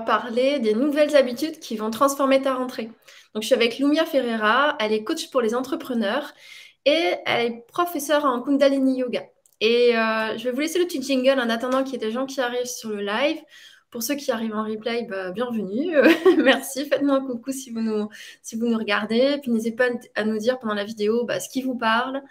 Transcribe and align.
parler 0.00 0.58
des 0.58 0.74
nouvelles 0.74 1.16
habitudes 1.16 1.58
qui 1.58 1.76
vont 1.76 1.90
transformer 1.90 2.42
ta 2.42 2.54
rentrée. 2.54 2.90
Donc, 3.34 3.42
je 3.42 3.46
suis 3.46 3.54
avec 3.54 3.78
Lumia 3.78 4.04
Ferreira, 4.04 4.76
elle 4.80 4.92
est 4.92 5.04
coach 5.04 5.30
pour 5.30 5.40
les 5.40 5.54
entrepreneurs 5.54 6.32
et 6.84 7.14
elle 7.26 7.46
est 7.46 7.64
professeure 7.68 8.24
en 8.24 8.42
Kundalini 8.42 8.98
Yoga. 8.98 9.24
Et 9.60 9.96
euh, 9.96 10.36
je 10.38 10.44
vais 10.44 10.52
vous 10.52 10.60
laisser 10.60 10.78
le 10.78 10.86
petit 10.86 11.02
jingle 11.02 11.38
en 11.38 11.50
attendant 11.50 11.84
qu'il 11.84 11.92
y 11.92 11.96
ait 11.96 12.06
des 12.06 12.12
gens 12.12 12.26
qui 12.26 12.40
arrivent 12.40 12.64
sur 12.64 12.90
le 12.90 13.02
live. 13.02 13.38
Pour 13.90 14.02
ceux 14.02 14.14
qui 14.14 14.30
arrivent 14.30 14.54
en 14.54 14.64
replay, 14.64 15.06
bah, 15.08 15.32
bienvenue. 15.32 15.96
Merci. 16.38 16.86
Faites-moi 16.86 17.16
un 17.16 17.26
coucou 17.26 17.50
si 17.52 17.70
vous 17.70 17.80
nous, 17.80 18.08
si 18.42 18.56
vous 18.56 18.66
nous 18.66 18.78
regardez. 18.78 19.38
Puis 19.42 19.50
n'hésitez 19.50 19.76
pas 19.76 19.88
à 20.14 20.24
nous 20.24 20.38
dire 20.38 20.58
pendant 20.58 20.74
la 20.74 20.84
vidéo 20.84 21.24
bah, 21.24 21.40
ce 21.40 21.48
qui 21.48 21.62
vous 21.62 21.76
parle. 21.76 22.22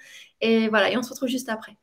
Et 0.41 0.69
voilà, 0.69 0.89
et 0.91 0.97
on 0.97 1.03
se 1.03 1.09
retrouve 1.09 1.29
juste 1.29 1.49
après. 1.49 1.77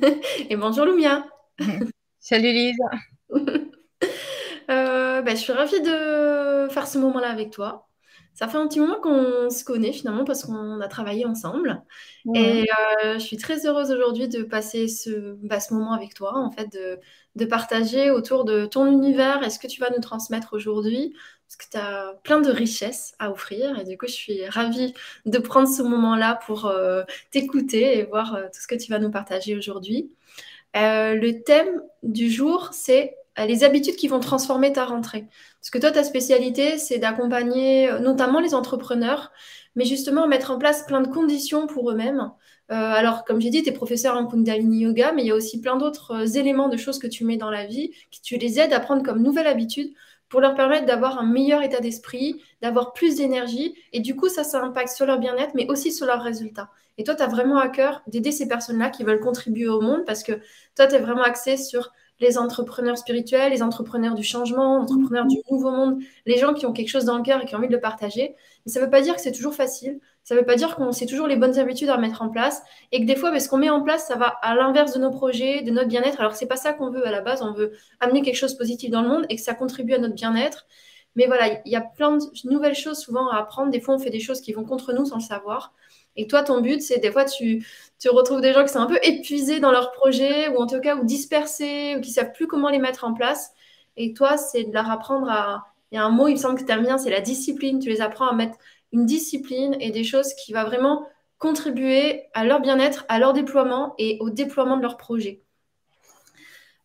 et 0.50 0.56
bonjour 0.56 0.84
Lumia. 0.84 1.26
Salut 2.20 2.52
Lise. 2.52 2.78
Euh, 4.70 5.20
bah, 5.22 5.32
je 5.34 5.40
suis 5.40 5.52
ravie 5.52 5.80
de 5.80 6.68
faire 6.70 6.86
ce 6.86 6.96
moment-là 6.98 7.28
avec 7.28 7.50
toi. 7.50 7.88
Ça 8.34 8.46
fait 8.46 8.56
un 8.56 8.68
petit 8.68 8.78
moment 8.78 9.00
qu'on 9.00 9.50
se 9.50 9.64
connaît 9.64 9.90
finalement 9.90 10.24
parce 10.24 10.44
qu'on 10.44 10.80
a 10.80 10.86
travaillé 10.86 11.26
ensemble. 11.26 11.82
Et 12.36 12.68
euh, 13.02 13.14
je 13.14 13.18
suis 13.18 13.36
très 13.36 13.66
heureuse 13.66 13.90
aujourd'hui 13.90 14.28
de 14.28 14.44
passer 14.44 14.86
ce, 14.86 15.34
bah, 15.44 15.58
ce, 15.58 15.74
moment 15.74 15.92
avec 15.92 16.14
toi, 16.14 16.38
en 16.38 16.52
fait, 16.52 16.72
de, 16.72 17.00
de, 17.34 17.44
partager 17.46 18.12
autour 18.12 18.44
de 18.44 18.64
ton 18.64 18.86
univers 18.86 19.42
et 19.42 19.50
ce 19.50 19.58
que 19.58 19.66
tu 19.66 19.80
vas 19.80 19.90
nous 19.90 20.00
transmettre 20.00 20.52
aujourd'hui 20.52 21.16
parce 21.50 21.66
que 21.66 21.70
tu 21.72 21.78
as 21.78 22.14
plein 22.22 22.40
de 22.40 22.50
richesses 22.50 23.14
à 23.18 23.32
offrir. 23.32 23.76
Et 23.80 23.84
du 23.84 23.98
coup, 23.98 24.06
je 24.06 24.12
suis 24.12 24.46
ravie 24.46 24.94
de 25.26 25.38
prendre 25.38 25.66
ce 25.66 25.82
moment-là 25.82 26.38
pour 26.46 26.66
euh, 26.66 27.02
t'écouter 27.32 27.98
et 27.98 28.04
voir 28.04 28.36
euh, 28.36 28.42
tout 28.44 28.60
ce 28.60 28.68
que 28.68 28.76
tu 28.76 28.88
vas 28.88 29.00
nous 29.00 29.10
partager 29.10 29.56
aujourd'hui. 29.56 30.12
Euh, 30.76 31.14
le 31.14 31.42
thème 31.42 31.82
du 32.04 32.30
jour, 32.30 32.68
c'est 32.72 33.16
les 33.36 33.64
habitudes 33.64 33.96
qui 33.96 34.06
vont 34.06 34.20
transformer 34.20 34.72
ta 34.72 34.84
rentrée. 34.84 35.26
Parce 35.60 35.70
que 35.70 35.78
toi, 35.78 35.90
ta 35.90 36.04
spécialité, 36.04 36.78
c'est 36.78 36.98
d'accompagner 36.98 37.90
notamment 38.00 38.38
les 38.38 38.54
entrepreneurs, 38.54 39.32
mais 39.74 39.84
justement 39.84 40.28
mettre 40.28 40.52
en 40.52 40.58
place 40.58 40.84
plein 40.86 41.00
de 41.00 41.08
conditions 41.08 41.66
pour 41.66 41.90
eux-mêmes. 41.90 42.30
alors, 42.68 43.24
comme 43.24 43.40
j'ai 43.40 43.50
dit, 43.50 43.62
tu 43.62 43.70
es 43.70 43.72
professeur 43.72 44.16
en 44.16 44.26
Kundalini 44.26 44.80
Yoga, 44.80 45.12
mais 45.12 45.22
il 45.22 45.28
y 45.28 45.30
a 45.30 45.34
aussi 45.34 45.60
plein 45.60 45.76
d'autres 45.76 46.36
éléments 46.36 46.68
de 46.68 46.76
choses 46.76 46.98
que 46.98 47.06
tu 47.06 47.24
mets 47.24 47.38
dans 47.38 47.50
la 47.50 47.66
vie, 47.66 47.92
qui 48.10 48.20
tu 48.20 48.36
les 48.36 48.60
aides 48.60 48.72
à 48.72 48.80
prendre 48.80 49.02
comme 49.02 49.22
nouvelle 49.22 49.46
habitude 49.46 49.92
pour 50.30 50.40
leur 50.40 50.54
permettre 50.54 50.86
d'avoir 50.86 51.18
un 51.18 51.26
meilleur 51.26 51.62
état 51.62 51.80
d'esprit, 51.80 52.40
d'avoir 52.62 52.94
plus 52.94 53.16
d'énergie. 53.16 53.74
Et 53.92 54.00
du 54.00 54.16
coup, 54.16 54.28
ça, 54.28 54.44
ça 54.44 54.62
impacte 54.62 54.94
sur 54.96 55.04
leur 55.04 55.18
bien-être, 55.18 55.54
mais 55.54 55.68
aussi 55.68 55.92
sur 55.92 56.06
leurs 56.06 56.22
résultats. 56.22 56.70
Et 56.96 57.04
toi, 57.04 57.14
tu 57.14 57.22
as 57.22 57.26
vraiment 57.26 57.58
à 57.58 57.68
cœur 57.68 58.02
d'aider 58.06 58.32
ces 58.32 58.48
personnes-là 58.48 58.90
qui 58.90 59.04
veulent 59.04 59.20
contribuer 59.20 59.68
au 59.68 59.80
monde 59.80 60.04
parce 60.06 60.22
que 60.22 60.32
toi, 60.76 60.86
tu 60.86 60.94
es 60.94 60.98
vraiment 60.98 61.22
axé 61.22 61.56
sur 61.56 61.92
les 62.20 62.38
entrepreneurs 62.38 62.98
spirituels, 62.98 63.50
les 63.50 63.62
entrepreneurs 63.62 64.14
du 64.14 64.22
changement, 64.22 64.78
les 64.78 64.92
entrepreneurs 64.92 65.26
du 65.26 65.36
nouveau 65.50 65.70
monde, 65.70 66.00
les 66.26 66.36
gens 66.36 66.54
qui 66.54 66.66
ont 66.66 66.72
quelque 66.72 66.88
chose 66.88 67.06
dans 67.06 67.16
le 67.16 67.22
cœur 67.22 67.42
et 67.42 67.46
qui 67.46 67.54
ont 67.54 67.58
envie 67.58 67.68
de 67.68 67.72
le 67.72 67.80
partager. 67.80 68.36
Mais 68.64 68.72
ça 68.72 68.80
ne 68.80 68.84
veut 68.84 68.90
pas 68.90 69.00
dire 69.00 69.16
que 69.16 69.20
c'est 69.20 69.32
toujours 69.32 69.54
facile. 69.54 69.98
Ça 70.24 70.34
ne 70.34 70.40
veut 70.40 70.46
pas 70.46 70.56
dire 70.56 70.76
qu'on 70.76 70.92
sait 70.92 71.06
toujours 71.06 71.26
les 71.26 71.36
bonnes 71.36 71.58
habitudes 71.58 71.88
à 71.88 71.96
mettre 71.96 72.22
en 72.22 72.28
place 72.28 72.62
et 72.92 73.00
que 73.00 73.06
des 73.06 73.16
fois, 73.16 73.30
ben, 73.30 73.40
ce 73.40 73.48
qu'on 73.48 73.58
met 73.58 73.70
en 73.70 73.82
place, 73.82 74.06
ça 74.06 74.16
va 74.16 74.26
à 74.42 74.54
l'inverse 74.54 74.92
de 74.92 75.00
nos 75.00 75.10
projets, 75.10 75.62
de 75.62 75.70
notre 75.70 75.88
bien-être. 75.88 76.20
Alors, 76.20 76.36
ce 76.36 76.44
n'est 76.44 76.48
pas 76.48 76.56
ça 76.56 76.72
qu'on 76.72 76.90
veut 76.90 77.06
à 77.06 77.10
la 77.10 77.20
base. 77.20 77.42
On 77.42 77.52
veut 77.52 77.72
amener 78.00 78.22
quelque 78.22 78.36
chose 78.36 78.52
de 78.52 78.58
positif 78.58 78.90
dans 78.90 79.02
le 79.02 79.08
monde 79.08 79.26
et 79.28 79.36
que 79.36 79.42
ça 79.42 79.54
contribue 79.54 79.94
à 79.94 79.98
notre 79.98 80.14
bien-être. 80.14 80.66
Mais 81.16 81.26
voilà, 81.26 81.60
il 81.64 81.72
y 81.72 81.76
a 81.76 81.80
plein 81.80 82.16
de 82.16 82.24
nouvelles 82.44 82.74
choses 82.74 82.98
souvent 82.98 83.28
à 83.28 83.38
apprendre. 83.38 83.70
Des 83.70 83.80
fois, 83.80 83.94
on 83.94 83.98
fait 83.98 84.10
des 84.10 84.20
choses 84.20 84.40
qui 84.40 84.52
vont 84.52 84.64
contre 84.64 84.92
nous 84.92 85.06
sans 85.06 85.16
le 85.16 85.22
savoir. 85.22 85.72
Et 86.16 86.26
toi, 86.26 86.42
ton 86.42 86.60
but, 86.60 86.80
c'est 86.82 86.98
des 86.98 87.10
fois, 87.10 87.24
tu, 87.24 87.66
tu 87.98 88.08
retrouves 88.10 88.40
des 88.40 88.52
gens 88.52 88.62
qui 88.62 88.72
sont 88.72 88.80
un 88.80 88.86
peu 88.86 88.98
épuisés 89.02 89.60
dans 89.60 89.72
leur 89.72 89.92
projet 89.92 90.48
ou 90.48 90.58
en 90.58 90.66
tout 90.66 90.80
cas 90.80 90.96
ou 90.96 91.04
dispersés 91.04 91.96
ou 91.96 92.00
qui 92.00 92.10
savent 92.10 92.32
plus 92.32 92.46
comment 92.46 92.68
les 92.68 92.78
mettre 92.78 93.04
en 93.04 93.14
place. 93.14 93.52
Et 93.96 94.12
toi, 94.12 94.36
c'est 94.36 94.64
de 94.64 94.72
leur 94.72 94.90
apprendre 94.90 95.28
à. 95.28 95.66
Il 95.92 95.96
y 95.96 95.98
a 95.98 96.04
un 96.04 96.10
mot, 96.10 96.28
il 96.28 96.34
me 96.34 96.38
semble 96.38 96.56
que 96.56 96.64
tu 96.64 96.70
aimes 96.70 96.84
bien, 96.84 96.98
c'est 96.98 97.10
la 97.10 97.20
discipline. 97.20 97.80
Tu 97.80 97.88
les 97.88 98.00
apprends 98.00 98.28
à 98.28 98.34
mettre 98.34 98.56
une 98.92 99.06
discipline 99.06 99.76
et 99.80 99.90
des 99.90 100.04
choses 100.04 100.34
qui 100.34 100.52
vont 100.52 100.64
vraiment 100.64 101.06
contribuer 101.38 102.24
à 102.34 102.44
leur 102.44 102.60
bien-être, 102.60 103.04
à 103.08 103.18
leur 103.18 103.32
déploiement 103.32 103.94
et 103.98 104.18
au 104.20 104.30
déploiement 104.30 104.76
de 104.76 104.82
leur 104.82 104.96
projet. 104.96 105.42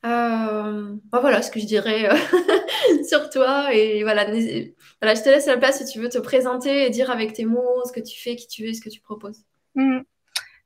Euh, 0.05 0.95
bah 1.11 1.19
voilà 1.19 1.41
ce 1.41 1.49
que 1.49 1.59
je 1.59 1.65
dirais 1.65 2.09
euh, 2.11 3.03
sur 3.09 3.29
toi. 3.29 3.73
Et 3.73 4.03
voilà, 4.03 4.25
voilà, 4.25 5.15
je 5.15 5.21
te 5.23 5.29
laisse 5.29 5.47
la 5.47 5.57
place 5.57 5.83
si 5.83 5.91
tu 5.91 5.99
veux 5.99 6.09
te 6.09 6.19
présenter 6.19 6.85
et 6.85 6.89
dire 6.89 7.09
avec 7.09 7.33
tes 7.33 7.45
mots 7.45 7.83
ce 7.85 7.91
que 7.91 7.99
tu 7.99 8.19
fais, 8.19 8.35
qui 8.35 8.47
tu 8.47 8.69
es, 8.69 8.73
ce 8.73 8.81
que 8.81 8.89
tu 8.89 9.01
proposes. 9.01 9.43
Mmh. 9.73 9.99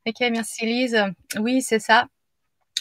Ok, 0.07 0.15
merci 0.31 0.65
Lise. 0.65 1.03
Oui, 1.39 1.61
c'est 1.61 1.79
ça. 1.79 2.07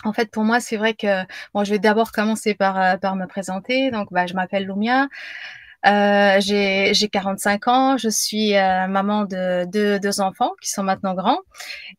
En 0.04 0.12
fait, 0.12 0.30
pour 0.30 0.44
moi, 0.44 0.60
c'est 0.60 0.76
vrai 0.76 0.94
que 0.94 1.24
bon, 1.54 1.64
je 1.64 1.70
vais 1.70 1.78
d'abord 1.78 2.12
commencer 2.12 2.54
par, 2.54 2.80
euh, 2.80 2.96
par 2.96 3.16
me 3.16 3.26
présenter. 3.26 3.90
Donc, 3.90 4.08
bah, 4.12 4.26
je 4.26 4.34
m'appelle 4.34 4.66
Lumia. 4.66 5.08
Euh, 5.86 6.40
j'ai 6.40 7.08
45 7.08 7.68
ans, 7.68 7.96
je 7.96 8.08
suis 8.08 8.56
euh, 8.56 8.88
maman 8.88 9.24
de, 9.24 9.64
deux 9.98 10.20
enfants 10.20 10.52
qui 10.60 10.70
sont 10.70 10.82
maintenant 10.82 11.14
grands. 11.14 11.38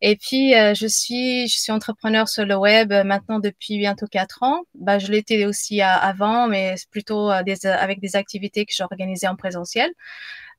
Et 0.01 0.17
puis, 0.17 0.53
euh, 0.56 0.73
je, 0.73 0.85
suis, 0.88 1.47
je 1.47 1.57
suis 1.57 1.72
entrepreneur 1.72 2.28
sur 2.28 2.45
le 2.45 2.56
web 2.56 2.91
maintenant 3.06 3.40
depuis 3.40 3.78
bientôt 3.78 4.07
4 4.07 4.44
ans. 4.44 4.63
Bah, 4.75 5.00
je 5.00 5.12
l'étais 5.12 5.45
aussi 5.45 5.81
avant, 5.81 6.47
mais 6.47 6.75
plutôt 6.91 7.31
des, 7.44 7.66
avec 7.66 8.00
des 8.01 8.16
activités 8.16 8.66
que 8.66 8.73
j'organisais 8.75 9.28
en 9.28 9.35
présentiel. 9.35 9.90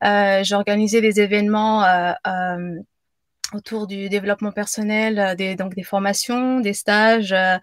J'organisais 0.02 1.00
des 1.00 1.20
événements 1.20 1.84
autour 3.54 3.86
du 3.86 4.08
développement 4.08 4.52
personnel, 4.52 5.18
euh, 5.18 5.34
des, 5.34 5.56
donc 5.56 5.74
des 5.74 5.82
formations, 5.82 6.60
des 6.60 6.72
stages, 6.72 7.32
euh, 7.32 7.56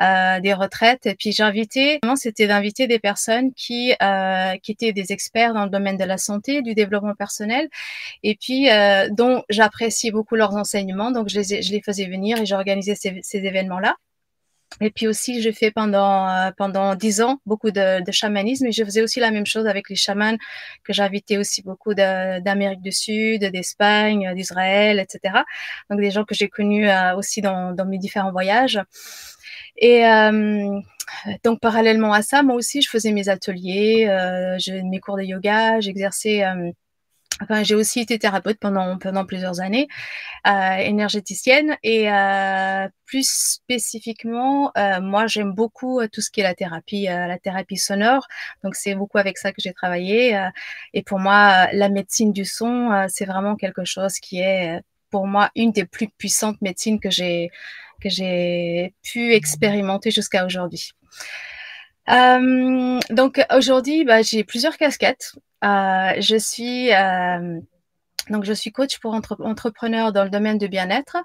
euh, 0.00 0.40
des 0.40 0.54
retraites. 0.54 1.06
Et 1.06 1.14
puis 1.14 1.32
j'ai 1.32 1.42
invité, 1.42 2.00
c'était 2.16 2.46
d'inviter 2.46 2.86
des 2.86 2.98
personnes 2.98 3.52
qui 3.54 3.94
euh, 4.02 4.54
qui 4.62 4.72
étaient 4.72 4.92
des 4.92 5.12
experts 5.12 5.54
dans 5.54 5.64
le 5.64 5.70
domaine 5.70 5.96
de 5.96 6.04
la 6.04 6.18
santé, 6.18 6.62
du 6.62 6.74
développement 6.74 7.14
personnel, 7.14 7.68
et 8.22 8.36
puis 8.40 8.70
euh, 8.70 9.08
dont 9.10 9.42
j'appréciais 9.48 10.10
beaucoup 10.10 10.36
leurs 10.36 10.54
enseignements. 10.54 11.10
Donc 11.10 11.28
je 11.28 11.40
les, 11.40 11.62
je 11.62 11.72
les 11.72 11.82
faisais 11.82 12.06
venir 12.06 12.40
et 12.40 12.46
j'organisais 12.46 12.94
ces, 12.94 13.20
ces 13.22 13.38
événements-là. 13.38 13.94
Et 14.80 14.90
puis 14.90 15.06
aussi, 15.06 15.40
j'ai 15.40 15.52
fait 15.52 15.70
pendant 15.70 16.28
euh, 16.28 16.50
pendant 16.56 16.94
dix 16.94 17.20
ans 17.22 17.38
beaucoup 17.46 17.70
de, 17.70 18.04
de, 18.04 18.12
chamanisme 18.12 18.66
et 18.66 18.72
je 18.72 18.84
faisais 18.84 19.02
aussi 19.02 19.20
la 19.20 19.30
même 19.30 19.46
chose 19.46 19.66
avec 19.66 19.88
les 19.88 19.96
chamans 19.96 20.36
que 20.82 20.92
j'invitais 20.92 21.36
aussi 21.36 21.62
beaucoup 21.62 21.94
d'Amérique 21.94 22.82
du 22.82 22.92
Sud, 22.92 23.44
d'Espagne, 23.44 24.32
d'Israël, 24.34 24.98
etc. 24.98 25.42
Donc 25.90 26.00
des 26.00 26.10
gens 26.10 26.24
que 26.24 26.34
j'ai 26.34 26.48
connus 26.48 26.88
euh, 26.88 27.14
aussi 27.16 27.40
dans, 27.40 27.72
dans 27.72 27.86
mes 27.86 27.98
différents 27.98 28.32
voyages. 28.32 28.80
Et 29.76 30.06
euh, 30.06 30.80
donc 31.44 31.60
parallèlement 31.60 32.12
à 32.12 32.22
ça, 32.22 32.42
moi 32.42 32.56
aussi, 32.56 32.82
je 32.82 32.88
faisais 32.88 33.12
mes 33.12 33.28
ateliers, 33.28 34.06
euh, 34.08 34.58
mes 34.84 35.00
cours 35.00 35.16
de 35.16 35.22
yoga, 35.22 35.80
j'exerçais 35.80 36.44
Enfin, 37.42 37.64
j'ai 37.64 37.74
aussi 37.74 38.00
été 38.00 38.18
thérapeute 38.18 38.58
pendant 38.60 38.96
pendant 38.98 39.24
plusieurs 39.26 39.60
années, 39.60 39.88
euh, 40.46 40.76
énergéticienne 40.76 41.76
et 41.82 42.10
euh, 42.10 42.88
plus 43.06 43.28
spécifiquement, 43.28 44.70
euh, 44.78 45.00
moi 45.00 45.26
j'aime 45.26 45.52
beaucoup 45.52 46.00
euh, 46.00 46.08
tout 46.12 46.20
ce 46.20 46.30
qui 46.30 46.40
est 46.40 46.44
la 46.44 46.54
thérapie, 46.54 47.08
euh, 47.08 47.26
la 47.26 47.38
thérapie 47.38 47.76
sonore. 47.76 48.26
Donc 48.62 48.76
c'est 48.76 48.94
beaucoup 48.94 49.18
avec 49.18 49.36
ça 49.38 49.50
que 49.50 49.60
j'ai 49.60 49.72
travaillé. 49.72 50.36
Euh, 50.36 50.48
et 50.92 51.02
pour 51.02 51.18
moi, 51.18 51.68
la 51.72 51.88
médecine 51.88 52.32
du 52.32 52.44
son, 52.44 53.06
c'est 53.08 53.24
vraiment 53.26 53.56
quelque 53.56 53.84
chose 53.84 54.14
qui 54.14 54.38
est 54.40 54.80
pour 55.10 55.26
moi 55.26 55.50
une 55.56 55.72
des 55.72 55.84
plus 55.86 56.08
puissantes 56.18 56.60
médecines 56.62 57.00
que 57.00 57.10
j'ai 57.10 57.50
que 58.00 58.08
j'ai 58.08 58.94
pu 59.02 59.32
expérimenter 59.34 60.10
jusqu'à 60.10 60.44
aujourd'hui. 60.46 60.92
Euh, 62.10 63.00
donc 63.10 63.44
aujourd'hui, 63.54 64.04
bah, 64.04 64.22
j'ai 64.22 64.44
plusieurs 64.44 64.76
casquettes. 64.76 65.32
Euh, 65.64 66.12
je 66.20 66.36
suis 66.36 66.92
euh, 66.92 67.60
donc 68.30 68.44
je 68.44 68.52
suis 68.52 68.72
coach 68.72 68.98
pour 69.00 69.14
entre 69.14 69.36
entrepreneurs 69.42 70.12
dans 70.12 70.24
le 70.24 70.30
domaine 70.30 70.58
du 70.58 70.68
bien-être. 70.68 71.16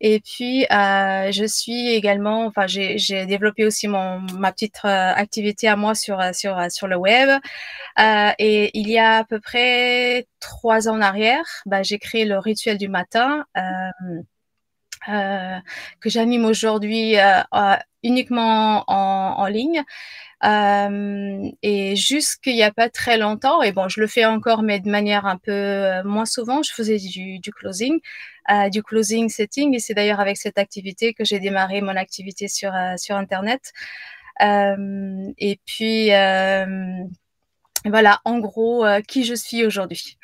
Et 0.00 0.20
puis 0.20 0.66
euh, 0.72 1.30
je 1.32 1.44
suis 1.46 1.88
également, 1.88 2.46
enfin 2.46 2.66
j'ai 2.66 3.26
développé 3.26 3.64
aussi 3.66 3.88
mon 3.88 4.20
ma 4.38 4.52
petite 4.52 4.80
euh, 4.84 5.12
activité 5.14 5.68
à 5.68 5.76
moi 5.76 5.94
sur 5.94 6.22
sur 6.34 6.58
sur 6.70 6.88
le 6.88 6.96
web. 6.96 7.30
Et 8.38 8.70
il 8.78 8.88
y 8.90 8.98
a 8.98 9.18
à 9.18 9.24
peu 9.24 9.40
près 9.40 10.26
trois 10.40 10.88
ans 10.88 10.96
en 10.96 11.00
arrière, 11.00 11.44
bah, 11.66 11.82
j'ai 11.82 11.98
créé 11.98 12.24
le 12.24 12.38
rituel 12.38 12.78
du 12.78 12.88
matin 12.88 13.44
que 15.08 16.08
j'anime 16.10 16.44
aujourd'hui 16.44 17.16
uniquement 18.02 18.84
en, 18.88 19.46
ligne. 19.46 19.82
Euh, 20.44 21.50
et 21.62 21.96
jusqu'il 21.96 22.54
n'y 22.54 22.62
a 22.62 22.72
pas 22.72 22.88
très 22.88 23.18
longtemps, 23.18 23.60
et 23.62 23.72
bon, 23.72 23.88
je 23.88 24.00
le 24.00 24.06
fais 24.06 24.24
encore, 24.24 24.62
mais 24.62 24.78
de 24.78 24.88
manière 24.88 25.26
un 25.26 25.36
peu 25.36 25.50
euh, 25.50 26.04
moins 26.04 26.26
souvent, 26.26 26.62
je 26.62 26.72
faisais 26.72 26.98
du, 26.98 27.40
closing, 27.52 27.98
euh, 28.50 28.68
du 28.68 28.82
closing 28.82 29.28
setting, 29.28 29.74
et 29.74 29.80
c'est 29.80 29.94
d'ailleurs 29.94 30.20
avec 30.20 30.36
cette 30.36 30.58
activité 30.58 31.12
que 31.12 31.24
j'ai 31.24 31.40
démarré 31.40 31.80
mon 31.80 31.96
activité 31.96 32.46
sur, 32.46 32.72
euh, 32.74 32.96
sur 32.96 33.16
Internet. 33.16 33.72
Euh, 34.42 35.32
et 35.38 35.58
puis, 35.66 36.10
voilà, 37.84 38.20
en 38.24 38.38
gros, 38.38 38.84
qui 39.06 39.24
je 39.24 39.34
suis 39.34 39.64
aujourd'hui. 39.64 40.18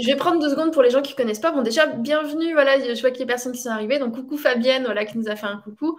je 0.00 0.06
vais 0.06 0.16
prendre 0.16 0.40
deux 0.40 0.50
secondes 0.50 0.72
pour 0.72 0.82
les 0.82 0.90
gens 0.90 1.02
qui 1.02 1.12
ne 1.12 1.16
connaissent 1.16 1.40
pas. 1.40 1.52
Bon, 1.52 1.62
déjà, 1.62 1.86
bienvenue. 1.86 2.52
Voilà, 2.52 2.78
je 2.78 3.00
vois 3.00 3.10
qu'il 3.10 3.20
y 3.20 3.22
a 3.22 3.26
des 3.26 3.32
personnes 3.32 3.52
qui 3.52 3.62
sont 3.62 3.70
arrivées. 3.70 3.98
Donc, 3.98 4.14
coucou 4.14 4.36
Fabienne, 4.36 4.84
voilà, 4.84 5.04
qui 5.04 5.16
nous 5.18 5.28
a 5.28 5.36
fait 5.36 5.46
un 5.46 5.58
coucou. 5.58 5.98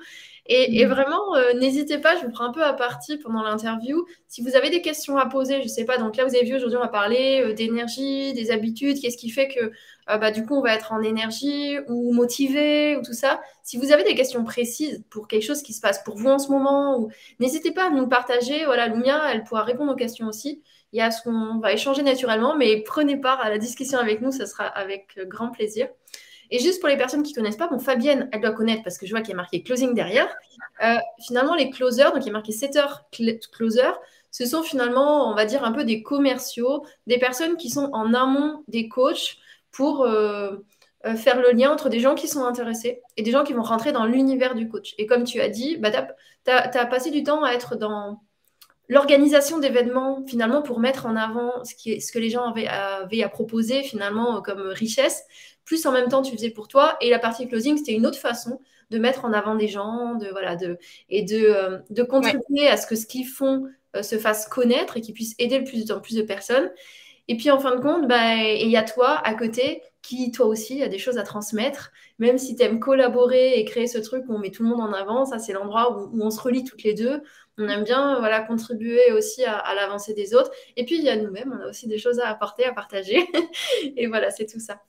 Et, 0.50 0.86
mm. 0.86 0.90
vraiment, 0.90 1.36
euh, 1.36 1.54
n'hésitez 1.54 1.98
pas, 1.98 2.16
je 2.18 2.26
vous 2.26 2.32
prends 2.32 2.46
un 2.46 2.52
peu 2.52 2.64
à 2.64 2.74
partie 2.74 3.18
pendant 3.18 3.44
l'interview. 3.44 4.06
Si 4.28 4.42
vous 4.42 4.56
avez 4.56 4.70
des 4.70 4.82
questions 4.82 5.18
à 5.18 5.26
poser, 5.26 5.60
je 5.60 5.64
ne 5.64 5.68
sais 5.68 5.86
pas, 5.86 5.98
donc 5.98 6.16
là, 6.16 6.26
vous 6.26 6.36
avez 6.36 6.46
vu, 6.46 6.56
aujourd'hui, 6.56 6.78
on 6.78 6.82
va 6.82 6.88
parler 6.88 7.42
euh, 7.44 7.54
d'énergie, 7.54 8.34
des 8.34 8.52
habitudes, 8.52 9.00
qu'est-ce 9.02 9.18
qui 9.18 9.30
fait 9.30 9.50
que, 9.50 9.72
euh, 10.10 10.18
bah, 10.18 10.32
du 10.32 10.46
coup, 10.46 10.56
on 10.56 10.62
va 10.62 10.74
être 10.74 10.94
en 10.94 11.02
énergie 11.02 11.78
ou 11.90 12.14
motivé 12.14 12.96
ou 12.98 13.02
tout 13.02 13.14
ça. 13.14 13.42
Si 13.64 13.78
vous 13.78 13.92
avez 13.92 14.04
des 14.04 14.16
questions 14.16 14.44
précises 14.44 15.04
pour 15.10 15.28
quelque 15.28 15.44
chose 15.44 15.62
qui 15.62 15.74
se 15.74 15.82
passe 15.82 16.02
pour 16.04 16.16
vous 16.16 16.30
en 16.30 16.40
ce 16.40 16.50
moment, 16.50 16.98
ou... 17.00 17.10
n'hésitez 17.40 17.72
pas 17.72 17.88
à 17.88 17.90
nous 17.90 18.08
partager. 18.08 18.64
Voilà, 18.66 18.88
Lumia, 18.88 19.34
elle 19.34 19.44
pourra 19.44 19.64
répondre 19.64 19.92
aux 19.92 19.98
questions 19.98 20.28
aussi. 20.28 20.62
Il 20.94 21.00
y 21.00 21.02
a 21.02 21.12
ce 21.12 21.22
qu'on 21.22 21.60
va 21.60 21.74
échanger 21.74 22.02
naturellement, 22.02 22.56
mais 22.56 22.82
prenez 22.82 23.18
part 23.18 23.42
à 23.42 23.50
la 23.50 23.58
discussion 23.58 24.00
avec 24.00 24.22
nous, 24.22 24.32
ce 24.32 24.46
sera 24.46 24.66
avec 24.66 25.20
grand 25.28 25.50
plaisir. 25.50 25.88
Et 26.50 26.60
juste 26.60 26.80
pour 26.80 26.90
les 26.90 26.98
personnes 26.98 27.24
qui 27.24 27.34
ne 27.34 27.36
connaissent 27.36 27.58
pas, 27.58 27.68
bon, 27.68 27.80
Fabienne, 27.80 28.30
elle 28.32 28.42
doit 28.42 28.54
connaître 28.54 28.84
parce 28.84 28.98
que 28.98 29.06
je 29.06 29.12
vois 29.12 29.22
qu'il 29.22 29.32
y 29.32 29.34
a 29.34 29.38
marqué 29.38 29.64
closing 29.64 29.94
derrière. 29.94 30.34
Euh, 30.84 30.96
finalement, 31.26 31.56
les 31.56 31.70
closers, 31.70 32.14
donc 32.14 32.24
il 32.24 32.28
y 32.28 32.30
a 32.30 32.34
marqué 32.34 32.52
setter 32.52 32.86
closer, 33.52 33.92
ce 34.32 34.46
sont 34.46 34.64
finalement, 34.64 35.30
on 35.30 35.36
va 35.36 35.46
dire, 35.46 35.64
un 35.64 35.72
peu 35.72 35.84
des 35.84 36.04
commerciaux, 36.04 36.86
des 37.06 37.18
personnes 37.18 37.58
qui 37.58 37.70
sont 37.70 37.90
en 37.94 38.14
amont 38.14 38.64
des 38.68 38.88
coachs 38.88 39.38
pour 39.72 40.04
euh, 40.04 40.58
euh, 41.06 41.16
faire 41.16 41.42
le 41.42 41.52
lien 41.52 41.72
entre 41.72 41.90
des 41.90 42.00
gens 42.00 42.16
qui 42.16 42.28
sont 42.28 42.44
intéressés 42.44 43.02
et 43.18 43.24
des 43.24 43.32
gens 43.32 43.44
qui 43.44 43.54
vont 43.54 43.64
rentrer 43.64 43.92
dans 43.92 44.06
l'univers 44.06 44.56
du 44.56 44.68
coach. 44.68 44.94
Et 44.98 45.06
comme 45.06 45.24
tu 45.24 45.42
as 45.42 45.50
dit, 45.50 45.78
bah, 45.78 45.92
tu 45.92 46.52
as, 46.52 46.86
passé 46.86 47.12
du 47.12 47.24
temps 47.24 47.44
à 47.44 47.52
être 47.52 47.76
dans 47.76 48.22
l'organisation 48.88 49.60
d'événements, 49.60 50.24
finalement, 50.28 50.62
pour 50.62 50.80
mettre 50.80 51.06
en 51.06 51.16
avant 51.16 51.64
ce, 51.64 51.76
qui 51.76 51.94
est, 51.94 52.00
ce 52.00 52.12
que 52.12 52.20
les 52.20 52.30
gens 52.30 52.50
avaient, 52.50 52.68
avaient 52.68 53.24
à 53.24 53.30
proposer, 53.30 53.84
finalement, 53.84 54.42
comme 54.42 54.62
richesse 54.62 55.24
plus 55.68 55.86
en 55.86 55.92
même 55.92 56.08
temps 56.08 56.24
tu 56.24 56.32
faisais 56.32 56.50
pour 56.50 56.68
toi. 56.68 56.98
Et 57.02 57.12
la 57.12 57.20
partie 57.20 57.48
closing, 57.48 57.78
c'était 57.78 57.94
une 57.94 58.08
autre 58.08 58.18
façon 58.18 58.60
de 58.90 58.98
mettre 58.98 59.26
en 59.26 59.34
avant 59.34 59.54
des 59.54 59.68
gens, 59.68 60.16
de 60.16 60.30
voilà, 60.30 60.56
de 60.56 60.80
et 61.10 61.22
de, 61.24 61.46
euh, 61.46 61.78
de 61.92 62.04
contribuer 62.04 62.68
à 62.68 62.78
ce 62.78 62.88
que 62.88 62.96
ce 62.96 63.06
qu'ils 63.06 63.28
font 63.28 63.66
euh, 63.96 64.02
se 64.02 64.18
fasse 64.18 64.48
connaître 64.48 64.98
et 64.98 65.02
qu'ils 65.02 65.14
puissent 65.14 65.36
aider 65.38 65.60
le 65.60 65.66
plus 65.66 65.92
en 65.92 66.00
plus 66.00 66.16
de 66.16 66.24
personnes. 66.24 66.72
Et 67.28 67.36
puis 67.36 67.52
en 67.52 67.60
fin 67.60 67.76
de 67.76 67.82
compte, 67.82 68.08
bah, 68.08 68.36
il 68.36 68.70
y 68.70 68.78
a 68.78 68.84
toi 68.84 69.22
à 69.26 69.34
côté 69.36 69.84
qui, 70.08 70.32
toi 70.32 70.46
aussi, 70.46 70.82
a 70.82 70.88
des 70.88 70.98
choses 71.00 71.18
à 71.18 71.24
transmettre. 71.24 71.92
Même 72.18 72.38
si 72.38 72.56
tu 72.56 72.64
aimes 72.64 72.80
collaborer 72.80 73.60
et 73.60 73.66
créer 73.66 73.88
ce 73.88 73.98
truc 73.98 74.24
où 74.28 74.34
on 74.34 74.40
met 74.40 74.52
tout 74.52 74.64
le 74.64 74.70
monde 74.70 74.80
en 74.80 74.94
avant, 74.94 75.26
ça 75.26 75.38
c'est 75.38 75.52
l'endroit 75.52 75.98
où, 75.98 76.22
on 76.22 76.30
se 76.30 76.40
relie 76.40 76.64
toutes 76.64 76.84
les 76.84 76.94
deux. 76.94 77.22
On 77.58 77.68
aime 77.68 77.84
bien 77.84 78.18
voilà, 78.20 78.42
contribuer 78.42 79.12
aussi 79.12 79.44
à, 79.44 79.58
à 79.58 79.76
l'avancée 79.76 80.14
des 80.14 80.34
autres. 80.34 80.52
Et 80.78 80.86
puis 80.86 80.96
il 80.96 81.04
y 81.04 81.10
a 81.10 81.18
nous-mêmes, 81.18 81.54
on 81.54 81.66
a 81.66 81.70
aussi 81.70 81.88
des 81.88 81.98
choses 81.98 82.20
à 82.20 82.30
apporter, 82.30 82.64
à 82.64 82.74
partager. 82.74 83.28
et 83.98 84.08
voilà, 84.08 84.32
c'est 84.32 84.46
tout 84.46 84.60
ça. 84.60 84.82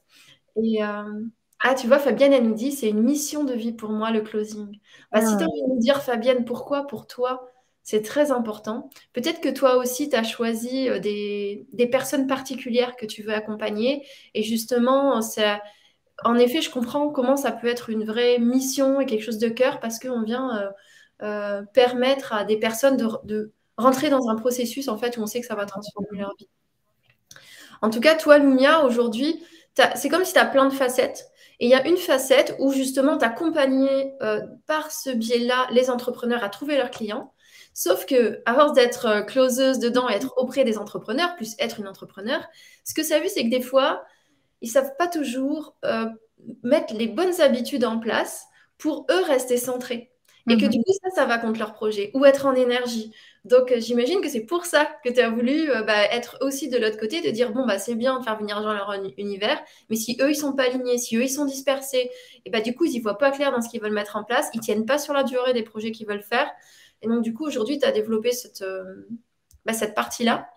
Et 0.63 0.85
euh, 0.85 1.25
ah, 1.61 1.75
tu 1.75 1.89
vois, 1.89 1.99
Fabienne, 1.99 2.33
elle 2.33 2.45
nous 2.45 2.55
dit, 2.55 2.71
c'est 2.71 2.89
une 2.89 3.03
mission 3.03 3.43
de 3.43 3.55
vie 3.55 3.73
pour 3.73 3.91
moi, 3.91 4.13
le 4.13 4.21
closing. 4.21 4.79
Bah, 5.11 5.21
Si 5.21 5.33
ah. 5.35 5.37
tu 5.37 5.43
as 5.43 5.49
envie 5.49 5.63
de 5.63 5.69
nous 5.75 5.81
dire, 5.81 6.01
Fabienne, 6.03 6.45
pourquoi 6.45 6.87
pour 6.87 7.09
toi 7.09 7.51
c'est 7.89 8.03
très 8.03 8.33
important. 8.33 8.91
Peut-être 9.15 9.41
que 9.41 9.49
toi 9.49 9.77
aussi, 9.79 10.11
tu 10.11 10.15
as 10.17 10.23
choisi 10.23 10.91
euh, 10.91 10.99
des, 10.99 11.89
personnes 11.91 12.27
particulières 12.27 12.97
que 12.97 13.07
tu 13.07 13.23
veux 13.23 13.33
accompagner. 13.33 14.07
Et 14.35 14.43
justement, 14.43 15.23
ça, 15.23 15.63
en 16.23 16.37
effet, 16.37 16.61
je 16.61 16.69
comprends 16.69 17.09
comment 17.09 17.39
ça 17.39 17.51
peut 17.51 17.67
être 17.67 17.89
une 17.89 18.05
vraie 18.05 18.39
mission 18.41 19.01
et 19.01 19.07
quelque 19.07 19.25
chose 19.25 19.39
de 19.39 19.49
cœur 19.49 19.81
parce 19.81 19.99
qu'on 19.99 20.23
vient 20.23 20.71
euh, 21.23 21.63
permettre 21.73 22.35
à 22.35 22.45
des 22.45 22.59
personnes 22.59 22.99
de, 22.99 23.53
rentrer 23.79 24.11
dans 24.11 24.29
un 24.29 24.37
processus 24.37 24.89
en 24.89 24.99
fait 24.99 25.17
où 25.17 25.23
on 25.23 25.27
sait 25.27 25.41
que 25.41 25.47
ça 25.47 25.55
va 25.55 25.65
transformer 25.65 26.19
leur 26.19 26.35
vie. 26.39 26.49
En 27.81 27.89
tout 27.89 28.01
cas, 28.01 28.17
toi, 28.17 28.37
Lumia, 28.37 28.85
aujourd'hui, 28.85 29.43
c'est 29.95 30.11
comme 30.11 30.27
si 30.27 30.35
tu 30.35 30.39
as 30.39 30.45
plein 30.45 30.67
de 30.67 30.75
facettes. 30.75 31.31
Et 31.59 31.65
il 31.65 31.71
y 31.71 31.75
a 31.75 31.89
une 31.89 31.97
facette 31.97 32.55
où 32.59 32.71
justement 32.71 33.17
tu 33.17 33.25
accompagné 33.25 34.13
euh, 34.21 34.43
par 34.67 34.91
ce 34.91 35.09
biais-là 35.09 35.69
les 35.71 35.89
entrepreneurs 35.89 36.45
à 36.45 36.51
trouver 36.51 36.77
leurs 36.77 36.91
clients. 36.91 37.33
Sauf 37.81 38.07
que, 38.07 38.43
à 38.45 38.55
force 38.55 38.73
d'être 38.73 39.07
euh, 39.07 39.23
closeuse 39.23 39.79
dedans 39.79 40.09
et 40.09 40.15
être 40.15 40.35
auprès 40.37 40.65
des 40.65 40.79
entrepreneurs, 40.79 41.37
plus 41.37 41.55
être 41.61 41.79
une 41.79 41.87
entrepreneur, 41.87 42.45
ce 42.83 42.93
que 42.93 43.05
ça 43.05 43.15
a 43.15 43.21
vu, 43.21 43.29
c'est 43.29 43.45
que 43.45 43.51
des 43.51 43.61
fois, 43.61 44.03
ils 44.63 44.69
savent 44.69 44.97
pas 44.99 45.07
toujours 45.07 45.77
euh, 45.85 46.07
mettre 46.65 46.93
les 46.95 47.07
bonnes 47.07 47.41
habitudes 47.41 47.85
en 47.85 48.01
place 48.01 48.47
pour 48.79 49.07
eux 49.13 49.23
rester 49.23 49.59
centrés. 49.59 50.11
Et 50.51 50.57
que 50.57 50.65
mhm. 50.65 50.71
du 50.71 50.79
coup, 50.79 50.93
ça, 51.05 51.11
ça 51.15 51.25
va 51.27 51.39
contre 51.39 51.61
leur 51.61 51.73
projet. 51.73 52.11
Ou 52.15 52.25
être 52.25 52.47
en 52.47 52.55
énergie, 52.57 53.13
donc, 53.49 53.73
euh, 53.73 53.81
j'imagine 53.81 54.21
que 54.21 54.29
c'est 54.29 54.45
pour 54.45 54.67
ça 54.67 54.87
que 55.05 55.09
tu 55.09 55.21
as 55.21 55.31
voulu 55.31 55.71
euh, 55.71 55.83
bah, 55.83 56.05
être 56.13 56.39
aussi 56.43 56.69
de 56.69 56.77
l'autre 56.77 56.99
côté, 56.99 57.23
de 57.23 57.31
dire 57.31 57.53
bon, 57.53 57.67
bah, 57.67 57.79
c'est 57.79 57.95
bien 57.95 58.19
de 58.19 58.25
faire 58.25 58.39
venir 58.39 58.61
dans 58.63 58.75
leur 58.75 58.93
univers, 59.17 59.59
mais 59.89 59.97
si 59.97 60.19
eux, 60.21 60.31
ils 60.31 60.37
sont 60.37 60.53
pas 60.53 60.65
alignés, 60.65 60.99
si 60.99 61.17
eux, 61.17 61.23
ils 61.23 61.31
sont 61.31 61.47
dispersés, 61.47 62.11
et 62.45 62.51
bah, 62.51 62.61
du 62.61 62.75
coup, 62.75 62.85
ils 62.85 62.95
y 62.95 63.01
voient 63.01 63.17
pas 63.17 63.31
clair 63.31 63.51
dans 63.51 63.63
ce 63.63 63.69
qu'ils 63.69 63.81
veulent 63.81 63.93
mettre 63.93 64.17
en 64.17 64.25
place, 64.25 64.49
ils 64.53 64.61
tiennent 64.61 64.85
pas 64.85 64.99
sur 64.99 65.15
la 65.15 65.23
durée 65.23 65.55
des 65.55 65.63
projets 65.63 65.93
qu'ils 65.93 66.07
veulent 66.07 66.23
faire. 66.23 66.51
Et 67.03 67.09
donc, 67.09 67.23
du 67.23 67.35
coup, 67.35 67.47
aujourd'hui, 67.47 67.79
tu 67.79 67.87
as 67.87 67.93
développé 67.93 68.33
cette, 68.33 68.63
euh, 68.63 69.07
bah, 69.65 69.73
cette 69.73 69.95
partie-là. 69.95 70.49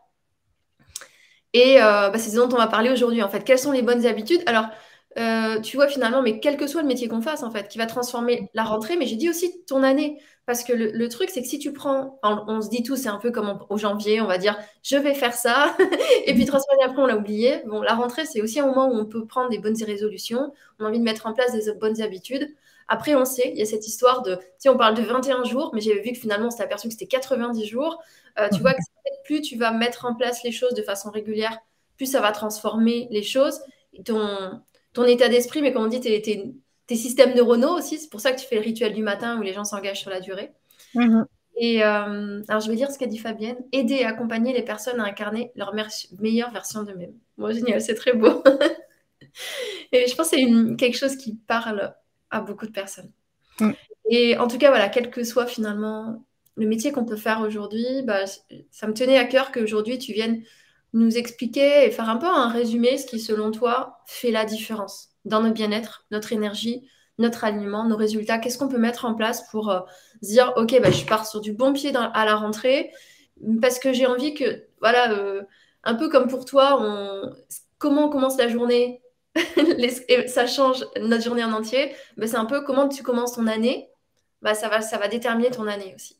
Et 1.54 1.78
bah, 1.80 2.14
c'est 2.16 2.30
ce 2.30 2.38
dont 2.38 2.50
on 2.54 2.58
va 2.58 2.68
parler 2.68 2.90
aujourd'hui, 2.92 3.22
en 3.22 3.28
fait. 3.28 3.44
Quelles 3.44 3.60
sont 3.60 3.74
les 3.74 3.82
bonnes 3.82 4.06
habitudes? 4.06 4.42
Alors, 4.46 4.68
tu 5.62 5.76
vois, 5.76 5.90
finalement, 5.90 6.22
mais 6.22 6.40
quel 6.40 6.56
que 6.56 6.66
soit 6.66 6.82
le 6.82 6.88
métier 6.88 7.10
qu'on 7.10 7.22
fasse, 7.22 7.44
en 7.44 7.52
fait, 7.52 7.68
qui 7.68 7.78
va 7.78 7.88
transformer 7.88 8.50
la 8.54 8.64
rentrée, 8.64 8.96
mais 8.96 9.06
j'ai 9.06 9.18
dit 9.18 9.30
aussi 9.30 9.66
ton 9.66 9.84
année. 9.84 10.22
Parce 10.48 10.64
que 10.64 10.74
le, 10.74 11.08
truc, 11.08 11.30
c'est 11.30 11.42
que 11.42 11.48
si 11.48 11.60
tu 11.60 11.72
prends, 11.72 12.20
on, 12.24 12.62
se 12.62 12.70
dit 12.70 12.84
tout, 12.84 12.96
c'est 12.96 13.10
un 13.10 13.20
peu 13.20 13.32
comme 13.32 13.60
au 13.70 13.78
janvier, 13.78 14.22
on 14.22 14.28
va 14.28 14.38
dire, 14.38 14.58
je 14.84 14.98
vais 14.98 15.14
faire 15.14 15.34
ça, 15.34 15.78
et 16.26 16.34
puis 16.34 16.46
trois 16.46 16.60
semaines 16.60 16.90
après, 16.90 17.02
on 17.02 17.06
l'a 17.06 17.16
oublié. 17.16 17.62
Bon, 17.68 17.82
la 17.82 17.94
rentrée, 17.94 18.26
c'est 18.26 18.42
aussi 18.42 18.60
un 18.60 18.66
moment 18.66 18.88
où 18.88 18.96
on 18.96 19.06
peut 19.06 19.26
prendre 19.26 19.50
des 19.50 19.60
bonnes 19.60 19.82
résolutions, 19.82 20.52
on 20.80 20.86
a 20.86 20.88
envie 20.90 21.00
de 21.00 21.04
mettre 21.04 21.28
en 21.28 21.34
place 21.34 21.54
des 21.54 21.72
bonnes 21.76 22.02
habitudes. 22.02 22.50
Après, 22.94 23.16
on 23.16 23.24
sait, 23.24 23.52
il 23.54 23.58
y 23.58 23.62
a 23.62 23.66
cette 23.66 23.88
histoire 23.88 24.22
de, 24.22 24.38
tu 24.62 24.68
on 24.68 24.76
parle 24.76 24.96
de 24.96 25.02
21 25.02 25.46
jours, 25.46 25.72
mais 25.74 25.80
j'avais 25.80 26.02
vu 26.02 26.12
que 26.12 26.20
finalement, 26.20 26.48
on 26.48 26.52
s'est 26.52 26.62
aperçu 26.62 26.90
que 26.90 26.94
c'était 26.94 27.08
90 27.08 27.66
jours. 27.66 28.04
Euh, 28.38 28.50
tu 28.54 28.60
vois 28.60 28.74
que 28.74 28.80
plus 29.24 29.40
tu 29.40 29.58
vas 29.58 29.72
mettre 29.72 30.06
en 30.06 30.14
place 30.14 30.44
les 30.44 30.52
choses 30.52 30.74
de 30.74 30.82
façon 30.82 31.10
régulière, 31.10 31.58
plus 31.96 32.06
ça 32.06 32.20
va 32.20 32.34
transformer 32.34 33.08
les 33.10 33.24
choses. 33.24 33.62
ton, 34.04 34.62
ton 34.92 35.06
état 35.06 35.30
d'esprit, 35.30 35.62
mais 35.62 35.72
comme 35.72 35.84
on 35.84 35.88
dit, 35.88 36.02
tes, 36.02 36.22
tes 36.22 36.96
systèmes 36.98 37.34
neuronaux 37.34 37.78
aussi. 37.78 37.98
C'est 37.98 38.10
pour 38.10 38.20
ça 38.20 38.34
que 38.34 38.42
tu 38.42 38.46
fais 38.46 38.56
le 38.56 38.62
rituel 38.62 38.94
du 38.94 39.04
matin 39.04 39.40
où 39.40 39.42
les 39.42 39.54
gens 39.54 39.64
s'engagent 39.64 40.02
sur 40.02 40.10
la 40.10 40.20
durée. 40.20 40.52
Mhm. 40.94 41.26
Et 41.56 41.86
euh, 41.86 42.42
alors, 42.50 42.60
je 42.60 42.70
vais 42.70 42.76
dire 42.76 42.92
ce 42.92 43.00
qu'a 43.00 43.08
dit 43.08 43.20
Fabienne 43.20 43.56
aider 43.72 43.96
et 43.96 44.06
accompagner 44.06 44.52
les 44.52 44.64
personnes 44.64 45.00
à 45.00 45.06
incarner 45.06 45.54
leur 45.56 45.74
meilleure 46.20 46.52
version 46.52 46.84
d'eux-mêmes. 46.84 47.14
Moi, 47.38 47.54
génial, 47.54 47.80
c'est 47.80 47.96
très 47.96 48.12
beau. 48.12 48.44
et 49.94 50.08
je 50.08 50.16
pense 50.16 50.32
que 50.32 50.36
c'est 50.36 50.76
quelque 50.76 50.98
chose 50.98 51.16
qui 51.16 51.36
parle 51.48 51.96
à 52.32 52.42
beaucoup 52.42 52.66
de 52.66 52.72
personnes. 52.72 53.12
Mm. 53.60 53.72
Et 54.10 54.38
en 54.38 54.48
tout 54.48 54.58
cas, 54.58 54.70
voilà, 54.70 54.90
quel 54.90 55.10
que 55.10 55.24
soit 55.24 55.46
finalement 55.46 56.26
le 56.58 56.68
métier 56.68 56.92
qu'on 56.92 57.06
peut 57.06 57.16
faire 57.16 57.42
aujourd'hui, 57.42 57.86
bah, 58.04 58.26
ça 58.72 58.88
me 58.88 58.94
tenait 58.94 59.18
à 59.18 59.26
cœur 59.26 59.52
qu'aujourd'hui 59.52 59.98
tu 59.98 60.14
viennes 60.14 60.44
nous 60.94 61.18
expliquer 61.18 61.86
et 61.86 61.92
faire 61.92 62.10
un 62.10 62.18
peu 62.18 62.28
un 62.28 62.50
résumé 62.50 62.98
ce 62.98 63.06
qui, 63.06 63.20
selon 63.20 63.52
toi, 63.52 64.00
fait 64.06 64.32
la 64.32 64.44
différence 64.44 65.10
dans 65.24 65.42
notre 65.42 65.54
bien-être, 65.54 66.06
notre 66.12 66.34
énergie, 66.34 66.88
notre 67.18 67.44
alignement, 67.44 67.86
nos 67.86 67.96
résultats. 67.96 68.40
Qu'est-ce 68.40 68.58
qu'on 68.58 68.68
peut 68.68 68.78
mettre 68.78 69.06
en 69.06 69.14
place 69.14 69.50
pour 69.50 69.70
euh, 69.70 69.80
dire, 70.22 70.54
OK, 70.58 70.78
bah, 70.82 70.92
je 70.92 71.06
pars 71.06 71.26
sur 71.26 71.40
du 71.40 71.54
bon 71.54 71.72
pied 71.72 71.94
à 71.96 72.26
la 72.26 72.36
rentrée 72.36 72.92
parce 73.62 73.80
que 73.80 73.94
j'ai 73.94 74.06
envie 74.06 74.34
que, 74.34 74.66
voilà, 74.82 75.14
euh, 75.14 75.44
un 75.84 75.96
peu 75.96 76.10
comme 76.10 76.28
pour 76.28 76.46
toi, 76.46 76.78
on... 76.80 77.32
comment 77.78 78.06
on 78.06 78.10
commence 78.10 78.38
la 78.38 78.50
journée 78.50 79.02
ça 80.28 80.48
change 80.48 80.86
notre 81.00 81.24
journée 81.24 81.44
en 81.44 81.54
entier. 81.54 81.94
Bah, 82.18 82.28
c'est 82.28 82.38
un 82.38 82.46
peu 82.46 82.62
comment 82.64 82.88
tu 82.88 83.04
commences 83.04 83.34
ton 83.34 83.48
année. 83.48 83.90
Bah, 84.42 84.54
ça, 84.54 84.70
va, 84.70 84.82
ça 84.82 84.98
va 84.98 85.08
déterminer 85.08 85.52
ton 85.52 85.68
année 85.68 85.94
aussi. 85.96 86.20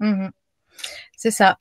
Mmh 0.00 0.28
c'est 1.22 1.30
ça. 1.30 1.56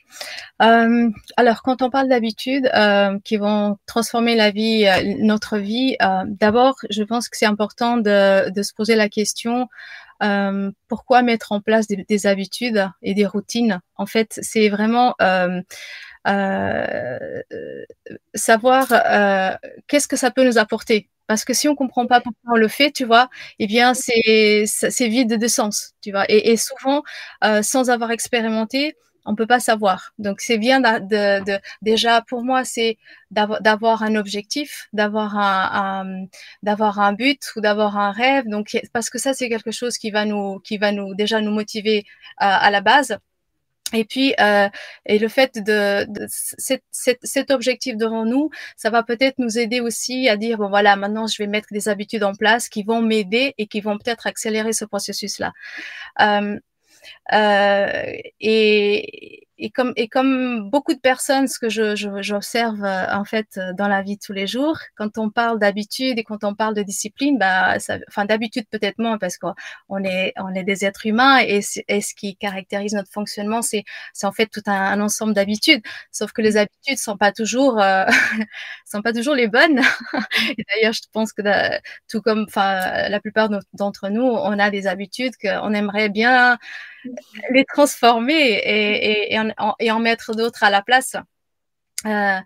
Euh, 0.64 1.10
alors, 1.38 1.62
quand 1.62 1.84
on 1.84 1.92
parle 1.92 2.08
d'habitudes 2.10 2.68
euh, 2.74 3.20
qui 3.24 3.38
vont 3.38 3.78
transformer 3.86 4.36
la 4.36 4.50
vie, 4.50 4.88
euh, 4.88 5.16
notre 5.20 5.60
vie, 5.60 5.98
d'abord, 6.26 6.78
je 6.90 7.04
pense 7.04 7.30
que 7.30 7.38
c'est 7.38 7.46
important 7.46 7.98
de, 7.98 8.52
se 8.62 8.74
poser 8.74 8.96
la 8.96 9.10
question 9.10 9.68
pourquoi 10.88 11.24
mettre 11.24 11.52
en 11.52 11.62
place 11.62 11.88
des, 11.88 12.28
habitudes 12.28 12.88
et 13.02 13.16
des 13.16 13.26
routines? 13.26 13.82
En 13.96 14.06
fait, 14.06 14.40
c'est 14.42 14.70
vraiment 14.70 15.16
savoir 18.34 18.88
qu'est-ce 19.88 20.08
que 20.08 20.16
ça 20.18 20.32
peut 20.32 20.44
nous 20.44 20.58
apporter 20.58 21.10
Parce 21.28 21.46
que 21.46 21.54
si 21.54 21.68
on 21.68 21.76
comprend 21.76 22.08
pas 22.08 22.22
pourquoi 22.22 22.54
on 22.54 22.58
le 22.58 22.68
fait, 22.68 22.92
tu 22.92 23.06
vois, 23.06 23.30
eh 23.60 23.68
bien, 23.68 23.94
c'est, 23.94 24.66
vide 25.08 25.38
de 25.38 25.48
sens, 25.48 25.94
tu 26.02 26.12
vois. 26.12 26.26
Et, 26.30 26.52
et 26.52 26.58
souvent, 26.58 27.04
euh, 27.44 27.62
sans 27.62 27.90
avoir 27.90 28.12
expérimenté, 28.12 28.96
on 29.26 29.36
peut 29.36 29.48
pas 29.48 29.60
savoir. 29.60 30.14
Donc 30.18 30.42
c'est 30.42 30.58
bien 30.58 30.80
de, 30.82 31.44
de, 31.44 31.60
déjà 31.82 32.22
pour 32.28 32.44
moi 32.44 32.64
c'est 32.64 32.98
d'avoir 33.30 34.04
un 34.04 34.16
objectif, 34.16 34.88
d'avoir 34.94 35.38
un, 35.38 36.26
d'avoir 36.64 37.00
un 37.00 37.14
but 37.14 37.52
ou 37.56 37.62
d'avoir 37.62 37.98
un 37.98 38.12
rêve. 38.12 38.46
Donc 38.48 38.78
parce 38.94 39.10
que 39.10 39.20
ça 39.20 39.34
c'est 39.34 39.50
quelque 39.50 39.72
chose 39.72 39.98
qui 39.98 40.12
va 40.12 40.26
nous 40.26 40.60
qui 40.60 40.78
va 40.78 40.92
nous 40.92 41.14
déjà 41.16 41.40
nous 41.42 41.52
motiver 41.52 42.04
à, 42.38 42.58
à 42.58 42.72
la 42.72 42.82
base. 42.82 43.18
Et 43.94 44.06
puis, 44.06 44.34
euh, 44.40 44.70
et 45.06 45.20
le 45.20 45.28
fait 45.28 45.56
de, 45.56 46.06
de 46.10 46.28
cet, 46.30 46.84
cet, 46.92 47.52
objectif 47.52 47.98
devant 47.98 48.26
nous, 48.26 48.50
ça 48.78 48.90
va 48.90 49.04
peut-être 49.04 49.38
nous 49.40 49.58
aider 49.58 49.82
aussi 49.82 50.30
à 50.30 50.38
dire 50.38 50.58
bon 50.58 50.70
voilà, 50.70 50.96
maintenant 50.96 51.28
je 51.28 51.38
vais 51.42 51.48
mettre 51.48 51.68
des 51.72 51.90
habitudes 51.90 52.24
en 52.24 52.34
place 52.34 52.70
qui 52.70 52.84
vont 52.84 53.02
m'aider 53.02 53.54
et 53.58 53.68
qui 53.68 53.82
vont 53.82 53.98
peut-être 53.98 54.28
accélérer 54.28 54.74
ce 54.74 54.86
processus-là. 54.86 55.52
Euh, 56.22 56.60
euh, 57.34 58.14
et 59.62 59.70
comme, 59.70 59.94
et 59.96 60.08
comme 60.08 60.72
beaucoup 60.72 60.94
de 60.96 61.00
personnes, 61.00 61.48
ce 61.48 61.60
que 61.60 61.70
je, 61.70 61.96
j'observe 62.22 62.84
euh, 62.84 63.14
en 63.14 63.26
fait 63.26 63.48
euh, 63.58 63.74
dans 63.74 63.88
la 63.88 64.02
vie 64.02 64.16
de 64.16 64.22
tous 64.22 64.34
les 64.34 64.48
jours, 64.48 64.80
quand 64.96 65.20
on 65.20 65.30
parle 65.30 65.60
d'habitude 65.60 66.18
et 66.18 66.24
quand 66.24 66.44
on 66.44 66.56
parle 66.56 66.74
de 66.74 66.82
discipline, 66.82 67.38
bah, 67.38 67.78
enfin 68.08 68.26
d'habitude 68.26 68.66
peut-être 68.72 68.98
moins 68.98 69.20
parce 69.20 69.38
qu'on 69.38 69.54
est, 70.04 70.34
on 70.38 70.56
est 70.56 70.64
des 70.64 70.84
êtres 70.84 71.06
humains 71.06 71.40
et, 71.46 71.62
ce 71.62 72.16
qui 72.16 72.36
caractérise 72.38 72.94
notre 72.94 73.12
fonctionnement, 73.12 73.62
c'est, 73.62 73.84
en 74.24 74.32
fait 74.32 74.48
tout 74.48 74.64
un, 74.66 75.00
ensemble 75.00 75.34
d'habitudes. 75.36 75.84
Sauf 76.12 76.32
que 76.32 76.42
les 76.42 76.58
habitudes 76.58 76.98
sont 76.98 77.18
pas 77.18 77.32
toujours, 77.32 77.80
euh, 77.80 78.06
sont 78.86 79.04
pas 79.04 79.14
toujours 79.14 79.36
les 79.36 79.48
bonnes. 79.48 79.82
d'ailleurs, 80.70 80.94
je 80.94 81.02
pense 81.14 81.34
que 81.34 81.44
tout 82.10 82.22
comme, 82.22 82.46
enfin, 82.48 83.10
la 83.10 83.20
plupart 83.20 83.50
d'entre 83.74 84.10
nous, 84.10 84.24
on 84.24 84.58
a 84.58 84.72
des 84.72 84.88
habitudes 84.88 85.34
qu'on 85.40 85.74
aimerait 85.74 86.10
bien 86.10 86.58
les 87.52 87.66
transformer 87.66 88.62
et, 88.64 89.40
en, 89.40 89.76
et 89.80 89.92
en, 89.92 90.00
mettre 90.00 90.36
d'autres 90.36 90.64
à 90.64 90.70
la 90.70 90.82
place. 90.82 91.16
Euh, 92.06 92.40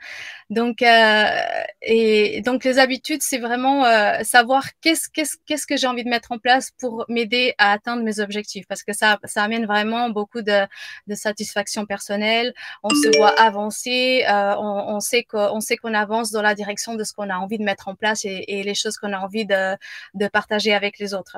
donc, 0.49 0.81
euh, 0.81 2.41
donc 2.43 2.63
les 2.63 2.79
habitudes, 2.79 3.21
c'est 3.21 3.37
vraiment 3.37 3.85
euh, 3.85 4.19
savoir 4.23 4.65
qu'est-ce 4.81 5.65
que 5.65 5.77
j'ai 5.77 5.87
envie 5.87 6.03
de 6.03 6.09
mettre 6.09 6.31
en 6.31 6.39
place 6.39 6.71
pour 6.79 7.05
m'aider 7.07 7.55
à 7.57 7.71
atteindre 7.71 8.03
mes 8.03 8.19
objectifs, 8.19 8.65
parce 8.67 8.83
que 8.83 8.93
ça 8.93 9.17
amène 9.35 9.65
vraiment 9.65 10.09
beaucoup 10.09 10.41
de, 10.41 10.67
satisfaction 11.13 11.85
personnelle. 11.85 12.53
On 12.83 12.89
se 12.89 13.17
voit 13.17 13.39
avancer, 13.39 14.25
on, 14.29 14.99
sait 14.99 15.23
qu'on 15.23 15.93
avance 15.93 16.31
dans 16.31 16.41
la 16.41 16.55
direction 16.55 16.95
de 16.95 17.03
ce 17.03 17.13
qu'on 17.13 17.29
a 17.29 17.37
envie 17.37 17.57
de 17.57 17.63
mettre 17.63 17.87
en 17.87 17.95
place 17.95 18.25
et, 18.25 18.63
les 18.63 18.75
choses 18.75 18.97
qu'on 18.97 19.13
a 19.13 19.19
envie 19.19 19.45
de 19.45 20.27
partager 20.31 20.73
avec 20.73 20.99
les 20.99 21.13
autres. 21.13 21.37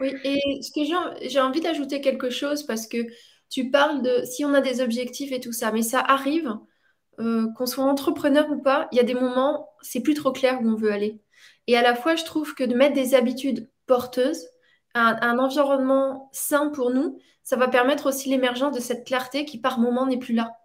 Oui, 0.00 0.14
et 0.24 0.62
ce 0.62 0.70
que 0.72 0.80
j'ai 1.28 1.40
envie 1.40 1.60
d'ajouter 1.60 2.00
quelque 2.00 2.30
chose 2.30 2.64
parce 2.64 2.86
que 2.86 2.98
tu 3.50 3.70
parles 3.70 4.02
de 4.02 4.24
si 4.24 4.44
on 4.44 4.54
a 4.54 4.60
des 4.60 4.80
objectifs 4.80 5.32
et 5.32 5.40
tout 5.40 5.52
ça, 5.52 5.72
mais 5.72 5.82
ça 5.82 6.00
arrive, 6.00 6.50
euh, 7.20 7.46
qu'on 7.56 7.66
soit 7.66 7.84
entrepreneur 7.84 8.50
ou 8.50 8.60
pas, 8.62 8.88
il 8.92 8.96
y 8.98 9.00
a 9.00 9.04
des 9.04 9.14
moments, 9.14 9.68
c'est 9.82 10.02
plus 10.02 10.14
trop 10.14 10.32
clair 10.32 10.60
où 10.62 10.68
on 10.68 10.76
veut 10.76 10.92
aller. 10.92 11.20
Et 11.66 11.76
à 11.76 11.82
la 11.82 11.94
fois, 11.94 12.16
je 12.16 12.24
trouve 12.24 12.54
que 12.54 12.64
de 12.64 12.74
mettre 12.74 12.94
des 12.94 13.14
habitudes 13.14 13.70
porteuses, 13.86 14.46
un, 14.94 15.16
un 15.22 15.38
environnement 15.38 16.30
sain 16.32 16.68
pour 16.70 16.90
nous, 16.90 17.18
ça 17.42 17.56
va 17.56 17.68
permettre 17.68 18.06
aussi 18.08 18.28
l'émergence 18.30 18.74
de 18.74 18.80
cette 18.80 19.06
clarté 19.06 19.44
qui 19.44 19.60
par 19.60 19.78
moment 19.78 20.06
n'est 20.06 20.18
plus 20.18 20.34
là. 20.34 20.56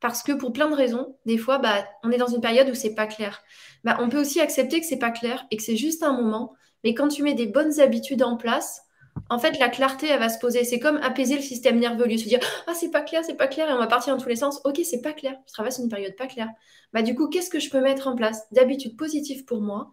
Parce 0.00 0.22
que 0.22 0.32
pour 0.32 0.52
plein 0.52 0.68
de 0.68 0.74
raisons, 0.74 1.16
des 1.24 1.38
fois, 1.38 1.58
bah, 1.58 1.84
on 2.04 2.10
est 2.10 2.18
dans 2.18 2.26
une 2.26 2.40
période 2.40 2.68
où 2.68 2.74
c'est 2.74 2.94
pas 2.94 3.06
clair. 3.06 3.42
Bah, 3.84 3.96
on 4.00 4.08
peut 4.08 4.20
aussi 4.20 4.40
accepter 4.40 4.80
que 4.80 4.86
c'est 4.86 4.98
pas 4.98 5.10
clair 5.10 5.46
et 5.50 5.56
que 5.56 5.62
c'est 5.62 5.76
juste 5.76 6.02
un 6.02 6.12
moment 6.12 6.54
mais 6.86 6.94
quand 6.94 7.08
tu 7.08 7.24
mets 7.24 7.34
des 7.34 7.48
bonnes 7.48 7.80
habitudes 7.80 8.22
en 8.22 8.36
place, 8.36 8.82
en 9.28 9.40
fait, 9.40 9.58
la 9.58 9.68
clarté, 9.68 10.06
elle 10.06 10.20
va 10.20 10.28
se 10.28 10.38
poser. 10.38 10.62
C'est 10.62 10.78
comme 10.78 10.98
apaiser 10.98 11.34
le 11.34 11.42
système 11.42 11.80
nerveux, 11.80 12.06
lui 12.06 12.16
se 12.16 12.28
dire 12.28 12.38
Ah, 12.68 12.74
c'est 12.74 12.92
pas 12.92 13.00
clair, 13.00 13.24
c'est 13.26 13.34
pas 13.34 13.48
clair, 13.48 13.68
et 13.68 13.72
on 13.72 13.78
va 13.78 13.88
partir 13.88 14.14
dans 14.14 14.22
tous 14.22 14.28
les 14.28 14.36
sens. 14.36 14.60
Ok, 14.64 14.80
c'est 14.84 15.00
pas 15.00 15.12
clair, 15.12 15.34
je 15.48 15.52
traverse 15.52 15.78
une 15.78 15.88
période 15.88 16.14
pas 16.14 16.28
claire. 16.28 16.48
Bah, 16.92 17.02
du 17.02 17.16
coup, 17.16 17.26
qu'est-ce 17.26 17.50
que 17.50 17.58
je 17.58 17.70
peux 17.70 17.80
mettre 17.80 18.06
en 18.06 18.14
place 18.14 18.46
d'habitudes 18.52 18.96
positives 18.96 19.44
pour 19.46 19.62
moi, 19.62 19.90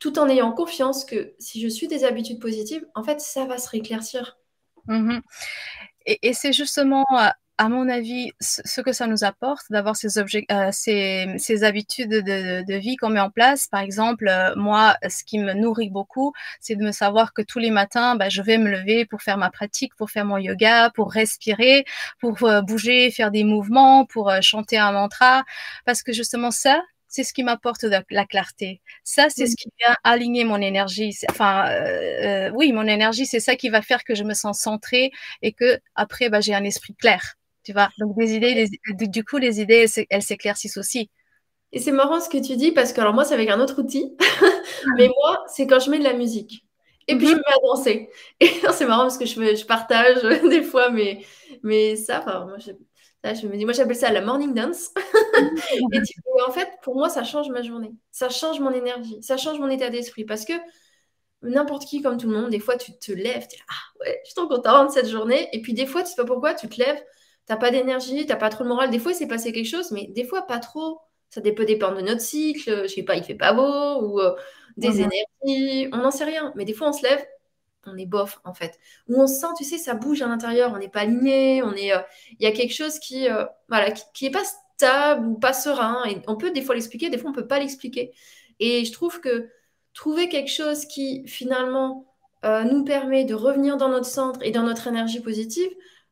tout 0.00 0.18
en 0.18 0.28
ayant 0.28 0.52
confiance 0.52 1.06
que 1.06 1.34
si 1.38 1.62
je 1.62 1.68
suis 1.68 1.88
des 1.88 2.04
habitudes 2.04 2.42
positives, 2.42 2.86
en 2.94 3.02
fait, 3.02 3.22
ça 3.22 3.46
va 3.46 3.56
se 3.56 3.70
rééclaircir. 3.70 4.36
Mmh 4.86 5.20
et, 6.04 6.34
c'est 6.34 6.52
justement 6.52 7.06
à 7.56 7.68
mon 7.68 7.88
avis, 7.88 8.32
ce 8.40 8.80
que 8.80 8.92
ça 8.92 9.06
nous 9.06 9.22
apporte 9.22 9.70
d'avoir 9.70 9.94
ces, 9.96 10.18
objets, 10.18 10.44
euh, 10.50 10.70
ces, 10.72 11.26
ces, 11.38 11.62
habitudes 11.62 12.10
de, 12.10 12.64
de 12.66 12.74
vie 12.74 12.96
qu'on 12.96 13.10
met 13.10 13.20
en 13.20 13.30
place, 13.30 13.68
par 13.68 13.80
exemple, 13.80 14.26
euh, 14.28 14.54
moi, 14.56 14.96
ce 15.08 15.22
qui 15.24 15.38
me 15.38 15.52
nourrit 15.52 15.90
beaucoup, 15.90 16.32
c'est 16.60 16.74
de 16.74 16.82
me 16.82 16.90
savoir 16.92 17.32
que 17.32 17.42
tous 17.42 17.60
les 17.60 17.70
matins, 17.70 18.16
bah, 18.16 18.28
je 18.28 18.42
vais 18.42 18.58
me 18.58 18.70
lever 18.70 19.06
pour 19.06 19.22
faire 19.22 19.38
ma 19.38 19.50
pratique, 19.50 19.94
pour 19.94 20.10
faire 20.10 20.24
mon 20.24 20.38
yoga, 20.38 20.90
pour 20.94 21.12
respirer, 21.12 21.84
pour 22.20 22.42
euh, 22.42 22.60
bouger, 22.60 23.10
faire 23.12 23.30
des 23.30 23.44
mouvements, 23.44 24.04
pour 24.04 24.30
euh, 24.30 24.40
chanter 24.40 24.78
un 24.78 24.92
mantra, 24.92 25.44
parce 25.84 26.02
que 26.02 26.12
justement 26.12 26.50
ça, 26.50 26.82
c'est 27.08 27.22
ce 27.22 27.32
qui 27.32 27.44
m'apporte 27.44 27.84
la 28.10 28.24
clarté. 28.26 28.80
Ça, 29.04 29.28
c'est 29.30 29.46
ce 29.46 29.54
qui 29.54 29.68
vient 29.78 29.96
aligner 30.02 30.44
mon 30.44 30.60
énergie. 30.60 31.16
Enfin, 31.30 31.68
euh, 31.70 32.50
oui, 32.54 32.72
mon 32.72 32.88
énergie, 32.88 33.24
c'est 33.26 33.38
ça 33.38 33.54
qui 33.54 33.68
va 33.68 33.82
faire 33.82 34.02
que 34.02 34.16
je 34.16 34.24
me 34.24 34.34
sens 34.34 34.58
centrée 34.58 35.12
et 35.40 35.52
que 35.52 35.78
après, 35.94 36.28
bah, 36.28 36.40
j'ai 36.40 36.54
un 36.54 36.64
esprit 36.64 36.94
clair 36.96 37.36
tu 37.64 37.72
vois. 37.72 37.88
Donc 37.98 38.16
des 38.16 38.34
idées, 38.34 38.66
du 39.08 39.24
coup, 39.24 39.38
les 39.38 39.60
idées, 39.60 39.86
elles 40.10 40.22
s'éclaircissent 40.22 40.76
aussi. 40.76 41.10
Et 41.72 41.80
c'est 41.80 41.92
marrant 41.92 42.20
ce 42.20 42.28
que 42.28 42.38
tu 42.38 42.56
dis 42.56 42.70
parce 42.70 42.92
que 42.92 43.00
alors 43.00 43.14
moi, 43.14 43.24
c'est 43.24 43.34
avec 43.34 43.50
un 43.50 43.60
autre 43.60 43.82
outil, 43.82 44.16
mais 44.96 45.08
moi, 45.08 45.44
c'est 45.48 45.66
quand 45.66 45.80
je 45.80 45.90
mets 45.90 45.98
de 45.98 46.04
la 46.04 46.12
musique. 46.12 46.64
Et 47.08 47.16
puis 47.16 47.26
je 47.26 47.32
mhm. 47.32 47.38
me 47.38 47.42
mets 47.42 47.54
à 47.54 47.66
danser. 47.66 48.10
Et 48.40 48.48
c'est 48.72 48.86
marrant 48.86 49.02
parce 49.02 49.18
que 49.18 49.26
je, 49.26 49.34
je 49.34 49.66
partage 49.66 50.22
des 50.48 50.62
fois, 50.62 50.90
mais, 50.90 51.24
mais 51.62 51.96
ça, 51.96 52.20
enfin, 52.20 52.46
moi, 52.46 52.58
je, 52.58 52.70
je 53.32 53.46
me 53.46 53.56
dis, 53.56 53.64
moi 53.64 53.74
j'appelle 53.74 53.96
ça 53.96 54.10
la 54.10 54.20
morning 54.20 54.54
dance. 54.54 54.90
et 55.92 56.42
en 56.46 56.52
fait, 56.52 56.68
pour 56.82 56.94
moi, 56.94 57.08
ça 57.08 57.24
change 57.24 57.48
ma 57.48 57.62
journée. 57.62 57.92
Ça 58.10 58.28
change 58.28 58.60
mon 58.60 58.70
énergie. 58.72 59.18
Ça 59.22 59.36
change 59.36 59.58
mon 59.58 59.68
état 59.68 59.90
d'esprit. 59.90 60.24
Parce 60.24 60.44
que 60.44 60.52
n'importe 61.42 61.86
qui, 61.86 62.02
comme 62.02 62.18
tout 62.18 62.28
le 62.28 62.38
monde, 62.38 62.50
des 62.50 62.60
fois, 62.60 62.76
tu 62.76 62.96
te 62.96 63.12
lèves, 63.12 63.46
tu 63.48 63.56
es 63.56 63.58
là, 63.58 63.64
ah 63.70 63.98
ouais, 64.00 64.20
je 64.22 64.30
suis 64.30 64.34
trop 64.34 64.46
contente 64.46 64.90
cette 64.90 65.08
journée. 65.08 65.48
Et 65.52 65.60
puis 65.60 65.74
des 65.74 65.86
fois, 65.86 66.02
tu 66.02 66.10
sais 66.10 66.16
pas 66.16 66.24
pourquoi, 66.24 66.54
tu 66.54 66.68
te 66.68 66.78
lèves, 66.78 67.02
t'as 67.46 67.56
pas 67.56 67.70
d'énergie, 67.70 68.26
t'as 68.26 68.36
pas 68.36 68.48
trop 68.48 68.64
de 68.64 68.68
morale. 68.68 68.90
Des 68.90 68.98
fois, 68.98 69.12
il 69.12 69.14
s'est 69.14 69.28
passé 69.28 69.52
quelque 69.52 69.68
chose, 69.68 69.90
mais 69.90 70.06
des 70.08 70.24
fois, 70.24 70.42
pas 70.42 70.58
trop. 70.58 71.00
Ça 71.30 71.40
peut 71.40 71.64
dépendre 71.64 71.96
de 71.96 72.02
notre 72.02 72.20
cycle, 72.20 72.82
je 72.84 72.86
sais 72.86 73.02
pas, 73.02 73.16
il 73.16 73.24
fait 73.24 73.34
pas 73.34 73.52
beau, 73.52 74.06
ou 74.06 74.20
euh, 74.20 74.36
des 74.76 75.00
énergies, 75.00 75.88
on 75.92 75.96
n'en 75.96 76.12
sait 76.12 76.24
rien. 76.24 76.52
Mais 76.54 76.64
des 76.64 76.74
fois, 76.74 76.88
on 76.88 76.92
se 76.92 77.02
lève, 77.02 77.24
on 77.86 77.96
est 77.96 78.06
bof, 78.06 78.40
en 78.44 78.54
fait. 78.54 78.78
Ou 79.08 79.20
on 79.20 79.26
sent, 79.26 79.48
tu 79.58 79.64
sais, 79.64 79.78
ça 79.78 79.94
bouge 79.94 80.22
à 80.22 80.28
l'intérieur, 80.28 80.72
on 80.72 80.78
n'est 80.78 80.88
pas 80.88 81.00
aligné, 81.00 81.62
on 81.64 81.74
est, 81.74 81.92
euh, 81.92 81.98
il 82.38 82.44
y 82.44 82.46
a 82.46 82.52
quelque 82.52 82.72
chose 82.72 83.00
qui, 83.00 83.28
euh, 83.28 83.44
voilà, 83.68 83.90
qui, 83.90 84.26
est 84.26 84.30
pas 84.30 84.44
stable 84.44 85.26
ou 85.26 85.34
pas 85.34 85.52
serein. 85.52 86.04
Et 86.08 86.22
on 86.28 86.36
peut 86.36 86.52
des 86.52 86.62
fois 86.62 86.76
l'expliquer, 86.76 87.10
des 87.10 87.18
fois, 87.18 87.30
on 87.30 87.34
peut 87.34 87.48
pas 87.48 87.58
l'expliquer. 87.58 88.12
Et 88.60 88.84
je 88.84 88.92
trouve 88.92 89.20
que 89.20 89.48
trouver 89.92 90.28
quelque 90.28 90.50
chose 90.50 90.86
qui, 90.86 91.26
finalement, 91.26 92.06
nous 92.44 92.84
permet 92.84 93.24
de 93.24 93.34
revenir 93.34 93.78
dans 93.78 93.88
notre 93.88 94.04
centre 94.04 94.40
et 94.42 94.50
dans 94.50 94.64
notre 94.64 94.86
énergie 94.86 95.20
positive, 95.20 95.70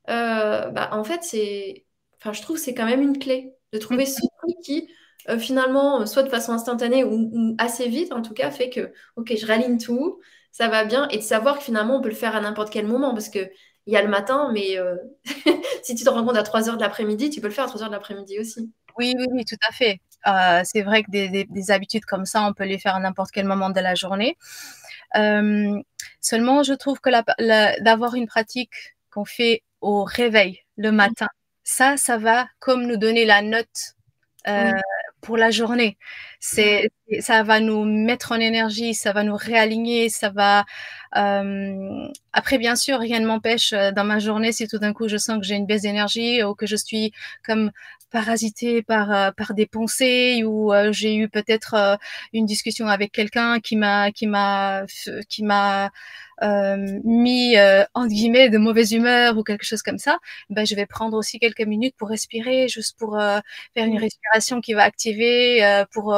euh, 0.09 0.71
bah, 0.71 0.91
en 0.93 1.05
fait, 1.05 1.23
c'est, 1.23 1.87
enfin, 2.21 2.33
je 2.33 2.43
trouve 2.43 2.57
c'est 2.57 2.75
quand 2.75 2.87
même 2.87 3.03
une 3.03 3.19
clé 3.19 3.55
de 3.73 3.79
trouver 3.79 4.07
ce 4.07 4.21
truc 4.43 4.57
qui, 4.65 4.89
euh, 5.29 5.39
finalement, 5.39 6.05
soit 6.07 6.23
de 6.23 6.29
façon 6.29 6.53
instantanée 6.53 7.05
ou, 7.05 7.55
assez 7.59 7.89
vite, 7.89 8.13
en 8.13 8.23
tout 8.23 8.35
cas, 8.35 8.51
fait 8.51 8.71
que, 8.71 8.93
ok, 9.17 9.33
je 9.37 9.47
raligne 9.47 9.79
tout, 9.79 10.21
ça 10.51 10.69
va 10.69 10.85
bien, 10.85 11.09
et 11.09 11.19
de 11.19 11.23
savoir 11.23 11.59
que 11.59 11.65
finalement, 11.65 11.97
on 11.97 12.03
peut 12.03 12.09
le 12.09 12.15
faire 12.15 12.37
à 12.37 12.41
n'importe 12.41 12.71
quel 12.73 12.87
moment, 12.87 13.13
parce 13.13 13.29
que 13.29 13.51
il 13.87 13.93
y 13.93 13.97
a 13.97 14.03
le 14.03 14.09
matin, 14.09 14.51
mais 14.53 14.79
euh, 14.79 14.95
si 15.83 15.97
tu 15.97 16.05
te 16.05 16.09
rends 16.09 16.25
compte 16.25 16.37
à 16.37 16.45
3 16.45 16.69
heures 16.69 16.77
de 16.77 16.83
l'après-midi, 16.83 17.31
tu 17.31 17.41
peux 17.41 17.49
le 17.49 17.53
faire 17.53 17.65
à 17.65 17.69
3 17.69 17.83
heures 17.83 17.89
de 17.89 17.95
l'après-midi 17.95 18.39
aussi. 18.39 18.73
Oui, 18.97 19.15
oui, 19.19 19.27
oui, 19.33 19.45
tout 19.45 19.57
à 19.69 19.73
fait. 19.73 20.01
c'est 20.65 20.83
vrai 20.83 21.03
que 21.03 21.11
des, 21.11 21.47
des, 21.49 21.71
habitudes 21.73 22.05
comme 22.05 22.25
ça, 22.25 22.47
on 22.47 22.53
peut 22.53 22.65
les 22.65 22.79
faire 22.79 22.95
à 22.95 23.01
n'importe 23.01 23.31
quel 23.33 23.47
moment 23.47 23.71
de 23.71 23.81
la 23.81 23.97
journée. 23.97 24.37
seulement, 26.21 26.63
je 26.63 26.75
trouve 26.75 27.01
que 27.01 27.11
d'avoir 27.83 28.15
une 28.15 28.29
pratique 28.29 28.95
qu'on 29.11 29.25
fait 29.25 29.63
au 29.83 30.05
réveil 30.05 30.61
le 30.77 30.91
mmh. 30.91 30.97
matin. 30.97 31.29
Ça, 31.65 31.97
ça 31.97 32.17
va 32.19 32.49
comme 32.59 32.87
nous 32.87 32.97
donner 32.97 33.25
la 33.25 33.43
note 33.43 33.95
euh, 34.49 34.73
pour 35.21 35.37
la 35.37 35.53
journée. 35.53 35.97
C'est, 36.41 36.91
ça 37.21 37.45
va 37.45 37.61
nous 37.61 37.85
mettre 37.85 38.33
en 38.33 38.41
énergie, 38.41 38.95
ça 38.95 39.13
va 39.13 39.23
nous 39.23 39.37
réaligner, 39.37 40.09
ça 40.09 40.31
va. 40.31 40.65
Euh... 41.17 42.09
Après, 42.33 42.59
bien 42.59 42.75
sûr, 42.75 42.99
rien 42.99 43.21
ne 43.21 43.27
m'empêche 43.27 43.73
euh, 43.73 43.93
dans 43.93 44.03
ma 44.03 44.19
journée 44.19 44.51
si 44.51 44.67
tout 44.67 44.79
d'un 44.79 44.93
coup 44.93 45.07
je 45.07 45.17
sens 45.17 45.39
que 45.39 45.45
j'ai 45.45 45.55
une 45.55 45.67
baisse 45.67 45.83
d'énergie 45.83 46.43
ou 46.43 46.55
que 46.57 46.67
je 46.67 46.75
suis 46.75 47.13
comme 47.47 47.71
parasité 48.11 48.83
par 48.83 49.33
par 49.35 49.55
des 49.55 49.67
pensées 49.67 50.43
ou 50.45 50.73
euh, 50.73 50.93
j'ai 50.93 51.15
eu 51.15 51.29
peut-être 51.29 51.99
une 52.33 52.45
discussion 52.45 52.89
avec 52.89 53.13
quelqu'un 53.13 53.61
qui 53.61 53.77
m'a 53.77 54.11
qui 54.11 54.27
m'a 54.27 54.85
qui 55.29 55.45
m'a 55.45 55.91
mis 57.05 57.57
euh, 57.57 57.85
entre 57.95 58.09
guillemets 58.09 58.49
de 58.51 58.59
mauvaise 58.59 58.93
humeur 58.93 59.39
ou 59.39 59.43
quelque 59.43 59.65
chose 59.65 59.83
comme 59.83 59.99
ça, 59.99 60.19
ben 60.51 60.67
je 60.67 60.75
vais 60.75 60.87
prendre 60.87 61.17
aussi 61.17 61.39
quelques 61.39 61.63
minutes 61.63 61.95
pour 61.97 62.09
respirer, 62.09 62.69
juste 62.69 62.99
pour 62.99 63.19
euh, 63.19 63.39
faire 63.75 63.87
une 63.87 63.99
respiration 63.99 64.61
qui 64.61 64.75
va 64.75 64.83
activer, 64.83 65.65
euh, 65.65 65.85
pour 65.93 66.17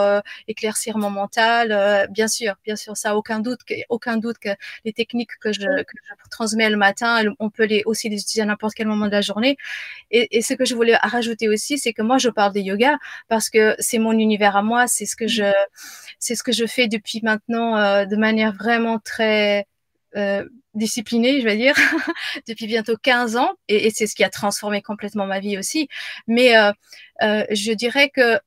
éclaircir 0.49 0.99
mon 0.99 1.11
mental. 1.11 2.09
bien 2.11 2.29
sûr, 2.29 2.55
bien 2.65 2.77
sûr, 2.77 2.97
ça 2.97 3.17
aucun 3.17 3.41
doute, 3.41 3.61
aucun 3.89 4.17
doute 4.17 4.39
que 4.39 4.51
les 4.85 4.93
techniques 4.93 5.31
que 5.41 5.53
je, 5.53 5.61
que 5.61 5.97
je 6.03 6.31
transmets 6.31 6.71
le 6.71 6.77
matin, 6.77 7.23
on 7.39 7.51
peut 7.51 7.65
les 7.65 7.83
aussi 7.87 8.09
les 8.09 8.21
utiliser 8.21 8.43
à 8.43 8.47
n'importe 8.47 8.75
quel 8.75 8.87
moment 8.87 9.07
de 9.07 9.13
la 9.13 9.21
journée. 9.21 9.57
Et, 10.11 10.39
et 10.39 10.43
ce 10.43 10.55
que 10.55 10.65
je 10.65 10.75
voulais 10.75 10.97
rajouter 10.97 11.49
aussi, 11.49 11.79
c'est 11.79 11.93
que 11.93 12.03
moi 12.03 12.19
je 12.19 12.29
parle 12.31 12.53
de 12.53 12.61
yoga 12.61 12.99
parce 13.29 13.51
que 13.51 13.75
c'est 13.79 13.99
mon 13.99 14.13
univers 14.13 14.57
à 14.57 14.63
moi, 14.63 14.87
c'est 14.87 15.07
ce 15.07 15.17
que 15.17 15.27
je 15.29 15.45
c'est 16.19 16.35
ce 16.35 16.43
que 16.43 16.53
je 16.53 16.67
fais 16.67 16.89
depuis 16.89 17.21
maintenant 17.23 17.77
euh, 17.77 18.05
de 18.07 18.17
manière 18.17 18.53
vraiment 18.55 18.99
très 18.99 19.67
euh, 20.17 20.45
disciplinée, 20.75 21.41
je 21.41 21.45
vais 21.45 21.57
dire, 21.57 21.75
depuis 22.49 22.67
bientôt 22.67 22.97
15 23.01 23.37
ans, 23.37 23.51
et, 23.69 23.91
c'est 23.91 24.07
ce 24.07 24.15
qui 24.15 24.25
a 24.25 24.31
transformé 24.31 24.83
complètement 24.83 25.27
ma 25.27 25.41
vie 25.41 25.59
aussi. 25.59 25.89
Mais 26.27 26.57
euh, 26.57 26.73
euh, 27.23 27.45
je 27.51 27.73
dirais 27.73 28.11
que 28.11 28.39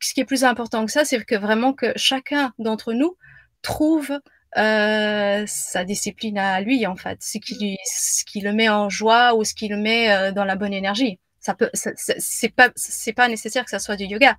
ce 0.00 0.14
qui 0.14 0.20
est 0.20 0.24
plus 0.24 0.44
important 0.44 0.86
que 0.86 0.92
ça, 0.92 1.04
c'est 1.04 1.22
que 1.24 1.34
vraiment 1.34 1.72
que 1.72 1.92
chacun 1.96 2.52
d'entre 2.58 2.92
nous 2.92 3.16
trouve 3.62 4.18
euh, 4.56 5.44
sa 5.46 5.84
discipline 5.84 6.38
à 6.38 6.60
lui 6.60 6.86
en 6.86 6.96
fait, 6.96 7.22
ce 7.22 7.38
qui, 7.38 8.40
le 8.40 8.52
met 8.52 8.68
en 8.68 8.88
joie 8.88 9.34
ou 9.34 9.44
ce 9.44 9.54
qui 9.54 9.68
le 9.68 9.76
met 9.76 10.32
dans 10.32 10.44
la 10.44 10.56
bonne 10.56 10.72
énergie. 10.72 11.18
Ça 11.40 11.54
peut, 11.54 11.70
c'est 11.72 12.50
pas, 12.50 13.28
nécessaire 13.28 13.64
que 13.64 13.70
ça 13.70 13.78
soit 13.78 13.96
du 13.96 14.04
yoga. 14.04 14.36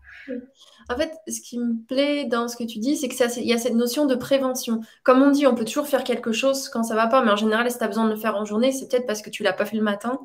En 0.87 0.95
fait, 0.95 1.11
ce 1.27 1.41
qui 1.41 1.57
me 1.57 1.83
plaît 1.87 2.25
dans 2.25 2.47
ce 2.47 2.55
que 2.55 2.63
tu 2.63 2.77
dis, 2.77 2.95
c'est 2.95 3.07
qu'il 3.07 3.43
y 3.43 3.53
a 3.53 3.57
cette 3.57 3.73
notion 3.73 4.05
de 4.05 4.13
prévention. 4.13 4.81
Comme 5.03 5.21
on 5.23 5.31
dit, 5.31 5.47
on 5.47 5.55
peut 5.55 5.65
toujours 5.65 5.87
faire 5.87 6.03
quelque 6.03 6.31
chose 6.31 6.69
quand 6.69 6.83
ça 6.83 6.95
va 6.95 7.07
pas, 7.07 7.23
mais 7.23 7.31
en 7.31 7.35
général, 7.35 7.69
si 7.71 7.77
tu 7.77 7.83
as 7.83 7.87
besoin 7.87 8.05
de 8.05 8.11
le 8.11 8.17
faire 8.17 8.35
en 8.35 8.45
journée, 8.45 8.71
c'est 8.71 8.87
peut-être 8.87 9.07
parce 9.07 9.23
que 9.23 9.31
tu 9.31 9.41
l'as 9.41 9.53
pas 9.53 9.65
fait 9.65 9.77
le 9.77 9.83
matin. 9.83 10.19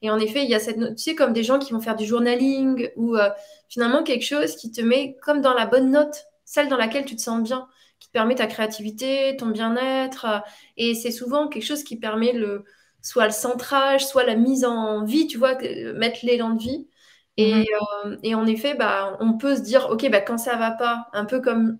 Et 0.00 0.10
en 0.10 0.18
effet, 0.18 0.42
il 0.44 0.50
y 0.50 0.54
a 0.54 0.60
cette, 0.60 0.78
tu 0.78 1.02
sais, 1.02 1.14
comme 1.14 1.32
des 1.32 1.42
gens 1.42 1.58
qui 1.58 1.72
vont 1.72 1.80
faire 1.80 1.96
du 1.96 2.06
journaling 2.06 2.90
ou 2.96 3.16
euh, 3.16 3.28
finalement 3.68 4.02
quelque 4.02 4.24
chose 4.24 4.56
qui 4.56 4.70
te 4.70 4.80
met 4.80 5.16
comme 5.22 5.40
dans 5.40 5.54
la 5.54 5.66
bonne 5.66 5.90
note, 5.90 6.26
celle 6.44 6.68
dans 6.68 6.76
laquelle 6.76 7.04
tu 7.04 7.16
te 7.16 7.22
sens 7.22 7.42
bien, 7.42 7.68
qui 8.00 8.08
permet 8.10 8.34
ta 8.34 8.46
créativité, 8.46 9.36
ton 9.36 9.46
bien-être. 9.48 10.24
Euh, 10.26 10.38
et 10.76 10.94
c'est 10.94 11.10
souvent 11.10 11.48
quelque 11.48 11.64
chose 11.64 11.84
qui 11.84 11.96
permet 11.96 12.32
le, 12.32 12.64
soit 13.04 13.26
le 13.26 13.32
centrage, 13.32 14.06
soit 14.06 14.24
la 14.24 14.34
mise 14.34 14.64
en 14.64 15.04
vie, 15.04 15.26
tu 15.26 15.38
vois, 15.38 15.56
mettre 15.94 16.20
l'élan 16.24 16.50
de 16.50 16.60
vie. 16.60 16.88
Et, 17.36 17.54
mhm. 17.54 17.64
euh, 18.06 18.16
et, 18.22 18.34
en 18.34 18.46
effet, 18.46 18.74
bah, 18.74 19.16
on 19.20 19.36
peut 19.36 19.56
se 19.56 19.60
dire, 19.60 19.88
OK, 19.90 20.08
bah, 20.10 20.20
quand 20.20 20.38
ça 20.38 20.56
va 20.56 20.70
pas, 20.70 21.08
un 21.12 21.26
peu 21.26 21.40
comme 21.40 21.78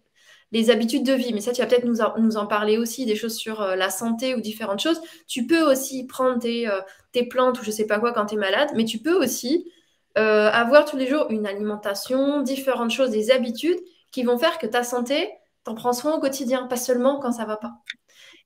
les 0.52 0.70
habitudes 0.70 1.04
de 1.04 1.14
vie, 1.14 1.32
mais 1.32 1.40
ça, 1.40 1.52
tu 1.52 1.62
vas 1.62 1.66
peut-être 1.66 1.86
nous, 1.86 1.98
nous, 2.18 2.36
en 2.36 2.46
parler 2.46 2.76
aussi, 2.76 3.06
des 3.06 3.16
choses 3.16 3.36
sur 3.36 3.62
euh, 3.62 3.74
la 3.74 3.88
santé 3.90 4.34
ou 4.34 4.40
différentes 4.40 4.80
choses. 4.80 5.00
Tu 5.26 5.46
peux 5.46 5.62
aussi 5.62 6.06
prendre 6.06 6.38
tes, 6.38 6.68
euh, 6.68 6.80
tes 7.12 7.26
plantes 7.26 7.58
ou 7.60 7.64
je 7.64 7.70
sais 7.70 7.86
pas 7.86 7.98
quoi 7.98 8.12
quand 8.12 8.26
tu 8.26 8.34
es 8.34 8.38
malade, 8.38 8.68
mais 8.76 8.84
tu 8.84 8.98
peux 8.98 9.16
aussi 9.16 9.70
avoir 10.16 10.84
tous 10.84 10.96
les 10.96 11.08
jours 11.08 11.26
une 11.30 11.44
alimentation, 11.44 12.40
différentes 12.42 12.92
choses, 12.92 13.10
des 13.10 13.32
habitudes 13.32 13.80
qui 14.12 14.22
vont 14.22 14.38
faire 14.38 14.58
que 14.58 14.66
ta 14.66 14.84
santé, 14.84 15.28
t'en 15.64 15.74
prends 15.74 15.92
soin 15.92 16.14
au 16.14 16.20
quotidien, 16.20 16.68
pas 16.68 16.76
seulement 16.76 17.18
quand 17.18 17.32
ça 17.32 17.44
va 17.46 17.56
pas. 17.56 17.72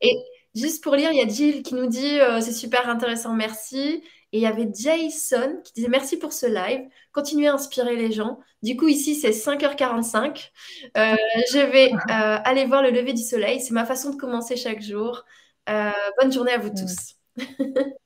Et 0.01 0.17
juste 0.59 0.83
pour 0.83 0.95
lire, 0.95 1.11
il 1.13 1.19
y 1.19 1.23
a 1.23 1.29
Jill 1.29 1.63
qui 1.63 1.75
nous 1.75 1.87
dit 1.87 2.19
c'est 2.41 2.53
super 2.53 2.89
intéressant, 2.89 3.35
merci. 3.35 4.03
Et 4.33 4.39
il 4.39 4.43
y 4.43 4.47
avait 4.47 4.69
Jason 4.75 5.61
qui 5.65 5.73
disait 5.73 5.89
merci 5.89 6.19
pour 6.19 6.35
ce 6.35 6.47
live. 6.47 6.87
Continuez 7.13 7.49
à 7.49 7.55
inspirer 7.55 7.97
les 7.97 8.13
gens. 8.13 8.39
Du 8.63 8.77
coup, 8.77 8.89
ici, 8.89 9.15
c'est 9.15 9.31
5h45. 9.31 10.51
Euh, 10.97 11.17
je 11.53 11.59
vais 11.59 11.93
euh, 11.93 12.39
aller 12.45 12.65
voir 12.67 12.83
le 12.83 12.91
lever 12.91 13.13
du 13.15 13.23
soleil. 13.23 13.61
C'est 13.61 13.73
ma 13.73 13.87
façon 13.87 14.11
de 14.11 14.17
commencer 14.17 14.57
chaque 14.57 14.83
jour. 14.83 15.25
Euh, 15.71 15.91
bonne 16.21 16.33
journée 16.33 16.53
à 16.53 16.59
vous 16.59 16.71
tous. 16.71 17.15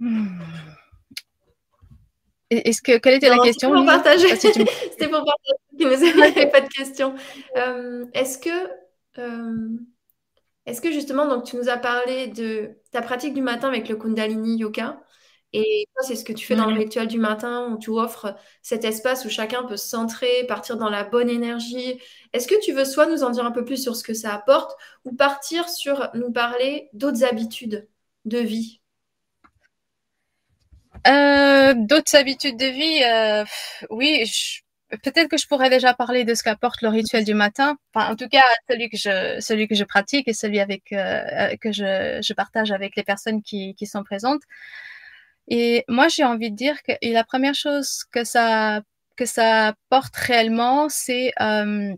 Est-ce 2.50 2.82
que 2.82 2.98
quelle 2.98 3.14
était 3.14 3.28
la 3.28 3.38
question 3.38 3.70
C'était 3.74 3.84
pour 3.84 3.86
partager. 3.86 4.36
C'était 4.36 5.08
pour 5.08 5.24
partager. 5.24 6.12
Vous 6.12 6.18
n'avez 6.20 6.46
pas 6.46 6.60
de 6.60 6.68
question. 6.68 7.14
Est-ce 8.14 8.38
que 8.38 8.78
est-ce 10.66 10.82
que 10.82 10.92
justement, 10.92 11.26
donc 11.26 11.44
tu 11.44 11.56
nous 11.56 11.70
as 11.70 11.78
parlé 11.78 12.26
de 12.26 12.72
ta 12.92 13.00
pratique 13.00 13.32
du 13.32 13.40
matin 13.40 13.68
avec 13.68 13.88
le 13.88 13.96
Kundalini 13.96 14.58
Yoga 14.58 15.00
et 15.54 15.86
toi, 15.94 16.04
c'est 16.06 16.14
ce 16.14 16.24
que 16.24 16.32
tu 16.34 16.44
fais 16.46 16.56
dans 16.56 16.66
le 16.66 16.78
rituel 16.78 17.06
du 17.08 17.18
matin 17.18 17.72
où 17.72 17.78
tu 17.78 17.88
offres 17.90 18.36
cet 18.60 18.84
espace 18.84 19.24
où 19.24 19.30
chacun 19.30 19.64
peut 19.64 19.78
se 19.78 19.88
centrer, 19.88 20.44
partir 20.46 20.76
dans 20.76 20.90
la 20.90 21.04
bonne 21.04 21.30
énergie. 21.30 21.98
Est-ce 22.34 22.46
que 22.46 22.60
tu 22.62 22.72
veux 22.72 22.84
soit 22.84 23.06
nous 23.06 23.22
en 23.22 23.30
dire 23.30 23.46
un 23.46 23.50
peu 23.50 23.64
plus 23.64 23.82
sur 23.82 23.96
ce 23.96 24.02
que 24.02 24.12
ça 24.12 24.34
apporte 24.34 24.76
ou 25.04 25.14
partir 25.14 25.68
sur 25.70 26.10
nous 26.12 26.30
parler 26.32 26.90
d'autres 26.92 27.24
habitudes 27.24 27.88
de 28.26 28.38
vie? 28.38 28.77
Euh, 31.06 31.74
D'autres 31.76 32.16
habitudes 32.16 32.56
de 32.56 32.66
vie, 32.66 33.02
euh, 33.04 33.44
oui, 33.90 34.24
je, 34.26 34.60
peut-être 34.96 35.28
que 35.28 35.36
je 35.36 35.46
pourrais 35.46 35.70
déjà 35.70 35.94
parler 35.94 36.24
de 36.24 36.34
ce 36.34 36.42
qu'apporte 36.42 36.82
le 36.82 36.88
rituel 36.88 37.24
du 37.24 37.34
matin. 37.34 37.76
Enfin, 37.94 38.12
en 38.12 38.16
tout 38.16 38.28
cas, 38.28 38.44
celui 38.68 38.88
que 38.88 38.96
je, 38.96 39.38
celui 39.40 39.68
que 39.68 39.74
je 39.74 39.84
pratique 39.84 40.28
et 40.28 40.32
celui 40.32 40.60
avec 40.60 40.92
euh, 40.92 41.56
que 41.60 41.72
je, 41.72 42.20
je, 42.22 42.32
partage 42.32 42.72
avec 42.72 42.96
les 42.96 43.02
personnes 43.02 43.42
qui, 43.42 43.74
qui 43.74 43.86
sont 43.86 44.02
présentes. 44.02 44.42
Et 45.48 45.84
moi, 45.88 46.08
j'ai 46.08 46.24
envie 46.24 46.50
de 46.50 46.56
dire 46.56 46.82
que 46.82 46.92
la 47.02 47.24
première 47.24 47.54
chose 47.54 48.04
que 48.12 48.24
ça 48.24 48.82
que 49.16 49.26
ça 49.26 49.68
apporte 49.68 50.14
réellement, 50.16 50.88
c'est 50.88 51.32
euh, 51.40 51.92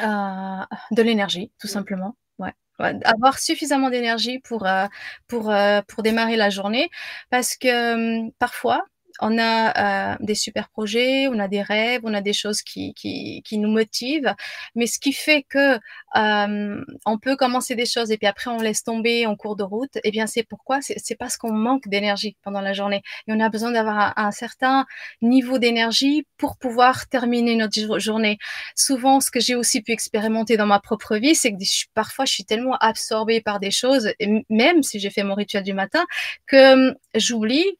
euh, 0.00 0.64
de 0.90 1.02
l'énergie, 1.02 1.50
tout 1.58 1.68
simplement. 1.68 2.16
Ouais. 2.38 2.52
Avoir 2.78 3.38
suffisamment 3.38 3.90
d'énergie 3.90 4.38
pour 4.40 4.66
euh, 4.66 4.86
pour 5.28 5.50
euh, 5.50 5.80
pour 5.88 6.02
démarrer 6.02 6.36
la 6.36 6.50
journée, 6.50 6.90
parce 7.30 7.56
que 7.56 8.30
parfois 8.38 8.84
on 9.20 9.38
a 9.38 10.14
euh, 10.14 10.16
des 10.20 10.34
super 10.34 10.68
projets, 10.68 11.28
on 11.28 11.38
a 11.38 11.48
des 11.48 11.62
rêves, 11.62 12.00
on 12.04 12.14
a 12.14 12.20
des 12.20 12.32
choses 12.32 12.62
qui, 12.62 12.94
qui, 12.94 13.42
qui 13.44 13.58
nous 13.58 13.70
motivent, 13.70 14.34
mais 14.74 14.86
ce 14.86 14.98
qui 14.98 15.12
fait 15.12 15.42
que 15.42 15.78
euh, 16.16 16.84
on 17.06 17.18
peut 17.18 17.36
commencer 17.36 17.74
des 17.74 17.86
choses 17.86 18.10
et 18.10 18.18
puis 18.18 18.26
après 18.26 18.50
on 18.50 18.58
laisse 18.58 18.82
tomber 18.82 19.26
en 19.26 19.36
cours 19.36 19.56
de 19.56 19.62
route, 19.62 19.98
eh 20.02 20.10
bien 20.10 20.26
c'est 20.26 20.42
pourquoi? 20.42 20.80
C'est 20.80 21.16
parce 21.16 21.36
qu'on 21.36 21.52
manque 21.52 21.88
d'énergie 21.88 22.36
pendant 22.42 22.60
la 22.60 22.72
journée 22.72 23.02
et 23.28 23.32
on 23.32 23.40
a 23.40 23.48
besoin 23.48 23.70
d'avoir 23.70 24.12
un, 24.16 24.30
certain 24.32 24.84
niveau 25.22 25.58
d'énergie 25.58 26.26
pour 26.36 26.56
pouvoir 26.56 27.08
terminer 27.08 27.54
notre 27.56 27.98
journée. 27.98 28.38
Souvent, 28.74 29.20
ce 29.20 29.30
que 29.30 29.40
j'ai 29.40 29.54
aussi 29.54 29.82
pu 29.82 29.92
expérimenter 29.92 30.56
dans 30.56 30.66
ma 30.66 30.80
propre 30.80 31.16
vie, 31.16 31.34
c'est 31.34 31.52
que 31.52 31.58
parfois 31.94 32.24
je 32.24 32.32
suis 32.32 32.44
tellement 32.44 32.76
absorbée 32.78 33.40
par 33.40 33.60
des 33.60 33.70
choses, 33.70 34.10
même 34.50 34.82
si 34.82 34.98
j'ai 34.98 35.10
fait 35.10 35.22
mon 35.22 35.34
rituel 35.34 35.62
du 35.62 35.72
matin, 35.72 36.04
que 36.46 36.94
j'oublie 37.14 37.78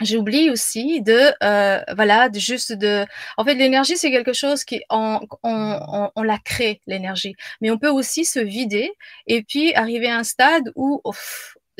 J'oublie 0.00 0.48
aussi 0.50 1.02
de 1.02 1.32
euh, 1.42 1.82
voilà 1.94 2.30
juste 2.32 2.72
de 2.72 3.04
en 3.36 3.44
fait 3.44 3.54
l'énergie 3.54 3.98
c'est 3.98 4.10
quelque 4.10 4.32
chose 4.32 4.64
qui 4.64 4.82
on, 4.88 5.20
on, 5.42 6.10
on, 6.14 6.22
la 6.22 6.38
crée 6.38 6.80
l'énergie. 6.86 7.34
Mais 7.60 7.70
on 7.70 7.76
peut 7.76 7.90
aussi 7.90 8.24
se 8.24 8.38
vider 8.38 8.92
et 9.26 9.42
puis 9.42 9.74
arriver 9.74 10.08
à 10.08 10.16
un 10.18 10.24
stade 10.24 10.72
où 10.74 11.02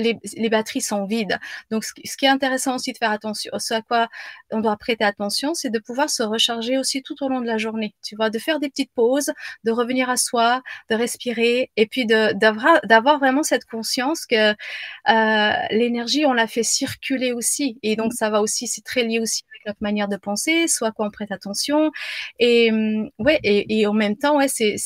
les, 0.01 0.49
batteries 0.49 0.81
sont 0.81 1.05
vides. 1.05 1.39
Donc, 1.71 1.85
ce, 1.85 1.93
qui 1.95 2.25
est 2.25 2.29
intéressant 2.29 2.77
aussi 2.77 2.93
de 2.93 2.99
faire 2.99 3.11
attention, 3.11 3.53
ce 3.59 3.75
à 3.75 3.83
quoi 3.83 4.09
on 4.51 4.61
doit 4.61 4.77
prêter 4.77 5.05
attention, 5.05 5.55
c'est 5.55 5.71
de 5.71 5.79
pouvoir 5.79 6.11
se 6.11 6.23
recharger 6.23 6.79
aussi 6.79 7.03
tout 7.03 7.23
au 7.23 7.29
long 7.29 7.41
de 7.41 7.47
la 7.47 7.59
journée. 7.59 7.95
Tu 8.03 8.17
vois, 8.17 8.31
de 8.31 8.39
faire 8.39 8.59
des 8.61 8.69
petites 8.69 8.93
pauses, 8.93 9.31
de 9.65 9.71
revenir 9.71 10.11
à 10.11 10.17
soi, 10.17 10.63
de 10.91 10.95
respirer, 10.97 11.71
et 11.77 11.87
puis 11.87 12.07
d'avoir 12.07 13.19
vraiment 13.19 13.43
cette 13.43 13.65
conscience 13.65 14.27
que 14.27 14.51
euh, 14.51 15.53
l'énergie, 15.71 16.25
on 16.27 16.33
la 16.33 16.47
fait 16.47 16.63
circuler 16.63 17.33
aussi. 17.33 17.79
Et 17.83 17.97
donc, 17.97 18.13
ça 18.13 18.31
va 18.31 18.41
aussi, 18.41 18.67
c'est 18.67 18.85
très 18.85 19.05
lié 19.05 19.21
aussi 19.21 19.45
avec 19.53 19.67
notre 19.67 19.83
manière 19.83 20.09
de 20.09 20.17
penser, 20.17 20.69
soit 20.69 20.93
quoi 20.93 21.07
on 21.07 21.11
prête 21.11 21.33
attention. 21.33 21.91
Et 22.39 22.71
hum, 22.73 23.11
ouais, 23.19 23.39
et, 23.45 23.81
et 23.81 23.87
en 23.87 23.93
même 23.93 24.17
temps, 24.17 24.37
ouais, 24.39 24.49
c'est 24.49 24.77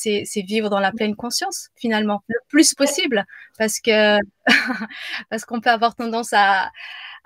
vivre 0.45 0.69
dans 0.69 0.79
la 0.79 0.91
pleine 0.91 1.15
conscience 1.15 1.69
finalement, 1.75 2.23
le 2.27 2.39
plus 2.47 2.73
possible, 2.73 3.25
parce 3.57 3.79
que 3.79 4.17
parce 5.29 5.45
qu'on 5.45 5.61
peut 5.61 5.69
avoir 5.69 5.95
tendance 5.95 6.33
à, 6.33 6.71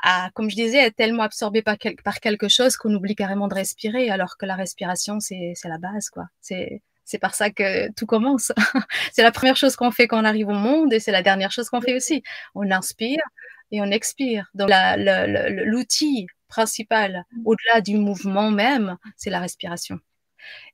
à, 0.01 0.29
comme 0.33 0.49
je 0.49 0.55
disais, 0.55 0.79
être 0.79 0.95
tellement 0.95 1.23
absorbé 1.23 1.61
par, 1.61 1.75
par 2.03 2.19
quelque 2.19 2.47
chose 2.47 2.77
qu'on 2.77 2.93
oublie 2.93 3.15
carrément 3.15 3.47
de 3.47 3.55
respirer, 3.55 4.09
alors 4.09 4.37
que 4.37 4.45
la 4.45 4.55
respiration, 4.55 5.19
c'est 5.19 5.55
la 5.65 5.77
base, 5.77 6.09
quoi. 6.09 6.25
C'est 6.41 6.81
c'est 7.09 7.17
par 7.17 7.33
ça 7.33 7.49
que 7.49 7.91
tout 7.93 8.05
commence. 8.05 8.51
c'est 9.11 9.23
la 9.23 9.31
première 9.31 9.57
chose 9.57 9.75
qu'on 9.75 9.89
fait 9.89 10.07
quand 10.07 10.21
on 10.21 10.25
arrive 10.25 10.47
au 10.47 10.53
monde 10.53 10.93
et 10.93 10.99
c'est 10.99 11.11
la 11.11 11.23
dernière 11.23 11.51
chose 11.51 11.67
qu'on 11.67 11.81
fait 11.81 11.95
aussi. 11.95 12.21
On 12.53 12.69
inspire 12.69 13.23
et 13.71 13.81
on 13.81 13.85
expire. 13.85 14.51
Donc 14.53 14.69
l'outil 14.69 16.27
principal, 16.47 17.25
au-delà 17.45 17.81
du 17.81 17.97
mouvement 17.97 18.51
même, 18.51 18.97
c'est 19.17 19.31
la 19.31 19.39
respiration. 19.39 19.99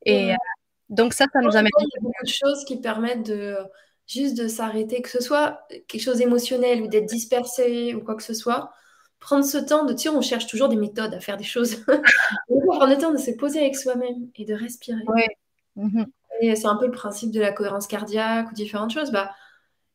Et 0.05 0.33
euh, 0.33 0.37
donc 0.89 1.13
ça, 1.13 1.25
ça 1.31 1.39
nous 1.39 1.55
amène. 1.55 1.71
Il 1.79 1.83
y 1.83 1.99
a 1.99 2.01
beaucoup 2.01 2.25
de 2.25 2.29
choses 2.29 2.65
qui 2.65 2.81
permettent 2.81 3.25
de 3.25 3.57
juste 4.07 4.37
de 4.37 4.47
s'arrêter, 4.47 5.01
que 5.01 5.09
ce 5.09 5.21
soit 5.21 5.59
quelque 5.87 6.01
chose 6.01 6.17
d'émotionnel 6.17 6.81
ou 6.81 6.87
d'être 6.87 7.05
dispersé 7.05 7.95
ou 7.95 8.01
quoi 8.01 8.15
que 8.15 8.23
ce 8.23 8.33
soit, 8.33 8.71
prendre 9.19 9.43
ce 9.45 9.57
temps 9.57 9.85
de, 9.85 9.93
tu 9.93 10.03
sais, 10.03 10.09
on 10.09 10.21
cherche 10.21 10.47
toujours 10.47 10.69
des 10.69 10.75
méthodes 10.75 11.13
à 11.13 11.19
faire 11.19 11.37
des 11.37 11.43
choses. 11.43 11.83
prendre 12.47 12.87
le 12.87 12.97
temps 12.97 13.11
de 13.11 13.17
se 13.17 13.31
poser 13.31 13.59
avec 13.59 13.75
soi-même 13.75 14.29
et 14.35 14.45
de 14.45 14.53
respirer. 14.53 15.03
Ouais. 15.07 15.27
Mhm. 15.75 16.05
Et 16.41 16.55
c'est 16.55 16.67
un 16.67 16.75
peu 16.75 16.85
le 16.85 16.91
principe 16.91 17.31
de 17.31 17.39
la 17.39 17.51
cohérence 17.51 17.87
cardiaque 17.87 18.51
ou 18.51 18.53
différentes 18.53 18.91
choses. 18.91 19.11
Bah, 19.11 19.31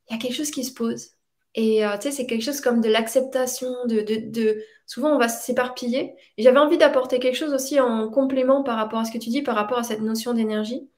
il 0.09 0.15
y 0.15 0.17
a 0.17 0.21
quelque 0.21 0.35
chose 0.35 0.51
qui 0.51 0.65
se 0.65 0.73
pose. 0.73 1.11
Et 1.55 1.85
euh, 1.85 1.97
tu 1.97 2.03
sais, 2.03 2.11
c'est 2.13 2.27
quelque 2.27 2.45
chose 2.45 2.61
comme 2.61 2.81
de 2.81 2.89
l'acceptation, 2.89 3.71
de, 3.87 4.01
de, 4.31 4.63
Souvent, 4.87 5.15
on 5.15 5.19
va 5.19 5.29
s'éparpiller. 5.29 6.15
Et 6.37 6.43
j'avais 6.43 6.59
envie 6.59 6.79
d'apporter 6.79 7.21
quelque 7.21 7.37
chose 7.37 7.53
aussi 7.53 7.79
en 7.79 8.09
complément 8.09 8.63
par 8.63 8.77
rapport 8.77 9.01
à 9.01 9.05
ce 9.05 9.13
que 9.13 9.19
tu 9.19 9.31
dis, 9.31 9.43
par 9.43 9.55
rapport 9.55 9.79
à 9.79 9.85
cette 9.85 10.01
notion 10.01 10.33
d'énergie. 10.33 10.89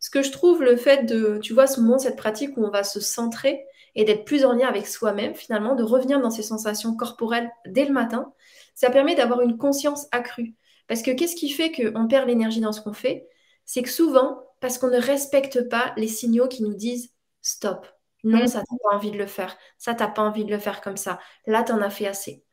Ce 0.00 0.10
que 0.10 0.22
je 0.22 0.32
trouve, 0.32 0.62
le 0.62 0.76
fait 0.76 1.04
de, 1.04 1.38
tu 1.42 1.52
vois, 1.52 1.66
ce 1.66 1.80
moment, 1.80 1.98
cette 1.98 2.16
pratique 2.16 2.56
où 2.56 2.64
on 2.64 2.70
va 2.70 2.84
se 2.84 3.00
centrer 3.00 3.64
et 3.94 4.04
d'être 4.04 4.24
plus 4.24 4.44
en 4.44 4.52
lien 4.52 4.66
avec 4.66 4.86
soi-même, 4.86 5.34
finalement, 5.34 5.74
de 5.74 5.82
revenir 5.82 6.20
dans 6.20 6.30
ces 6.30 6.42
sensations 6.42 6.96
corporelles 6.96 7.50
dès 7.66 7.84
le 7.84 7.92
matin, 7.92 8.32
ça 8.74 8.90
permet 8.90 9.14
d'avoir 9.14 9.42
une 9.42 9.58
conscience 9.58 10.06
accrue. 10.10 10.54
Parce 10.88 11.02
que 11.02 11.10
qu'est-ce 11.10 11.36
qui 11.36 11.50
fait 11.50 11.70
qu'on 11.70 12.08
perd 12.08 12.26
l'énergie 12.26 12.60
dans 12.60 12.72
ce 12.72 12.80
qu'on 12.80 12.92
fait? 12.92 13.28
C'est 13.64 13.82
que 13.82 13.90
souvent, 13.90 14.42
parce 14.60 14.78
qu'on 14.78 14.88
ne 14.88 15.00
respecte 15.00 15.68
pas 15.68 15.92
les 15.96 16.08
signaux 16.08 16.48
qui 16.48 16.62
nous 16.62 16.74
disent 16.74 17.12
stop, 17.42 17.86
non, 18.24 18.44
mm. 18.44 18.48
ça, 18.48 18.60
t'as 18.60 18.76
pas 18.82 18.96
envie 18.96 19.10
de 19.10 19.18
le 19.18 19.26
faire. 19.26 19.56
Ça, 19.78 19.94
t'as 19.94 20.08
pas 20.08 20.22
envie 20.22 20.44
de 20.44 20.50
le 20.50 20.58
faire 20.58 20.80
comme 20.80 20.96
ça. 20.96 21.18
Là, 21.46 21.62
tu 21.62 21.72
en 21.72 21.80
as 21.80 21.90
fait 21.90 22.06
assez. 22.06 22.44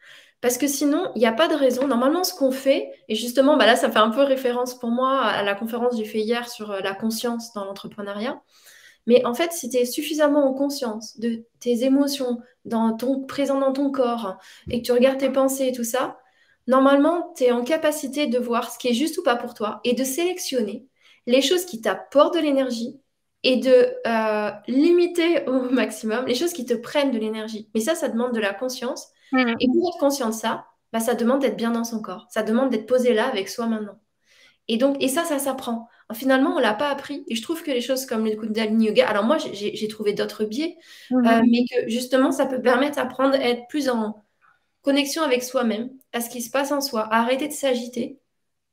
Parce 0.42 0.58
que 0.58 0.68
sinon, 0.68 1.12
il 1.16 1.20
n'y 1.20 1.26
a 1.26 1.32
pas 1.32 1.48
de 1.48 1.56
raison. 1.56 1.88
Normalement, 1.88 2.24
ce 2.24 2.34
qu'on 2.34 2.52
fait, 2.52 2.92
et 3.10 3.16
justement, 3.16 3.58
bah 3.58 3.66
là, 3.66 3.76
ça 3.76 3.90
fait 3.90 3.98
un 3.98 4.12
peu 4.12 4.22
référence 4.22 4.78
pour 4.78 4.90
moi 4.90 5.22
à 5.22 5.44
la 5.44 5.56
conférence 5.56 5.92
que 5.92 5.98
j'ai 5.98 6.06
fait 6.06 6.20
hier 6.20 6.48
sur 6.48 6.72
euh, 6.72 6.80
la 6.82 6.94
conscience 6.94 7.54
dans 7.54 7.66
l'entrepreneuriat. 7.66 8.42
Mais 9.08 9.26
en 9.26 9.34
fait, 9.34 9.52
si 9.54 9.70
tu 9.70 9.78
es 9.78 9.86
suffisamment 9.86 10.46
en 10.46 10.54
conscience 10.54 11.18
de 11.20 11.46
tes 11.60 11.86
émotions, 11.86 12.40
dans 12.66 12.96
ton, 12.96 13.26
présent 13.26 13.60
dans 13.60 13.74
ton 13.74 13.90
corps, 13.92 14.38
et 14.70 14.82
que 14.82 14.86
tu 14.86 14.92
regardes 14.92 15.18
tes 15.18 15.32
pensées 15.32 15.68
et 15.68 15.72
tout 15.72 15.86
ça, 15.86 16.20
normalement, 16.68 17.34
tu 17.36 17.46
es 17.46 17.52
en 17.52 17.64
capacité 17.64 18.28
de 18.28 18.38
voir 18.38 18.72
ce 18.72 18.78
qui 18.78 18.90
est 18.90 18.94
juste 18.94 19.18
ou 19.18 19.24
pas 19.24 19.38
pour 19.38 19.54
toi 19.54 19.80
et 19.86 19.94
de 19.94 20.04
sélectionner 20.04 20.86
les 21.26 21.42
choses 21.42 21.66
qui 21.66 21.82
t'apportent 21.82 22.36
de 22.36 22.40
l'énergie 22.40 23.00
et 23.44 23.58
de 23.58 23.94
euh, 24.06 24.52
limiter 24.68 25.48
au 25.48 25.70
maximum 25.70 26.26
les 26.26 26.36
choses 26.36 26.54
qui 26.54 26.66
te 26.66 26.74
prennent 26.74 27.12
de 27.12 27.18
l'énergie. 27.18 27.70
Mais 27.74 27.82
ça, 27.82 27.96
ça 27.96 28.10
demande 28.10 28.34
de 28.34 28.40
la 28.40 28.54
conscience. 28.54 29.08
Mmh. 29.32 29.54
Et 29.60 29.68
pour 29.68 29.90
être 29.90 30.00
conscient 30.00 30.30
de 30.30 30.34
ça, 30.34 30.66
bah, 30.94 31.00
ça 31.00 31.16
demande 31.16 31.42
d'être 31.42 31.58
bien 31.58 31.72
dans 31.72 31.84
son 31.84 32.02
corps. 32.02 32.28
Ça 32.30 32.44
demande 32.44 32.70
d'être 32.70 32.86
posé 32.86 33.14
là 33.14 33.28
avec 33.28 33.50
soi 33.50 33.68
maintenant. 33.68 34.00
Et 34.68 34.78
donc, 34.78 34.98
et 35.02 35.08
ça, 35.08 35.24
ça 35.24 35.40
s'apprend. 35.40 35.88
Finalement, 36.14 36.56
on 36.56 36.60
l'a 36.60 36.74
pas 36.74 36.90
appris. 36.90 37.24
Et 37.28 37.36
je 37.36 37.42
trouve 37.42 37.64
que 37.64 37.72
les 37.72 37.82
choses 37.82 38.06
comme 38.06 38.26
le 38.26 38.36
Kundalini 38.36 38.88
Yoga, 38.88 39.08
alors 39.08 39.24
moi, 39.24 39.38
j'ai 39.38 39.88
trouvé 39.88 40.14
d'autres 40.14 40.46
biais, 40.46 40.78
mmh. 41.12 41.28
euh, 41.28 41.42
mais 41.50 41.66
que 41.70 41.90
justement, 41.90 42.32
ça 42.32 42.46
peut 42.46 42.62
permettre 42.62 42.96
d'apprendre 42.96 43.36
à 43.36 43.40
être 43.40 43.68
plus 43.68 43.90
en 43.90 44.24
connexion 44.82 45.22
avec 45.24 45.44
soi-même, 45.44 45.90
à 46.14 46.22
ce 46.22 46.30
qui 46.30 46.42
se 46.42 46.50
passe 46.50 46.72
en 46.72 46.82
soi, 46.82 47.02
à 47.02 47.22
arrêter 47.22 47.48
de 47.48 47.54
s'agiter 47.54 48.20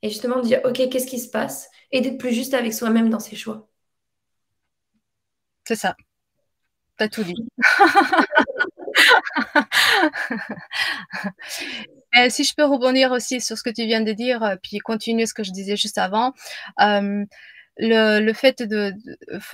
et 0.03 0.11
justement 0.11 0.37
de 0.37 0.43
dire, 0.43 0.61
OK, 0.65 0.89
qu'est-ce 0.91 1.07
qui 1.07 1.19
se 1.19 1.29
passe? 1.29 1.69
Et 1.91 2.01
d'être 2.03 2.19
plus 2.19 2.33
juste 2.33 2.55
avec 2.55 2.75
soi-même 2.75 3.09
dans 3.09 3.21
ses 3.21 3.37
choix. 3.37 3.69
C'est 5.67 5.77
ça. 5.77 5.97
T'as 6.97 7.09
tout 7.09 7.25
dit. 7.25 7.35
si 12.31 12.45
je 12.45 12.55
peux 12.55 12.65
rebondir 12.65 13.11
aussi 13.13 13.41
sur 13.41 13.57
ce 13.59 13.63
que 13.63 13.71
tu 13.71 13.85
viens 13.87 14.01
de 14.01 14.13
dire, 14.13 14.43
euh, 14.43 14.57
puis 14.63 14.79
continuer 14.79 15.27
ce 15.27 15.35
que 15.35 15.43
je 15.43 15.53
disais 15.53 15.77
juste 15.77 15.99
avant, 15.99 16.33
euh, 16.81 17.25
le, 17.77 18.21
le, 18.21 18.33
fait 18.33 18.63
de, 18.63 18.93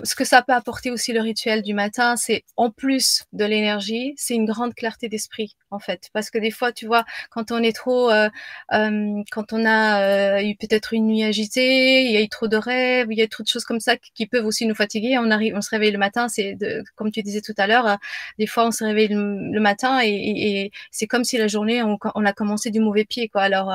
ce 0.05 0.15
que 0.15 0.25
ça 0.25 0.43
peut 0.43 0.53
apporter 0.53 0.91
aussi 0.91 1.13
le 1.13 1.21
rituel 1.21 1.63
du 1.63 1.73
matin, 1.73 2.17
c'est 2.17 2.45
en 2.57 2.71
plus 2.71 3.25
de 3.33 3.45
l'énergie, 3.45 4.15
c'est 4.17 4.35
une 4.35 4.45
grande 4.45 4.75
clarté 4.75 5.09
d'esprit 5.09 5.57
en 5.71 5.79
fait, 5.79 6.11
parce 6.13 6.31
que 6.31 6.39
des 6.39 6.51
fois, 6.51 6.73
tu 6.73 6.87
vois, 6.87 7.05
quand 7.31 7.53
on 7.53 7.63
est 7.63 7.75
trop, 7.75 8.11
euh, 8.11 8.29
euh, 8.73 9.23
quand 9.31 9.53
on 9.53 9.65
a 9.65 10.39
euh, 10.39 10.43
eu 10.43 10.57
peut-être 10.57 10.93
une 10.93 11.07
nuit 11.07 11.23
agitée, 11.23 12.03
il 12.03 12.13
y 12.13 12.17
a 12.17 12.21
eu 12.21 12.29
trop 12.29 12.49
de 12.49 12.57
rêves, 12.57 13.07
il 13.11 13.19
y 13.19 13.23
a 13.23 13.29
trop 13.29 13.43
de 13.43 13.49
choses 13.49 13.65
comme 13.65 13.81
ça 13.81 13.97
qui, 13.97 14.27
peuvent 14.27 14.47
aussi 14.47 14.67
nous 14.67 14.75
fatiguer. 14.75 15.17
On 15.19 15.31
arrive, 15.31 15.55
on 15.57 15.61
se 15.61 15.71
réveille 15.71 15.91
le 15.93 15.99
matin, 15.99 16.29
c'est 16.29 16.57
comme 16.97 17.11
tu 17.11 17.23
disais 17.23 17.41
tout 17.41 17.55
à 17.57 17.67
l'heure, 17.67 17.99
des 18.39 18.47
fois 18.47 18.67
on 18.67 18.71
se 18.71 18.85
réveille 18.85 19.09
le, 19.09 19.61
matin 19.61 20.01
et, 20.03 20.71
c'est 20.91 21.07
comme 21.07 21.25
si 21.25 21.37
la 21.39 21.49
journée 21.49 21.83
on, 21.83 21.99
on, 22.15 22.25
a 22.25 22.33
commencé 22.33 22.71
du 22.71 22.81
mauvais 22.81 23.05
pied 23.05 23.29
quoi. 23.29 23.43
Alors 23.43 23.73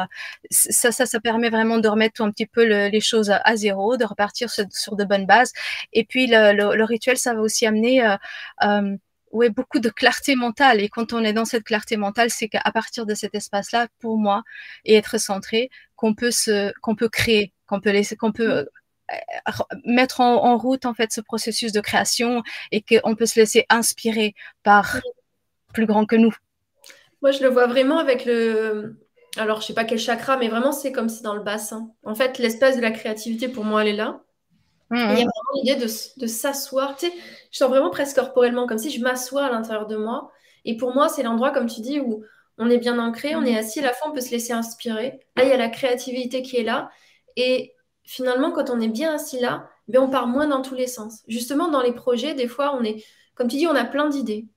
ça, 0.49 0.91
ça, 0.91 1.05
ça 1.05 1.19
permet 1.19 1.49
vraiment 1.49 1.77
de 1.79 1.88
remettre 1.88 2.21
un 2.21 2.31
petit 2.31 2.45
peu 2.45 2.63
les 2.63 3.01
choses 3.01 3.31
à 3.31 3.55
zéro, 3.55 3.97
de 3.97 4.05
repartir 4.05 4.35
sur, 4.36 4.95
de 4.95 5.04
bonnes 5.04 5.26
bases. 5.26 5.52
Et 5.93 6.04
puis 6.06 6.28
le, 6.28 6.84
rituel, 6.84 7.17
ça 7.17 7.34
va 7.34 7.41
aussi 7.41 7.65
amener 7.65 8.06
euh, 8.06 8.15
euh, 8.63 8.95
ouais, 9.32 9.50
beaucoup 9.50 9.80
de 9.80 9.89
clarté 9.89 10.36
mentale. 10.36 10.82
Et 10.82 10.89
quand 10.89 11.13
on 11.13 11.24
est 11.24 11.34
dans 11.34 11.45
cette 11.45 11.63
clarté 11.63 11.98
mentale, 11.98 12.30
c'est 12.30 12.48
qu'à 12.48 12.71
partir 12.74 13.06
de 13.06 13.13
cet 13.13 13.36
espace-là, 13.36 13.88
pour 14.00 14.17
moi, 14.17 14.43
et 14.86 14.95
être 14.95 15.17
centré, 15.19 15.69
qu'on 15.95 16.13
peut 16.13 16.32
se, 16.32 16.71
qu'on 16.82 16.95
peut 16.95 17.10
créer, 17.10 17.54
qu'on 17.67 17.80
peut 17.80 17.91
laisser, 17.91 18.15
qu'on 18.15 18.32
peut 18.32 18.52
euh, 18.52 18.65
mettre 19.86 20.21
en, 20.21 20.58
route 20.58 20.86
en 20.86 20.93
fait 20.93 21.12
ce 21.12 21.21
processus 21.21 21.71
de 21.71 21.80
création 21.80 22.41
et 22.71 22.82
qu'on 22.82 23.15
peut 23.15 23.28
se 23.28 23.39
laisser 23.39 23.65
inspirer 23.69 24.34
par 24.63 25.00
plus 25.74 25.86
grand 25.86 26.06
que 26.06 26.15
nous. 26.15 26.34
Moi, 27.21 27.32
je 27.32 27.43
le 27.43 27.50
vois 27.50 27.67
vraiment 27.67 28.00
avec 28.00 28.26
le, 28.26 29.00
alors 29.38 29.62
je 29.62 29.67
sais 29.67 29.74
pas 29.74 29.84
quel 29.84 30.00
chakra, 30.00 30.38
mais 30.38 30.48
vraiment 30.48 30.71
c'est 30.71 30.91
comme 30.91 31.10
si 31.10 31.21
dans 31.21 31.36
le 31.36 31.43
bassin. 31.43 31.91
En 32.04 32.15
fait, 32.15 32.39
l'espèce 32.39 32.78
de 32.78 32.82
la 32.82 32.91
créativité 32.91 33.48
pour 33.48 33.63
moi, 33.63 33.82
elle 33.82 33.89
est 33.89 33.98
là. 33.98 34.21
Il 34.91 34.98
y 34.98 35.02
a 35.02 35.06
mmh, 35.06 35.10
mmh. 35.10 35.13
vraiment 35.13 35.32
l'idée 35.56 35.76
de, 35.76 36.28
s'asseoir. 36.28 36.95
Tu 36.95 37.08
sais, 37.08 37.13
je 37.52 37.58
sens 37.58 37.69
vraiment 37.69 37.89
presque 37.89 38.15
corporellement, 38.15 38.67
comme 38.67 38.78
si 38.78 38.91
je 38.91 39.02
m'assois 39.02 39.45
à 39.45 39.52
l'intérieur 39.52 39.88
de 39.88 39.95
moi. 39.95 40.32
Et 40.63 40.78
pour 40.78 40.93
moi, 40.93 41.10
c'est 41.10 41.24
l'endroit, 41.24 41.52
comme 41.52 41.67
tu 41.67 41.82
dis, 41.82 42.00
où 42.00 42.24
on 42.58 42.69
est 42.69 42.78
bien 42.78 43.00
ancré, 43.00 43.36
on 43.36 43.43
est 43.43 43.54
mmh. 43.54 43.58
assis, 43.58 43.80
à 43.80 43.84
la 43.84 43.93
fois 43.93 44.10
on 44.10 44.13
peut 44.13 44.21
se 44.21 44.32
laisser 44.32 44.54
inspirer. 44.54 45.19
Là, 45.36 45.43
il 45.43 45.50
y 45.50 45.54
a 45.54 45.58
la 45.58 45.69
créativité 45.69 46.41
qui 46.41 46.58
est 46.58 46.63
là. 46.63 46.89
Et 47.36 47.74
finalement, 48.04 48.52
quand 48.52 48.69
on 48.69 48.80
est 48.80 48.88
bien 48.88 49.15
assis 49.15 49.39
là, 49.39 49.67
ben, 49.88 50.02
on 50.02 50.10
part 50.10 50.28
moins 50.28 50.48
dans 50.48 50.62
tous 50.62 50.76
les 50.76 50.88
sens. 50.88 51.24
Justement, 51.28 51.69
dans 51.69 51.82
les 51.82 51.93
projets, 51.93 52.34
des 52.34 52.48
fois, 52.48 52.76
on 52.76 52.84
est, 52.84 53.04
comme 53.36 53.48
tu 53.48 53.58
dis, 53.58 53.67
on 53.67 53.76
a 53.76 53.86
plein 53.86 54.10
d'idées. 54.10 54.48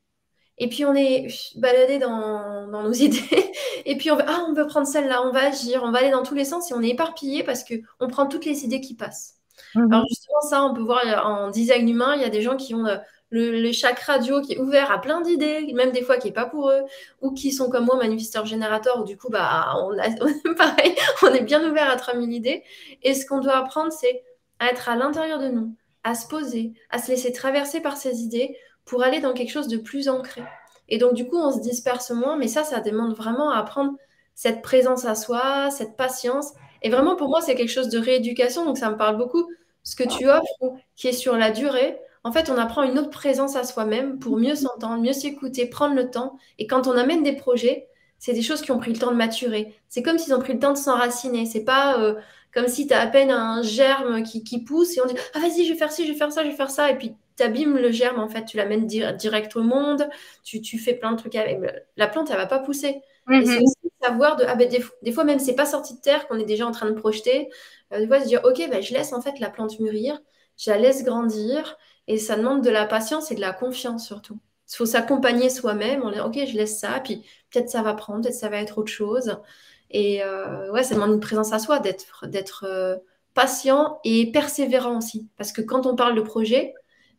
Et 0.58 0.68
puis 0.68 0.84
on 0.84 0.94
est 0.94 1.28
baladé 1.56 1.98
dans, 1.98 2.66
nos 2.66 2.92
idées. 2.92 3.52
Et 3.84 3.96
puis 3.96 4.10
on 4.10 4.16
va, 4.16 4.24
ah, 4.28 4.44
on 4.48 4.54
veut 4.54 4.66
prendre 4.66 4.86
celle-là, 4.86 5.22
on 5.22 5.32
va 5.32 5.46
agir, 5.46 5.82
on 5.84 5.90
va 5.92 6.00
aller 6.00 6.10
dans 6.10 6.22
tous 6.22 6.34
les 6.34 6.44
sens 6.44 6.70
et 6.70 6.74
on 6.74 6.82
est 6.82 6.90
éparpillé 6.90 7.44
parce 7.44 7.64
qu'on 7.64 8.08
prend 8.08 8.26
toutes 8.26 8.44
les 8.44 8.64
idées 8.64 8.80
qui 8.80 8.94
passent. 8.94 9.37
Mhm. 9.74 9.92
Alors 9.92 10.06
justement, 10.08 10.40
ça, 10.42 10.64
on 10.64 10.74
peut 10.74 10.82
voir 10.82 11.02
en 11.26 11.50
design 11.50 11.88
humain, 11.88 12.14
il 12.16 12.22
y 12.22 12.24
a 12.24 12.28
des 12.30 12.42
gens 12.42 12.56
qui 12.56 12.74
ont 12.74 12.86
euh, 12.86 12.96
le, 13.30 13.60
le 13.60 13.72
chakra 13.72 14.14
radio 14.14 14.40
qui 14.40 14.54
est 14.54 14.58
ouvert 14.58 14.90
à 14.90 15.00
plein 15.00 15.20
d'idées, 15.20 15.72
même 15.74 15.92
des 15.92 16.02
fois 16.02 16.16
qui 16.16 16.28
n'est 16.28 16.32
pas 16.32 16.46
pour 16.46 16.70
eux, 16.70 16.82
ou 17.20 17.32
qui 17.32 17.52
sont 17.52 17.68
comme 17.68 17.84
moi, 17.84 17.96
manifesteurs 17.96 18.46
générateurs, 18.46 19.00
où 19.00 19.04
du 19.04 19.16
coup, 19.16 19.28
bah, 19.30 19.74
on, 19.82 19.98
a, 19.98 20.08
pareil, 20.56 20.94
on 21.22 21.28
est 21.28 21.42
bien 21.42 21.68
ouvert 21.68 21.90
à 21.90 21.96
3000 21.96 22.32
idées. 22.32 22.62
Et 23.02 23.14
ce 23.14 23.26
qu'on 23.26 23.40
doit 23.40 23.56
apprendre, 23.56 23.92
c'est 23.92 24.22
à 24.58 24.70
être 24.70 24.88
à 24.88 24.96
l'intérieur 24.96 25.38
de 25.38 25.48
nous, 25.48 25.74
à 26.04 26.14
se 26.14 26.26
poser, 26.26 26.72
à 26.90 26.98
se 26.98 27.10
laisser 27.10 27.32
traverser 27.32 27.80
par 27.80 27.96
ces 27.96 28.22
idées 28.22 28.56
pour 28.84 29.02
aller 29.02 29.20
dans 29.20 29.34
quelque 29.34 29.52
chose 29.52 29.68
de 29.68 29.76
plus 29.76 30.08
ancré. 30.08 30.42
Et 30.88 30.98
donc, 30.98 31.12
du 31.14 31.26
coup, 31.26 31.36
on 31.36 31.52
se 31.52 31.60
disperse 31.60 32.10
moins, 32.10 32.36
mais 32.38 32.48
ça, 32.48 32.64
ça 32.64 32.80
demande 32.80 33.14
vraiment 33.14 33.50
à 33.50 33.58
apprendre 33.58 33.92
cette 34.34 34.62
présence 34.62 35.04
à 35.04 35.14
soi, 35.14 35.70
cette 35.70 35.96
patience 35.96 36.54
et 36.82 36.90
vraiment, 36.90 37.16
pour 37.16 37.28
moi, 37.28 37.40
c'est 37.40 37.54
quelque 37.54 37.70
chose 37.70 37.88
de 37.88 37.98
rééducation, 37.98 38.64
donc 38.64 38.78
ça 38.78 38.90
me 38.90 38.96
parle 38.96 39.16
beaucoup. 39.16 39.48
Ce 39.82 39.96
que 39.96 40.04
tu 40.04 40.28
offres, 40.28 40.74
qui 40.96 41.08
est 41.08 41.12
sur 41.12 41.36
la 41.36 41.50
durée, 41.50 41.98
en 42.24 42.32
fait, 42.32 42.50
on 42.50 42.58
apprend 42.58 42.82
une 42.82 42.98
autre 42.98 43.10
présence 43.10 43.56
à 43.56 43.64
soi-même 43.64 44.18
pour 44.18 44.36
mieux 44.36 44.54
s'entendre, 44.54 45.02
mieux 45.02 45.12
s'écouter, 45.12 45.66
prendre 45.66 45.94
le 45.94 46.10
temps. 46.10 46.36
Et 46.58 46.66
quand 46.66 46.86
on 46.86 46.92
amène 46.92 47.22
des 47.22 47.32
projets, 47.32 47.88
c'est 48.18 48.32
des 48.32 48.42
choses 48.42 48.60
qui 48.60 48.72
ont 48.72 48.78
pris 48.78 48.92
le 48.92 48.98
temps 48.98 49.12
de 49.12 49.16
maturer. 49.16 49.74
C'est 49.88 50.02
comme 50.02 50.18
s'ils 50.18 50.34
ont 50.34 50.40
pris 50.40 50.52
le 50.52 50.58
temps 50.58 50.72
de 50.72 50.78
s'enraciner. 50.78 51.46
C'est 51.46 51.64
pas 51.64 52.00
euh, 52.00 52.14
comme 52.52 52.68
si 52.68 52.86
tu 52.86 52.92
as 52.92 53.00
à 53.00 53.06
peine 53.06 53.30
un 53.30 53.62
germe 53.62 54.22
qui, 54.24 54.64
pousse 54.64 54.96
et 54.96 55.00
on 55.00 55.06
dit 55.06 55.14
Ah, 55.34 55.38
vas-y, 55.38 55.64
je 55.64 55.72
vais 55.72 55.78
faire 55.78 55.92
ci, 55.92 56.06
je 56.06 56.12
vais 56.12 56.18
faire 56.18 56.32
ça, 56.32 56.42
je 56.42 56.48
vais 56.48 56.56
faire 56.56 56.70
ça. 56.70 56.90
Et 56.90 56.98
puis, 56.98 57.14
tu 57.36 57.42
abîmes 57.42 57.76
le 57.76 57.92
germe, 57.92 58.18
en 58.18 58.28
fait. 58.28 58.44
Tu 58.44 58.56
l'amènes 58.56 58.86
direct 58.86 59.54
au 59.56 59.62
monde. 59.62 60.08
Tu, 60.42 60.60
tu, 60.60 60.78
fais 60.78 60.94
plein 60.94 61.12
de 61.12 61.16
trucs 61.16 61.36
avec. 61.36 61.60
La 61.96 62.08
plante, 62.08 62.30
elle 62.30 62.36
va 62.36 62.46
pas 62.46 62.58
pousser. 62.58 63.00
Mhm. 63.26 63.60
Savoir 64.02 64.36
de, 64.36 64.44
ah 64.46 64.54
ben, 64.54 64.68
des, 64.68 65.12
fois 65.12 65.24
même 65.24 65.38
c'est 65.38 65.54
pas 65.54 65.66
sorti 65.66 65.94
de 65.94 66.00
terre 66.00 66.28
qu'on 66.28 66.38
est 66.38 66.44
déjà 66.44 66.66
en 66.66 66.72
train 66.72 66.90
de 66.90 66.94
projeter. 66.98 67.48
Euh, 67.92 68.00
des 68.00 68.06
fois 68.06 68.20
se 68.20 68.26
dire 68.26 68.40
ok 68.44 68.68
ben, 68.70 68.82
je 68.82 68.92
laisse 68.92 69.12
en 69.12 69.20
fait 69.20 69.38
la 69.40 69.50
plante 69.50 69.78
mûrir, 69.80 70.20
je 70.56 70.70
la 70.70 70.78
laisse 70.78 71.04
grandir 71.04 71.76
et 72.06 72.18
ça 72.18 72.36
demande 72.36 72.62
de 72.62 72.70
la 72.70 72.86
patience 72.86 73.30
et 73.30 73.34
de 73.34 73.40
la 73.40 73.52
confiance 73.52 74.06
surtout. 74.06 74.38
Il 74.70 74.76
faut 74.76 74.86
s'accompagner 74.86 75.50
soi-même, 75.50 76.02
on 76.04 76.10
dit 76.10 76.20
ok 76.20 76.38
je 76.46 76.56
laisse 76.56 76.78
ça, 76.78 77.00
puis 77.02 77.24
peut-être 77.50 77.70
ça 77.70 77.82
va 77.82 77.94
prendre, 77.94 78.22
peut-être 78.22 78.34
ça 78.34 78.48
va 78.48 78.58
être 78.58 78.78
autre 78.78 78.92
chose. 78.92 79.36
Et 79.90 80.22
euh, 80.22 80.70
ouais 80.72 80.82
ça 80.84 80.94
demande 80.94 81.12
une 81.12 81.20
présence 81.20 81.52
à 81.52 81.58
soi, 81.58 81.80
d'être 81.80 82.26
d'être 82.26 82.64
euh, 82.68 82.96
patient 83.34 84.00
et 84.04 84.30
persévérant 84.32 84.98
aussi. 84.98 85.28
Parce 85.36 85.52
que 85.52 85.62
quand 85.62 85.86
on 85.86 85.96
parle 85.96 86.14
de 86.16 86.20
projet, 86.22 86.74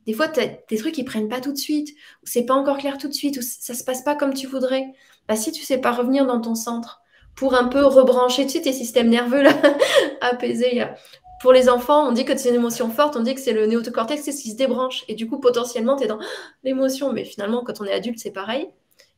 des 0.05 0.13
fois, 0.13 0.27
tu 0.27 0.39
as 0.39 0.47
des 0.47 0.77
trucs 0.77 0.95
qui 0.95 1.03
prennent 1.03 1.29
pas 1.29 1.39
tout 1.39 1.51
de 1.51 1.57
suite, 1.57 1.89
ou 2.23 2.25
c'est 2.25 2.43
pas 2.43 2.55
encore 2.55 2.77
clair 2.77 2.97
tout 2.97 3.07
de 3.07 3.13
suite, 3.13 3.37
ou 3.37 3.41
ça 3.41 3.75
se 3.75 3.83
passe 3.83 4.01
pas 4.01 4.15
comme 4.15 4.33
tu 4.33 4.47
voudrais. 4.47 4.87
Bah, 5.29 5.35
si 5.35 5.51
tu 5.51 5.63
sais 5.63 5.77
pas 5.77 5.91
revenir 5.91 6.25
dans 6.25 6.41
ton 6.41 6.55
centre 6.55 7.01
pour 7.35 7.53
un 7.53 7.65
peu 7.65 7.85
rebrancher 7.85 8.47
tu 8.47 8.53
sais, 8.53 8.61
tes 8.61 8.73
systèmes 8.73 9.09
nerveux 9.09 9.43
là, 9.43 9.53
apaiser. 10.21 10.83
Pour 11.39 11.53
les 11.53 11.69
enfants, 11.69 12.09
on 12.09 12.11
dit 12.11 12.25
que 12.25 12.35
c'est 12.35 12.49
une 12.49 12.55
émotion 12.55 12.89
forte, 12.89 13.15
on 13.15 13.21
dit 13.21 13.35
que 13.35 13.39
c'est 13.39 13.53
le 13.53 13.67
néocortex 13.67 14.23
qui 14.23 14.33
se 14.33 14.57
débranche. 14.57 15.05
Et 15.07 15.13
du 15.13 15.27
coup, 15.27 15.39
potentiellement, 15.39 15.95
tu 15.95 16.03
es 16.03 16.07
dans 16.07 16.19
l'émotion. 16.63 17.13
Mais 17.13 17.23
finalement, 17.23 17.63
quand 17.63 17.79
on 17.79 17.85
est 17.85 17.93
adulte, 17.93 18.19
c'est 18.19 18.31
pareil. 18.31 18.67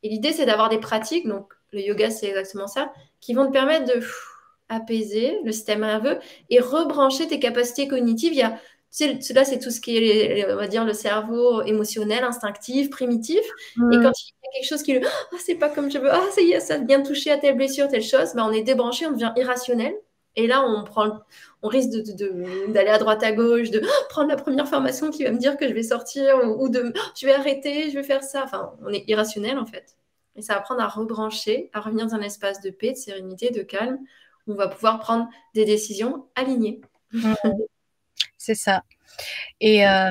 Et 0.04 0.10
l'idée, 0.10 0.34
c'est 0.34 0.46
d'avoir 0.46 0.70
des 0.70 0.80
pratiques, 0.80 1.28
donc 1.28 1.54
le 1.72 1.80
yoga, 1.82 2.12
c'est 2.12 2.28
exactement 2.28 2.68
ça, 2.68 2.92
qui 3.22 3.34
vont 3.34 3.48
te 3.48 3.52
permettre 3.52 3.86
de 3.86 4.02
apaiser 4.68 5.40
le 5.44 5.52
système 5.52 5.82
nerveux 5.82 6.20
et 6.50 6.60
rebrancher 6.60 7.28
tes 7.28 7.40
capacités 7.40 7.88
cognitives. 7.88 8.34
Il 8.34 8.58
Cela, 8.92 9.46
c'est 9.46 9.60
tout 9.60 9.72
ce 9.72 9.80
qui 9.80 9.98
est, 9.98 10.52
on 10.52 10.58
va 10.58 10.68
dire, 10.68 10.84
le 10.84 10.92
cerveau 10.94 11.62
émotionnel, 11.62 12.26
instinctif, 12.26 12.90
primitif. 12.90 13.40
Et 13.40 13.96
quand 13.96 14.12
il 14.12 14.34
y 14.44 14.48
a 14.48 14.52
quelque 14.54 14.68
chose 14.68 14.84
qui, 14.84 14.98
ah, 14.98 15.38
c'est 15.40 15.56
pas 15.56 15.70
comme 15.70 15.90
je 15.90 15.98
veux, 15.98 16.12
ah, 16.12 16.22
ça 16.36 16.42
y 16.42 16.52
est, 16.52 16.60
ça 16.60 16.78
vient 16.78 17.02
toucher 17.02 17.32
à 17.32 17.38
telle 17.38 17.56
blessure, 17.56 17.88
telle 17.88 18.04
chose, 18.04 18.34
ben, 18.36 18.46
on 18.46 18.52
est 18.52 18.64
débranché, 18.64 19.08
on 19.08 19.12
devient 19.12 19.32
irrationnel. 19.38 19.96
Et 20.36 20.48
là, 20.48 20.64
on 20.66 20.84
prend, 20.84 21.20
on 21.62 21.68
risque 21.68 21.90
d'aller 21.90 22.90
à 22.90 22.98
droite 22.98 23.24
à 23.24 23.32
gauche, 23.32 23.70
de 23.70 23.82
ah, 23.84 24.06
prendre 24.10 24.30
la 24.30 24.36
première 24.36 24.68
formation 24.68 25.10
qui 25.10 25.24
va 25.24 25.32
me 25.32 25.38
dire 25.38 25.56
que 25.56 25.68
je 25.68 25.74
vais 25.74 25.84
sortir 25.84 26.40
ou, 26.60 26.68
de 26.68 26.92
ah, 26.96 27.00
je 27.20 27.26
vais 27.26 27.34
arrêter, 27.34 27.90
je 27.92 27.96
vais 27.96 28.04
faire 28.04 28.24
ça. 28.24 28.44
Enfin, 28.44 28.74
on 28.82 28.92
est 28.92 29.06
irrationnel 29.08 29.58
en 29.58 29.66
fait. 29.66 29.96
Et 30.36 30.42
ça 30.42 30.54
va 30.54 30.60
apprendre 30.60 30.82
à 30.82 30.88
rebrancher, 30.90 31.70
à 31.74 31.80
revenir 31.80 32.08
dans 32.08 32.16
un 32.16 32.22
espace 32.22 32.62
de 32.62 32.72
paix, 32.72 32.92
de 32.92 32.98
sérénité, 32.98 33.52
de 33.52 33.62
calme, 33.62 34.00
où 34.48 34.54
on 34.54 34.56
va 34.56 34.68
pouvoir 34.68 35.00
prendre 35.00 35.30
des 35.54 35.66
décisions 35.66 36.26
alignées. 36.36 36.82
C'est 38.44 38.56
ça. 38.56 38.82
Et 39.60 39.88
euh, 39.88 40.10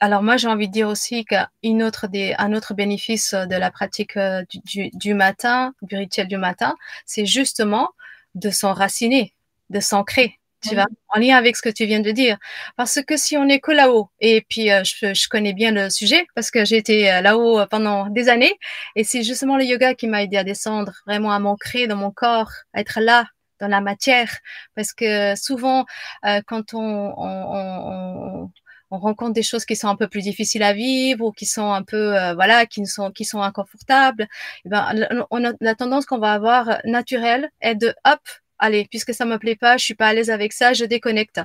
alors 0.00 0.22
moi, 0.22 0.36
j'ai 0.36 0.48
envie 0.48 0.68
de 0.68 0.72
dire 0.72 0.88
aussi 0.88 1.24
qu'un 1.24 1.48
autre, 1.80 2.06
des, 2.06 2.34
un 2.36 2.52
autre 2.52 2.74
bénéfice 2.74 3.32
de 3.32 3.56
la 3.56 3.70
pratique 3.70 4.18
euh, 4.18 4.42
du, 4.92 5.14
matin, 5.14 5.72
du 5.80 5.96
rituel 5.96 6.28
du 6.28 6.36
matin, 6.36 6.76
c'est 7.06 7.24
justement 7.24 7.88
de 8.34 8.50
s'enraciner, 8.50 9.32
de 9.70 9.80
s'ancrer. 9.80 10.38
Tu 10.62 10.74
vois, 10.74 10.86
en 11.08 11.18
lien 11.18 11.36
avec 11.36 11.56
ce 11.56 11.62
que 11.62 11.70
tu 11.70 11.86
viens 11.86 12.00
de 12.00 12.10
dire. 12.10 12.36
Parce 12.76 13.00
que 13.02 13.16
si 13.16 13.36
on 13.38 13.48
est 13.48 13.60
que 13.60 13.72
là-haut, 13.72 14.10
et 14.20 14.42
puis 14.48 14.70
euh, 14.70 14.84
je, 14.84 15.28
connais 15.28 15.54
bien 15.54 15.72
le 15.72 15.88
sujet 15.88 16.26
parce 16.34 16.50
que 16.50 16.66
j'ai 16.66 16.76
été 16.76 17.04
là-haut 17.22 17.66
pendant 17.68 18.08
des 18.10 18.28
années, 18.28 18.58
et 18.94 19.04
c'est 19.04 19.22
justement 19.22 19.56
le 19.56 19.64
yoga 19.64 19.94
qui 19.94 20.06
m'a 20.06 20.22
aidé 20.22 20.36
à 20.36 20.44
descendre, 20.44 20.92
vraiment 21.06 21.32
à 21.32 21.38
m'ancrer 21.38 21.86
dans 21.86 21.96
mon 21.96 22.10
corps, 22.10 22.52
à 22.74 22.80
être 22.80 23.00
là, 23.00 23.24
dans 23.62 23.68
la 23.68 23.80
matière. 23.80 24.30
Parce 24.74 24.92
que 24.92 25.34
souvent, 25.36 25.86
euh, 26.26 26.40
quand 26.46 26.74
on, 26.74 27.14
on, 27.16 28.50
on, 28.90 28.98
rencontre 28.98 29.32
des 29.32 29.42
choses 29.42 29.64
qui 29.64 29.76
sont 29.76 29.88
un 29.88 29.96
peu 29.96 30.08
plus 30.08 30.22
difficiles 30.22 30.62
à 30.62 30.74
vivre 30.74 31.24
ou 31.26 31.32
qui 31.32 31.46
sont 31.46 31.72
un 31.72 31.82
peu, 31.82 32.18
euh, 32.18 32.34
voilà, 32.34 32.66
qui 32.66 32.84
sont, 32.86 33.10
qui 33.10 33.24
sont 33.24 33.40
inconfortables, 33.40 34.26
eh 34.66 34.68
ben, 34.68 34.84
on 35.30 35.44
a, 35.44 35.52
la 35.60 35.74
tendance 35.74 36.04
qu'on 36.04 36.18
va 36.18 36.32
avoir 36.34 36.80
naturelle 36.84 37.48
est 37.62 37.74
de, 37.76 37.94
hop, 38.04 38.20
allez, 38.62 38.86
puisque 38.88 39.12
ça 39.12 39.24
me 39.24 39.38
plaît 39.38 39.56
pas, 39.56 39.76
je 39.76 39.84
suis 39.84 39.94
pas 39.94 40.06
à 40.08 40.14
l'aise 40.14 40.30
avec 40.30 40.52
ça, 40.52 40.72
je 40.72 40.84
déconnecte. 40.84 41.40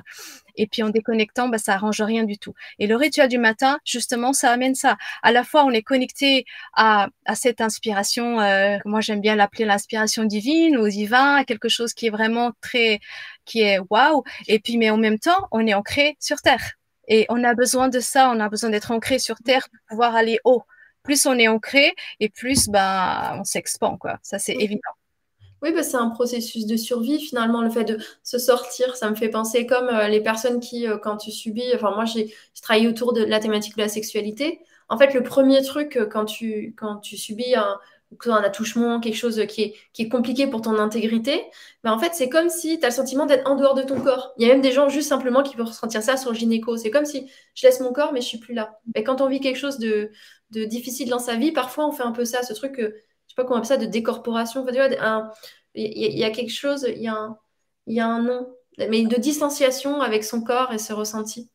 Et 0.56 0.66
puis 0.66 0.82
en 0.82 0.88
déconnectant, 0.88 1.48
bah, 1.48 1.58
ça 1.58 1.74
arrange 1.74 2.00
rien 2.00 2.24
du 2.24 2.38
tout. 2.38 2.54
Et 2.78 2.86
le 2.86 2.96
rituel 2.96 3.28
du 3.28 3.38
matin, 3.38 3.78
justement, 3.84 4.32
ça 4.32 4.50
amène 4.50 4.74
ça. 4.74 4.96
À 5.22 5.32
la 5.32 5.44
fois, 5.44 5.64
on 5.64 5.70
est 5.70 5.82
connecté 5.82 6.44
à, 6.74 7.08
à 7.26 7.34
cette 7.34 7.60
inspiration, 7.60 8.40
euh, 8.40 8.78
moi 8.84 9.00
j'aime 9.00 9.20
bien 9.20 9.36
l'appeler 9.36 9.64
l'inspiration 9.64 10.24
divine 10.24 10.76
ou 10.78 10.88
divin, 10.88 11.36
à 11.36 11.44
quelque 11.44 11.68
chose 11.68 11.92
qui 11.92 12.06
est 12.06 12.10
vraiment 12.10 12.52
très, 12.60 13.00
qui 13.44 13.60
est 13.62 13.80
waouh. 13.90 14.22
Et 14.46 14.60
puis, 14.60 14.76
mais 14.78 14.90
en 14.90 14.96
même 14.96 15.18
temps, 15.18 15.48
on 15.52 15.66
est 15.66 15.74
ancré 15.74 16.16
sur 16.20 16.38
terre. 16.38 16.72
Et 17.08 17.26
on 17.30 17.42
a 17.44 17.54
besoin 17.54 17.88
de 17.88 18.00
ça, 18.00 18.30
on 18.30 18.38
a 18.40 18.48
besoin 18.48 18.70
d'être 18.70 18.90
ancré 18.92 19.18
sur 19.18 19.36
terre 19.38 19.68
pour 19.70 19.80
pouvoir 19.88 20.14
aller 20.14 20.38
haut. 20.44 20.62
Plus 21.02 21.26
on 21.26 21.38
est 21.38 21.48
ancré 21.48 21.94
et 22.20 22.28
plus 22.28 22.68
bah, 22.68 23.36
on 23.38 23.44
s'expand, 23.44 23.96
quoi. 23.98 24.18
Ça, 24.22 24.38
c'est 24.38 24.54
évident. 24.54 24.97
Oui, 25.62 25.72
bah, 25.72 25.82
c'est 25.82 25.96
un 25.96 26.08
processus 26.10 26.66
de 26.66 26.76
survie 26.76 27.18
finalement, 27.20 27.62
le 27.62 27.70
fait 27.70 27.84
de 27.84 27.98
se 28.22 28.38
sortir. 28.38 28.94
Ça 28.96 29.10
me 29.10 29.16
fait 29.16 29.28
penser 29.28 29.66
comme 29.66 29.88
euh, 29.88 30.06
les 30.08 30.20
personnes 30.22 30.60
qui, 30.60 30.86
euh, 30.86 30.98
quand 30.98 31.16
tu 31.16 31.32
subis, 31.32 31.74
enfin 31.74 31.90
moi 31.92 32.04
j'ai 32.04 32.32
travaillé 32.62 32.86
autour 32.88 33.12
de 33.12 33.24
la 33.24 33.40
thématique 33.40 33.76
de 33.76 33.82
la 33.82 33.88
sexualité. 33.88 34.60
En 34.88 34.96
fait, 34.98 35.12
le 35.14 35.22
premier 35.22 35.62
truc 35.62 35.96
euh, 35.96 36.06
quand 36.06 36.26
tu, 36.26 36.74
quand 36.78 36.98
tu 36.98 37.16
subis 37.16 37.56
un, 37.56 37.76
un 38.26 38.42
attouchement, 38.42 39.00
quelque 39.00 39.16
chose 39.16 39.42
qui 39.48 39.62
est, 39.62 39.74
qui 39.92 40.02
est 40.02 40.08
compliqué 40.08 40.46
pour 40.46 40.62
ton 40.62 40.78
intégrité, 40.78 41.42
bah, 41.82 41.92
en 41.92 41.98
fait, 41.98 42.12
c'est 42.14 42.28
comme 42.28 42.48
si 42.50 42.78
tu 42.78 42.84
as 42.86 42.90
le 42.90 42.94
sentiment 42.94 43.26
d'être 43.26 43.50
en 43.50 43.56
dehors 43.56 43.74
de 43.74 43.82
ton 43.82 44.00
corps. 44.00 44.32
Il 44.38 44.46
y 44.46 44.50
a 44.50 44.52
même 44.54 44.62
des 44.62 44.72
gens 44.72 44.88
juste 44.88 45.08
simplement 45.08 45.42
qui 45.42 45.56
peuvent 45.56 45.66
ressentir 45.66 46.02
ça 46.04 46.16
sur 46.16 46.30
le 46.30 46.36
gynéco. 46.36 46.76
C'est 46.76 46.90
comme 46.90 47.04
si 47.04 47.28
je 47.54 47.66
laisse 47.66 47.80
mon 47.80 47.92
corps, 47.92 48.12
mais 48.12 48.20
je 48.20 48.26
suis 48.28 48.38
plus 48.38 48.54
là. 48.54 48.78
Et 48.94 49.02
quand 49.02 49.20
on 49.20 49.28
vit 49.28 49.40
quelque 49.40 49.56
chose 49.58 49.78
de, 49.78 50.10
de 50.52 50.64
difficile 50.64 51.08
dans 51.08 51.18
sa 51.18 51.34
vie, 51.36 51.50
parfois 51.52 51.86
on 51.88 51.92
fait 51.92 52.02
un 52.04 52.12
peu 52.12 52.24
ça, 52.24 52.42
ce 52.44 52.52
truc 52.54 52.72
que 52.76 52.94
pas 53.44 53.52
on 53.52 53.56
appelle 53.56 53.66
ça, 53.66 53.76
de 53.76 53.86
décorporation. 53.86 54.66
il 55.74 56.18
y, 56.18 56.24
a 56.24 56.30
quelque 56.30 56.52
chose, 56.52 56.86
il 56.88 57.02
y 57.02 57.08
a, 57.08 57.14
un, 57.14 57.38
y 57.86 58.00
a 58.00 58.06
un 58.06 58.22
nom, 58.22 58.48
mais 58.78 59.04
de 59.04 59.16
distanciation 59.16 60.00
avec 60.00 60.24
son 60.24 60.42
corps 60.42 60.72
et 60.72 60.78
ses 60.78 60.92
ressentis. 60.92 61.50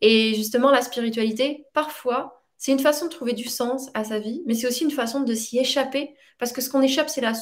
Et 0.00 0.34
justement, 0.34 0.70
la 0.70 0.82
spiritualité, 0.82 1.64
parfois, 1.74 2.42
c'est 2.56 2.72
une 2.72 2.80
façon 2.80 3.06
de 3.06 3.10
trouver 3.10 3.32
du 3.32 3.48
sens 3.48 3.88
à 3.94 4.04
sa 4.04 4.18
vie, 4.18 4.42
mais 4.46 4.54
c'est 4.54 4.66
aussi 4.66 4.84
une 4.84 4.90
façon 4.90 5.20
de 5.20 5.34
s'y 5.34 5.58
échapper, 5.58 6.14
parce 6.38 6.52
que 6.52 6.60
ce 6.60 6.68
qu'on 6.70 6.82
échappe, 6.82 7.08
c'est 7.08 7.20
la, 7.20 7.32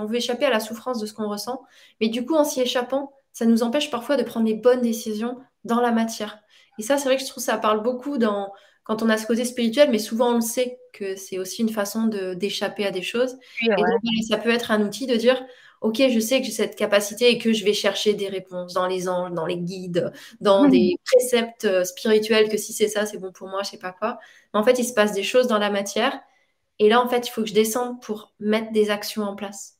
on 0.00 0.06
veut 0.06 0.16
échapper 0.16 0.46
à 0.46 0.50
la 0.50 0.60
souffrance 0.60 1.00
de 1.00 1.06
ce 1.06 1.12
qu'on 1.12 1.28
ressent, 1.28 1.62
mais 2.00 2.08
du 2.08 2.24
coup, 2.24 2.34
en 2.34 2.44
s'y 2.44 2.60
échappant, 2.60 3.12
ça 3.32 3.44
nous 3.44 3.62
empêche 3.62 3.90
parfois 3.90 4.16
de 4.16 4.22
prendre 4.22 4.46
les 4.46 4.54
bonnes 4.54 4.80
décisions 4.80 5.38
dans 5.64 5.80
la 5.80 5.92
matière. 5.92 6.38
Et 6.78 6.82
ça, 6.82 6.96
c'est 6.96 7.04
vrai 7.04 7.16
que 7.16 7.22
je 7.22 7.28
trouve 7.28 7.42
que 7.42 7.50
ça 7.50 7.58
parle 7.58 7.82
beaucoup 7.82 8.16
dans, 8.16 8.52
quand 8.84 9.02
on 9.02 9.10
a 9.10 9.18
ce 9.18 9.26
côté 9.26 9.44
spirituel, 9.44 9.90
mais 9.90 9.98
souvent 9.98 10.30
on 10.30 10.36
le 10.36 10.40
sait 10.40 10.78
que 10.92 11.16
c'est 11.16 11.38
aussi 11.38 11.62
une 11.62 11.68
façon 11.68 12.06
d'échapper 12.34 12.86
à 12.86 12.90
des 12.90 13.02
choses. 13.02 13.36
et 13.62 13.68
donc, 13.68 14.00
ça 14.28 14.38
peut 14.38 14.50
être 14.50 14.70
un 14.70 14.82
outil 14.82 15.06
de 15.06 15.16
dire, 15.16 15.44
ok, 15.80 16.02
je 16.10 16.18
sais 16.18 16.40
que 16.40 16.46
j'ai 16.46 16.52
cette 16.52 16.76
capacité 16.76 17.30
et 17.30 17.38
que 17.38 17.52
je 17.52 17.64
vais 17.64 17.72
chercher 17.72 18.14
des 18.14 18.28
réponses 18.28 18.74
dans 18.74 18.86
les 18.86 19.08
anges, 19.08 19.32
dans 19.32 19.46
les 19.46 19.58
guides, 19.58 20.12
dans 20.40 20.64
hmm. 20.64 20.70
des 20.70 20.96
préceptes 21.04 21.64
euh, 21.64 21.84
spirituels, 21.84 22.48
que 22.48 22.56
si 22.56 22.72
c'est 22.72 22.88
ça, 22.88 23.06
c'est 23.06 23.18
bon 23.18 23.32
pour 23.32 23.48
moi, 23.48 23.62
je 23.62 23.70
sais 23.70 23.78
pas 23.78 23.92
quoi. 23.92 24.18
Mais 24.52 24.60
en 24.60 24.64
fait, 24.64 24.78
il 24.78 24.84
se 24.84 24.92
passe 24.92 25.12
des 25.12 25.22
choses 25.22 25.46
dans 25.46 25.58
la 25.58 25.70
matière. 25.70 26.18
Et 26.78 26.88
là, 26.88 27.00
en 27.00 27.08
fait, 27.08 27.26
il 27.26 27.30
faut 27.30 27.42
que 27.42 27.48
je 27.48 27.54
descende 27.54 28.00
pour 28.02 28.32
mettre 28.40 28.72
des 28.72 28.90
actions 28.90 29.22
en 29.22 29.34
place. 29.36 29.78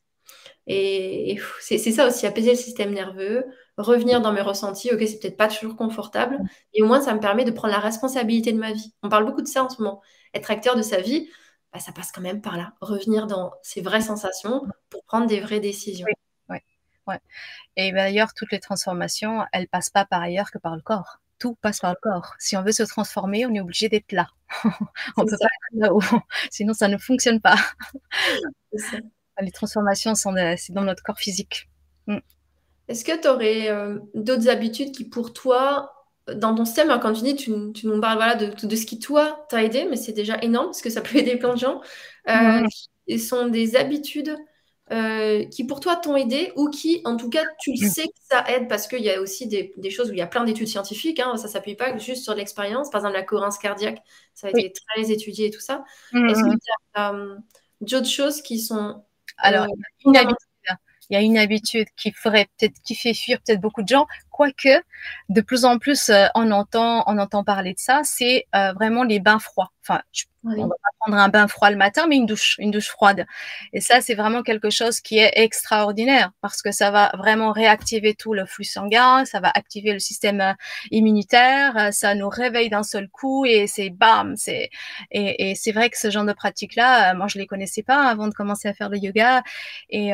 Et, 0.67 1.39
c'est 1.61 1.79
ça 1.79 2.07
aussi, 2.07 2.27
apaiser 2.27 2.51
le 2.51 2.57
système 2.57 2.93
nerveux, 2.93 3.45
revenir 3.77 4.21
dans 4.21 4.31
mes 4.31 4.41
ressentis. 4.41 4.93
Ok, 4.93 4.99
c'est 5.07 5.19
peut-être 5.19 5.37
pas 5.37 5.47
toujours 5.47 5.75
confortable, 5.75 6.39
et 6.73 6.83
au 6.83 6.85
moins 6.85 7.01
ça 7.01 7.13
me 7.15 7.19
permet 7.19 7.43
de 7.43 7.51
prendre 7.51 7.73
la 7.73 7.79
responsabilité 7.79 8.51
de 8.53 8.59
ma 8.59 8.71
vie. 8.73 8.93
On 9.01 9.09
parle 9.09 9.25
beaucoup 9.25 9.41
de 9.41 9.47
ça 9.47 9.63
en 9.63 9.69
ce 9.69 9.81
moment. 9.81 10.01
Être 10.33 10.51
acteur 10.51 10.75
de 10.75 10.81
sa 10.81 11.01
vie, 11.01 11.29
bah, 11.73 11.79
ça 11.79 11.91
passe 11.91 12.11
quand 12.11 12.21
même 12.21 12.41
par 12.41 12.57
là. 12.57 12.73
Revenir 12.81 13.27
dans 13.27 13.53
ses 13.63 13.81
vraies 13.81 14.01
sensations 14.01 14.63
pour 14.89 15.03
prendre 15.03 15.27
des 15.27 15.39
vraies 15.39 15.59
décisions. 15.59 16.07
Oui, 16.49 16.57
ouais. 17.07 17.19
Et 17.75 17.91
d'ailleurs, 17.91 18.33
toutes 18.33 18.51
les 18.51 18.59
transformations, 18.59 19.45
elles 19.51 19.67
passent 19.67 19.89
pas 19.89 20.05
par 20.05 20.21
ailleurs 20.21 20.51
que 20.51 20.57
par 20.57 20.75
le 20.75 20.81
corps. 20.81 21.19
Tout 21.39 21.55
passe 21.61 21.79
par 21.79 21.91
le 21.91 21.97
corps. 22.01 22.35
Si 22.37 22.57
on 22.57 22.63
veut 22.63 22.71
se 22.71 22.83
transformer, 22.83 23.45
on 23.45 23.53
est 23.53 23.61
obligé 23.61 23.87
d'être 23.87 24.11
là. 24.11 24.27
on 25.17 25.25
peut 25.25 25.37
pas 25.39 25.45
être 25.45 25.73
là-haut. 25.73 26.01
Sinon, 26.51 26.73
ça 26.73 26.87
ne 26.87 26.97
fonctionne 26.97 27.39
pas. 27.39 27.55
Ça 28.77 28.97
les 29.41 29.51
transformations 29.51 30.15
sont 30.15 30.33
c'est 30.57 30.73
dans 30.73 30.83
notre 30.83 31.03
corps 31.03 31.17
physique. 31.17 31.69
Mm. 32.07 32.17
Est-ce 32.87 33.05
que 33.05 33.19
tu 33.19 33.27
aurais 33.27 33.69
euh, 33.69 33.99
d'autres 34.15 34.49
habitudes 34.49 34.91
qui, 34.91 35.05
pour 35.05 35.33
toi, 35.33 35.98
dans 36.35 36.55
ton 36.55 36.65
système, 36.65 36.97
quand 37.01 37.13
tu 37.13 37.23
dis, 37.23 37.35
tu, 37.35 37.51
nous 37.51 38.01
parles 38.01 38.17
voilà, 38.17 38.35
de, 38.35 38.65
de 38.65 38.75
ce 38.75 38.85
qui, 38.85 38.99
toi, 38.99 39.45
t'a 39.49 39.63
aidé, 39.63 39.85
mais 39.89 39.95
c'est 39.95 40.13
déjà 40.13 40.37
énorme 40.41 40.67
parce 40.67 40.81
que 40.81 40.89
ça 40.89 41.01
peut 41.01 41.17
aider 41.17 41.37
plein 41.37 41.53
de 41.53 41.59
gens. 41.59 41.81
Euh, 42.27 42.61
mm. 43.07 43.17
sont 43.17 43.47
des 43.47 43.75
habitudes 43.75 44.35
euh, 44.91 45.45
qui, 45.45 45.65
pour 45.65 45.79
toi, 45.79 45.95
t'ont 45.95 46.15
aidé 46.15 46.51
ou 46.55 46.69
qui, 46.69 47.01
en 47.05 47.17
tout 47.17 47.29
cas, 47.29 47.43
tu 47.59 47.71
le 47.71 47.87
sais 47.87 48.03
que 48.03 48.19
ça 48.29 48.43
aide 48.49 48.67
parce 48.67 48.87
qu'il 48.87 49.01
y 49.01 49.09
a 49.09 49.21
aussi 49.21 49.47
des, 49.47 49.89
choses 49.89 50.09
où 50.09 50.13
il 50.13 50.19
y 50.19 50.21
a 50.21 50.27
plein 50.27 50.43
d'études 50.43 50.67
scientifiques. 50.67 51.19
Hein, 51.19 51.37
ça 51.37 51.47
ne 51.47 51.51
s'appuie 51.51 51.75
pas 51.75 51.97
juste 51.97 52.23
sur 52.23 52.33
l'expérience. 52.33 52.89
Par 52.89 53.01
exemple, 53.01 53.15
la 53.15 53.23
cohérence 53.23 53.57
cardiaque, 53.57 54.01
ça 54.33 54.47
a 54.47 54.49
été 54.51 54.71
très 54.71 55.11
étudié 55.11 55.47
et 55.47 55.51
tout 55.51 55.61
ça. 55.61 55.83
Est-ce 56.13 56.43
que 56.43 56.51
tu 56.51 56.71
as 56.95 57.13
d'autres 57.81 58.09
choses 58.09 58.41
qui 58.41 58.59
sont 58.59 59.03
alors, 59.39 59.67
il 60.05 60.13
y 61.09 61.15
a 61.15 61.21
une 61.21 61.37
habitude 61.37 61.87
qui 61.97 62.11
ferait 62.11 62.47
peut-être, 62.57 62.75
qui 62.83 62.95
fait 62.95 63.13
fuir 63.13 63.39
peut-être 63.41 63.61
beaucoup 63.61 63.81
de 63.81 63.87
gens, 63.87 64.05
quoique 64.39 64.81
de 65.27 65.41
plus 65.41 65.65
en 65.65 65.79
plus 65.79 66.07
euh, 66.07 66.27
on 66.33 66.51
entend, 66.51 67.03
on 67.07 67.17
entend 67.17 67.43
parler 67.43 67.73
de 67.73 67.79
ça, 67.79 68.01
c'est 68.05 68.45
euh, 68.55 68.71
vraiment 68.71 69.03
les 69.03 69.19
bains 69.19 69.39
froids. 69.39 69.73
Enfin, 69.85 70.01
on 70.45 70.55
va 70.55 70.67
pas 70.67 70.89
prendre 71.01 71.17
un 71.17 71.27
bain 71.27 71.49
froid 71.49 71.69
le 71.69 71.75
matin, 71.75 72.05
mais 72.07 72.15
une 72.15 72.25
douche, 72.25 72.55
une 72.59 72.71
douche 72.71 72.87
froide. 72.87 73.25
Et 73.73 73.81
ça, 73.81 73.99
c'est 73.99 74.15
vraiment 74.15 74.41
quelque 74.41 74.69
chose 74.69 75.01
qui 75.01 75.17
est 75.17 75.33
extraordinaire 75.35 76.31
parce 76.39 76.61
que 76.61 76.71
ça 76.71 76.89
va 76.89 77.11
vraiment 77.17 77.51
réactiver 77.51 78.13
tout 78.13 78.33
le 78.33 78.45
flux 78.45 78.63
sanguin, 78.63 79.25
ça 79.25 79.41
va 79.41 79.51
activer 79.53 79.91
le 79.91 79.99
système 79.99 80.39
euh, 80.39 80.53
immunitaire, 80.91 81.89
ça 81.91 82.15
nous 82.15 82.29
réveille 82.29 82.69
d'un 82.69 82.83
seul 82.83 83.09
coup 83.09 83.43
et 83.43 83.67
c'est 83.67 83.89
bam, 83.89 84.37
c'est 84.37 84.69
et, 85.11 85.49
et 85.51 85.55
c'est 85.55 85.73
vrai 85.73 85.89
que 85.89 85.97
ce 85.97 86.09
genre 86.09 86.23
de 86.23 86.33
pratique 86.33 86.75
là, 86.75 87.13
moi 87.13 87.27
je 87.27 87.37
les 87.39 87.47
connaissais 87.47 87.83
pas 87.83 88.07
avant 88.07 88.29
de 88.29 88.33
commencer 88.33 88.69
à 88.69 88.73
faire 88.73 88.87
le 88.87 88.99
yoga 88.99 89.43
et 89.89 90.13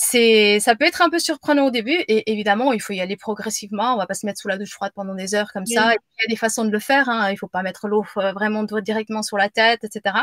c'est, 0.00 0.60
ça 0.60 0.76
peut 0.76 0.84
être 0.84 1.02
un 1.02 1.10
peu 1.10 1.18
surprenant 1.18 1.66
au 1.66 1.70
début 1.72 2.04
et 2.06 2.30
évidemment, 2.30 2.72
il 2.72 2.80
faut 2.80 2.92
y 2.92 3.00
aller 3.00 3.16
progressivement. 3.16 3.94
On 3.94 3.96
va 3.96 4.06
pas 4.06 4.14
se 4.14 4.26
mettre 4.26 4.40
sous 4.40 4.46
la 4.46 4.56
douche 4.56 4.70
froide 4.70 4.92
pendant 4.94 5.16
des 5.16 5.34
heures 5.34 5.52
comme 5.52 5.66
ça. 5.66 5.90
Il 5.92 6.22
y 6.22 6.24
a 6.24 6.28
des 6.28 6.36
façons 6.36 6.64
de 6.64 6.70
le 6.70 6.78
faire. 6.78 7.08
Hein. 7.08 7.32
Il 7.32 7.36
faut 7.36 7.48
pas 7.48 7.64
mettre 7.64 7.88
l'eau 7.88 8.04
euh, 8.16 8.30
vraiment 8.30 8.62
directement 8.62 9.22
sur 9.22 9.36
la 9.36 9.48
tête, 9.48 9.82
etc. 9.82 10.14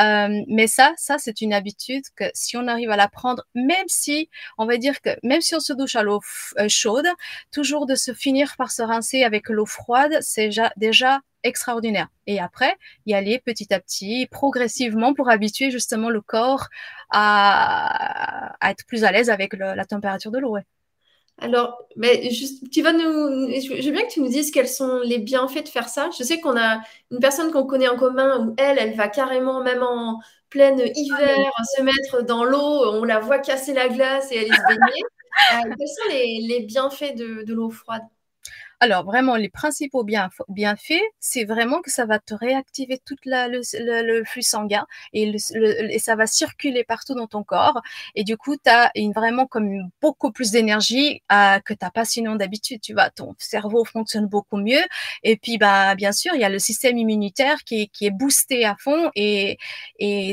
Euh, 0.00 0.42
mais 0.48 0.66
ça, 0.66 0.94
ça, 0.96 1.18
c'est 1.18 1.42
une 1.42 1.52
habitude 1.52 2.02
que 2.16 2.24
si 2.34 2.56
on 2.56 2.66
arrive 2.66 2.90
à 2.90 2.96
la 2.96 3.06
prendre, 3.06 3.44
même 3.54 3.86
si, 3.86 4.30
on 4.58 4.66
va 4.66 4.78
dire 4.78 5.00
que 5.00 5.10
même 5.22 5.42
si 5.42 5.54
on 5.54 5.60
se 5.60 5.72
douche 5.72 5.94
à 5.94 6.02
l'eau 6.02 6.20
euh, 6.58 6.66
chaude, 6.68 7.06
toujours 7.52 7.86
de 7.86 7.94
se 7.94 8.12
finir 8.14 8.56
par 8.58 8.72
se 8.72 8.82
rincer 8.82 9.22
avec 9.22 9.48
l'eau 9.48 9.66
froide, 9.66 10.18
c'est 10.22 10.46
déjà, 10.46 10.72
déjà 10.76 11.20
extraordinaire. 11.44 12.08
Et 12.26 12.40
après, 12.40 12.76
y 13.06 13.14
aller 13.14 13.38
petit 13.38 13.72
à 13.72 13.80
petit, 13.80 14.26
progressivement 14.30 15.14
pour 15.14 15.30
habituer 15.30 15.70
justement 15.70 16.10
le 16.10 16.20
corps 16.20 16.68
à, 17.10 18.56
être 18.62 18.84
plus 18.86 19.04
à 19.04 19.12
l'aise 19.12 19.30
avec 19.30 19.54
la 19.54 19.84
température 19.84 20.30
de 20.30 20.38
l'eau. 20.38 20.56
Alors, 21.38 21.82
mais 21.96 22.30
juste, 22.30 22.70
tu 22.70 22.80
vas 22.80 22.92
nous, 22.92 23.00
je 23.00 23.86
veux 23.86 23.92
bien 23.92 24.06
que 24.06 24.12
tu 24.12 24.20
nous 24.20 24.28
dises 24.28 24.52
quels 24.52 24.68
sont 24.68 25.00
les 25.00 25.18
bienfaits 25.18 25.64
de 25.64 25.68
faire 25.68 25.88
ça. 25.88 26.08
Je 26.16 26.22
sais 26.22 26.40
qu'on 26.40 26.56
a 26.56 26.80
une 27.10 27.18
personne 27.18 27.50
qu'on 27.50 27.66
connaît 27.66 27.88
en 27.88 27.96
commun 27.96 28.46
où 28.46 28.54
elle, 28.56 28.78
elle 28.78 28.94
va 28.94 29.08
carrément, 29.08 29.62
même 29.62 29.82
en 29.82 30.20
plein 30.48 30.76
hiver, 30.76 31.50
se 31.76 31.82
mettre 31.82 32.22
dans 32.22 32.44
l'eau. 32.44 32.92
On 32.92 33.04
la 33.04 33.18
voit 33.18 33.40
casser 33.40 33.74
la 33.74 33.88
glace 33.88 34.30
et 34.30 34.38
aller 34.38 34.50
se 34.50 34.68
baigner. 34.68 35.02
Euh, 35.52 35.74
quels 35.76 35.88
sont 35.88 36.10
les, 36.10 36.60
bienfaits 36.60 37.16
de 37.16 37.52
l'eau 37.52 37.68
froide? 37.68 38.04
Alors, 38.80 39.04
vraiment, 39.04 39.36
les 39.36 39.48
principaux 39.48 40.04
bienfaits, 40.04 41.02
c'est 41.20 41.44
vraiment 41.44 41.80
que 41.80 41.90
ça 41.90 42.06
va 42.06 42.18
te 42.18 42.34
réactiver 42.34 43.00
tout 43.04 43.16
le, 43.24 44.24
flux 44.24 44.42
sanguin 44.42 44.86
et, 45.12 45.38
ça 45.98 46.16
va 46.16 46.26
circuler 46.26 46.84
partout 46.84 47.14
dans 47.14 47.26
ton 47.26 47.42
corps. 47.44 47.80
Et 48.14 48.24
du 48.24 48.36
coup, 48.36 48.56
tu 48.56 48.70
as 48.70 48.90
vraiment 49.14 49.46
comme 49.46 49.88
beaucoup 50.02 50.32
plus 50.32 50.50
d'énergie 50.50 51.22
euh, 51.32 51.58
que 51.60 51.72
tu 51.72 51.78
n'as 51.82 51.90
pas 51.90 52.04
sinon 52.04 52.36
d'habitude. 52.36 52.80
Tu 52.80 52.92
vois, 52.92 53.10
ton 53.10 53.34
cerveau 53.38 53.84
fonctionne 53.84 54.26
beaucoup 54.26 54.56
mieux. 54.56 54.82
Et 55.22 55.36
puis, 55.36 55.58
bah, 55.58 55.94
bien 55.94 56.12
sûr, 56.12 56.34
il 56.34 56.40
y 56.40 56.44
a 56.44 56.48
le 56.48 56.58
système 56.58 56.98
immunitaire 56.98 57.64
qui 57.64 57.90
est, 58.00 58.10
boosté 58.10 58.64
à 58.64 58.76
fond. 58.78 59.10
Et, 59.14 59.58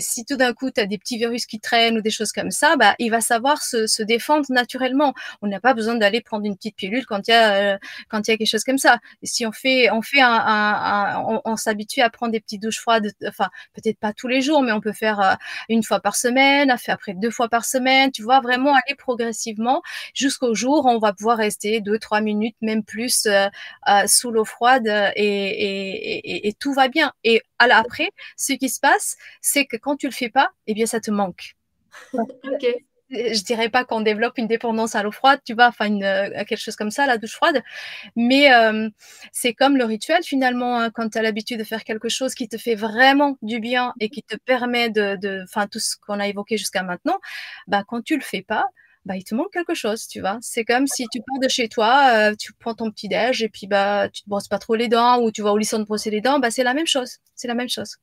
si 0.02 0.26
tout 0.26 0.36
d'un 0.36 0.54
coup, 0.54 0.72
tu 0.72 0.82
as 0.82 0.86
des 0.86 0.98
petits 0.98 1.18
virus 1.18 1.46
qui 1.46 1.60
traînent 1.60 1.98
ou 1.98 2.02
des 2.02 2.10
choses 2.10 2.32
comme 2.32 2.52
ça, 2.52 2.76
bah, 2.76 2.96
il 3.00 3.12
va 3.12 3.22
savoir 3.22 3.62
se, 3.62 4.02
défendre 4.04 4.46
naturellement. 4.50 5.14
On 5.42 5.48
n'a 5.48 5.60
pas 5.60 5.74
besoin 5.74 5.96
d'aller 5.96 6.22
prendre 6.22 6.46
une 6.46 6.56
petite 6.56 6.76
pilule 6.76 7.06
quand 7.06 7.28
il 7.28 7.32
y 7.32 7.34
a, 7.34 7.76
euh, 7.76 7.78
quand 8.10 8.28
il 8.28 8.31
y 8.31 8.31
a 8.31 8.31
quelque 8.38 8.50
chose 8.50 8.64
comme 8.64 8.78
ça. 8.78 9.00
Si 9.24 9.46
on 9.46 9.52
fait, 9.52 9.90
on 9.92 10.02
fait 10.02 10.22
un, 10.22 11.24
on, 11.46 11.56
s'habitue 11.56 12.02
à 12.02 12.10
prendre 12.10 12.32
des 12.32 12.40
petites 12.40 12.62
douches 12.62 12.80
froides, 12.80 13.14
enfin 13.28 13.50
peut-être 13.74 13.98
pas 14.00 14.14
tous 14.14 14.28
les 14.28 14.42
jours, 14.42 14.62
mais 14.62 14.72
on 14.72 14.82
peut 14.82 14.94
faire 14.94 15.20
euh, 15.20 15.34
une 15.70 15.84
fois 15.84 16.00
par 16.00 16.16
semaine, 16.16 16.70
après 16.70 17.14
deux 17.14 17.32
fois 17.32 17.50
par 17.50 17.66
semaine. 17.66 18.12
Tu 18.12 18.24
vois, 18.24 18.40
vraiment 18.40 18.74
aller 18.74 18.96
progressivement 18.98 19.82
jusqu'au 20.14 20.54
jour 20.54 20.86
où 20.86 20.90
on 20.90 21.00
va 21.00 21.14
pouvoir 21.14 21.38
rester 21.38 21.82
deux, 21.82 22.00
trois 22.00 22.22
minutes, 22.22 22.56
même 22.62 22.84
plus 22.84 23.26
euh, 23.26 23.48
euh, 23.90 24.08
sous 24.08 24.32
l'eau 24.32 24.46
froide 24.46 24.88
et, 25.16 26.56
tout 26.60 26.74
va 26.74 26.88
bien. 26.88 27.14
Et 27.24 27.42
après, 27.58 28.10
ce 28.38 28.54
qui 28.54 28.70
se 28.70 28.80
passe, 28.80 29.18
c'est 29.42 29.66
que 29.66 29.78
quand 29.78 29.96
tu 29.96 30.08
le 30.08 30.14
fais 30.14 30.30
pas, 30.30 30.50
eh 30.68 30.74
bien 30.74 30.86
ça 30.86 31.00
te 31.00 31.12
manque. 31.12 31.56
ok 32.14 32.82
je 33.12 33.44
dirais 33.44 33.70
pas 33.70 33.84
qu'on 33.86 34.02
développe 34.02 34.38
une 34.38 34.48
dépendance 34.48 34.96
à 34.96 35.04
l'eau 35.04 35.12
froide, 35.12 35.40
tu 35.46 35.54
vois, 35.54 35.68
enfin 35.68 35.92
euh, 36.02 36.30
quelque 36.46 36.58
chose 36.58 36.76
comme 36.76 36.92
ça, 36.92 37.06
la 37.06 37.18
douche 37.18 37.34
froide. 37.34 37.62
Mais 38.16 38.54
euh, 38.54 38.90
c'est 39.32 39.54
comme 39.54 39.78
le 39.78 39.86
rituel 39.86 40.24
finalement, 40.24 40.80
hein, 40.80 40.90
quand 40.92 41.10
tu 41.10 41.18
as 41.18 41.22
l'habitude 41.22 41.60
de 41.60 41.64
faire 41.64 41.84
quelque 41.84 42.10
chose 42.10 42.36
qui 42.36 42.48
te 42.48 42.58
fait 42.58 42.76
vraiment 42.76 43.38
du 43.42 43.60
bien 43.60 43.94
et 44.00 44.10
qui 44.10 44.24
te 44.24 44.36
permet 44.38 44.90
de, 44.90 45.44
enfin 45.44 45.68
tout 45.68 45.80
ce 45.80 45.96
qu'on 45.98 46.20
a 46.20 46.28
évoqué 46.28 46.58
jusqu'à 46.58 46.84
maintenant, 46.84 47.20
bah 47.68 47.84
quand 47.88 48.02
tu 48.04 48.16
le 48.16 48.24
fais 48.24 48.42
pas, 48.42 48.66
bah 49.06 49.16
il 49.18 49.24
te 49.24 49.36
manque 49.36 49.52
quelque 49.54 49.74
chose, 49.74 50.08
tu 50.08 50.20
vois. 50.22 50.38
C'est 50.42 50.64
comme 50.66 50.88
si 50.88 51.06
tu 51.12 51.22
pars 51.28 51.40
de 51.40 51.48
chez 51.50 51.68
toi, 51.70 52.30
euh, 52.32 52.36
tu 52.40 52.54
prends 52.54 52.76
ton 52.76 52.92
petit 52.92 53.08
déj 53.10 53.44
et 53.44 53.50
puis 53.50 53.68
bah 53.68 54.10
tu 54.10 54.24
te 54.24 54.30
brosses 54.30 54.48
pas 54.48 54.60
trop 54.60 54.76
les 54.76 54.88
dents 54.88 55.22
ou 55.22 55.32
tu 55.32 55.42
vas 55.42 55.52
au 55.54 55.58
lycée 55.58 55.78
de 55.78 55.84
brosser 55.84 56.12
les 56.12 56.22
dents, 56.22 56.40
bah 56.40 56.52
c'est 56.52 56.64
la 56.64 56.74
même 56.74 56.88
chose, 56.88 57.18
c'est 57.36 57.48
la 57.48 57.56
même 57.56 57.70
chose. 57.70 57.98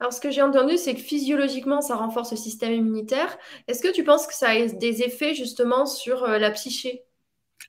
Alors, 0.00 0.12
ce 0.12 0.20
que 0.20 0.30
j'ai 0.30 0.42
entendu, 0.42 0.76
c'est 0.76 0.94
que 0.94 1.00
physiologiquement, 1.00 1.80
ça 1.80 1.96
renforce 1.96 2.30
le 2.30 2.36
système 2.36 2.72
immunitaire. 2.72 3.36
Est-ce 3.66 3.82
que 3.82 3.92
tu 3.92 4.04
penses 4.04 4.26
que 4.26 4.34
ça 4.34 4.50
a 4.50 4.66
des 4.66 5.02
effets 5.02 5.34
justement 5.34 5.86
sur 5.86 6.22
euh, 6.22 6.38
la 6.38 6.50
psyché? 6.52 7.02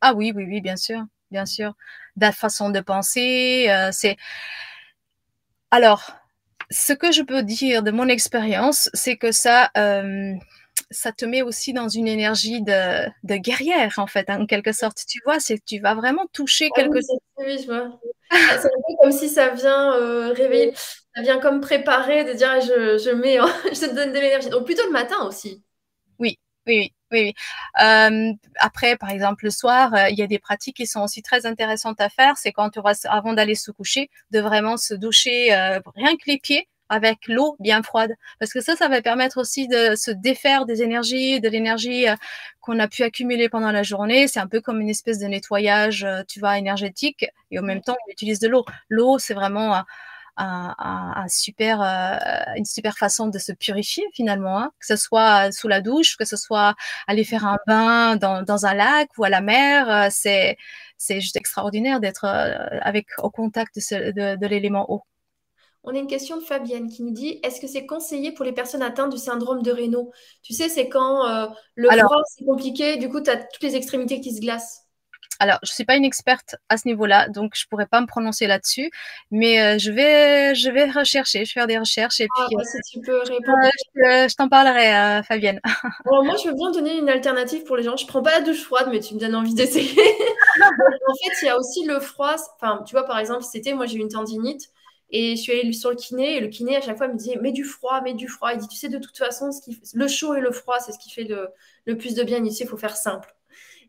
Ah 0.01 0.13
oui, 0.13 0.31
oui, 0.35 0.45
oui, 0.47 0.61
bien 0.61 0.75
sûr, 0.75 1.03
bien 1.31 1.45
sûr. 1.47 1.73
La 2.17 2.31
façon 2.31 2.69
de 2.69 2.79
penser, 2.81 3.67
euh, 3.69 3.89
c'est. 3.91 4.17
Alors, 5.71 6.11
ce 6.69 6.93
que 6.93 7.11
je 7.11 7.23
peux 7.23 7.41
dire 7.41 7.81
de 7.81 7.89
mon 7.91 8.07
expérience, 8.07 8.91
c'est 8.93 9.17
que 9.17 9.31
ça, 9.31 9.71
euh, 9.77 10.33
ça 10.91 11.11
te 11.11 11.25
met 11.25 11.41
aussi 11.41 11.73
dans 11.73 11.89
une 11.89 12.07
énergie 12.07 12.61
de, 12.61 13.37
guerrière, 13.37 13.93
en 13.97 14.07
fait, 14.07 14.29
en 14.29 14.45
quelque 14.45 14.71
sorte. 14.71 15.03
Tu 15.07 15.19
vois, 15.25 15.39
c'est 15.39 15.63
tu 15.63 15.79
vas 15.79 15.95
vraiment 15.95 16.25
toucher 16.33 16.69
ah 16.71 16.79
quelque 16.79 16.97
chose. 16.97 17.19
Oui, 17.37 17.57
je 17.61 17.65
vois. 17.65 17.99
c'est 18.31 18.67
un 18.67 18.81
peu 18.87 18.95
comme 19.01 19.11
si 19.11 19.29
ça 19.29 19.49
vient 19.49 19.93
réveiller 20.33 20.73
ça 21.15 21.21
vient 21.21 21.39
comme 21.39 21.61
préparer, 21.61 22.23
de 22.23 22.33
dire 22.33 22.61
je, 22.61 22.97
je 22.97 23.09
mets, 23.11 23.37
je 23.73 23.87
te 23.87 23.95
donne 23.95 24.13
de 24.13 24.19
l'énergie. 24.19 24.49
Donc 24.49 24.65
plutôt 24.65 24.85
le 24.85 24.91
matin 24.91 25.17
aussi. 25.25 25.63
Oui, 26.19 26.37
oui, 26.67 26.93
oui. 27.11 27.33
Euh, 27.81 28.33
après, 28.57 28.95
par 28.97 29.09
exemple, 29.09 29.45
le 29.45 29.51
soir, 29.51 29.93
euh, 29.93 30.09
il 30.09 30.17
y 30.17 30.21
a 30.21 30.27
des 30.27 30.39
pratiques 30.39 30.77
qui 30.77 30.87
sont 30.87 31.01
aussi 31.01 31.21
très 31.21 31.45
intéressantes 31.45 31.99
à 32.01 32.09
faire. 32.09 32.37
C'est 32.37 32.51
quand 32.51 32.69
tu 32.69 32.81
vas, 32.81 32.93
avant 33.05 33.33
d'aller 33.33 33.55
se 33.55 33.71
coucher, 33.71 34.09
de 34.31 34.39
vraiment 34.39 34.77
se 34.77 34.93
doucher 34.93 35.53
euh, 35.53 35.79
rien 35.95 36.15
que 36.15 36.23
les 36.27 36.37
pieds 36.37 36.67
avec 36.89 37.27
l'eau 37.27 37.55
bien 37.59 37.83
froide. 37.83 38.13
Parce 38.39 38.53
que 38.53 38.61
ça, 38.61 38.75
ça 38.75 38.87
va 38.87 39.01
permettre 39.01 39.39
aussi 39.39 39.67
de 39.67 39.95
se 39.95 40.11
défaire 40.11 40.65
des 40.65 40.81
énergies, 40.81 41.39
de 41.39 41.49
l'énergie 41.49 42.05
qu'on 42.61 42.79
a 42.79 42.87
pu 42.87 43.03
accumuler 43.03 43.49
pendant 43.49 43.71
la 43.71 43.83
journée. 43.83 44.27
C'est 44.27 44.39
un 44.39 44.47
peu 44.47 44.61
comme 44.61 44.81
une 44.81 44.89
espèce 44.89 45.19
de 45.19 45.27
nettoyage, 45.27 46.07
tu 46.27 46.39
vois, 46.39 46.57
énergétique. 46.57 47.25
Et 47.51 47.59
en 47.59 47.63
même 47.63 47.81
temps, 47.81 47.97
on 48.07 48.11
utilise 48.11 48.39
de 48.39 48.47
l'eau. 48.47 48.65
L'eau, 48.89 49.19
c'est 49.19 49.33
vraiment 49.33 49.83
un, 50.39 51.27
super, 51.27 51.81
euh, 51.81 52.55
une 52.55 52.65
super 52.65 52.97
façon 52.97 53.27
de 53.27 53.39
se 53.39 53.51
purifier 53.51 54.05
finalement, 54.13 54.59
hein. 54.59 54.71
que 54.79 54.85
ce 54.85 54.95
soit 54.95 55.51
sous 55.51 55.67
la 55.67 55.81
douche, 55.81 56.17
que 56.17 56.25
ce 56.25 56.37
soit 56.37 56.75
aller 57.07 57.23
faire 57.23 57.45
un 57.45 57.57
bain 57.67 58.15
dans, 58.15 58.43
dans 58.43 58.65
un 58.65 58.73
lac 58.73 59.09
ou 59.17 59.23
à 59.23 59.29
la 59.29 59.41
mer, 59.41 59.89
euh, 59.89 60.07
c'est 60.11 60.57
c'est 60.97 61.21
juste 61.21 61.37
extraordinaire 61.37 61.99
d'être 62.01 62.25
euh, 62.25 62.79
avec 62.81 63.07
au 63.19 63.29
contact 63.29 63.77
de, 63.77 64.35
de, 64.35 64.47
l'élément 64.47 64.91
eau. 64.91 65.03
On 65.83 65.95
a 65.95 65.97
une 65.97 66.07
question 66.07 66.37
de 66.37 66.41
Fabienne 66.43 66.89
qui 66.89 67.03
nous 67.03 67.11
dit 67.11 67.39
est-ce 67.43 67.61
que 67.61 67.67
c'est 67.67 67.85
conseillé 67.85 68.31
pour 68.31 68.45
les 68.45 68.51
personnes 68.51 68.81
atteintes 68.81 69.11
du 69.11 69.17
syndrome 69.17 69.63
de 69.63 69.71
Raynaud? 69.71 70.11
Tu 70.41 70.53
sais, 70.53 70.69
c'est 70.69 70.89
quand 70.89 71.49
le 71.75 71.89
froid 71.89 72.21
c'est 72.37 72.45
compliqué, 72.45 72.97
du 72.97 73.09
coup 73.09 73.21
tu 73.21 73.29
as 73.29 73.37
toutes 73.37 73.63
les 73.63 73.75
extrémités 73.75 74.19
qui 74.19 74.35
se 74.35 74.41
glacent. 74.41 74.89
Alors, 75.41 75.57
je 75.63 75.71
suis 75.71 75.85
pas 75.85 75.95
une 75.95 76.03
experte 76.03 76.57
à 76.67 76.75
ce 76.75 76.85
niveau-là, 76.85 77.29
donc 77.29 77.53
je 77.55 77.65
pourrais 77.69 77.85
pas 77.85 78.01
me 78.01 78.07
prononcer 78.07 78.45
là-dessus, 78.45 78.91
mais 79.31 79.61
euh, 79.61 79.77
je 79.77 79.89
vais, 79.89 80.53
je 80.53 80.69
vais 80.69 80.91
rechercher, 80.91 81.45
je 81.45 81.51
vais 81.51 81.61
faire 81.61 81.67
des 81.67 81.77
recherches 81.77 82.19
et 82.19 82.27
ah, 82.37 82.45
puis. 82.45 82.57
Bah, 82.57 82.63
si 82.65 82.91
tu 82.91 82.99
peux 82.99 83.19
répondre. 83.19 83.57
Euh, 83.63 84.27
je, 84.27 84.35
t'en 84.35 84.49
parlerai, 84.49 85.23
Fabienne. 85.23 85.61
Alors 86.05 86.25
moi, 86.25 86.35
je 86.43 86.49
veux 86.49 86.55
bien 86.55 86.71
donner 86.71 86.97
une 86.97 87.07
alternative 87.07 87.63
pour 87.63 87.77
les 87.77 87.83
gens. 87.83 87.95
Je 87.95 88.05
prends 88.05 88.21
pas 88.21 88.31
la 88.31 88.41
douche 88.41 88.63
froide, 88.63 88.89
mais 88.91 88.99
tu 88.99 89.15
me 89.15 89.19
donnes 89.19 89.35
envie 89.35 89.53
d'essayer. 89.53 89.89
en 90.61 91.15
fait, 91.15 91.33
il 91.41 91.45
y 91.45 91.49
a 91.49 91.57
aussi 91.57 91.85
le 91.85 92.01
froid. 92.01 92.35
Enfin, 92.55 92.83
tu 92.85 92.93
vois, 92.93 93.05
par 93.05 93.17
exemple, 93.17 93.43
c'était 93.49 93.73
moi, 93.73 93.85
j'ai 93.85 93.95
eu 93.95 94.01
une 94.01 94.09
tendinite. 94.09 94.69
Et 95.11 95.35
je 95.35 95.41
suis 95.41 95.51
allée 95.51 95.73
sur 95.73 95.89
le 95.89 95.95
kiné, 95.95 96.37
et 96.37 96.39
le 96.39 96.47
kiné, 96.47 96.75
à 96.77 96.81
chaque 96.81 96.97
fois, 96.97 97.07
me 97.07 97.15
disait 97.15 97.37
Mets 97.37 97.51
du 97.51 97.63
froid, 97.63 98.01
mets 98.01 98.13
du 98.13 98.27
froid. 98.27 98.53
Il 98.53 98.59
dit 98.59 98.67
Tu 98.67 98.77
sais, 98.77 98.89
de 98.89 98.99
toute 98.99 99.17
façon, 99.17 99.51
ce 99.51 99.61
qui... 99.61 99.79
le 99.93 100.07
chaud 100.07 100.35
et 100.35 100.41
le 100.41 100.51
froid, 100.51 100.79
c'est 100.79 100.91
ce 100.91 100.99
qui 100.99 101.09
fait 101.09 101.23
le, 101.23 101.49
le 101.85 101.97
plus 101.97 102.15
de 102.15 102.23
bien 102.23 102.43
ici. 102.43 102.63
Il 102.63 102.69
faut 102.69 102.77
faire 102.77 102.95
simple. 102.95 103.35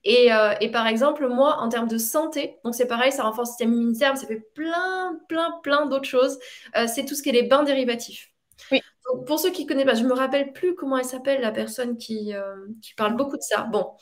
Euh, 0.07 0.55
et, 0.61 0.71
par 0.71 0.87
exemple, 0.87 1.27
moi, 1.29 1.59
en 1.59 1.69
termes 1.69 1.89
de 1.89 1.99
santé, 1.99 2.59
donc 2.65 2.75
c'est 2.75 2.87
pareil, 2.87 3.13
ça 3.13 3.23
renforce 3.23 3.51
le 3.51 3.53
système 3.53 3.73
immunitaire, 3.75 4.13
mais 4.15 4.21
ça 4.21 4.27
fait 4.27 4.43
plein, 4.55 5.19
plein, 5.29 5.53
plein 5.63 5.87
d'autres 5.87 6.09
choses. 6.09 6.39
Euh, 6.77 6.87
c'est 6.87 7.05
tout 7.05 7.15
ce 7.15 7.23
qui 7.23 7.29
est 7.29 7.33
les 7.33 7.43
bains 7.43 7.65
dérivatifs. 7.65 8.29
Oui. 8.71 8.83
pour 9.27 9.41
ceux 9.41 9.51
qui 9.51 9.65
ne 9.65 9.69
connaissent 9.69 9.87
pas, 9.87 9.95
je 9.95 10.03
ne 10.03 10.09
me 10.09 10.15
rappelle 10.15 10.53
plus 10.53 10.75
comment 10.75 10.99
elle 10.99 11.05
s'appelle, 11.05 11.41
la 11.41 11.51
personne 11.51 11.97
qui, 11.97 12.35
euh, 12.35 12.55
qui, 12.83 12.95
parle 12.95 13.17
beaucoup 13.17 13.37
de 13.37 13.43
ça. 13.43 13.63
Bon. 13.63 13.93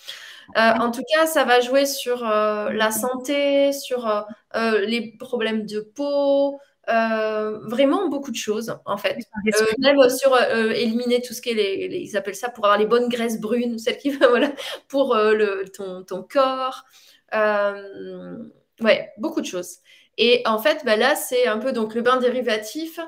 en 0.56 0.90
tout 0.90 1.02
cas, 1.14 1.26
ça 1.26 1.44
va 1.44 1.60
jouer 1.60 1.86
sur 1.86 2.24
la 2.24 2.90
santé, 2.90 3.72
sur 3.72 4.26
les 4.54 5.16
problèmes 5.18 5.64
de 5.64 5.80
peau, 5.80 6.58
euh, 6.88 7.58
vraiment 7.64 8.08
beaucoup 8.08 8.30
de 8.30 8.36
choses 8.36 8.78
en 8.86 8.96
fait. 8.96 9.18
Euh, 9.46 9.66
même 9.78 10.08
sur 10.08 10.32
euh, 10.32 10.70
éliminer 10.70 11.20
tout 11.20 11.34
ce 11.34 11.42
qui 11.42 11.50
est 11.50 11.54
les, 11.54 11.98
ils 11.98 12.16
appellent 12.16 12.34
ça 12.34 12.48
pour 12.48 12.64
avoir 12.64 12.78
les 12.78 12.86
bonnes 12.86 13.08
graisses 13.08 13.40
brunes, 13.40 13.78
celles 13.78 13.98
qui 13.98 14.10
voilà 14.10 14.52
pour 14.88 15.14
le, 15.14 15.64
ton, 15.68 16.02
ton, 16.04 16.22
corps. 16.22 16.84
ouais, 17.32 19.12
beaucoup 19.18 19.40
de 19.40 19.46
choses. 19.46 19.78
Et 20.16 20.42
en 20.46 20.58
fait, 20.58 20.82
bah, 20.84 20.96
là, 20.96 21.14
c'est 21.14 21.46
un 21.46 21.58
peu 21.58 21.72
donc 21.72 21.94
le 21.94 22.02
bain 22.02 22.16
dérivatif, 22.16 22.98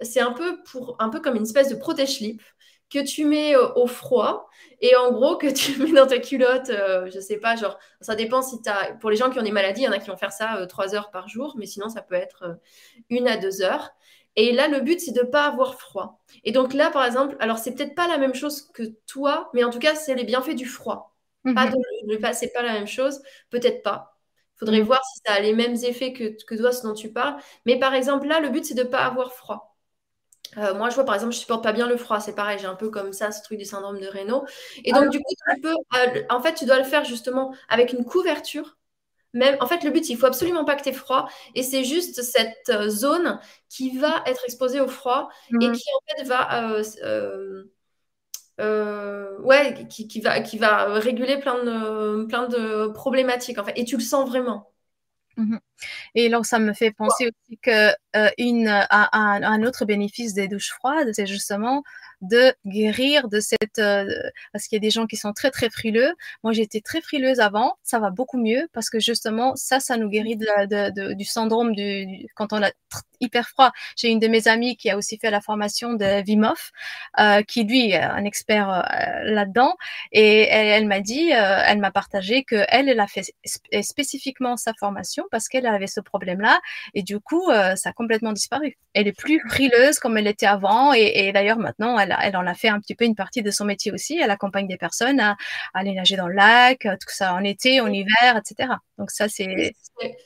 c'est 0.00 0.20
un 0.20 0.32
peu 0.32 0.62
pour 0.64 0.96
un 0.98 1.08
peu 1.08 1.20
comme 1.20 1.36
une 1.36 1.44
espèce 1.44 1.68
de 1.68 1.76
protège-slip 1.76 2.42
que 2.90 3.04
tu 3.04 3.24
mets 3.24 3.54
au 3.56 3.86
froid 3.86 4.48
et 4.80 4.94
en 4.96 5.10
gros 5.12 5.36
que 5.36 5.46
tu 5.46 5.76
mets 5.82 5.92
dans 5.92 6.06
ta 6.06 6.18
culotte, 6.18 6.70
euh, 6.70 7.10
je 7.12 7.20
sais 7.20 7.38
pas, 7.38 7.56
genre, 7.56 7.78
ça 8.00 8.14
dépend 8.14 8.42
si 8.42 8.60
tu 8.62 8.68
as. 8.68 8.94
Pour 8.94 9.10
les 9.10 9.16
gens 9.16 9.30
qui 9.30 9.38
ont 9.38 9.42
des 9.42 9.52
maladies, 9.52 9.82
il 9.82 9.84
y 9.84 9.88
en 9.88 9.92
a 9.92 9.98
qui 9.98 10.08
vont 10.08 10.16
faire 10.16 10.32
ça 10.32 10.56
euh, 10.56 10.66
trois 10.66 10.94
heures 10.94 11.10
par 11.10 11.28
jour, 11.28 11.54
mais 11.58 11.66
sinon, 11.66 11.88
ça 11.88 12.02
peut 12.02 12.14
être 12.14 12.44
euh, 12.44 12.54
une 13.10 13.28
à 13.28 13.36
deux 13.36 13.62
heures. 13.62 13.90
Et 14.36 14.52
là, 14.52 14.68
le 14.68 14.80
but, 14.80 15.00
c'est 15.00 15.12
de 15.12 15.22
ne 15.22 15.26
pas 15.26 15.46
avoir 15.46 15.80
froid. 15.80 16.20
Et 16.44 16.52
donc 16.52 16.72
là, 16.72 16.90
par 16.90 17.04
exemple, 17.04 17.36
alors 17.40 17.58
c'est 17.58 17.74
peut-être 17.74 17.96
pas 17.96 18.06
la 18.06 18.18
même 18.18 18.34
chose 18.34 18.62
que 18.72 18.84
toi, 19.06 19.50
mais 19.52 19.64
en 19.64 19.70
tout 19.70 19.80
cas, 19.80 19.96
c'est 19.96 20.14
les 20.14 20.24
bienfaits 20.24 20.54
du 20.54 20.66
froid. 20.66 21.16
Pas 21.42 21.66
mhm. 21.66 21.72
de, 21.72 22.18
c'est 22.32 22.52
pas 22.52 22.62
la 22.62 22.74
même 22.74 22.86
chose, 22.86 23.20
peut-être 23.50 23.82
pas. 23.82 24.16
Il 24.56 24.58
faudrait 24.60 24.80
mhm. 24.80 24.86
voir 24.86 25.00
si 25.04 25.20
ça 25.26 25.34
a 25.34 25.40
les 25.40 25.54
mêmes 25.54 25.76
effets 25.82 26.12
que, 26.12 26.36
que 26.44 26.54
toi, 26.54 26.72
ce 26.72 26.86
dont 26.86 26.94
tu 26.94 27.12
parles. 27.12 27.36
Mais 27.66 27.78
par 27.78 27.94
exemple, 27.94 28.28
là, 28.28 28.38
le 28.38 28.50
but, 28.50 28.64
c'est 28.64 28.74
de 28.74 28.82
ne 28.82 28.88
pas 28.88 29.04
avoir 29.04 29.32
froid. 29.32 29.67
Euh, 30.56 30.74
moi, 30.74 30.90
je 30.90 30.94
vois 30.94 31.04
par 31.04 31.14
exemple, 31.14 31.32
je 31.32 31.38
supporte 31.38 31.62
pas 31.62 31.72
bien 31.72 31.86
le 31.86 31.96
froid, 31.96 32.20
c'est 32.20 32.34
pareil, 32.34 32.58
j'ai 32.58 32.66
un 32.66 32.74
peu 32.74 32.90
comme 32.90 33.12
ça 33.12 33.30
ce 33.32 33.42
truc 33.42 33.58
du 33.58 33.64
syndrome 33.64 34.00
de 34.00 34.06
Raynaud. 34.06 34.44
Et 34.84 34.92
donc, 34.92 35.10
du 35.10 35.18
coup, 35.18 35.34
tu 35.54 35.60
peux, 35.60 35.74
euh, 35.74 36.22
en 36.30 36.40
fait, 36.40 36.54
tu 36.54 36.64
dois 36.64 36.78
le 36.78 36.84
faire 36.84 37.04
justement 37.04 37.54
avec 37.68 37.92
une 37.92 38.04
couverture. 38.04 38.76
Même, 39.34 39.56
en 39.60 39.66
fait, 39.66 39.84
le 39.84 39.90
but, 39.90 40.08
il 40.08 40.16
faut 40.16 40.26
absolument 40.26 40.64
pas 40.64 40.74
que 40.74 40.82
tu 40.82 40.88
aies 40.88 40.94
froid. 40.94 41.28
Et 41.54 41.62
c'est 41.62 41.84
juste 41.84 42.22
cette 42.22 42.70
euh, 42.70 42.88
zone 42.88 43.38
qui 43.68 43.98
va 43.98 44.22
être 44.26 44.42
exposée 44.44 44.80
au 44.80 44.88
froid 44.88 45.28
et 45.60 45.68
mmh. 45.68 45.72
qui, 45.72 45.84
en 45.94 46.16
fait, 46.16 46.24
va 46.24 46.72
ouais, 49.40 49.86
qui, 49.88 50.20
va, 50.20 50.40
qui 50.40 50.58
va 50.58 50.94
réguler 50.98 51.38
plein 51.38 51.62
de, 51.62 52.24
plein 52.24 52.48
de 52.48 52.88
problématiques, 52.88 53.58
en 53.58 53.64
fait. 53.64 53.74
Et 53.76 53.84
tu 53.84 53.96
le 53.96 54.02
sens 54.02 54.28
vraiment. 54.28 54.72
Mhm. 55.36 55.60
Et 56.14 56.26
alors, 56.26 56.44
ça 56.44 56.58
me 56.58 56.72
fait 56.72 56.90
penser 56.90 57.26
aussi 57.28 57.58
que 57.62 57.90
une, 58.38 58.68
un, 58.90 59.62
autre 59.62 59.84
bénéfice 59.84 60.34
des 60.34 60.48
douches 60.48 60.70
froides, 60.70 61.10
c'est 61.12 61.26
justement 61.26 61.82
de 62.20 62.52
guérir 62.66 63.28
de 63.28 63.40
cette 63.40 63.78
euh, 63.78 64.06
parce 64.52 64.66
qu'il 64.66 64.76
y 64.76 64.80
a 64.80 64.80
des 64.80 64.90
gens 64.90 65.06
qui 65.06 65.16
sont 65.16 65.32
très 65.32 65.50
très 65.50 65.70
frileux. 65.70 66.12
Moi, 66.42 66.52
j'étais 66.52 66.80
très 66.80 67.00
frileuse 67.00 67.40
avant, 67.40 67.76
ça 67.82 67.98
va 67.98 68.10
beaucoup 68.10 68.38
mieux 68.38 68.68
parce 68.72 68.90
que 68.90 69.00
justement 69.00 69.54
ça, 69.56 69.80
ça 69.80 69.96
nous 69.96 70.08
guérit 70.08 70.36
de, 70.36 71.14
du 71.14 71.24
syndrome 71.24 71.74
du, 71.74 72.26
quand 72.34 72.52
on 72.52 72.62
a 72.62 72.70
hyper 73.20 73.48
froid. 73.48 73.72
J'ai 73.96 74.08
une 74.08 74.20
de 74.20 74.28
mes 74.28 74.48
amies 74.48 74.76
qui 74.76 74.90
a 74.90 74.96
aussi 74.96 75.18
fait 75.18 75.30
la 75.30 75.40
formation 75.40 75.94
de 75.94 76.22
Wim 76.26 76.44
Hof, 76.44 76.70
euh, 77.18 77.42
qui 77.42 77.64
lui 77.64 77.90
est 77.90 78.00
un 78.00 78.24
expert 78.24 78.70
euh, 78.70 79.24
là-dedans, 79.24 79.74
et 80.12 80.42
elle, 80.48 80.86
m'a 80.86 81.00
dit, 81.00 81.32
euh, 81.32 81.62
elle 81.66 81.78
m'a 81.78 81.90
partagé 81.90 82.44
que 82.44 82.64
elle, 82.68 82.88
elle 82.88 83.00
a 83.00 83.06
fait 83.06 83.24
spécifiquement 83.82 84.56
sa 84.56 84.72
formation 84.74 85.24
parce 85.30 85.48
qu'elle 85.48 85.66
avait 85.66 85.86
ce 85.86 86.00
problème-là, 86.00 86.60
et 86.94 87.02
du 87.02 87.20
coup, 87.20 87.50
euh, 87.50 87.76
ça 87.76 87.90
a 87.90 87.92
complètement 87.92 88.32
disparu. 88.32 88.76
Elle 88.94 89.08
est 89.08 89.18
plus 89.18 89.40
frileuse 89.48 89.98
comme 89.98 90.16
elle 90.16 90.26
était 90.26 90.46
avant, 90.46 90.92
et, 90.94 91.12
et 91.14 91.32
d'ailleurs 91.32 91.58
maintenant, 91.58 91.98
elle, 91.98 92.07
elle 92.22 92.36
en 92.36 92.46
a 92.46 92.54
fait 92.54 92.68
un 92.68 92.80
petit 92.80 92.94
peu 92.94 93.04
une 93.04 93.14
partie 93.14 93.42
de 93.42 93.50
son 93.50 93.64
métier 93.64 93.92
aussi. 93.92 94.18
Elle 94.18 94.30
accompagne 94.30 94.66
des 94.66 94.76
personnes 94.76 95.20
à, 95.20 95.32
à 95.74 95.80
aller 95.80 95.94
nager 95.94 96.16
dans 96.16 96.28
le 96.28 96.34
lac, 96.34 96.80
tout 96.82 97.08
ça 97.08 97.34
en 97.34 97.44
été, 97.44 97.80
en 97.80 97.92
hiver, 97.92 98.36
etc. 98.36 98.74
Donc 98.98 99.10
ça, 99.10 99.28
c'est 99.28 99.72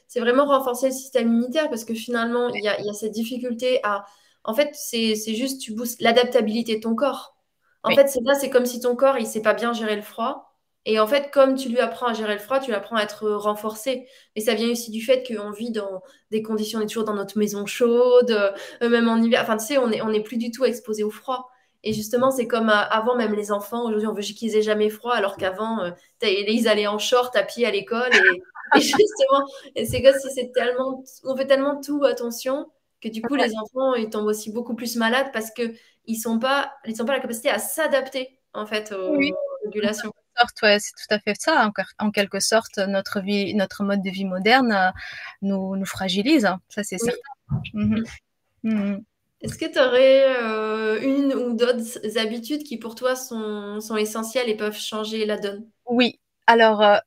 c'est 0.09 0.21
vraiment 0.21 0.45
renforcer 0.45 0.87
le 0.87 0.93
système 0.93 1.29
immunitaire 1.29 1.69
parce 1.69 1.85
que 1.85 1.95
finalement, 1.95 2.49
il 2.51 2.63
y 2.63 2.69
a, 2.69 2.93
cette 2.93 3.13
difficulté 3.13 3.81
à. 3.83 4.05
En 4.45 4.55
fait, 4.55 4.71
c'est 4.75 5.15
juste, 5.35 5.61
tu 5.61 5.73
boostes 5.73 6.01
l'adaptabilité 6.01 6.77
de 6.77 6.81
ton 6.81 6.95
corps. 6.95 7.37
En 7.85 7.91
fait, 7.95 8.09
c'est 8.09 8.21
là, 8.25 8.35
c'est 8.35 8.51
comme 8.51 8.67
si 8.67 8.81
ton 8.81 8.95
corps, 8.97 9.19
il 9.19 9.27
sait 9.27 9.43
pas 9.43 9.55
bien 9.55 9.73
gérer 9.73 9.97
le 9.97 10.03
froid. 10.03 10.49
Et 10.85 10.99
en 10.99 11.07
fait, 11.07 11.31
comme 11.31 11.55
tu 11.55 11.69
lui 11.69 11.79
apprends 11.79 12.09
à 12.09 12.13
gérer 12.13 12.35
le 12.35 12.41
froid, 12.41 12.59
tu 12.59 12.73
l'apprends 12.73 12.97
à 12.97 13.03
être 13.03 13.29
renforcé. 13.31 14.09
Et 14.35 14.41
ça 14.41 14.55
vient 14.55 14.69
aussi 14.69 14.91
du 14.91 15.01
fait 15.01 15.25
qu'on 15.27 15.53
vit 15.53 15.71
dans 15.71 16.03
des 16.33 16.43
conditions, 16.43 16.81
on 16.81 16.83
est 16.83 16.87
toujours 16.87 17.05
dans 17.05 17.15
notre 17.15 17.39
maison 17.39 17.67
chaude, 17.67 18.31
euh, 18.83 18.89
même 18.89 19.09
en 19.09 19.17
hiver. 19.17 19.41
Enfin, 19.43 19.57
tu 19.57 19.67
sais, 19.67 19.79
on 19.79 19.89
n'est 19.89 20.03
on 20.03 20.11
est 20.11 20.23
plus 20.23 20.39
du 20.39 20.51
tout 20.51 20.65
exposé 20.65 21.05
au 21.05 21.11
froid. 21.11 21.52
Et 21.85 21.93
justement, 21.93 22.31
c'est 22.31 22.47
comme 22.47 22.69
euh, 22.69 22.89
avant, 22.91 23.17
même 23.17 23.35
les 23.35 23.51
enfants, 23.51 23.85
aujourd'hui, 23.85 24.07
on 24.07 24.13
veut 24.13 24.23
qu'ils 24.23 24.57
aient 24.57 24.63
jamais 24.63 24.89
froid, 24.89 25.15
alors 25.15 25.37
qu'avant, 25.37 25.81
euh, 25.81 25.91
ils 26.23 26.69
allaient 26.69 26.87
en 26.87 26.99
short 26.99 27.35
à 27.37 27.43
pied 27.43 27.67
à 27.67 27.71
l'école. 27.71 28.11
Et, 28.15 28.43
et 28.77 28.81
justement, 28.81 29.47
c'est 29.85 30.03
comme 30.03 30.19
si 30.21 30.29
c'est 30.35 30.53
tellement, 30.53 31.03
on 31.25 31.37
fait 31.37 31.47
tellement 31.47 31.81
tout 31.81 32.05
attention 32.05 32.71
que 33.01 33.09
du 33.09 33.21
coup, 33.21 33.35
les 33.35 33.53
enfants, 33.57 33.95
ils 33.95 34.09
tombent 34.09 34.27
aussi 34.27 34.53
beaucoup 34.53 34.75
plus 34.75 34.97
malades 34.97 35.31
parce 35.33 35.51
que 35.51 35.75
ils 36.07 36.17
sont 36.17 36.39
pas, 36.39 36.73
ils 36.87 36.97
sont 36.97 37.05
pas 37.05 37.15
la 37.15 37.21
capacité 37.21 37.51
à 37.51 37.59
s'adapter 37.59 38.39
en 38.55 38.67
fait 38.67 38.93
aux 38.93 39.17
régulations. 39.65 40.13
Ouais, 40.63 40.79
c'est 40.81 40.93
tout 40.97 41.15
à 41.15 41.19
fait 41.19 41.35
ça. 41.39 41.71
En, 41.99 42.11
quelque 42.11 42.41
sorte, 42.41 42.79
notre 42.79 43.21
vie, 43.21 43.55
notre 43.55 43.85
mode 43.85 44.03
de 44.03 44.11
vie 44.11 44.25
moderne 44.25 44.73
euh, 44.73 44.91
nous, 45.43 45.77
nous 45.77 45.87
fragilise. 45.87 46.47
Hein. 46.47 46.61
Ça, 46.69 46.83
c'est 46.83 46.99
certain. 46.99 47.21
Mhm. 47.75 48.05
Mhm. 48.63 49.05
Est-ce 49.43 49.59
que 49.59 49.67
tu 49.67 49.79
aurais 49.79 50.25
euh, 50.41 51.01
une 51.03 51.35
ou 51.35 51.55
d'autres 51.55 52.19
habitudes 52.19 52.63
qui 52.63 52.79
pour 52.79 52.95
toi 52.95 53.17
sont, 53.17 53.97
essentielles 53.97 54.49
et 54.49 54.57
peuvent 54.57 54.79
changer 54.79 55.27
la 55.27 55.37
donne? 55.37 55.67
Oui, 55.87 56.21
alors, 56.47 56.83
euh, 56.83 56.99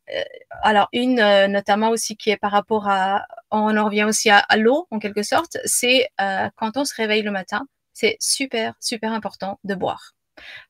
alors 0.63 0.89
une 0.91 1.19
euh, 1.19 1.47
notamment 1.47 1.89
aussi 1.89 2.17
qui 2.17 2.29
est 2.29 2.37
par 2.37 2.51
rapport 2.51 2.87
à, 2.89 3.25
on 3.51 3.77
en 3.77 3.85
revient 3.85 4.03
aussi 4.03 4.29
à, 4.29 4.43
l'eau 4.57 4.87
en 4.91 4.99
quelque 4.99 5.23
sorte, 5.23 5.57
c'est 5.65 6.09
euh, 6.21 6.49
quand 6.55 6.77
on 6.77 6.85
se 6.85 6.93
réveille 6.95 7.21
le 7.21 7.31
matin, 7.31 7.67
c'est 7.93 8.17
super 8.19 8.75
super 8.79 9.11
important 9.13 9.59
de 9.63 9.75
boire. 9.75 10.13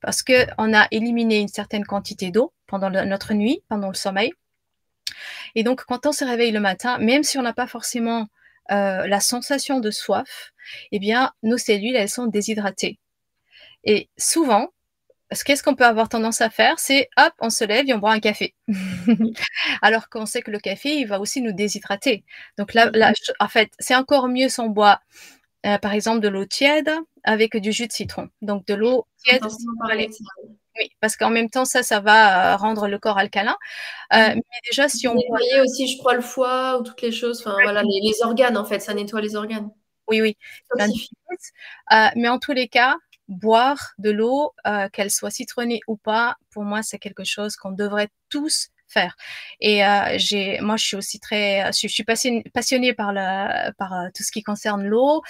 Parce 0.02 0.24
que 0.24 0.46
on 0.58 0.74
a 0.74 0.88
éliminé 0.92 1.40
une 1.40 1.48
certaine 1.48 1.86
quantité 1.86 2.32
d'eau 2.32 2.54
pendant 2.68 2.90
notre 2.90 3.34
nuit, 3.34 3.62
pendant 3.70 3.88
le 3.88 3.96
sommeil. 3.96 4.32
Et 5.56 5.64
donc, 5.64 5.84
quand 5.86 6.06
on 6.06 6.12
se 6.12 6.26
réveille 6.26 6.52
le 6.52 6.60
matin, 6.60 6.98
même 7.00 7.24
si 7.24 7.38
on 7.38 7.42
n'a 7.42 7.54
pas 7.54 7.68
forcément 7.68 8.28
la 8.70 9.20
sensation 9.20 9.80
de 9.80 9.92
soif, 9.92 10.52
eh 10.92 11.00
bien, 11.00 11.32
nos 11.44 11.58
cellules, 11.58 11.96
elles 11.96 12.10
sont 12.10 12.28
déshydratées. 12.28 13.00
Et 13.84 14.10
souvent, 14.18 14.70
qu'est-ce 15.46 15.64
qu'on 15.64 15.76
peut 15.76 15.86
avoir 15.86 16.10
tendance 16.10 16.42
à 16.42 16.50
faire 16.50 16.80
C'est 16.80 17.10
hop, 17.18 17.34
on 17.40 17.50
se 17.50 17.64
lève 17.64 17.88
et 17.88 17.94
on 17.94 18.00
boit 18.00 18.12
un 18.12 18.20
café. 18.20 18.56
Alors 19.82 20.10
qu'on 20.10 20.26
sait 20.26 20.42
que 20.42 20.52
le 20.52 20.60
café, 20.60 20.98
il 20.98 21.08
va 21.08 21.20
aussi 21.20 21.42
nous 21.42 21.52
déshydrater. 21.52 22.24
Donc 22.58 22.74
là, 22.74 22.92
en 23.40 23.48
fait, 23.48 23.72
c'est 23.80 23.96
encore 23.96 24.28
mieux 24.28 24.50
si 24.50 24.60
on 24.60 24.70
boit, 24.70 25.00
euh, 25.66 25.78
par 25.78 25.94
exemple, 25.94 26.20
de 26.20 26.28
l'eau 26.28 26.46
tiède 26.46 26.92
avec 27.24 27.58
du 27.58 27.72
jus 27.72 27.88
de 27.88 27.92
citron. 27.92 28.30
Donc 28.42 28.66
de 28.68 28.74
l'eau 28.74 29.08
tiède. 29.24 29.44
Oui, 30.78 30.90
parce 31.00 31.16
qu'en 31.16 31.30
même 31.30 31.50
temps, 31.50 31.66
ça, 31.66 31.84
ça 31.84 32.00
va 32.00 32.54
euh, 32.54 32.58
rendre 32.58 32.88
le 32.88 33.00
corps 33.00 33.18
alcalin. 33.18 33.56
Euh, 34.14 34.36
mais 34.36 34.60
déjà, 34.70 34.90
si 34.90 35.08
on. 35.08 35.16
Nettoyer 35.16 35.62
aussi, 35.62 35.88
je 35.88 35.98
crois, 35.98 36.16
le 36.16 36.22
foie 36.22 36.80
ou 36.80 36.84
toutes 36.84 37.02
les 37.02 37.12
choses. 37.12 37.40
Enfin, 37.40 37.56
voilà, 37.64 37.82
les, 37.84 38.24
organes, 38.24 38.58
en 38.58 38.66
fait, 38.66 38.80
ça 38.80 38.94
nettoie 38.94 39.22
les 39.22 39.36
organes. 39.36 39.70
Oui, 40.08 40.22
oui. 40.22 40.38
mais 42.16 42.30
en 42.30 42.40
tous 42.40 42.52
les 42.52 42.68
cas, 42.68 42.96
boire 43.28 43.94
de 43.98 44.12
l'eau, 44.12 44.54
euh, 44.68 44.90
qu'elle 44.90 45.12
soit 45.12 45.32
citronnée 45.32 45.80
ou 45.88 45.98
pas, 45.98 46.36
pour 46.52 46.64
moi, 46.64 46.84
c'est 46.84 47.00
quelque 47.00 47.24
chose 47.24 47.56
qu'on 47.56 47.72
devrait 47.72 48.10
tous 48.30 48.70
faire. 48.88 49.16
Et 49.60 49.86
euh, 49.86 50.16
j'ai, 50.18 50.60
moi, 50.62 50.78
je 50.78 50.86
suis 50.86 50.98
aussi 50.98 51.20
très, 51.20 51.72
je, 51.72 51.88
suis 51.88 52.04
passionnée, 52.04 52.94
par, 52.94 53.14
la, 53.14 53.72
par 53.78 53.94
euh, 53.94 54.08
tout 54.16 54.24
ce 54.24 54.32
qui 54.32 54.44
concerne 54.44 54.86
l'eau 54.86 55.22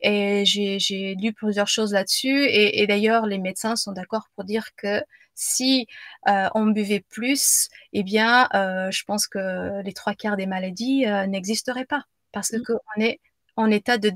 et 0.00 0.44
j'ai 0.44 1.14
lu 1.20 1.32
plusieurs 1.32 1.68
choses 1.68 1.92
là-dessus. 1.92 2.46
Et, 2.48 2.86
d'ailleurs, 2.86 3.26
les 3.26 3.38
médecins 3.38 3.76
sont 3.76 3.92
d'accord 3.92 4.28
pour 4.34 4.44
dire 4.44 4.74
que 4.76 5.02
si 5.34 5.86
on 6.26 6.66
buvait 6.66 7.04
plus, 7.08 7.68
eh 7.92 8.02
bien, 8.02 8.48
je 8.52 9.02
pense 9.04 9.26
que 9.26 9.82
les 9.82 9.92
trois 9.92 10.14
quarts 10.14 10.36
des 10.36 10.46
maladies 10.46 11.06
n'existeraient 11.28 11.86
pas 11.86 12.04
parce 12.32 12.52
mmh. 12.52 12.62
qu'on 12.62 13.02
est 13.02 13.20
en 13.56 13.70
état 13.70 13.98
de 13.98 14.10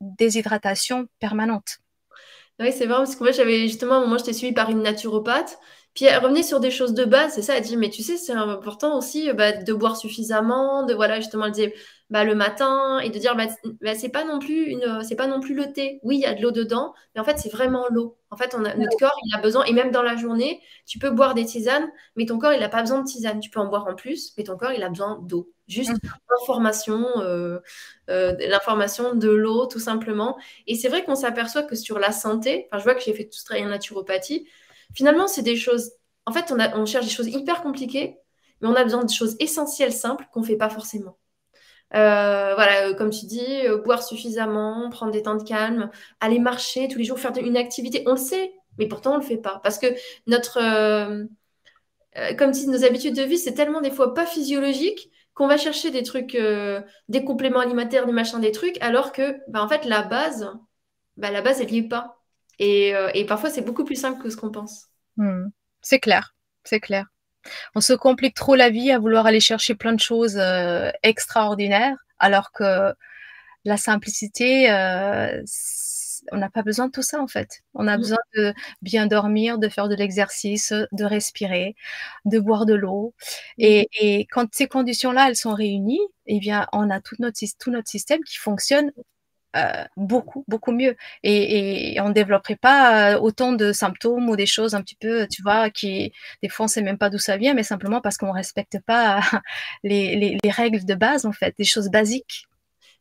déshydratation 0.00 1.08
permanente. 1.18 1.78
Oui, 2.60 2.72
c'est 2.72 2.86
vrai, 2.86 2.98
parce 2.98 3.16
que 3.16 3.24
moi, 3.24 3.32
j'avais 3.32 3.60
justement, 3.68 3.94
à 3.94 3.96
un 3.98 4.00
moment, 4.02 4.18
j'étais 4.18 4.34
suivie 4.34 4.52
par 4.52 4.70
une 4.70 4.82
naturopathe. 4.82 5.58
Puis 5.94 6.04
elle 6.04 6.22
revenait 6.22 6.42
sur 6.42 6.60
des 6.60 6.70
choses 6.70 6.94
de 6.94 7.04
base, 7.04 7.34
c'est 7.34 7.42
ça, 7.42 7.56
elle 7.56 7.64
dit, 7.64 7.76
mais 7.76 7.90
tu 7.90 8.02
sais, 8.02 8.16
c'est 8.16 8.32
important 8.32 8.96
aussi 8.96 9.32
bah, 9.32 9.52
de 9.52 9.72
boire 9.72 9.96
suffisamment, 9.96 10.84
de 10.84 10.94
voilà, 10.94 11.16
justement, 11.20 11.46
elle 11.46 11.52
disait, 11.52 11.74
bah, 12.10 12.24
le 12.24 12.34
matin, 12.34 12.98
et 12.98 13.10
de 13.10 13.18
dire, 13.18 13.36
bah, 13.36 13.46
bah, 13.80 13.94
c'est 13.94 14.08
pas 14.08 14.24
non 14.24 14.40
plus 14.40 14.64
une, 14.64 15.02
c'est 15.04 15.14
pas 15.14 15.28
non 15.28 15.40
plus 15.40 15.54
le 15.54 15.72
thé. 15.72 16.00
Oui, 16.02 16.16
il 16.16 16.22
y 16.22 16.26
a 16.26 16.34
de 16.34 16.42
l'eau 16.42 16.50
dedans, 16.50 16.92
mais 17.14 17.20
en 17.20 17.24
fait, 17.24 17.38
c'est 17.38 17.50
vraiment 17.50 17.86
l'eau. 17.90 18.18
En 18.30 18.36
fait, 18.36 18.54
on 18.58 18.64
a, 18.64 18.74
notre 18.74 18.96
corps, 18.98 19.16
il 19.24 19.34
a 19.36 19.40
besoin, 19.40 19.64
et 19.64 19.72
même 19.72 19.92
dans 19.92 20.02
la 20.02 20.16
journée, 20.16 20.60
tu 20.86 20.98
peux 20.98 21.10
boire 21.10 21.34
des 21.34 21.44
tisanes, 21.44 21.88
mais 22.16 22.26
ton 22.26 22.38
corps, 22.38 22.52
il 22.52 22.60
n'a 22.60 22.68
pas 22.68 22.80
besoin 22.80 23.00
de 23.02 23.06
tisane. 23.06 23.38
Tu 23.40 23.48
peux 23.50 23.60
en 23.60 23.66
boire 23.66 23.86
en 23.86 23.94
plus, 23.94 24.32
mais 24.36 24.44
ton 24.44 24.56
corps, 24.56 24.72
il 24.72 24.82
a 24.82 24.88
besoin 24.88 25.20
d'eau. 25.22 25.52
Juste 25.68 25.92
mmh. 25.92 26.08
l'information, 26.30 27.06
euh, 27.18 27.60
euh, 28.08 28.34
l'information 28.48 29.14
de 29.14 29.28
l'eau, 29.28 29.66
tout 29.66 29.78
simplement. 29.78 30.36
Et 30.66 30.74
c'est 30.74 30.88
vrai 30.88 31.04
qu'on 31.04 31.14
s'aperçoit 31.14 31.62
que 31.62 31.76
sur 31.76 32.00
la 32.00 32.10
santé, 32.10 32.66
enfin, 32.70 32.78
je 32.78 32.84
vois 32.84 32.94
que 32.96 33.02
j'ai 33.02 33.14
fait 33.14 33.26
tout 33.26 33.38
ce 33.38 33.44
travail 33.44 33.64
en 33.64 33.68
naturopathie, 33.68 34.48
Finalement, 34.94 35.26
c'est 35.26 35.42
des 35.42 35.56
choses. 35.56 35.92
En 36.26 36.32
fait, 36.32 36.52
on, 36.52 36.86
cherche 36.86 37.06
des 37.06 37.10
choses 37.10 37.28
hyper 37.28 37.62
compliquées, 37.62 38.18
mais 38.60 38.68
on 38.68 38.74
a 38.74 38.84
besoin 38.84 39.04
de 39.04 39.10
choses 39.10 39.36
essentielles, 39.40 39.92
simples, 39.92 40.26
qu'on 40.32 40.40
ne 40.40 40.46
fait 40.46 40.56
pas 40.56 40.68
forcément. 40.68 41.18
Euh, 41.94 42.54
voilà, 42.54 42.88
euh, 42.88 42.94
comme 42.94 43.10
tu 43.10 43.26
dis, 43.26 43.66
euh, 43.66 43.78
boire 43.78 44.02
suffisamment, 44.02 44.90
prendre 44.90 45.12
des 45.12 45.22
temps 45.22 45.34
de 45.34 45.42
calme, 45.42 45.90
aller 46.20 46.38
marcher 46.38 46.88
tous 46.88 46.98
les 46.98 47.04
jours, 47.04 47.18
faire 47.18 47.36
une 47.38 47.56
activité. 47.56 48.04
On 48.06 48.12
le 48.12 48.16
sait, 48.16 48.52
mais 48.78 48.86
pourtant 48.86 49.12
on 49.12 49.16
ne 49.16 49.22
le 49.22 49.26
fait 49.26 49.38
pas. 49.38 49.60
Parce 49.62 49.78
que 49.78 49.86
notre. 50.26 50.60
comme 52.36 52.52
si 52.52 52.68
nos 52.68 52.84
habitudes 52.84 53.16
de 53.16 53.22
vie, 53.22 53.38
c'est 53.38 53.54
tellement 53.54 53.80
des 53.80 53.90
fois 53.90 54.14
pas 54.14 54.26
physiologique 54.26 55.10
qu'on 55.34 55.46
va 55.46 55.56
chercher 55.56 55.90
des 55.90 56.02
trucs, 56.02 56.36
des 57.08 57.24
compléments 57.24 57.60
alimentaires, 57.60 58.06
des 58.06 58.12
machins, 58.12 58.40
des 58.40 58.52
trucs, 58.52 58.76
alors 58.82 59.12
que, 59.12 59.38
bah, 59.48 59.62
en 59.62 59.68
fait, 59.68 59.84
la 59.84 60.02
base, 60.02 60.50
bah, 61.16 61.30
la 61.30 61.42
base, 61.42 61.60
elle 61.60 61.70
n'y 61.70 61.78
est 61.78 61.88
pas. 61.88 62.19
Euh, 62.60 63.10
et, 63.14 63.24
parfois, 63.24 63.50
c'est 63.50 63.62
beaucoup 63.62 63.84
plus 63.84 63.96
simple 63.96 64.22
que 64.22 64.30
ce 64.30 64.36
qu'on 64.36 64.50
pense. 64.50 64.86
Hmm. 65.16 65.48
C'est 65.80 66.00
clair, 66.00 66.34
c'est 66.64 66.80
clair. 66.80 67.06
On 67.74 67.80
se 67.80 67.94
complique 67.94 68.34
trop 68.34 68.54
la 68.54 68.68
vie 68.68 68.90
à 68.92 68.98
vouloir 68.98 69.26
aller 69.26 69.40
chercher 69.40 69.74
plein 69.74 69.94
de 69.94 70.00
choses 70.00 70.36
euh, 70.36 70.90
extraordinaires, 71.02 71.96
alors 72.18 72.52
que 72.52 72.92
la 73.64 73.76
simplicité, 73.78 74.70
euh, 74.70 75.42
on 76.32 76.36
n'a 76.36 76.50
pas 76.50 76.62
besoin 76.62 76.88
de 76.88 76.92
tout 76.92 77.02
ça 77.02 77.20
en 77.20 77.26
fait. 77.26 77.62
On 77.72 77.88
a 77.88 77.96
hmm. 77.96 78.00
besoin 78.00 78.18
de 78.36 78.52
bien 78.82 79.06
dormir, 79.06 79.58
de 79.58 79.70
faire 79.70 79.88
de 79.88 79.94
l'exercice, 79.94 80.74
de 80.92 81.04
respirer, 81.04 81.76
de 82.26 82.38
boire 82.38 82.66
de 82.66 82.74
l'eau. 82.74 83.14
Hmm. 83.56 83.62
Et, 83.62 84.26
quand 84.30 84.54
ces 84.54 84.68
conditions-là, 84.68 85.28
elles 85.28 85.36
sont 85.36 85.54
réunies, 85.54 86.00
eh 86.26 86.40
bien, 86.40 86.66
on 86.72 86.90
a 86.90 87.00
tout 87.00 87.16
notre, 87.20 87.38
tout 87.58 87.70
notre 87.70 87.88
système 87.88 88.22
qui 88.22 88.36
fonctionne 88.36 88.92
euh, 89.56 89.84
beaucoup, 89.96 90.44
beaucoup 90.46 90.70
mieux. 90.70 90.96
Et, 91.24 91.96
on 92.00 92.08
ne 92.08 92.14
développerait 92.14 92.56
pas 92.56 93.14
euh, 93.14 93.18
autant 93.18 93.52
de 93.52 93.72
symptômes 93.72 94.28
ou 94.28 94.36
des 94.36 94.46
choses 94.46 94.74
un 94.74 94.82
petit 94.82 94.94
peu, 94.94 95.26
tu 95.28 95.42
vois, 95.42 95.70
qui, 95.70 96.12
des 96.42 96.48
fois, 96.48 96.64
on 96.64 96.66
ne 96.66 96.70
sait 96.70 96.82
même 96.82 96.98
pas 96.98 97.10
d'où 97.10 97.18
ça 97.18 97.36
vient, 97.36 97.54
mais 97.54 97.64
simplement 97.64 98.00
parce 98.00 98.16
qu'on 98.16 98.28
ne 98.28 98.32
respecte 98.32 98.78
pas 98.86 99.20
les, 99.82 100.38
règles 100.44 100.84
de 100.84 100.94
base, 100.94 101.26
en 101.26 101.32
fait, 101.32 101.54
des 101.58 101.64
choses 101.64 101.88
basiques. 101.90 102.46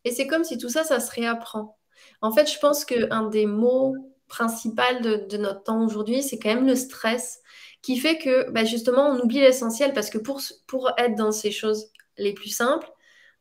Et 0.06 0.12
c'est 0.12 0.28
comme 0.28 0.44
si 0.44 0.58
tout 0.58 0.70
ça, 0.70 0.84
ça 0.84 1.00
se 1.00 1.12
réapprend. 1.12 1.78
En 2.22 2.32
fait, 2.32 2.52
je 2.52 2.58
pense 2.60 2.84
qu'un 2.86 3.28
des 3.30 3.46
mots 3.46 3.96
principal 4.28 5.02
de, 5.02 5.38
notre 5.38 5.64
temps 5.64 5.86
aujourd'hui, 5.86 6.24
c'est 6.24 6.40
quand 6.40 6.54
même 6.54 6.68
le 6.68 6.76
stress 6.76 7.42
qui 7.82 7.98
fait 7.98 8.18
que 8.18 8.50
bah, 8.52 8.66
justement 8.66 9.10
on 9.10 9.20
oublie 9.20 9.40
l'essentiel 9.40 9.94
parce 9.94 10.10
que 10.10 10.18
pour, 10.18 10.42
pour 10.68 10.92
être 10.98 11.16
dans 11.16 11.32
ces 11.32 11.52
choses 11.52 11.92
les 12.18 12.34
plus 12.34 12.50
simples, 12.50 12.90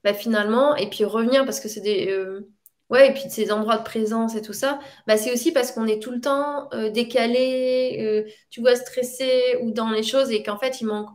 bah, 0.04 0.14
finalement, 0.14 0.76
et 0.76 0.88
puis 0.88 1.04
revenir 1.04 1.44
parce 1.44 1.60
que 1.60 1.68
c'est 1.68 1.80
des... 1.80 2.10
Euh, 2.10 2.48
ouais, 2.90 3.10
et 3.10 3.12
puis 3.12 3.24
ces 3.28 3.52
endroits 3.52 3.78
de 3.78 3.84
présence 3.84 4.34
et 4.36 4.42
tout 4.42 4.52
ça, 4.52 4.78
bah, 5.06 5.16
c'est 5.16 5.32
aussi 5.32 5.52
parce 5.52 5.72
qu'on 5.72 5.86
est 5.86 6.02
tout 6.02 6.10
le 6.10 6.20
temps 6.20 6.68
euh, 6.72 6.90
décalé, 6.90 7.98
euh, 8.00 8.30
tu 8.50 8.60
vois, 8.60 8.76
stressé 8.76 9.58
ou 9.62 9.70
dans 9.70 9.90
les 9.90 10.02
choses 10.02 10.30
et 10.30 10.42
qu'en 10.42 10.58
fait 10.58 10.80
il 10.80 10.86
manque 10.86 11.10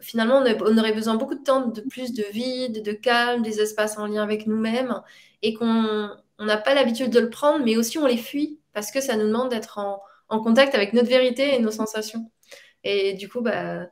finalement, 0.00 0.42
on 0.42 0.78
aurait 0.78 0.92
besoin 0.92 1.14
beaucoup 1.16 1.34
de 1.34 1.42
temps, 1.42 1.66
de 1.66 1.80
plus 1.82 2.12
de 2.12 2.24
vide, 2.32 2.82
de 2.82 2.92
calme, 2.92 3.42
des 3.42 3.60
espaces 3.60 3.98
en 3.98 4.06
lien 4.06 4.22
avec 4.22 4.46
nous-mêmes, 4.46 5.00
et 5.42 5.54
qu'on 5.54 6.08
n'a 6.38 6.56
pas 6.56 6.74
l'habitude 6.74 7.10
de 7.10 7.20
le 7.20 7.30
prendre, 7.30 7.64
mais 7.64 7.76
aussi 7.76 7.98
on 7.98 8.06
les 8.06 8.16
fuit, 8.16 8.58
parce 8.72 8.90
que 8.90 9.00
ça 9.00 9.16
nous 9.16 9.26
demande 9.26 9.50
d'être 9.50 9.78
en, 9.78 10.02
contact 10.42 10.74
avec 10.74 10.92
notre 10.92 11.08
vérité 11.08 11.54
et 11.54 11.58
nos 11.58 11.72
sensations. 11.72 12.30
Et 12.84 13.14
du 13.14 13.28
coup, 13.28 13.40
bah, 13.40 13.86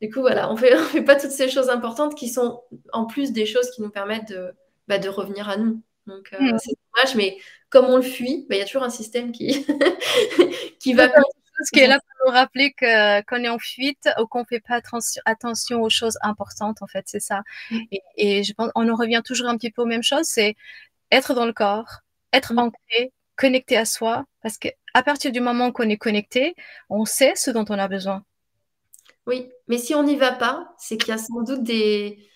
du 0.00 0.10
coup 0.10 0.20
voilà, 0.20 0.52
on 0.52 0.56
fait, 0.56 0.70
ne 0.74 0.78
fait 0.78 1.02
pas 1.02 1.16
toutes 1.16 1.30
ces 1.30 1.48
choses 1.48 1.70
importantes 1.70 2.14
qui 2.14 2.28
sont 2.28 2.62
en 2.92 3.06
plus 3.06 3.32
des 3.32 3.46
choses 3.46 3.70
qui 3.70 3.82
nous 3.82 3.90
permettent 3.90 4.28
de, 4.30 4.52
bah, 4.88 4.98
de 4.98 5.08
revenir 5.08 5.48
à 5.48 5.56
nous. 5.56 5.82
Donc, 6.06 6.30
euh, 6.32 6.40
mm. 6.40 6.58
c'est 6.58 6.74
dommage, 6.94 7.14
mais 7.16 7.38
comme 7.68 7.86
on 7.86 7.96
le 7.96 8.02
fuit, 8.02 8.46
bah, 8.48 8.56
il 8.56 8.58
y 8.58 8.62
a 8.62 8.64
toujours 8.64 8.82
un 8.82 8.90
système 8.90 9.32
qui, 9.32 9.66
qui 10.80 10.94
va 10.94 11.08
ce 11.64 11.70
qui 11.70 11.80
est 11.80 11.86
là 11.86 11.98
pour 11.98 12.26
nous 12.26 12.32
rappeler 12.32 12.72
que 12.72 13.22
qu'on 13.22 13.44
est 13.44 13.48
en 13.48 13.58
fuite 13.58 14.08
ou 14.20 14.26
qu'on 14.26 14.44
fait 14.44 14.60
pas 14.60 14.80
attention, 15.24 15.82
aux 15.82 15.90
choses 15.90 16.18
importantes 16.22 16.82
en 16.82 16.86
fait 16.86 17.04
c'est 17.06 17.20
ça 17.20 17.42
mm. 17.70 17.78
et, 18.16 18.42
je 18.42 18.52
pense 18.52 18.70
on 18.74 18.88
en 18.88 18.94
revient 18.94 19.22
toujours 19.24 19.48
un 19.48 19.56
petit 19.56 19.70
peu 19.70 19.82
aux 19.82 19.86
mêmes 19.86 20.02
choses 20.02 20.26
c'est 20.26 20.54
être 21.10 21.34
dans 21.34 21.46
le 21.46 21.52
corps 21.52 22.00
être 22.32 22.54
mm. 22.54 22.58
ancré 22.58 23.12
connecté 23.36 23.76
à 23.76 23.84
soi 23.84 24.24
parce 24.42 24.58
que 24.58 24.68
à 24.94 25.02
partir 25.02 25.32
du 25.32 25.40
moment 25.40 25.72
qu'on 25.72 25.88
est 25.88 25.96
connecté 25.96 26.54
on 26.88 27.04
sait 27.04 27.34
ce 27.36 27.50
dont 27.50 27.64
on 27.68 27.78
a 27.78 27.88
besoin 27.88 28.24
oui 29.26 29.50
mais 29.68 29.78
si 29.78 29.94
on 29.94 30.02
n'y 30.02 30.16
va 30.16 30.32
pas 30.32 30.74
c'est 30.78 30.96
qu'il 30.96 31.08
y 31.08 31.12
a 31.12 31.18
sans 31.18 31.42
doute 31.42 31.62
des, 31.62 32.26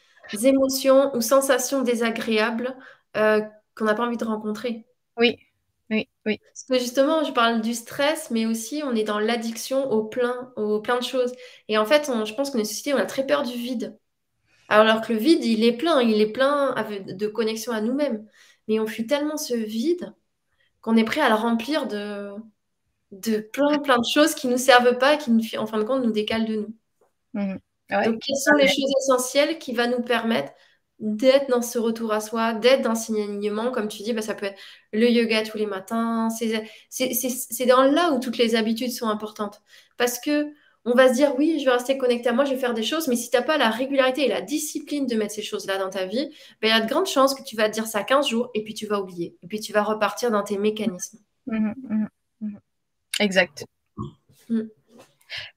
émotions 0.43 1.15
ou 1.15 1.21
sensations 1.21 1.83
désagréables 1.83 2.75
euh, 3.17 3.41
qu'on 3.75 3.85
n'a 3.85 3.95
pas 3.95 4.07
envie 4.07 4.17
de 4.17 4.25
rencontrer 4.25 4.87
oui 5.17 5.39
oui, 5.91 6.09
oui. 6.25 6.41
Parce 6.47 6.65
que 6.65 6.79
justement, 6.79 7.25
je 7.25 7.33
parle 7.33 7.61
du 7.61 7.75
stress, 7.75 8.31
mais 8.31 8.47
aussi 8.47 8.83
on 8.85 8.95
est 8.95 9.05
dans 9.05 9.19
l'addiction 9.19 9.91
au 9.91 10.03
plein, 10.03 10.51
au 10.57 10.81
plein 10.81 10.99
de 10.99 11.05
choses. 11.05 11.33
Et 11.69 11.77
en 11.77 11.85
fait, 11.85 12.11
je 12.25 12.35
pense 12.35 12.51
que 12.51 12.57
notre 12.57 12.69
société, 12.69 12.95
on 12.95 12.99
a 12.99 13.05
très 13.05 13.27
peur 13.27 13.43
du 13.43 13.53
vide. 13.53 13.97
Alors 14.69 15.03
que 15.03 15.13
le 15.13 15.19
vide, 15.19 15.45
il 15.45 15.63
est 15.63 15.77
plein, 15.77 16.01
il 16.01 16.21
est 16.21 16.33
plein 16.33 16.75
de 17.07 17.27
connexion 17.27 17.73
à 17.73 17.83
nous-mêmes. 17.83 18.27
Mais 18.67 18.81
on 18.81 18.87
fuit 18.87 19.07
tellement 19.07 19.37
ce 19.37 19.55
vide 19.55 20.15
qu'on 20.81 20.97
est 20.97 21.05
prêt 21.05 21.21
à 21.21 21.29
le 21.29 21.35
remplir 21.35 21.87
de, 21.87 22.31
de 23.13 23.39
plein, 23.39 23.79
plein 23.79 23.99
de 23.99 24.07
choses 24.07 24.35
qui 24.35 24.47
ne 24.47 24.53
nous 24.53 24.59
servent 24.59 24.99
pas 24.99 25.15
et 25.15 25.19
qui, 25.19 25.59
en 25.59 25.67
fin 25.67 25.79
de 25.79 25.85
compte, 25.85 26.03
nous 26.03 26.13
décalent 26.13 26.47
de 26.47 26.57
nous. 26.57 26.75
Mmh. 27.35 27.57
Donc, 28.05 28.23
quelles 28.23 28.37
sont 28.37 28.55
les 28.57 28.69
choses 28.69 28.93
essentielles 29.03 29.59
qui 29.59 29.75
vont 29.75 29.91
nous 29.91 30.03
permettre 30.03 30.53
d'être 31.01 31.51
dans 31.51 31.63
ce 31.63 31.79
retour 31.79 32.13
à 32.13 32.21
soi, 32.21 32.55
d'être 32.55 32.83
dans 32.83 32.95
ce 32.95 33.13
alignement, 33.13 33.71
comme 33.71 33.89
tu 33.89 34.03
dis, 34.03 34.13
bah, 34.13 34.23
ça 34.23 34.35
peut 34.35 34.47
être 34.47 34.59
le 34.93 35.11
yoga 35.11 35.43
tous 35.43 35.59
les 35.59 35.67
matins. 35.67 36.29
C'est 36.31 37.67
dans 37.67 37.83
là 37.83 38.13
où 38.13 38.21
toutes 38.21 38.39
les 38.39 38.55
habitudes 38.55 38.93
sont 38.93 39.09
importantes. 39.09 39.63
Parce 39.97 40.19
que 40.19 40.53
on 40.87 40.93
va 40.95 41.09
se 41.09 41.15
dire, 41.15 41.35
oui, 41.39 41.59
je 41.61 41.65
vais 41.65 41.71
rester 41.71 41.97
connecté 41.97 42.29
à 42.29 42.33
moi, 42.33 42.45
je 42.45 42.51
vais 42.53 42.59
faire 42.59 42.75
des 42.75 42.83
choses, 42.83 43.09
mais 43.09 43.17
si 43.17 43.31
tu 43.31 43.37
n'as 43.37 43.43
pas 43.43 43.57
la 43.57 43.71
régularité 43.71 44.27
et 44.27 44.29
la 44.29 44.43
discipline 44.43 45.07
de 45.07 45.15
mettre 45.17 45.33
ces 45.33 45.43
choses-là 45.43 45.79
dans 45.79 45.89
ta 45.89 46.05
vie, 46.05 46.29
bah, 46.61 46.69
il 46.69 46.71
y 46.71 46.73
a 46.73 46.81
de 46.81 46.89
grandes 46.89 47.07
chances 47.07 47.35
que 47.35 47.43
tu 47.43 47.57
vas 47.57 47.69
te 47.69 47.75
dire 47.75 47.87
ça 47.87 48.03
15 48.03 48.29
jours 48.29 48.51
et 48.55 48.63
puis 48.63 48.75
tu 48.75 48.87
vas 48.87 49.01
oublier. 49.01 49.35
Et 49.43 49.47
puis 49.47 49.61
tu 49.61 49.73
vas 49.73 49.83
repartir 49.83 50.31
dans 50.31 50.43
tes 50.43 50.59
mécanismes. 50.59 51.19
Mmh, 51.47 51.73
mmh, 51.89 52.07
mmh, 52.41 52.57
exact. 53.21 53.65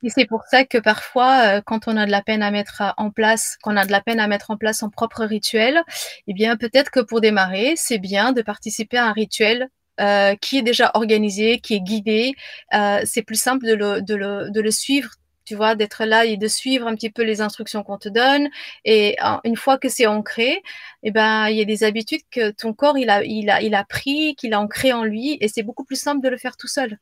Et 0.04 0.10
c'est 0.10 0.26
pour 0.26 0.44
ça 0.50 0.66
que 0.66 0.78
parfois, 0.78 1.58
euh, 1.58 1.62
quand 1.66 1.88
on 1.88 1.98
a 1.98 2.06
de 2.06 2.12
la 2.12 2.22
peine 2.22 2.44
à 2.44 2.52
mettre 2.52 2.84
en 2.98 3.12
place, 3.12 3.58
qu'on 3.62 3.78
a 3.78 3.86
de 3.86 3.92
la 3.92 4.02
peine 4.02 4.20
à 4.20 4.28
mettre 4.28 4.52
en 4.52 4.58
place 4.58 4.80
son 4.80 4.90
propre 4.90 5.24
rituel, 5.24 5.82
eh 6.28 6.34
bien, 6.34 6.58
peut-être 6.58 6.92
que 6.92 7.00
pour 7.00 7.22
démarrer, 7.22 7.74
c'est 7.76 8.00
bien 8.00 8.32
de 8.32 8.42
participer 8.42 8.98
à 8.98 9.06
un 9.06 9.14
rituel 9.14 9.70
euh, 10.00 10.36
qui 10.36 10.60
est 10.60 10.62
déjà 10.64 10.92
organisé, 10.94 11.60
qui 11.60 11.76
est 11.76 11.82
guidé. 11.82 12.34
Euh, 12.74 13.02
c'est 13.06 13.24
plus 13.24 13.40
simple 13.40 13.66
de 13.66 13.74
le, 13.74 14.02
de 14.02 14.16
le, 14.16 14.52
de 14.52 14.62
le 14.62 14.72
suivre 14.72 15.12
tu 15.48 15.56
vois, 15.56 15.76
d'être 15.76 16.04
là 16.04 16.26
et 16.26 16.36
de 16.36 16.48
suivre 16.50 16.88
un 16.88 16.96
petit 16.96 17.10
peu 17.10 17.24
les 17.24 17.40
instructions 17.40 17.82
qu'on 17.82 17.98
te 17.98 18.10
donne. 18.10 18.50
Et 18.84 19.16
une 19.46 19.56
fois 19.56 19.78
que 19.78 19.88
c'est 19.88 20.06
ancré, 20.06 20.62
eh 21.04 21.12
ben, 21.12 21.48
il 21.48 21.56
y 21.56 21.62
a 21.62 21.66
des 21.66 21.86
habitudes 21.86 22.22
que 22.30 22.52
ton 22.52 22.74
corps, 22.74 22.98
il 22.98 23.10
a, 23.10 23.24
il 23.24 23.50
a, 23.50 23.62
il 23.62 23.74
a 23.74 23.86
pris, 23.86 24.36
qu'il 24.36 24.54
a 24.54 24.60
ancré 24.60 24.92
en 24.92 25.06
lui, 25.06 25.38
et 25.40 25.48
c'est 25.48 25.64
beaucoup 25.64 25.86
plus 25.86 26.00
simple 26.00 26.22
de 26.22 26.28
le 26.28 26.38
faire 26.38 26.58
tout 26.58 26.68
seul. 26.68 27.00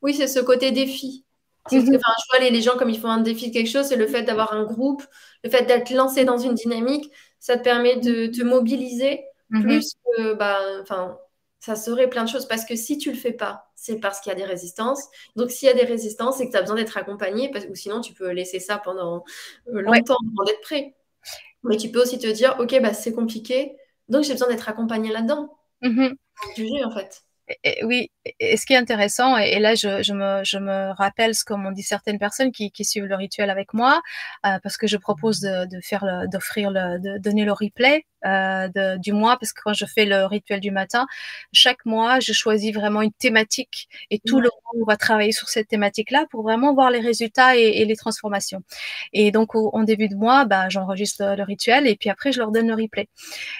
Oui, 0.00 0.14
c'est 0.14 0.28
ce 0.28 0.38
côté 0.38 0.70
défi. 0.70 1.24
Mmh 1.70 1.78
je 1.80 2.38
vois 2.38 2.50
les, 2.50 2.60
gens 2.60 2.76
comme 2.76 2.90
ils 2.90 2.98
font 2.98 3.08
un 3.08 3.20
défi 3.20 3.48
de 3.48 3.52
quelque 3.52 3.70
chose, 3.70 3.86
c'est 3.86 3.96
le 3.96 4.08
fait 4.08 4.24
d'avoir 4.24 4.52
un 4.52 4.64
groupe, 4.64 5.04
le 5.44 5.50
fait 5.50 5.64
d'être 5.64 5.90
lancé 5.90 6.24
dans 6.24 6.38
une 6.38 6.54
dynamique, 6.54 7.12
ça 7.38 7.56
te 7.56 7.62
permet 7.62 7.96
de 7.96 8.26
te 8.26 8.42
mobiliser 8.42 9.24
mmh 9.50 9.62
plus 9.62 9.94
que, 10.04 10.34
bah, 10.34 10.58
enfin, 10.80 11.18
ça 11.60 11.76
serait 11.76 12.08
plein 12.08 12.24
de 12.24 12.28
choses. 12.28 12.46
Parce 12.46 12.64
que 12.64 12.74
si 12.74 12.98
tu 12.98 13.12
le 13.12 13.16
fais 13.16 13.32
pas, 13.32 13.70
c'est 13.76 14.00
parce 14.00 14.20
qu'il 14.20 14.30
y 14.30 14.34
a 14.34 14.38
des 14.38 14.44
résistances. 14.44 15.06
Donc, 15.36 15.50
s'il 15.50 15.68
y 15.68 15.70
a 15.70 15.74
des 15.74 15.84
résistances, 15.84 16.38
c'est 16.38 16.46
que 16.46 16.50
tu 16.50 16.56
as 16.56 16.62
besoin 16.62 16.76
d'être 16.76 16.96
accompagné, 16.96 17.50
parce, 17.50 17.66
ou 17.66 17.74
sinon, 17.76 18.00
tu 18.00 18.12
peux 18.12 18.30
laisser 18.30 18.58
ça 18.58 18.78
pendant 18.78 19.24
euh, 19.68 19.82
longtemps 19.82 20.16
avant 20.34 20.44
d'être 20.44 20.62
prêt. 20.62 20.94
Mais 21.62 21.76
tu 21.76 21.90
peux 21.90 22.02
aussi 22.02 22.18
te 22.18 22.26
dire, 22.26 22.56
OK, 22.58 22.76
bah, 22.82 22.92
c'est 22.92 23.12
compliqué, 23.12 23.76
donc 24.08 24.24
j'ai 24.24 24.32
besoin 24.32 24.48
d'être 24.48 24.68
accompagné 24.68 25.12
là-dedans. 25.12 25.56
Mmh 25.82 26.08
en 26.84 26.90
fait 26.90 27.22
oui, 27.84 28.10
et 28.38 28.56
ce 28.56 28.66
qui 28.66 28.72
est 28.72 28.76
intéressant, 28.76 29.36
et, 29.36 29.58
là 29.58 29.74
je, 29.74 30.12
me, 30.12 30.92
rappelle 30.94 31.34
ce 31.34 31.44
que 31.44 31.54
m'ont 31.54 31.72
dit 31.72 31.82
certaines 31.82 32.18
personnes 32.18 32.52
qui, 32.52 32.70
suivent 32.84 33.06
le 33.06 33.16
rituel 33.16 33.50
avec 33.50 33.74
moi, 33.74 34.00
euh, 34.46 34.58
parce 34.62 34.76
que 34.76 34.86
je 34.86 34.96
propose 34.96 35.40
de, 35.40 35.66
faire 35.82 36.04
d'offrir 36.30 36.70
le, 36.70 36.98
de 36.98 37.18
donner 37.18 37.44
le 37.44 37.52
replay 37.52 38.04
euh, 38.24 38.68
du 38.98 39.12
mois, 39.12 39.36
parce 39.38 39.52
que 39.52 39.60
quand 39.64 39.72
je 39.72 39.84
fais 39.84 40.04
le 40.04 40.26
rituel 40.26 40.60
du 40.60 40.70
matin, 40.70 41.06
chaque 41.52 41.84
mois 41.84 42.20
je 42.20 42.32
choisis 42.32 42.72
vraiment 42.72 43.02
une 43.02 43.12
thématique 43.12 43.88
et 44.10 44.20
tout 44.20 44.38
le 44.40 44.48
monde 44.48 44.84
va 44.86 44.96
travailler 44.96 45.32
sur 45.32 45.48
cette 45.48 45.68
thématique-là 45.68 46.26
pour 46.30 46.42
vraiment 46.42 46.72
voir 46.74 46.90
les 46.90 47.00
résultats 47.00 47.56
et, 47.56 47.84
les 47.84 47.96
transformations. 47.96 48.62
Et 49.12 49.32
donc 49.32 49.54
au, 49.56 49.70
en 49.72 49.82
début 49.82 50.08
de 50.08 50.14
mois, 50.14 50.44
bah, 50.44 50.68
j'enregistre 50.68 51.34
le, 51.36 51.42
rituel 51.42 51.88
et 51.88 51.96
puis 51.96 52.10
après 52.10 52.30
je 52.30 52.38
leur 52.38 52.52
donne 52.52 52.68
le 52.68 52.74
replay. 52.74 53.08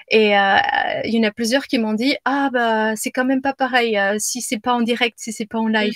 Et 0.08 0.38
euh, 0.38 0.56
il 1.04 1.14
y 1.14 1.18
en 1.18 1.28
a 1.28 1.32
plusieurs 1.32 1.64
qui 1.64 1.78
m'ont 1.78 1.94
dit 1.94 2.16
ah 2.24 2.50
bah 2.52 2.94
c'est 2.94 3.10
quand 3.10 3.24
même 3.24 3.42
pas 3.42 3.54
pareil 3.54 3.98
si 4.18 4.40
c'est 4.53 4.61
pas 4.61 4.74
en 4.74 4.82
direct, 4.82 5.18
si 5.18 5.32
c'est 5.32 5.46
pas 5.46 5.59
en 5.59 5.68
live. 5.68 5.94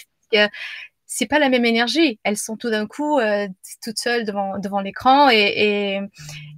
c'est 1.06 1.26
pas 1.26 1.38
la 1.38 1.48
même 1.48 1.64
énergie. 1.64 2.18
Elles 2.24 2.38
sont 2.38 2.56
tout 2.56 2.70
d'un 2.70 2.86
coup 2.86 3.18
euh, 3.18 3.46
toutes 3.82 3.98
seules 3.98 4.24
devant, 4.24 4.58
devant 4.58 4.80
l'écran 4.80 5.28
et, 5.30 6.00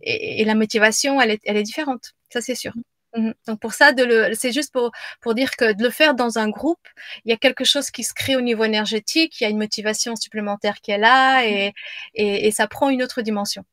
et, 0.02 0.44
la 0.44 0.54
motivation, 0.54 1.20
elle 1.20 1.32
est, 1.32 1.40
elle 1.44 1.56
est 1.56 1.62
différente. 1.64 2.14
Ça, 2.32 2.40
c'est 2.40 2.54
sûr. 2.54 2.72
Mhm. 3.16 3.34
Donc 3.46 3.60
pour 3.60 3.72
ça, 3.72 3.92
c'est 4.34 4.52
juste 4.52 4.72
pour, 4.72 4.92
pour 5.20 5.34
dire 5.34 5.56
que 5.56 5.72
de 5.72 5.82
le 5.82 5.90
faire 5.90 6.14
dans 6.14 6.38
un 6.38 6.48
groupe, 6.50 6.86
il 7.24 7.30
y 7.30 7.34
a 7.34 7.36
quelque 7.36 7.64
chose 7.64 7.90
qui 7.90 8.04
se 8.04 8.14
crée 8.14 8.36
au 8.36 8.42
niveau 8.42 8.64
énergétique, 8.64 9.40
il 9.40 9.44
y 9.44 9.46
a 9.46 9.50
une 9.50 9.58
motivation 9.58 10.14
supplémentaire 10.14 10.80
qui 10.82 10.92
est 10.92 10.98
là 10.98 11.44
et, 11.44 11.72
et 12.14 12.50
ça 12.52 12.68
prend 12.68 12.90
une 12.90 13.02
autre 13.02 13.22
dimension. 13.22 13.64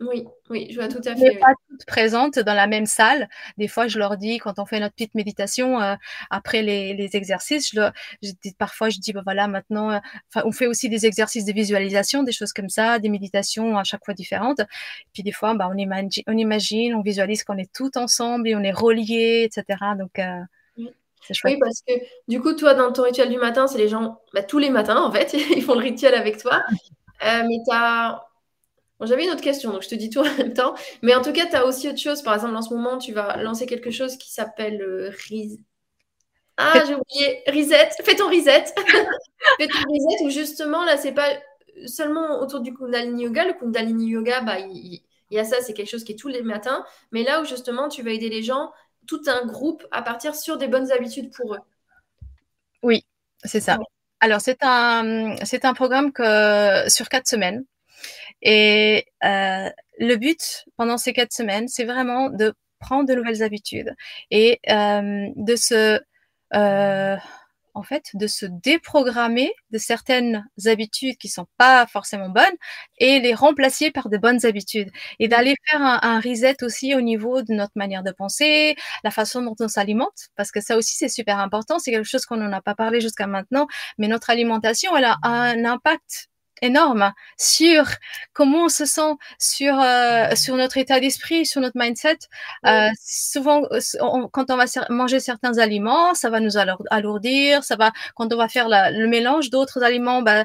Oui, 0.00 0.24
oui, 0.48 0.68
je 0.70 0.76
vois 0.76 0.86
tout 0.86 1.00
à 1.04 1.16
fait. 1.16 1.38
pas 1.38 1.52
toutes 1.68 1.84
présentes 1.84 2.38
dans 2.38 2.54
la 2.54 2.68
même 2.68 2.86
salle. 2.86 3.28
Des 3.56 3.66
fois, 3.66 3.88
je 3.88 3.98
leur 3.98 4.16
dis, 4.16 4.38
quand 4.38 4.60
on 4.60 4.64
fait 4.64 4.78
notre 4.78 4.94
petite 4.94 5.16
méditation 5.16 5.82
euh, 5.82 5.96
après 6.30 6.62
les, 6.62 6.94
les, 6.94 7.16
exercices, 7.16 7.70
je, 7.72 7.80
leur, 7.80 7.92
je 8.22 8.30
dis, 8.40 8.54
parfois, 8.56 8.90
je 8.90 9.00
dis, 9.00 9.12
ben 9.12 9.22
voilà, 9.24 9.48
maintenant, 9.48 9.90
euh, 9.90 9.98
on 10.44 10.52
fait 10.52 10.68
aussi 10.68 10.88
des 10.88 11.04
exercices 11.04 11.44
de 11.44 11.52
visualisation, 11.52 12.22
des 12.22 12.30
choses 12.30 12.52
comme 12.52 12.68
ça, 12.68 13.00
des 13.00 13.08
méditations 13.08 13.76
à 13.76 13.82
chaque 13.82 14.04
fois 14.04 14.14
différentes. 14.14 14.60
puis 15.12 15.24
des 15.24 15.32
fois, 15.32 15.54
bah, 15.54 15.68
on, 15.68 15.76
imagine, 15.76 16.22
on 16.28 16.38
imagine, 16.38 16.94
on 16.94 17.02
visualise 17.02 17.42
qu'on 17.42 17.58
est 17.58 17.72
tout 17.72 17.98
ensemble 17.98 18.48
et 18.48 18.54
on 18.54 18.62
est 18.62 18.72
reliés, 18.72 19.50
etc. 19.50 19.80
Donc, 19.98 20.20
euh, 20.20 20.42
c'est 21.22 21.34
chouette. 21.34 21.54
Oui, 21.54 21.58
parce 21.60 21.82
que 21.84 21.92
du 22.28 22.40
coup, 22.40 22.52
toi, 22.52 22.74
dans 22.74 22.92
ton 22.92 23.02
rituel 23.02 23.30
du 23.30 23.38
matin, 23.38 23.66
c'est 23.66 23.78
les 23.78 23.88
gens, 23.88 24.20
bah, 24.32 24.44
tous 24.44 24.60
les 24.60 24.70
matins, 24.70 25.02
en 25.02 25.10
fait, 25.10 25.32
ils 25.56 25.62
font 25.62 25.74
le 25.74 25.80
rituel 25.80 26.14
avec 26.14 26.38
toi. 26.38 26.62
mais 27.20 27.58
tu 27.66 27.74
as 27.74 28.27
j'avais 29.06 29.24
une 29.24 29.30
autre 29.30 29.42
question, 29.42 29.72
donc 29.72 29.82
je 29.82 29.88
te 29.88 29.94
dis 29.94 30.10
tout 30.10 30.20
en 30.20 30.36
même 30.36 30.54
temps. 30.54 30.74
Mais 31.02 31.14
en 31.14 31.22
tout 31.22 31.32
cas, 31.32 31.46
tu 31.46 31.54
as 31.54 31.64
aussi 31.64 31.88
autre 31.88 31.98
chose. 31.98 32.22
Par 32.22 32.34
exemple, 32.34 32.56
en 32.56 32.62
ce 32.62 32.74
moment, 32.74 32.98
tu 32.98 33.12
vas 33.12 33.36
lancer 33.36 33.66
quelque 33.66 33.90
chose 33.90 34.16
qui 34.16 34.32
s'appelle 34.32 34.82
euh, 34.82 35.12
Ah, 36.56 36.82
j'ai 36.86 36.94
oublié. 36.94 37.42
Reset. 37.46 37.90
Fais 38.02 38.16
ton 38.16 38.28
reset. 38.28 38.64
Fais 39.58 39.68
ton 39.68 39.78
reset 39.78 40.24
où 40.24 40.30
justement, 40.30 40.84
là, 40.84 40.96
c'est 40.96 41.12
pas 41.12 41.28
seulement 41.86 42.40
autour 42.40 42.60
du 42.60 42.74
Kundalini 42.74 43.24
Yoga. 43.24 43.44
Le 43.44 43.52
Kundalini 43.52 44.08
Yoga, 44.08 44.40
bah, 44.40 44.58
il, 44.58 45.00
y 45.30 45.38
a 45.38 45.44
ça, 45.44 45.60
c'est 45.60 45.74
quelque 45.74 45.90
chose 45.90 46.02
qui 46.02 46.12
est 46.12 46.18
tous 46.18 46.28
les 46.28 46.42
matins. 46.42 46.84
Mais 47.12 47.22
là 47.22 47.40
où 47.40 47.44
justement, 47.44 47.88
tu 47.88 48.02
vas 48.02 48.10
aider 48.10 48.28
les 48.28 48.42
gens, 48.42 48.72
tout 49.06 49.22
un 49.28 49.46
groupe, 49.46 49.86
à 49.92 50.02
partir 50.02 50.34
sur 50.34 50.58
des 50.58 50.66
bonnes 50.66 50.90
habitudes 50.90 51.32
pour 51.32 51.54
eux. 51.54 51.60
Oui, 52.82 53.04
c'est 53.44 53.60
ça. 53.60 53.78
Alors, 54.20 54.40
c'est 54.40 54.58
un, 54.62 55.36
c'est 55.44 55.64
un 55.64 55.74
programme 55.74 56.12
que, 56.12 56.88
sur 56.88 57.08
quatre 57.08 57.28
semaines. 57.28 57.64
Et 58.42 59.06
euh, 59.24 59.70
le 59.98 60.16
but 60.16 60.64
pendant 60.76 60.98
ces 60.98 61.12
quatre 61.12 61.32
semaines, 61.32 61.68
c'est 61.68 61.84
vraiment 61.84 62.30
de 62.30 62.54
prendre 62.78 63.08
de 63.08 63.14
nouvelles 63.14 63.42
habitudes 63.42 63.94
et 64.30 64.60
euh, 64.70 65.28
de 65.36 65.56
se, 65.56 66.00
euh, 66.54 67.16
en 67.74 67.82
fait, 67.82 68.10
de 68.14 68.26
se 68.26 68.46
déprogrammer 68.46 69.52
de 69.70 69.78
certaines 69.78 70.44
habitudes 70.66 71.16
qui 71.18 71.28
sont 71.28 71.46
pas 71.58 71.86
forcément 71.86 72.28
bonnes 72.28 72.44
et 72.98 73.20
les 73.20 73.34
remplacer 73.34 73.90
par 73.90 74.08
de 74.08 74.16
bonnes 74.16 74.44
habitudes 74.46 74.90
et 75.18 75.28
d'aller 75.28 75.54
faire 75.68 75.82
un, 75.82 75.98
un, 76.02 76.20
reset 76.20 76.62
aussi 76.62 76.94
au 76.94 77.00
niveau 77.00 77.42
de 77.42 77.52
notre 77.54 77.72
manière 77.76 78.02
de 78.02 78.12
penser, 78.12 78.76
la 79.04 79.10
façon 79.10 79.42
dont 79.42 79.56
on 79.60 79.68
s'alimente, 79.68 80.28
parce 80.36 80.50
que 80.52 80.60
ça 80.60 80.76
aussi 80.76 80.96
c'est 80.96 81.08
super 81.08 81.38
important. 81.38 81.78
C'est 81.78 81.92
quelque 81.92 82.04
chose 82.04 82.26
qu'on 82.26 82.36
n'en 82.36 82.52
a 82.52 82.62
pas 82.62 82.74
parlé 82.74 83.00
jusqu'à 83.00 83.26
maintenant, 83.26 83.66
mais 83.98 84.08
notre 84.08 84.30
alimentation, 84.30 84.96
elle 84.96 85.04
a 85.04 85.18
un 85.22 85.64
impact 85.64 86.28
énorme 86.62 87.12
sur 87.36 87.84
comment 88.32 88.64
on 88.64 88.68
se 88.68 88.84
sent, 88.84 89.12
sur 89.38 89.78
euh, 89.80 90.34
sur 90.34 90.56
notre 90.56 90.76
état 90.76 91.00
d'esprit, 91.00 91.46
sur 91.46 91.60
notre 91.60 91.78
mindset. 91.78 92.18
Euh, 92.66 92.88
souvent, 93.04 93.62
quand 94.32 94.50
on 94.50 94.56
va 94.56 94.64
manger 94.90 95.20
certains 95.20 95.58
aliments, 95.58 96.14
ça 96.14 96.30
va 96.30 96.40
nous 96.40 96.56
alourdir, 96.90 97.64
ça 97.64 97.76
va 97.76 97.92
quand 98.14 98.32
on 98.32 98.36
va 98.36 98.48
faire 98.48 98.68
la, 98.68 98.90
le 98.90 99.06
mélange 99.06 99.50
d'autres 99.50 99.82
aliments, 99.82 100.22
ben, 100.22 100.44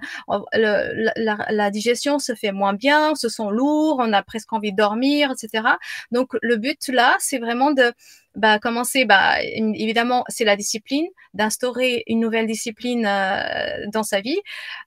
le, 0.53 1.11
la, 1.18 1.38
la, 1.49 1.72
digestion 1.72 2.20
se 2.20 2.36
fait 2.36 2.51
moins 2.51 2.74
bien, 2.74 3.11
on 3.11 3.16
se 3.16 3.30
sent 3.30 3.49
lourd, 3.51 3.97
on 3.99 4.14
a 4.14 4.24
presque 4.24 4.51
envie 4.53 4.72
de 4.72 4.78
dormir, 4.78 5.32
etc. 5.32 5.68
Donc 6.11 6.30
le 6.41 6.57
but 6.57 6.88
là, 6.89 7.16
c'est 7.20 7.39
vraiment 7.39 7.72
de 7.72 7.93
bah, 8.36 8.59
commencer, 8.59 9.05
bah, 9.05 9.41
évidemment, 9.43 10.23
c'est 10.27 10.45
la 10.45 10.55
discipline, 10.55 11.05
d'instaurer 11.34 12.03
une 12.07 12.19
nouvelle 12.19 12.47
discipline 12.47 13.05
euh, 13.05 13.86
dans 13.91 14.03
sa 14.03 14.21
vie, 14.21 14.39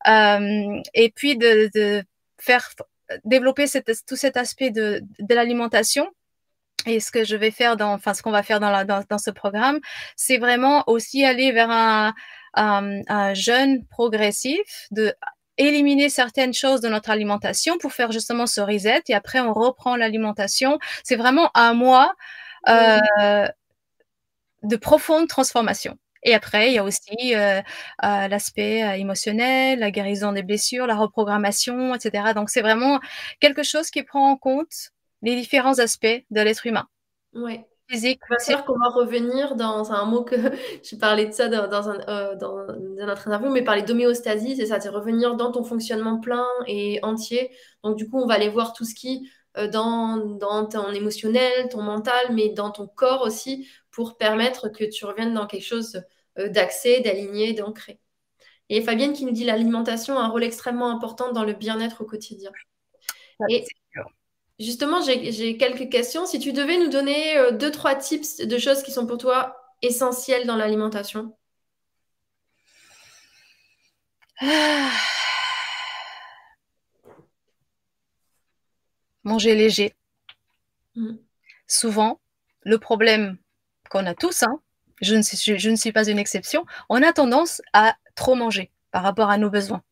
euh, 0.08 0.80
et 0.94 1.10
puis 1.10 1.36
de, 1.36 1.70
de, 1.74 2.04
faire 2.38 2.70
développer 3.24 3.66
tout 4.06 4.16
cet 4.16 4.36
aspect 4.36 4.70
de, 4.70 5.00
de 5.18 5.34
l'alimentation. 5.34 6.08
Et 6.86 7.00
ce 7.00 7.10
que 7.10 7.24
je 7.24 7.36
vais 7.36 7.50
faire 7.50 7.76
dans, 7.76 7.92
enfin, 7.94 8.14
ce 8.14 8.22
qu'on 8.22 8.30
va 8.30 8.42
faire 8.42 8.60
dans, 8.60 8.70
la, 8.70 8.84
dans, 8.84 9.18
ce 9.18 9.30
programme, 9.30 9.80
c'est 10.16 10.38
vraiment 10.38 10.84
aussi 10.86 11.24
aller 11.24 11.50
vers 11.50 11.70
un, 11.70 12.14
un, 12.54 13.00
un 13.08 13.34
jeûne 13.34 13.84
progressif, 13.86 14.86
de 14.90 15.14
éliminer 15.58 16.08
certaines 16.08 16.52
choses 16.52 16.80
de 16.80 16.88
notre 16.88 17.10
alimentation 17.10 17.78
pour 17.78 17.92
faire 17.92 18.12
justement 18.12 18.46
ce 18.46 18.60
reset 18.60 19.02
et 19.08 19.14
après 19.14 19.40
on 19.40 19.52
reprend 19.52 19.96
l'alimentation. 19.96 20.78
C'est 21.02 21.16
vraiment 21.16 21.50
un 21.54 21.72
mois 21.72 22.12
euh, 22.68 23.48
de 24.62 24.76
profonde 24.76 25.28
transformation. 25.28 25.96
Et 26.26 26.34
après, 26.34 26.70
il 26.70 26.74
y 26.74 26.78
a 26.78 26.84
aussi 26.84 27.36
euh, 27.36 27.60
euh, 28.04 28.28
l'aspect 28.28 28.82
euh, 28.84 28.96
émotionnel, 28.96 29.78
la 29.78 29.92
guérison 29.92 30.32
des 30.32 30.42
blessures, 30.42 30.86
la 30.86 30.96
reprogrammation, 30.96 31.94
etc. 31.94 32.34
Donc, 32.34 32.50
c'est 32.50 32.62
vraiment 32.62 32.98
quelque 33.38 33.62
chose 33.62 33.90
qui 33.90 34.02
prend 34.02 34.30
en 34.30 34.36
compte 34.36 34.90
les 35.22 35.36
différents 35.36 35.78
aspects 35.78 36.24
de 36.30 36.40
l'être 36.40 36.66
humain. 36.66 36.86
Oui. 37.32 37.60
Physique. 37.88 38.18
C'est 38.38 38.56
qu'on 38.64 38.76
va 38.76 38.88
revenir 38.88 39.54
dans 39.54 39.92
un 39.92 40.04
mot 40.06 40.24
que 40.24 40.34
je 40.82 40.96
parlais 40.96 41.26
de 41.26 41.32
ça 41.32 41.46
dans, 41.46 41.68
dans, 41.68 41.88
un, 41.88 42.34
dans, 42.34 42.66
dans 42.66 43.06
notre 43.06 43.28
interview, 43.28 43.48
mais 43.48 43.62
parler 43.62 43.82
d'homéostasie, 43.82 44.56
c'est 44.56 44.66
ça, 44.66 44.80
c'est 44.80 44.88
revenir 44.88 45.36
dans 45.36 45.52
ton 45.52 45.62
fonctionnement 45.62 46.18
plein 46.18 46.44
et 46.66 46.98
entier. 47.04 47.52
Donc, 47.84 47.96
du 47.96 48.10
coup, 48.10 48.18
on 48.20 48.26
va 48.26 48.34
aller 48.34 48.48
voir 48.48 48.72
tout 48.72 48.84
ce 48.84 48.96
qui 48.96 49.30
dans, 49.68 50.16
dans, 50.16 50.66
ton 50.66 50.92
émotionnel, 50.92 51.68
ton 51.70 51.82
mental, 51.82 52.32
mais 52.32 52.50
dans 52.50 52.70
ton 52.70 52.86
corps 52.86 53.22
aussi, 53.22 53.68
pour 53.90 54.18
permettre 54.18 54.68
que 54.68 54.84
tu 54.84 55.06
reviennes 55.06 55.32
dans 55.32 55.46
quelque 55.46 55.64
chose 55.64 56.02
euh, 56.38 56.48
d'accès, 56.50 57.00
d'aligné, 57.00 57.54
d'ancré. 57.54 57.98
Et 58.68 58.82
Fabienne 58.82 59.14
qui 59.14 59.24
nous 59.24 59.32
dit 59.32 59.44
l'alimentation 59.44 60.18
a 60.18 60.22
un 60.22 60.28
rôle 60.28 60.44
extrêmement 60.44 60.90
important 60.90 61.32
dans 61.32 61.44
le 61.44 61.54
bien-être 61.54 62.02
au 62.02 62.04
quotidien. 62.04 62.50
Et 63.48 63.64
justement, 64.58 65.00
j'ai 65.02 65.56
quelques 65.56 65.90
questions. 65.90 66.26
Si 66.26 66.38
tu 66.38 66.52
devais 66.52 66.76
nous 66.76 66.88
donner 66.88 67.38
euh, 67.38 67.52
deux, 67.52 67.70
trois 67.70 67.94
tips 67.94 68.38
de 68.38 68.58
choses 68.58 68.82
qui 68.82 68.90
sont 68.92 69.06
pour 69.06 69.18
toi 69.18 69.56
essentielles 69.82 70.46
dans 70.46 70.56
l'alimentation. 70.56 71.36
Ah. 74.40 74.90
Manger 79.26 79.54
léger. 79.54 79.94
Mm. 80.94 81.16
Souvent, 81.66 82.20
le 82.62 82.78
problème 82.78 83.36
qu'on 83.90 84.06
a 84.06 84.14
tous, 84.14 84.42
hein, 84.42 84.60
je, 85.02 85.14
ne 85.14 85.22
suis, 85.22 85.58
je 85.58 85.70
ne 85.70 85.76
suis 85.76 85.92
pas 85.92 86.08
une 86.08 86.18
exception, 86.18 86.64
on 86.88 87.02
a 87.02 87.12
tendance 87.12 87.60
à 87.72 87.96
trop 88.14 88.34
manger 88.34 88.70
par 88.92 89.02
rapport 89.02 89.28
à 89.28 89.36
nos 89.36 89.50
besoins. 89.50 89.82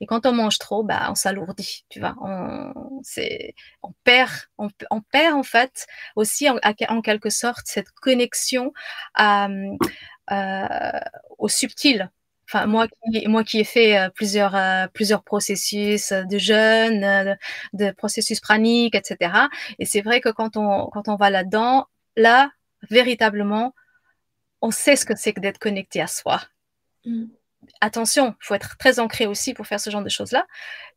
Et 0.00 0.06
quand 0.06 0.26
on 0.26 0.32
mange 0.32 0.58
trop, 0.58 0.82
bah, 0.82 1.06
on 1.10 1.14
s'alourdit, 1.14 1.84
tu 1.88 2.00
vois. 2.00 2.16
On, 2.20 3.02
on 3.82 3.92
perd, 4.04 4.30
on, 4.58 4.68
on, 4.90 5.00
perd 5.02 5.34
en 5.34 5.42
fait 5.42 5.86
aussi 6.16 6.48
en, 6.48 6.58
en, 6.88 7.02
quelque 7.02 7.30
sorte 7.30 7.66
cette 7.66 7.90
connexion 7.90 8.72
à, 9.14 9.48
euh, 10.32 11.00
au 11.38 11.48
subtil 11.48 12.10
Enfin, 12.50 12.66
moi 12.66 12.88
qui, 12.88 13.28
moi 13.28 13.44
qui 13.44 13.60
ai 13.60 13.64
fait 13.64 13.98
euh, 13.98 14.08
plusieurs, 14.08 14.56
euh, 14.56 14.86
plusieurs 14.94 15.22
processus 15.22 16.12
de 16.12 16.38
jeûne, 16.38 17.04
euh, 17.04 17.34
de, 17.74 17.90
processus 17.90 18.40
pranique, 18.40 18.94
etc. 18.94 19.48
Et 19.78 19.84
c'est 19.84 20.00
vrai 20.00 20.22
que 20.22 20.30
quand 20.30 20.56
on, 20.56 20.86
quand 20.86 21.08
on 21.08 21.16
va 21.16 21.28
là-dedans, 21.28 21.86
là, 22.16 22.50
véritablement, 22.90 23.74
on 24.62 24.70
sait 24.70 24.96
ce 24.96 25.04
que 25.04 25.14
c'est 25.14 25.34
que 25.34 25.40
d'être 25.40 25.58
connecté 25.58 26.00
à 26.00 26.06
soi. 26.06 26.40
Mm. 27.04 27.26
Attention, 27.82 28.34
il 28.40 28.46
faut 28.46 28.54
être 28.54 28.78
très 28.78 28.98
ancré 28.98 29.26
aussi 29.26 29.52
pour 29.52 29.66
faire 29.66 29.80
ce 29.80 29.90
genre 29.90 30.02
de 30.02 30.08
choses-là. 30.08 30.46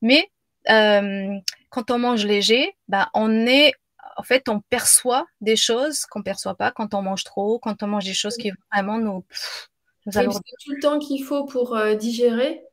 Mais 0.02 0.32
quand 0.68 1.92
on 1.92 2.00
mange 2.00 2.26
léger, 2.26 2.78
bah, 2.88 3.10
on 3.14 3.46
est 3.46 3.74
en 4.18 4.24
fait, 4.24 4.50
on 4.50 4.60
perçoit 4.60 5.26
des 5.40 5.56
choses 5.56 6.06
qu'on 6.06 6.22
perçoit 6.22 6.56
pas 6.56 6.72
quand 6.72 6.94
on 6.94 7.02
mange 7.02 7.24
trop, 7.24 7.60
quand 7.60 7.82
on 7.82 7.88
mange 7.88 8.06
des 8.06 8.14
choses 8.14 8.38
qui 8.38 8.52
vraiment 8.72 8.98
nous, 9.00 9.26
tout 10.06 10.72
le 10.72 10.82
temps 10.82 11.00
qu'il 11.00 11.24
faut 11.24 11.46
pour 11.46 11.76
euh, 11.76 11.96
digérer, 11.96 12.64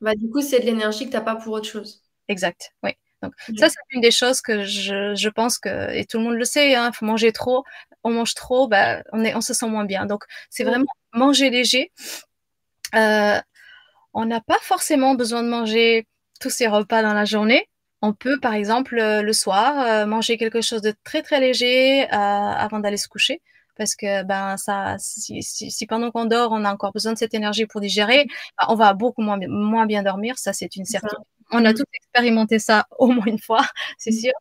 bah, 0.00 0.14
du 0.14 0.30
coup, 0.30 0.40
c'est 0.40 0.60
de 0.60 0.64
l'énergie 0.66 1.06
que 1.06 1.10
tu 1.10 1.16
n'as 1.16 1.22
pas 1.22 1.36
pour 1.36 1.52
autre 1.52 1.68
chose. 1.68 2.02
Exact, 2.28 2.72
oui. 2.82 2.92
Donc, 3.22 3.32
ça, 3.56 3.68
c'est 3.70 3.78
une 3.90 4.02
des 4.02 4.10
choses 4.10 4.42
que 4.42 4.64
je, 4.64 5.14
je, 5.14 5.28
pense 5.30 5.58
que, 5.58 5.90
et 5.94 6.04
tout 6.04 6.18
le 6.18 6.24
monde 6.24 6.34
le 6.34 6.44
sait, 6.44 6.70
il 6.70 6.74
hein, 6.74 6.92
faut 6.92 7.06
manger 7.06 7.32
trop. 7.32 7.64
On 8.02 8.10
mange 8.10 8.34
trop, 8.34 8.68
bah, 8.68 9.02
on, 9.12 9.24
est, 9.24 9.34
on 9.34 9.40
se 9.40 9.54
sent 9.54 9.66
moins 9.68 9.84
bien. 9.84 10.04
Donc, 10.04 10.24
c'est 10.50 10.64
vraiment 10.64 10.84
manger 11.14 11.48
léger. 11.48 11.90
Euh, 12.94 13.40
on 14.12 14.26
n'a 14.26 14.40
pas 14.40 14.58
forcément 14.60 15.14
besoin 15.14 15.42
de 15.42 15.48
manger 15.48 16.06
tous 16.40 16.50
ces 16.50 16.66
repas 16.66 17.02
dans 17.02 17.14
la 17.14 17.24
journée. 17.24 17.66
On 18.02 18.12
peut, 18.12 18.38
par 18.40 18.52
exemple, 18.52 18.96
le 18.96 19.32
soir, 19.32 20.06
manger 20.06 20.36
quelque 20.36 20.60
chose 20.60 20.82
de 20.82 20.94
très, 21.04 21.22
très 21.22 21.40
léger 21.40 22.06
avant 22.10 22.78
d'aller 22.78 22.98
se 22.98 23.08
coucher 23.08 23.40
parce 23.76 23.94
que 23.94 24.22
ben 24.24 24.56
ça, 24.56 24.96
si, 24.98 25.42
si, 25.42 25.70
si 25.70 25.86
pendant 25.86 26.10
qu'on 26.10 26.24
dort, 26.26 26.52
on 26.52 26.64
a 26.64 26.72
encore 26.72 26.92
besoin 26.92 27.12
de 27.12 27.18
cette 27.18 27.34
énergie 27.34 27.66
pour 27.66 27.80
digérer, 27.80 28.26
ben, 28.58 28.66
on 28.68 28.74
va 28.74 28.94
beaucoup 28.94 29.22
moins, 29.22 29.38
moins 29.48 29.86
bien 29.86 30.02
dormir. 30.02 30.38
Ça, 30.38 30.52
c'est 30.52 30.76
une 30.76 30.84
certitude. 30.84 31.18
On 31.50 31.64
a 31.64 31.72
mmh. 31.72 31.74
tous 31.74 31.84
expérimenté 31.94 32.58
ça 32.58 32.86
au 32.98 33.08
moins 33.08 33.26
une 33.26 33.38
fois, 33.38 33.66
c'est 33.98 34.10
mmh. 34.10 34.20
sûr. 34.20 34.32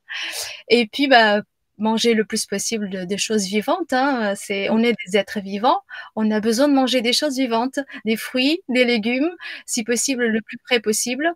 Et 0.70 0.88
puis, 0.88 1.08
ben, 1.08 1.44
manger 1.78 2.14
le 2.14 2.26
plus 2.26 2.46
possible 2.46 2.90
de, 2.90 3.04
des 3.04 3.18
choses 3.18 3.46
vivantes. 3.46 3.94
Hein. 3.94 4.34
C'est, 4.36 4.70
on 4.70 4.80
est 4.80 4.94
des 5.06 5.18
êtres 5.18 5.40
vivants. 5.40 5.82
On 6.16 6.30
a 6.32 6.40
besoin 6.40 6.68
de 6.68 6.74
manger 6.74 7.02
des 7.02 7.14
choses 7.14 7.38
vivantes, 7.38 7.80
des 8.06 8.16
fruits, 8.16 8.62
des 8.70 8.86
légumes, 8.86 9.30
si 9.66 9.84
possible 9.84 10.26
le 10.26 10.42
plus 10.42 10.58
près 10.66 10.80
possible. 10.80 11.34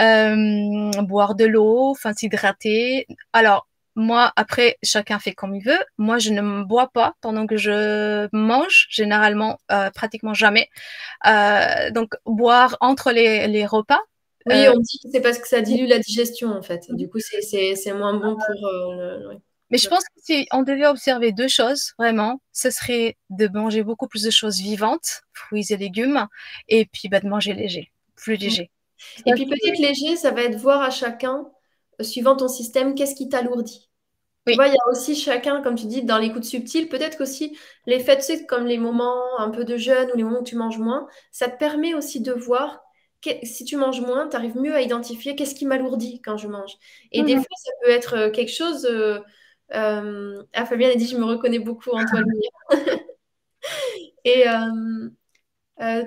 Euh, 0.00 0.90
boire 1.02 1.34
de 1.34 1.44
l'eau, 1.44 1.90
enfin 1.90 2.12
s'hydrater. 2.12 3.06
Alors, 3.32 3.68
moi, 3.96 4.32
après, 4.36 4.76
chacun 4.82 5.18
fait 5.18 5.32
comme 5.32 5.54
il 5.54 5.64
veut. 5.64 5.78
Moi, 5.98 6.18
je 6.18 6.30
ne 6.30 6.64
bois 6.64 6.88
pas 6.92 7.14
pendant 7.20 7.46
que 7.46 7.56
je 7.56 8.28
mange, 8.32 8.86
généralement, 8.90 9.58
euh, 9.70 9.90
pratiquement 9.90 10.34
jamais. 10.34 10.68
Euh, 11.26 11.90
donc, 11.90 12.14
boire 12.26 12.76
entre 12.80 13.12
les, 13.12 13.46
les 13.46 13.66
repas. 13.66 14.00
Oui, 14.46 14.54
euh, 14.54 14.72
on 14.74 14.78
dit 14.78 14.98
que 15.02 15.08
c'est 15.10 15.20
parce 15.20 15.38
que 15.38 15.48
ça 15.48 15.60
dilue 15.60 15.86
la 15.86 15.98
digestion, 15.98 16.50
en 16.50 16.62
fait. 16.62 16.86
Du 16.90 17.08
coup, 17.08 17.18
c'est 17.20 17.92
moins 17.94 18.14
bon 18.14 18.34
pour. 18.34 18.70
Le... 18.70 19.38
Mais 19.70 19.78
je 19.78 19.88
pense 19.88 20.04
que 20.04 20.20
si 20.22 20.46
on 20.52 20.62
devait 20.62 20.86
observer 20.86 21.32
deux 21.32 21.48
choses, 21.48 21.94
vraiment, 21.98 22.40
ce 22.52 22.70
serait 22.70 23.16
de 23.30 23.48
manger 23.48 23.82
beaucoup 23.82 24.06
plus 24.06 24.22
de 24.22 24.30
choses 24.30 24.58
vivantes, 24.58 25.22
fruits 25.32 25.66
et 25.70 25.76
légumes, 25.76 26.26
et 26.68 26.84
puis 26.86 27.08
bah, 27.08 27.20
de 27.20 27.28
manger 27.28 27.54
léger, 27.54 27.90
plus 28.16 28.36
léger. 28.36 28.70
Et 29.26 29.32
puis 29.32 29.46
peut-être 29.46 29.78
léger, 29.78 30.16
ça 30.16 30.30
va 30.30 30.42
être 30.42 30.56
voir 30.56 30.82
à 30.82 30.90
chacun 30.90 31.46
suivant 32.00 32.36
ton 32.36 32.48
système, 32.48 32.94
qu'est-ce 32.94 33.14
qui 33.14 33.28
t'alourdit? 33.28 33.90
Tu 34.46 34.54
vois, 34.56 34.66
il 34.66 34.74
y 34.74 34.76
a 34.76 34.90
aussi 34.90 35.16
chacun, 35.16 35.62
comme 35.62 35.74
tu 35.74 35.86
dis, 35.86 36.02
dans 36.02 36.18
les 36.18 36.30
coups 36.30 36.46
subtils, 36.46 36.88
peut-être 36.88 37.16
qu'aussi 37.16 37.56
les 37.86 37.98
fêtes, 37.98 38.46
comme 38.46 38.66
les 38.66 38.76
moments 38.76 39.38
un 39.38 39.50
peu 39.50 39.64
de 39.64 39.78
jeûne 39.78 40.10
ou 40.12 40.16
les 40.16 40.22
moments 40.22 40.40
où 40.40 40.44
tu 40.44 40.56
manges 40.56 40.78
moins, 40.78 41.06
ça 41.32 41.48
te 41.48 41.58
permet 41.58 41.94
aussi 41.94 42.20
de 42.20 42.32
voir 42.32 42.84
si 43.42 43.64
tu 43.64 43.76
manges 43.76 44.02
moins, 44.02 44.28
tu 44.28 44.36
arrives 44.36 44.56
mieux 44.56 44.74
à 44.74 44.82
identifier 44.82 45.34
qu'est-ce 45.34 45.54
qui 45.54 45.64
m'alourdit 45.64 46.20
quand 46.22 46.36
je 46.36 46.48
mange. 46.48 46.72
Et 47.12 47.22
des 47.22 47.36
mhm. 47.36 47.40
fois, 47.40 47.56
ça 47.56 47.70
peut 47.82 47.90
être 47.90 48.16
euh, 48.16 48.30
quelque 48.30 48.52
chose. 48.52 48.84
Euh, 48.84 49.18
euh, 49.74 50.42
ah, 50.52 50.66
Fabienne 50.66 50.90
a 50.90 50.96
dit 50.96 51.06
Je 51.06 51.16
me 51.16 51.24
reconnais 51.24 51.58
beaucoup 51.58 51.90
en 51.90 52.04
toi, 52.04 52.20
Et 54.24 54.46
Euh, 54.46 55.08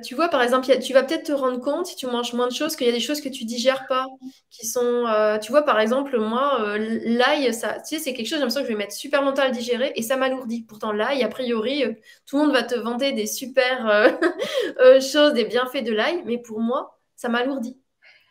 tu 0.03 0.15
vois, 0.15 0.29
par 0.29 0.41
exemple, 0.41 0.67
tu 0.79 0.93
vas 0.93 1.03
peut-être 1.03 1.25
te 1.27 1.31
rendre 1.31 1.59
compte, 1.59 1.87
si 1.87 1.95
tu 1.95 2.07
manges 2.07 2.33
moins 2.33 2.47
de 2.47 2.53
choses, 2.53 2.75
qu'il 2.75 2.87
y 2.87 2.89
a 2.89 2.93
des 2.93 2.99
choses 2.99 3.19
que 3.21 3.29
tu 3.29 3.43
digères 3.45 3.85
pas, 3.87 4.05
qui 4.49 4.65
sont, 4.65 5.05
euh, 5.07 5.37
tu 5.39 5.51
vois, 5.51 5.63
par 5.63 5.79
exemple, 5.79 6.17
moi, 6.19 6.61
euh, 6.61 6.99
l'ail, 7.03 7.53
ça, 7.53 7.79
tu 7.81 7.97
sais, 7.97 7.99
c'est 7.99 8.13
quelque 8.13 8.27
chose, 8.27 8.37
j'ai 8.37 8.45
l'impression 8.45 8.61
que 8.61 8.67
je 8.67 8.71
vais 8.71 8.77
mettre 8.77 8.93
super 8.93 9.21
longtemps 9.21 9.41
à 9.43 9.47
le 9.47 9.53
digérer 9.53 9.91
et 9.95 10.01
ça 10.03 10.15
m'alourdit. 10.15 10.63
Pourtant, 10.63 10.93
l'ail, 10.93 11.23
a 11.23 11.27
priori, 11.27 11.83
tout 12.25 12.37
le 12.37 12.43
monde 12.43 12.53
va 12.53 12.63
te 12.63 12.75
vanter 12.75 13.11
des 13.11 13.27
super 13.27 14.11
choses, 15.01 15.33
des 15.33 15.45
bienfaits 15.45 15.83
de 15.83 15.93
l'ail, 15.93 16.23
mais 16.25 16.37
pour 16.37 16.61
moi, 16.61 16.99
ça 17.15 17.27
m'alourdit. 17.29 17.77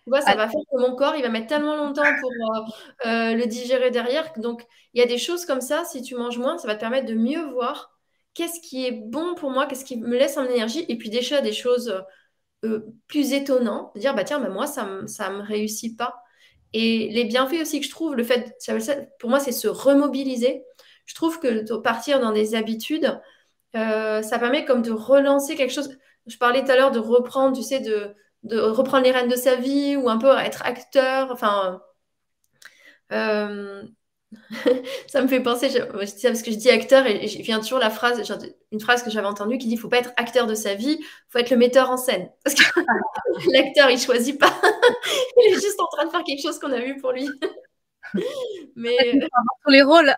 Tu 0.04 0.10
vois, 0.10 0.20
ça 0.22 0.36
va 0.36 0.48
faire 0.48 0.60
que 0.72 0.80
mon 0.80 0.96
corps, 0.96 1.16
il 1.16 1.22
va 1.22 1.28
mettre 1.28 1.48
tellement 1.48 1.76
longtemps 1.76 2.02
pour 2.20 2.30
le 3.04 3.44
digérer 3.46 3.90
derrière. 3.90 4.32
Donc, 4.38 4.64
il 4.94 5.00
y 5.00 5.02
a 5.02 5.06
des 5.06 5.18
choses 5.18 5.44
comme 5.44 5.60
ça, 5.60 5.84
si 5.84 6.02
tu 6.02 6.14
manges 6.14 6.38
moins, 6.38 6.58
ça 6.58 6.66
va 6.68 6.74
te 6.74 6.80
permettre 6.80 7.06
de 7.06 7.14
mieux 7.14 7.44
voir 7.50 7.95
qu'est-ce 8.36 8.60
qui 8.60 8.86
est 8.86 8.92
bon 8.92 9.34
pour 9.34 9.50
moi, 9.50 9.66
qu'est-ce 9.66 9.84
qui 9.84 9.96
me 9.96 10.16
laisse 10.16 10.36
en 10.36 10.44
énergie, 10.44 10.84
et 10.88 10.98
puis 10.98 11.10
déjà 11.10 11.40
des 11.40 11.52
choses 11.52 12.04
euh, 12.64 12.80
plus 13.08 13.32
étonnantes, 13.32 13.94
de 13.94 14.00
dire, 14.00 14.14
bah 14.14 14.24
tiens, 14.24 14.40
bah, 14.40 14.50
moi, 14.50 14.66
ça 14.66 14.84
ne 14.84 15.36
me 15.36 15.42
réussit 15.42 15.96
pas. 15.96 16.22
Et 16.72 17.08
les 17.10 17.24
bienfaits 17.24 17.62
aussi 17.62 17.80
que 17.80 17.86
je 17.86 17.90
trouve, 17.90 18.14
le 18.14 18.24
fait, 18.24 18.54
pour 19.18 19.30
moi, 19.30 19.40
c'est 19.40 19.52
se 19.52 19.68
remobiliser. 19.68 20.64
Je 21.06 21.14
trouve 21.14 21.40
que 21.40 21.76
partir 21.78 22.20
dans 22.20 22.32
des 22.32 22.54
habitudes, 22.54 23.18
euh, 23.76 24.22
ça 24.22 24.38
permet 24.38 24.64
comme 24.66 24.82
de 24.82 24.92
relancer 24.92 25.56
quelque 25.56 25.72
chose. 25.72 25.96
Je 26.26 26.36
parlais 26.36 26.64
tout 26.64 26.70
à 26.70 26.76
l'heure 26.76 26.90
de 26.92 26.98
reprendre, 26.98 27.56
tu 27.56 27.62
sais, 27.62 27.80
de, 27.80 28.14
reprendre 28.58 29.04
les 29.04 29.12
rênes 29.12 29.28
de 29.28 29.36
sa 29.36 29.56
vie 29.56 29.96
ou 29.96 30.08
un 30.10 30.18
peu 30.18 30.28
être 30.38 30.62
acteur. 30.66 31.30
Enfin, 31.32 31.80
euh, 33.12 33.82
ça 35.06 35.22
me 35.22 35.28
fait 35.28 35.40
penser, 35.40 35.68
je, 35.68 35.78
je, 35.78 36.14
dis 36.14 36.20
ça 36.20 36.28
parce 36.28 36.42
que 36.42 36.50
je 36.50 36.56
dis 36.56 36.70
acteur 36.70 37.06
et, 37.06 37.28
je 37.28 37.42
viens 37.42 37.60
toujours 37.60 37.78
la 37.78 37.90
phrase, 37.90 38.26
genre, 38.26 38.38
une 38.72 38.80
phrase 38.80 39.02
que 39.02 39.10
j'avais 39.10 39.26
entendue 39.26 39.58
qui 39.58 39.68
dit 39.68 39.76
faut 39.76 39.88
pas 39.88 39.98
être 39.98 40.12
acteur 40.16 40.46
de 40.46 40.54
sa 40.54 40.74
vie, 40.74 40.98
faut 41.28 41.38
être 41.38 41.50
le 41.50 41.56
metteur 41.56 41.90
en 41.90 41.96
scène. 41.96 42.30
Parce 42.44 42.56
que 42.56 42.62
l'acteur, 43.52 43.90
il 43.90 43.98
choisit 43.98 44.38
pas. 44.38 44.52
il 45.36 45.52
est 45.52 45.54
juste 45.54 45.80
en 45.80 45.86
train 45.86 46.06
de 46.06 46.10
faire 46.10 46.24
quelque 46.24 46.42
chose 46.42 46.58
qu'on 46.58 46.72
a 46.72 46.80
vu 46.80 46.96
pour 46.96 47.12
lui. 47.12 47.28
Mais. 48.74 48.96
Pour 49.62 49.72
les 49.72 49.82
rôles. 49.82 50.14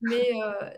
Mais 0.00 0.30
euh, 0.42 0.70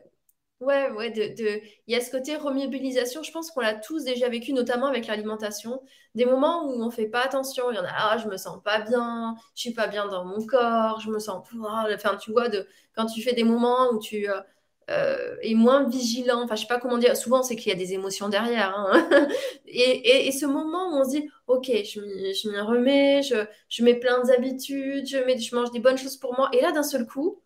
Ouais, 0.65 0.91
ouais, 0.93 1.13
il 1.15 1.93
y 1.93 1.95
a 1.95 2.01
ce 2.01 2.11
côté 2.11 2.37
remobilisation, 2.37 3.23
je 3.23 3.31
pense 3.31 3.51
qu'on 3.51 3.61
l'a 3.61 3.75
tous 3.75 4.05
déjà 4.05 4.31
vécu, 4.31 4.55
notamment 4.55 4.87
avec 4.87 5.07
l'alimentation. 5.07 5.83
Des 6.15 6.25
moments 6.25 6.65
où 6.65 6.83
on 6.83 6.91
fait 6.91 7.07
pas 7.07 7.21
attention, 7.21 7.71
il 7.71 7.77
y 7.77 7.79
en 7.79 7.85
a, 7.85 7.91
ah, 7.95 8.19
je 8.19 8.29
me 8.29 8.39
sens 8.39 8.63
pas 8.65 8.81
bien, 8.81 9.35
je 9.55 9.61
suis 9.61 9.75
pas 9.75 9.89
bien 9.89 10.07
dans 10.07 10.25
mon 10.25 10.45
corps, 10.47 11.01
je 11.01 11.11
me 11.11 11.19
sens. 11.19 11.47
Enfin, 11.95 12.17
tu 12.17 12.33
vois, 12.33 12.49
de, 12.49 12.67
quand 12.97 13.05
tu 13.07 13.21
fais 13.21 13.35
des 13.35 13.45
moments 13.45 13.91
où 13.93 13.99
tu 13.99 14.31
euh, 14.31 14.41
euh, 14.91 15.37
es 15.43 15.55
moins 15.55 15.87
vigilant, 15.87 16.43
enfin, 16.43 16.55
je 16.57 16.63
sais 16.63 16.67
pas 16.67 16.81
comment 16.81 16.99
dire, 16.99 17.15
souvent 17.17 17.43
c'est 17.43 17.57
qu'il 17.57 17.71
y 17.71 17.75
a 17.75 17.79
des 17.79 17.93
émotions 17.93 18.31
derrière. 18.31 18.75
Hein. 18.75 19.29
et, 19.67 20.33
ce 20.33 20.47
moment 20.47 20.95
où 20.95 21.01
on 21.01 21.05
se 21.05 21.11
dit, 21.11 21.29
ok, 21.47 21.67
je 21.67 22.49
m'y 22.51 22.61
remets, 22.61 23.23
je, 23.23 23.37
je 23.69 23.85
mets 23.85 23.95
plein 23.95 24.23
d'habitudes, 24.25 25.07
je, 25.07 25.19
mets, 25.19 25.39
je 25.39 25.55
mange 25.55 25.73
des 25.73 25.81
bonnes 25.81 25.99
choses 25.99 26.17
pour 26.17 26.35
moi, 26.35 26.49
et 26.55 26.63
là, 26.63 26.73
d'un 26.73 26.83
seul 26.83 27.07
coup, 27.07 27.43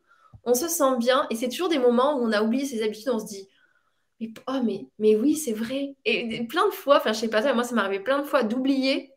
on 0.49 0.55
se 0.55 0.67
sent 0.67 0.97
bien. 0.99 1.27
Et 1.31 1.37
c'est 1.37 1.49
toujours 1.49 1.69
des 1.69 1.79
moments 1.79 2.17
où 2.17 2.25
on 2.25 2.33
a 2.33 2.43
oublié 2.43 2.65
ses 2.65 2.83
habitudes, 2.83 3.11
on 3.11 3.19
se 3.19 3.27
dit, 3.27 3.49
mais, 4.19 4.31
oh, 4.49 4.61
mais, 4.65 4.87
mais 4.99 5.15
oui, 5.15 5.37
c'est 5.37 5.53
vrai. 5.53 5.95
Et, 6.05 6.47
plein 6.47 6.67
de 6.67 6.73
fois, 6.73 6.97
enfin, 6.97 7.13
je 7.13 7.21
sais 7.21 7.29
pas, 7.29 7.53
moi, 7.53 7.65
ça 7.65 7.75
m'est 7.75 7.83
arrivé 7.83 8.03
plein 8.03 8.19
de 8.19 8.25
fois 8.25 8.43
d'oublier 8.43 9.13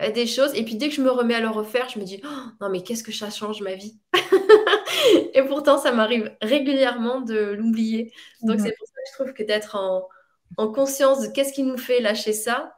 euh, 0.00 0.10
des 0.10 0.26
choses. 0.26 0.54
Et 0.54 0.64
puis, 0.64 0.76
dès 0.76 0.88
que 0.88 0.94
je 0.94 1.02
me 1.02 1.10
remets 1.10 1.34
à 1.34 1.40
le 1.40 1.48
refaire, 1.48 1.88
je 1.90 1.98
me 1.98 2.04
dis, 2.04 2.20
oh, 2.24 2.48
non, 2.60 2.70
mais 2.70 2.82
qu'est-ce 2.82 3.04
que 3.04 3.12
ça 3.12 3.30
change 3.30 3.60
ma 3.60 3.74
vie? 3.74 4.00
Et 5.34 5.42
pourtant, 5.42 5.78
ça 5.78 5.92
m'arrive 5.92 6.34
régulièrement 6.40 7.20
de 7.20 7.52
l'oublier. 7.52 8.12
Donc, 8.42 8.58
c'est 8.58 8.74
pour 8.76 8.86
ça 8.86 8.94
que 8.94 9.08
je 9.10 9.14
trouve 9.14 9.32
que 9.34 9.42
d'être 9.42 9.76
en, 9.76 10.08
conscience 10.72 11.20
de 11.20 11.28
qu'est-ce 11.28 11.52
qui 11.52 11.64
nous 11.64 11.76
fait 11.76 12.00
lâcher 12.00 12.32
ça. 12.32 12.74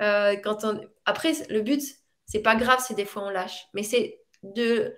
Euh, 0.00 0.36
quand 0.36 0.64
on... 0.64 0.80
Après, 1.06 1.32
le 1.50 1.60
but, 1.60 1.82
c'est 2.24 2.40
pas 2.40 2.54
grave 2.54 2.80
si 2.80 2.94
des 2.94 3.04
fois 3.04 3.24
on 3.24 3.30
lâche, 3.30 3.66
mais 3.74 3.82
c'est 3.82 4.20
de 4.42 4.94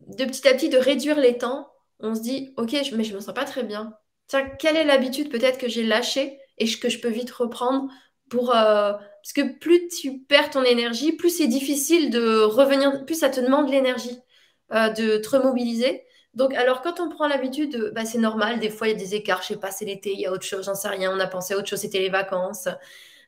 de 0.00 0.24
petit 0.24 0.46
à 0.48 0.54
petit 0.54 0.68
de 0.68 0.78
réduire 0.78 1.18
les 1.18 1.38
temps, 1.38 1.68
on 2.00 2.14
se 2.14 2.20
dit, 2.20 2.52
ok, 2.56 2.72
mais 2.94 3.04
je 3.04 3.14
me 3.14 3.20
sens 3.20 3.34
pas 3.34 3.44
très 3.44 3.62
bien. 3.62 3.94
Tiens, 4.28 4.48
quelle 4.58 4.76
est 4.76 4.84
l'habitude 4.84 5.30
peut-être 5.30 5.58
que 5.58 5.68
j'ai 5.68 5.82
lâchée 5.82 6.38
et 6.58 6.68
que 6.68 6.88
je 6.88 7.00
peux 7.00 7.08
vite 7.08 7.30
reprendre 7.30 7.90
pour... 8.30 8.54
Euh, 8.54 8.92
parce 8.92 9.32
que 9.32 9.58
plus 9.58 9.88
tu 9.88 10.20
perds 10.20 10.50
ton 10.50 10.64
énergie, 10.64 11.12
plus 11.12 11.30
c'est 11.30 11.46
difficile 11.46 12.10
de 12.10 12.40
revenir, 12.42 13.06
plus 13.06 13.18
ça 13.18 13.30
te 13.30 13.40
demande 13.40 13.70
l'énergie 13.70 14.18
euh, 14.72 14.90
de 14.90 15.16
te 15.16 15.30
remobiliser. 15.30 16.04
Donc, 16.34 16.52
alors, 16.54 16.82
quand 16.82 17.00
on 17.00 17.08
prend 17.08 17.26
l'habitude, 17.28 17.92
bah, 17.94 18.04
c'est 18.04 18.18
normal, 18.18 18.58
des 18.58 18.68
fois, 18.70 18.88
il 18.88 18.92
y 18.92 18.94
a 18.94 18.98
des 18.98 19.14
écarts, 19.14 19.42
je 19.42 19.48
sais 19.48 19.56
pas, 19.56 19.70
c'est 19.70 19.84
l'été, 19.84 20.12
il 20.12 20.20
y 20.20 20.26
a 20.26 20.32
autre 20.32 20.44
chose, 20.44 20.66
j'en 20.66 20.74
sais 20.74 20.88
rien, 20.88 21.14
on 21.14 21.20
a 21.20 21.26
pensé 21.26 21.54
à 21.54 21.58
autre 21.58 21.68
chose, 21.68 21.80
c'était 21.80 22.00
les 22.00 22.08
vacances. 22.10 22.68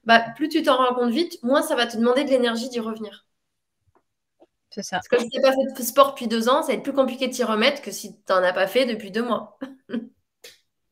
Bah, 0.04 0.24
plus 0.36 0.48
tu 0.48 0.62
t'en 0.62 0.76
rends 0.76 0.94
compte 0.94 1.12
vite, 1.12 1.42
moins 1.42 1.62
ça 1.62 1.76
va 1.76 1.86
te 1.86 1.96
demander 1.96 2.24
de 2.24 2.30
l'énergie 2.30 2.68
d'y 2.68 2.80
revenir. 2.80 3.26
C'est 4.70 4.82
ça. 4.82 4.96
Parce 4.96 5.08
que 5.08 5.18
si 5.18 5.30
tu 5.30 5.38
n'as 5.38 5.50
pas 5.50 5.54
fait 5.54 5.80
de 5.80 5.86
sport 5.86 6.10
depuis 6.10 6.28
deux 6.28 6.48
ans, 6.48 6.62
ça 6.62 6.68
va 6.68 6.74
être 6.74 6.82
plus 6.82 6.92
compliqué 6.92 7.28
de 7.28 7.32
t'y 7.32 7.44
remettre 7.44 7.82
que 7.82 7.90
si 7.90 8.14
tu 8.14 8.32
n'en 8.32 8.42
as 8.42 8.52
pas 8.52 8.66
fait 8.66 8.86
depuis 8.86 9.10
deux 9.10 9.22
mois. 9.24 9.58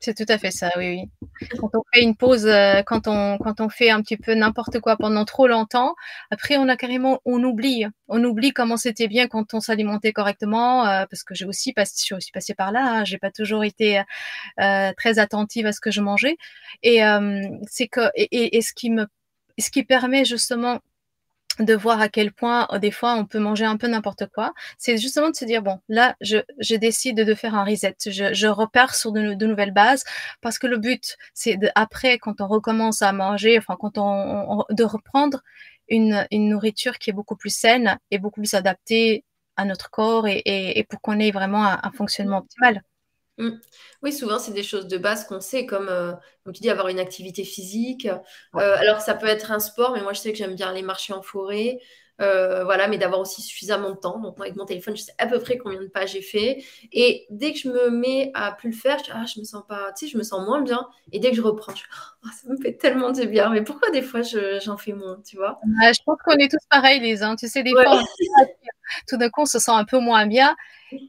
C'est 0.05 0.12
tout 0.12 0.31
à 0.31 0.37
fait 0.37 0.51
ça, 0.51 0.70
oui, 0.77 1.09
oui. 1.41 1.49
Quand 1.59 1.70
on 1.72 1.83
fait 1.91 2.03
une 2.03 2.14
pause, 2.14 2.45
euh, 2.45 2.83
quand, 2.85 3.09
on, 3.09 3.39
quand 3.39 3.62
on 3.62 3.70
fait 3.70 3.89
un 3.89 4.03
petit 4.03 4.18
peu 4.18 4.35
n'importe 4.35 4.79
quoi 4.81 4.99
pendant 4.99 5.25
trop 5.25 5.47
longtemps, 5.47 5.95
après 6.31 6.59
on 6.59 6.68
a 6.68 6.77
carrément, 6.77 7.22
on 7.25 7.43
oublie, 7.43 7.87
on 8.09 8.22
oublie 8.22 8.53
comment 8.53 8.77
c'était 8.77 9.09
bien 9.09 9.29
quand 9.29 9.55
on 9.55 9.61
s'alimentait 9.61 10.12
correctement, 10.12 10.87
euh, 10.87 11.07
parce 11.09 11.25
que 11.25 11.35
j'ai 11.35 11.47
aussi 11.47 11.72
passé, 11.72 12.05
je 12.07 12.20
suis 12.20 12.33
passée 12.33 12.53
par 12.53 12.70
là, 12.70 12.99
hein, 12.99 13.05
j'ai 13.07 13.16
pas 13.16 13.31
toujours 13.31 13.64
été 13.64 14.03
euh, 14.61 14.93
très 14.95 15.18
attentive 15.18 15.64
à 15.64 15.72
ce 15.72 15.81
que 15.81 15.91
je 15.91 16.03
mangeais, 16.03 16.37
et 16.83 17.01
c'est 17.66 17.89
que, 17.89 18.11
et, 18.14 18.59
et, 18.59 18.61
ce 18.61 18.75
qui 18.75 18.91
me, 18.91 19.07
ce 19.59 19.70
qui 19.70 19.85
permet 19.85 20.27
justement 20.27 20.81
de 21.61 21.75
voir 21.75 22.01
à 22.01 22.09
quel 22.09 22.33
point 22.33 22.67
euh, 22.73 22.79
des 22.79 22.91
fois 22.91 23.15
on 23.15 23.25
peut 23.27 23.39
manger 23.39 23.65
un 23.65 23.77
peu 23.77 23.87
n'importe 23.87 24.27
quoi, 24.27 24.53
c'est 24.79 24.97
justement 24.99 25.31
de 25.31 25.37
se 25.37 25.45
dire 25.45 25.63
bon 25.63 25.81
là 25.89 26.17
je, 26.21 26.39
je 26.59 26.77
décide 26.77 27.17
de 27.17 27.35
faire 27.35 27.55
un 27.55 27.65
reset, 27.65 27.97
je, 28.07 28.35
je 28.35 28.47
repars 28.47 28.95
sur 28.95 29.13
de, 29.13 29.35
nouvelles 29.45 29.73
bases 29.73 30.05
parce 30.41 30.59
que 30.59 30.67
le 30.67 30.79
but 30.79 31.17
c'est 31.35 31.59
après 31.75 32.19
quand 32.19 32.41
on 32.41 32.47
recommence 32.49 33.03
à 33.03 33.13
manger, 33.13 33.59
enfin 33.59 33.77
quand 33.79 33.99
on, 33.99 34.65
de 34.71 34.85
reprendre 34.85 35.43
une, 35.89 36.27
une, 36.31 36.49
nourriture 36.49 36.99
qui 36.99 37.11
est 37.11 37.13
beaucoup 37.13 37.37
plus 37.37 37.55
saine 37.55 37.99
et 38.11 38.19
beaucoup 38.19 38.41
plus 38.41 38.55
adaptée 38.55 39.25
à 39.57 39.65
notre 39.65 39.91
corps 39.91 40.27
et, 40.27 40.43
et 40.45 40.85
pour 40.85 41.01
qu'on 41.01 41.21
ait 41.21 41.31
vraiment 41.31 41.65
un 41.65 41.93
fonctionnement 41.93 42.39
optimal. 42.39 42.83
Mmh. 43.39 43.51
Oui, 44.03 44.12
souvent, 44.12 44.39
c'est 44.39 44.53
des 44.53 44.62
choses 44.62 44.87
de 44.87 44.97
base 44.99 45.26
qu'on 45.26 45.41
sait, 45.41 45.66
comme, 45.66 45.89
euh, 45.89 46.12
comme 46.45 46.53
tu 46.53 46.62
dis, 46.62 46.70
avoir 46.70 46.89
une 46.89 47.01
activité 47.01 47.45
physique. 47.45 48.07
Euh, 48.07 48.76
alors, 48.78 49.01
ça 49.01 49.14
peut 49.14 49.26
être 49.26 49.51
un 49.51 49.59
sport, 49.59 49.93
mais 49.93 50.03
moi, 50.03 50.12
je 50.12 50.20
sais 50.20 50.32
que 50.32 50.39
j'aime 50.39 50.55
bien 50.55 50.68
aller 50.68 50.82
marcher 50.82 51.12
en 51.12 51.22
forêt. 51.22 51.78
Euh, 52.20 52.62
voilà, 52.62 52.87
mais 52.87 52.97
d'avoir 52.97 53.20
aussi 53.20 53.43
suffisamment 53.43 53.91
de 53.91 53.97
temps. 53.97 54.20
Donc, 54.20 54.39
avec 54.39 54.55
mon 54.55 54.64
téléphone, 54.64 54.97
je 54.97 55.03
sais 55.03 55.14
à 55.18 55.26
peu 55.26 55.41
près 55.41 55.59
combien 55.59 55.80
de 55.80 55.89
pas 55.89 56.07
j'ai 56.07 56.22
fait. 56.22 56.62
Et 56.93 57.26
dès 57.30 57.53
que 57.53 57.59
je 57.59 57.68
me 57.68 57.91
mets 57.91 58.30
à 58.35 58.53
plus 58.53 58.70
le 58.70 58.76
faire, 58.76 58.99
je, 59.05 59.11
ah, 59.12 59.24
je 59.26 59.41
me 59.41 59.45
sens 59.45 59.64
pas, 59.66 59.93
tu 59.99 60.07
sais, 60.07 60.12
je 60.12 60.16
me 60.16 60.22
sens 60.22 60.47
moins 60.47 60.62
bien. 60.62 60.87
Et 61.11 61.18
dès 61.18 61.30
que 61.30 61.37
je 61.37 61.43
reprends, 61.43 61.74
je, 61.74 61.82
oh, 62.24 62.28
ça 62.41 62.49
me 62.49 62.57
fait 62.57 62.74
tellement 62.74 63.11
de 63.11 63.24
bien. 63.24 63.51
Mais 63.51 63.62
pourquoi 63.62 63.91
des 63.91 64.03
fois 64.03 64.20
j'en 64.22 64.76
fais 64.76 64.93
moins, 64.93 65.20
tu 65.26 65.37
vois? 65.37 65.59
Je 65.64 65.99
pense 66.07 66.18
qu'on 66.24 66.37
est 66.37 66.49
tous 66.49 66.64
pareils, 66.70 67.01
les 67.01 67.24
uns. 67.24 67.35
Tu 67.35 67.49
sais, 67.49 67.64
des 67.64 67.72
fois, 67.72 68.01
tout 69.09 69.16
d'un 69.16 69.28
coup, 69.28 69.43
on 69.43 69.47
se 69.47 69.59
sent 69.59 69.72
un 69.72 69.85
peu 69.85 69.99
moins 69.99 70.26
bien. 70.26 70.55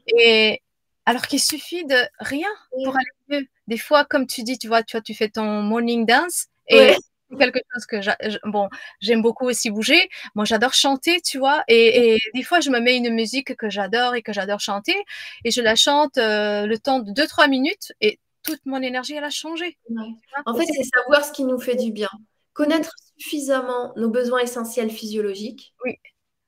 Et, 0.08 0.60
alors 1.06 1.22
qu'il 1.22 1.40
suffit 1.40 1.84
de 1.86 1.96
rien 2.18 2.48
pour 2.70 2.96
aller 2.96 3.06
mieux. 3.28 3.46
Des 3.68 3.78
fois, 3.78 4.04
comme 4.04 4.26
tu 4.26 4.42
dis, 4.42 4.58
tu 4.58 4.68
vois, 4.68 4.82
tu, 4.82 4.96
vois, 4.96 5.02
tu 5.02 5.14
fais 5.14 5.28
ton 5.28 5.62
morning 5.62 6.04
dance 6.04 6.46
et 6.68 6.96
c'est 7.30 7.38
quelque 7.38 7.60
chose 7.72 7.86
que 7.86 8.48
bon, 8.48 8.68
j'aime 9.00 9.22
beaucoup 9.22 9.46
aussi 9.46 9.70
bouger. 9.70 10.08
Moi, 10.34 10.44
j'adore 10.44 10.74
chanter, 10.74 11.20
tu 11.20 11.38
vois, 11.38 11.64
et, 11.68 12.18
des 12.34 12.42
fois, 12.42 12.60
je 12.60 12.70
me 12.70 12.80
mets 12.80 12.96
une 12.96 13.14
musique 13.14 13.56
que 13.56 13.70
j'adore 13.70 14.14
et 14.14 14.22
que 14.22 14.32
j'adore 14.32 14.60
chanter 14.60 14.96
et 15.44 15.50
je 15.50 15.60
la 15.60 15.76
chante 15.76 16.18
euh, 16.18 16.66
le 16.66 16.78
temps 16.78 17.00
de 17.00 17.12
2-3 17.12 17.48
minutes 17.48 17.92
et 18.00 18.18
toute 18.42 18.64
mon 18.64 18.82
énergie, 18.82 19.14
elle 19.14 19.24
a 19.24 19.30
changé. 19.30 19.78
En 20.44 20.54
fait, 20.54 20.64
c'est 20.66 20.84
savoir 20.84 21.24
ce 21.24 21.32
qui 21.32 21.44
nous 21.44 21.58
fait 21.58 21.76
du 21.76 21.92
bien. 21.92 22.10
Connaître 22.52 22.90
suffisamment 23.18 23.92
nos 23.96 24.08
besoins 24.08 24.40
essentiels 24.40 24.90
physiologiques 24.90 25.74
oui. 25.84 25.98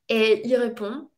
et 0.09 0.46
y 0.46 0.56
répondre 0.56 1.09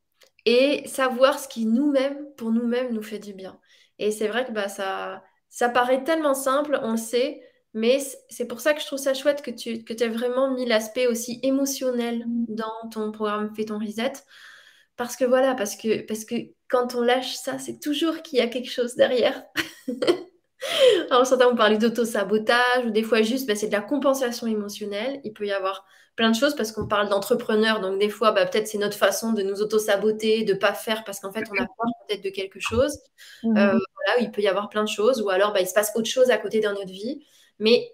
et 0.47 0.86
savoir 0.86 1.38
ce 1.38 1.49
qui 1.49 1.66
nous-mêmes, 1.66 2.26
pour 2.36 2.51
nous-mêmes, 2.53 2.93
nous 2.93 3.03
fait 3.03 3.18
du 3.18 3.34
bien. 3.34 3.59
Et 3.99 4.11
c'est 4.11 4.28
vrai 4.28 4.47
que 4.47 4.53
bah, 4.53 4.68
ça, 4.68 5.22
ça 5.49 5.68
paraît 5.68 6.05
tellement 6.05 6.34
simple, 6.34 6.78
on 6.82 6.93
le 6.93 6.97
sait, 6.97 7.43
mais 7.74 7.99
c'est 8.28 8.47
pour 8.47 8.61
ça 8.61 8.74
que 8.74 8.80
je 8.80 8.86
trouve 8.86 8.99
ça 8.99 9.14
chouette 9.14 9.43
que 9.43 9.51
tu 9.51 9.84
que 9.84 9.93
aies 10.03 10.09
vraiment 10.09 10.53
mis 10.53 10.66
l'aspect 10.66 11.07
aussi 11.07 11.38
émotionnel 11.43 12.24
dans 12.26 12.88
ton 12.91 13.12
programme 13.12 13.55
Fais 13.55 13.66
ton 13.66 13.78
reset. 13.78 14.12
Parce 14.97 15.16
que 15.16 15.24
voilà, 15.24 15.55
parce 15.55 15.76
que, 15.76 16.03
parce 16.07 16.24
que 16.24 16.34
quand 16.68 16.95
on 16.95 17.03
lâche 17.03 17.34
ça, 17.34 17.59
c'est 17.59 17.80
toujours 17.80 18.22
qu'il 18.22 18.38
y 18.38 18.43
a 18.43 18.49
quelque 18.49 18.70
chose 18.70 18.97
derrière. 18.97 19.45
Alors, 21.11 21.26
certains 21.26 21.49
vont 21.49 21.57
parler 21.57 21.78
d'auto-sabotage, 21.78 22.86
ou 22.86 22.91
des 22.91 23.03
fois 23.03 23.22
juste, 23.22 23.47
bah, 23.47 23.55
c'est 23.55 23.68
de 23.68 23.72
la 23.72 23.80
compensation 23.80 24.47
émotionnelle. 24.47 25.20
Il 25.24 25.32
peut 25.32 25.47
y 25.47 25.53
avoir 25.53 25.86
plein 26.16 26.30
de 26.30 26.36
choses 26.36 26.54
parce 26.54 26.72
qu'on 26.72 26.86
parle 26.86 27.08
d'entrepreneurs, 27.08 27.80
donc 27.80 27.98
des 27.98 28.08
fois, 28.08 28.32
bah, 28.32 28.46
peut-être 28.46 28.68
c'est 28.68 28.78
notre 28.78 28.96
façon 28.96 29.32
de 29.32 29.42
nous 29.42 29.62
auto-saboter, 29.62 30.44
de 30.44 30.52
ne 30.52 30.58
pas 30.58 30.74
faire 30.74 31.04
parce 31.04 31.20
qu'en 31.20 31.32
fait, 31.32 31.44
on 31.50 31.54
a 31.54 31.66
peur 31.66 31.86
peut-être 32.06 32.22
de 32.22 32.30
quelque 32.30 32.61
chose. 32.61 32.98
Mmh. 33.42 33.56
Euh, 33.56 33.78
voilà, 33.78 34.20
il 34.20 34.30
peut 34.30 34.42
y 34.42 34.48
avoir 34.48 34.68
plein 34.68 34.84
de 34.84 34.88
choses, 34.88 35.22
ou 35.22 35.30
alors 35.30 35.52
bah, 35.52 35.61
il 35.61 35.66
se 35.66 35.74
passe 35.74 35.92
autre 35.94 36.08
chose 36.08 36.30
à 36.30 36.38
côté 36.38 36.61
dans 36.61 36.72
notre 36.72 36.92
vie. 36.92 37.24
Mais 37.58 37.92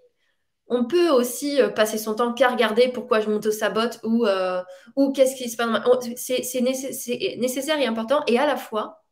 on 0.69 0.85
peut 0.85 1.09
aussi 1.09 1.61
euh, 1.61 1.69
passer 1.69 1.97
son 1.97 2.15
temps 2.15 2.33
qu'à 2.33 2.49
regarder 2.49 2.89
pourquoi 2.89 3.19
je 3.21 3.29
m'auto-sabote 3.29 3.99
ou, 4.03 4.25
euh, 4.25 4.61
ou 4.95 5.11
qu'est-ce 5.11 5.35
qui 5.35 5.49
se 5.49 5.57
passe. 5.57 5.69
C'est 6.15 6.61
nécessaire 6.61 7.79
et 7.79 7.85
important. 7.85 8.23
Et 8.27 8.37
à 8.37 8.45
la 8.45 8.57
fois, 8.57 9.03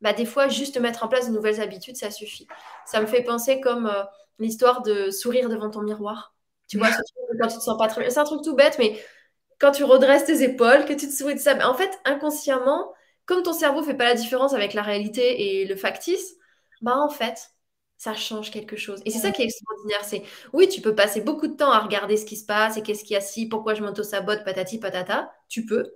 bah, 0.00 0.12
des 0.12 0.26
fois, 0.26 0.48
juste 0.48 0.78
mettre 0.78 1.04
en 1.04 1.08
place 1.08 1.28
de 1.28 1.34
nouvelles 1.34 1.60
habitudes, 1.60 1.96
ça 1.96 2.10
suffit. 2.10 2.46
Ça 2.84 3.00
me 3.00 3.06
fait 3.06 3.22
penser 3.22 3.60
comme 3.60 3.86
euh, 3.86 4.02
l'histoire 4.38 4.82
de 4.82 5.10
sourire 5.10 5.48
devant 5.48 5.70
ton 5.70 5.82
miroir. 5.82 6.34
Tu 6.68 6.78
vois, 6.78 6.90
quand 7.40 7.48
tu 7.48 7.56
te 7.58 7.62
sens 7.62 7.78
pas 7.78 7.88
très 7.88 8.02
bien. 8.02 8.10
C'est 8.10 8.18
un 8.18 8.24
truc 8.24 8.42
tout 8.42 8.54
bête, 8.54 8.76
mais 8.78 9.00
quand 9.58 9.72
tu 9.72 9.84
redresses 9.84 10.24
tes 10.24 10.42
épaules, 10.42 10.84
que 10.84 10.92
tu 10.92 11.08
te 11.08 11.32
de 11.32 11.38
ça, 11.38 11.68
en 11.68 11.74
fait, 11.74 11.90
inconsciemment, 12.04 12.92
comme 13.24 13.42
ton 13.42 13.52
cerveau 13.52 13.82
fait 13.82 13.94
pas 13.94 14.04
la 14.04 14.14
différence 14.14 14.54
avec 14.54 14.74
la 14.74 14.82
réalité 14.82 15.60
et 15.60 15.66
le 15.66 15.76
factice, 15.76 16.34
bah 16.82 16.96
en 16.96 17.08
fait, 17.08 17.50
ça 17.96 18.14
change 18.14 18.50
quelque 18.50 18.76
chose. 18.76 19.00
Et 19.04 19.10
c'est 19.10 19.18
ça 19.18 19.30
qui 19.32 19.42
est 19.42 19.46
extraordinaire. 19.46 20.04
C'est 20.04 20.22
oui, 20.52 20.68
tu 20.68 20.80
peux 20.80 20.94
passer 20.94 21.20
beaucoup 21.20 21.46
de 21.48 21.54
temps 21.56 21.72
à 21.72 21.80
regarder 21.80 22.16
ce 22.16 22.26
qui 22.26 22.36
se 22.36 22.44
passe 22.44 22.76
et 22.76 22.82
qu'est-ce 22.82 23.04
qu'il 23.04 23.14
y 23.14 23.16
a 23.16 23.20
si, 23.20 23.48
pourquoi 23.48 23.74
je 23.74 23.82
m'auto-sabote, 23.82 24.44
patati 24.44 24.78
patata. 24.78 25.32
Tu 25.48 25.64
peux. 25.64 25.92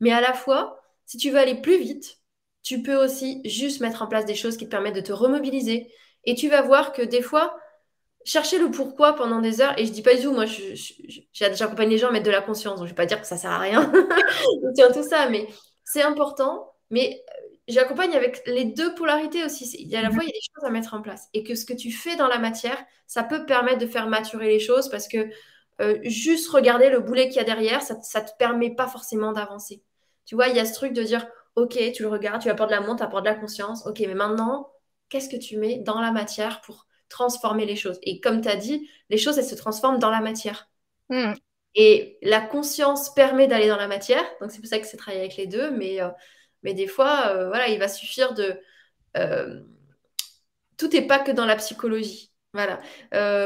Mais 0.00 0.12
à 0.12 0.20
la 0.20 0.32
fois, 0.32 0.80
si 1.06 1.18
tu 1.18 1.30
veux 1.30 1.38
aller 1.38 1.60
plus 1.60 1.78
vite, 1.78 2.18
tu 2.62 2.82
peux 2.82 2.96
aussi 2.96 3.40
juste 3.44 3.80
mettre 3.80 4.02
en 4.02 4.06
place 4.06 4.24
des 4.24 4.34
choses 4.34 4.56
qui 4.56 4.64
te 4.64 4.70
permettent 4.70 4.94
de 4.94 5.00
te 5.00 5.12
remobiliser. 5.12 5.92
Et 6.24 6.34
tu 6.34 6.48
vas 6.48 6.62
voir 6.62 6.92
que 6.92 7.02
des 7.02 7.22
fois, 7.22 7.56
chercher 8.24 8.58
le 8.58 8.70
pourquoi 8.70 9.14
pendant 9.14 9.40
des 9.40 9.60
heures, 9.60 9.78
et 9.78 9.86
je 9.86 9.92
dis 9.92 10.02
pas 10.02 10.14
du 10.14 10.22
tout, 10.22 10.32
moi 10.32 10.44
j'accompagne 11.32 11.88
les 11.88 11.98
gens 11.98 12.08
à 12.08 12.12
mettre 12.12 12.26
de 12.26 12.30
la 12.30 12.42
conscience, 12.42 12.78
donc 12.78 12.86
je 12.86 12.92
vais 12.92 12.96
pas 12.96 13.06
dire 13.06 13.20
que 13.20 13.26
ça 13.26 13.36
sert 13.36 13.50
à 13.50 13.58
rien, 13.58 13.90
tout 14.76 15.02
ça, 15.02 15.28
mais 15.28 15.48
c'est 15.84 16.02
important. 16.02 16.68
Mais 16.90 17.24
j'accompagne 17.68 18.14
avec 18.14 18.42
les 18.46 18.66
deux 18.66 18.94
polarités 18.94 19.44
aussi. 19.44 19.64
Il 19.78 19.88
y 19.88 19.96
a 19.96 20.00
à 20.00 20.02
la 20.02 20.08
mhm. 20.08 20.14
fois, 20.14 20.24
il 20.24 20.26
y 20.26 20.30
a 20.30 20.34
des 20.34 20.40
choses 20.54 20.64
à 20.64 20.70
mettre 20.70 20.94
en 20.94 21.02
place. 21.02 21.28
Et 21.34 21.42
que 21.42 21.54
ce 21.54 21.64
que 21.64 21.72
tu 21.72 21.90
fais 21.90 22.16
dans 22.16 22.28
la 22.28 22.38
matière, 22.38 22.76
ça 23.06 23.22
peut 23.22 23.44
permettre 23.46 23.78
de 23.78 23.86
faire 23.86 24.08
maturer 24.08 24.48
les 24.48 24.60
choses 24.60 24.88
parce 24.88 25.08
que 25.08 25.28
euh, 25.80 25.98
juste 26.04 26.50
regarder 26.50 26.90
le 26.90 27.00
boulet 27.00 27.28
qu'il 27.28 27.36
y 27.36 27.40
a 27.40 27.44
derrière, 27.44 27.82
ça 27.82 27.94
ne 27.94 28.26
te 28.26 28.36
permet 28.38 28.74
pas 28.74 28.86
forcément 28.86 29.32
d'avancer. 29.32 29.82
Tu 30.26 30.34
vois, 30.34 30.48
il 30.48 30.56
y 30.56 30.60
a 30.60 30.64
ce 30.64 30.74
truc 30.74 30.92
de 30.92 31.02
dire, 31.02 31.26
OK, 31.56 31.78
tu 31.92 32.02
le 32.02 32.08
regardes, 32.08 32.42
tu 32.42 32.50
apportes 32.50 32.70
de 32.70 32.74
l'amour, 32.74 32.96
tu 32.96 33.02
apportes 33.02 33.24
de 33.24 33.30
la 33.30 33.34
conscience. 33.34 33.86
OK, 33.86 34.00
mais 34.00 34.14
maintenant, 34.14 34.70
qu'est-ce 35.08 35.28
que 35.28 35.36
tu 35.36 35.56
mets 35.56 35.78
dans 35.78 36.00
la 36.00 36.12
matière 36.12 36.60
pour 36.60 36.86
transformer 37.12 37.66
les 37.66 37.76
choses 37.76 37.98
Et 38.02 38.20
comme 38.20 38.40
tu 38.40 38.48
as 38.48 38.56
dit, 38.56 38.88
les 39.10 39.18
choses, 39.18 39.38
elles 39.38 39.44
se 39.44 39.54
transforment 39.54 39.98
dans 39.98 40.10
la 40.10 40.20
matière. 40.20 40.68
Hmm. 41.08 41.34
Et 41.74 42.18
la 42.22 42.40
conscience 42.40 43.14
permet 43.14 43.46
d'aller 43.46 43.68
dans 43.68 43.76
la 43.76 43.88
matière. 43.88 44.24
Donc, 44.40 44.50
c'est 44.50 44.58
pour 44.58 44.68
ça 44.68 44.78
que 44.78 44.86
c'est 44.86 44.96
travailler 44.96 45.22
avec 45.22 45.36
les 45.36 45.46
deux. 45.46 45.70
Mais 45.70 46.02
euh, 46.02 46.08
mais 46.62 46.74
des 46.74 46.86
fois, 46.86 47.28
euh, 47.28 47.48
voilà, 47.48 47.68
il 47.68 47.78
va 47.78 47.88
suffire 47.88 48.34
de... 48.34 48.58
Euh, 49.16 49.60
tout 50.76 50.88
n'est 50.88 51.06
pas 51.06 51.18
que 51.18 51.30
dans 51.30 51.46
la 51.46 51.56
psychologie. 51.56 52.32
Voilà. 52.54 52.80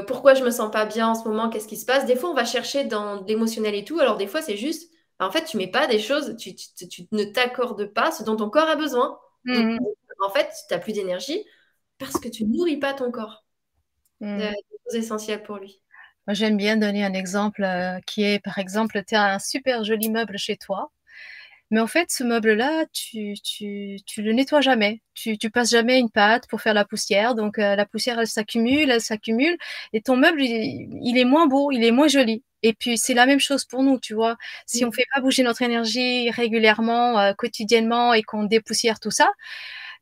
Pourquoi 0.07 0.35
je 0.35 0.43
me 0.43 0.51
sens 0.51 0.71
pas 0.71 0.85
bien 0.85 1.09
en 1.09 1.15
ce 1.15 1.29
moment? 1.29 1.49
Qu'est-ce 1.49 1.69
qui 1.69 1.77
se 1.77 1.87
passe? 1.87 2.07
Des 2.07 2.17
fois, 2.17 2.31
on 2.31 2.35
va 2.35 2.45
chercher 2.45 2.85
dans 2.85 3.23
l'émotionnel 3.25 3.75
et 3.75 3.85
tout. 3.85 4.01
Alors, 4.01 4.17
des 4.17 4.27
fois, 4.27 4.43
c'est 4.43 4.57
juste, 4.57 4.91
bah, 5.19 5.27
en 5.27 5.31
fait, 5.31 5.45
tu 5.45 5.57
mets 5.57 5.71
pas 5.71 5.87
des 5.87 5.99
choses, 5.99 6.37
tu, 6.37 6.55
ne 7.13 7.25
t'accordes 7.25 7.87
pas 7.87 8.11
ce 8.11 8.23
dont 8.23 8.37
ton 8.37 8.51
corps 8.51 8.69
a 8.69 8.77
besoin. 8.77 9.19
Mmh. 9.45 9.79
en 10.25 10.31
fait, 10.31 10.49
tu 10.69 10.75
n'as 10.75 10.81
plus 10.81 10.93
d'énergie 10.93 11.45
parce 11.99 12.19
que 12.19 12.29
tu 12.29 12.45
ne 12.45 12.57
nourris 12.57 12.79
pas 12.79 12.95
ton 12.95 13.11
corps. 13.11 13.46
Mmh. 14.21 14.39
C'est 14.41 14.55
choses 14.85 15.05
essentielles 15.05 15.43
pour 15.43 15.57
lui. 15.59 15.81
Moi, 16.27 16.35
j'aime 16.35 16.57
bien 16.57 16.77
donner 16.77 17.05
un 17.05 17.13
exemple 17.13 17.67
qui 18.07 18.25
est, 18.25 18.41
par 18.41 18.59
exemple, 18.59 19.03
tu 19.07 19.15
as 19.15 19.35
un 19.35 19.39
super 19.39 19.85
joli 19.85 20.11
meuble 20.11 20.39
chez 20.39 20.57
toi. 20.57 20.91
Mais 21.73 21.81
en 21.81 21.89
fait, 21.89 22.11
ce 22.13 22.23
meuble-là, 22.23 22.85
tu, 22.93 23.35
tu, 23.43 23.97
tu 24.07 24.23
le 24.23 24.33
nettoies 24.33 24.61
jamais. 24.61 25.03
Tu, 25.15 25.37
tu 25.37 25.51
passes 25.51 25.71
jamais 25.71 25.99
une 25.99 26.11
pâte 26.11 26.47
pour 26.49 26.61
faire 26.61 26.75
la 26.75 26.85
poussière. 26.85 27.35
Donc, 27.35 27.59
euh, 27.59 27.75
la 27.75 27.85
poussière, 27.87 28.21
elle 28.21 28.29
s'accumule, 28.29 28.89
elle 28.91 29.01
s'accumule. 29.01 29.57
Et 29.93 30.01
ton 30.01 30.17
meuble, 30.17 30.41
il, 30.43 31.19
est 31.19 31.25
moins 31.25 31.49
beau, 31.49 31.73
il 31.73 31.83
est 31.85 31.91
moins 31.91 32.07
joli. 32.07 32.45
Et 32.63 32.73
puis, 32.73 32.99
c'est 32.99 33.15
la 33.15 33.27
même 33.27 33.41
chose 33.41 33.65
pour 33.65 33.83
nous, 33.83 33.99
tu 33.99 34.15
vois. 34.15 34.37
Si 34.67 34.85
on 34.85 34.93
fait 34.93 35.07
pas 35.13 35.21
bouger 35.21 35.43
notre 35.43 35.63
énergie 35.63 36.31
régulièrement, 36.31 37.19
euh, 37.19 37.33
quotidiennement 37.35 38.15
et 38.15 38.23
qu'on 38.23 38.45
dépoussière 38.45 39.01
tout 39.01 39.11
ça, 39.11 39.29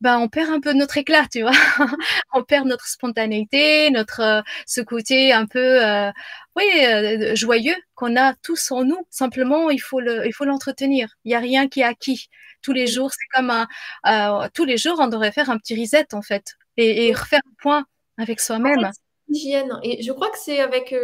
ben 0.04 0.18
on 0.18 0.28
perd 0.28 0.50
un 0.50 0.60
peu 0.60 0.74
notre 0.74 0.98
éclat, 0.98 1.24
tu 1.32 1.40
vois. 1.40 1.50
on 2.34 2.42
perd 2.44 2.66
notre 2.66 2.86
spontanéité, 2.86 3.90
notre 3.90 4.20
euh, 4.20 4.42
ce 4.66 4.82
côté 4.82 5.32
un 5.32 5.46
peu 5.46 5.82
euh, 5.82 6.10
oui 6.56 6.64
euh, 6.84 7.34
joyeux 7.34 7.74
qu'on 7.94 8.14
a 8.16 8.34
tous 8.34 8.70
en 8.70 8.84
nous. 8.84 9.06
Simplement, 9.08 9.70
il 9.70 9.78
faut 9.78 10.00
le 10.00 10.26
il 10.26 10.32
faut 10.34 10.44
l'entretenir. 10.44 11.08
Il 11.24 11.32
y 11.32 11.34
a 11.34 11.38
rien 11.38 11.68
qui 11.68 11.80
est 11.80 11.84
acquis. 11.84 12.28
Tous 12.60 12.74
les 12.74 12.86
jours, 12.86 13.10
c'est 13.12 13.26
comme 13.34 13.50
un 13.50 14.48
tous 14.52 14.66
les 14.66 14.76
jours, 14.76 14.98
on 15.00 15.08
devrait 15.08 15.32
faire 15.32 15.48
un 15.48 15.56
petit 15.56 15.74
reset 15.80 16.08
en 16.12 16.20
fait 16.20 16.54
et, 16.76 17.14
refaire 17.14 17.40
un 17.46 17.54
point 17.62 17.84
avec 18.18 18.40
soi-même. 18.40 18.90
Hygiène. 19.28 19.80
Et 19.82 20.02
je 20.02 20.12
crois 20.12 20.28
que 20.30 20.38
c'est 20.38 20.60
avec 20.60 20.94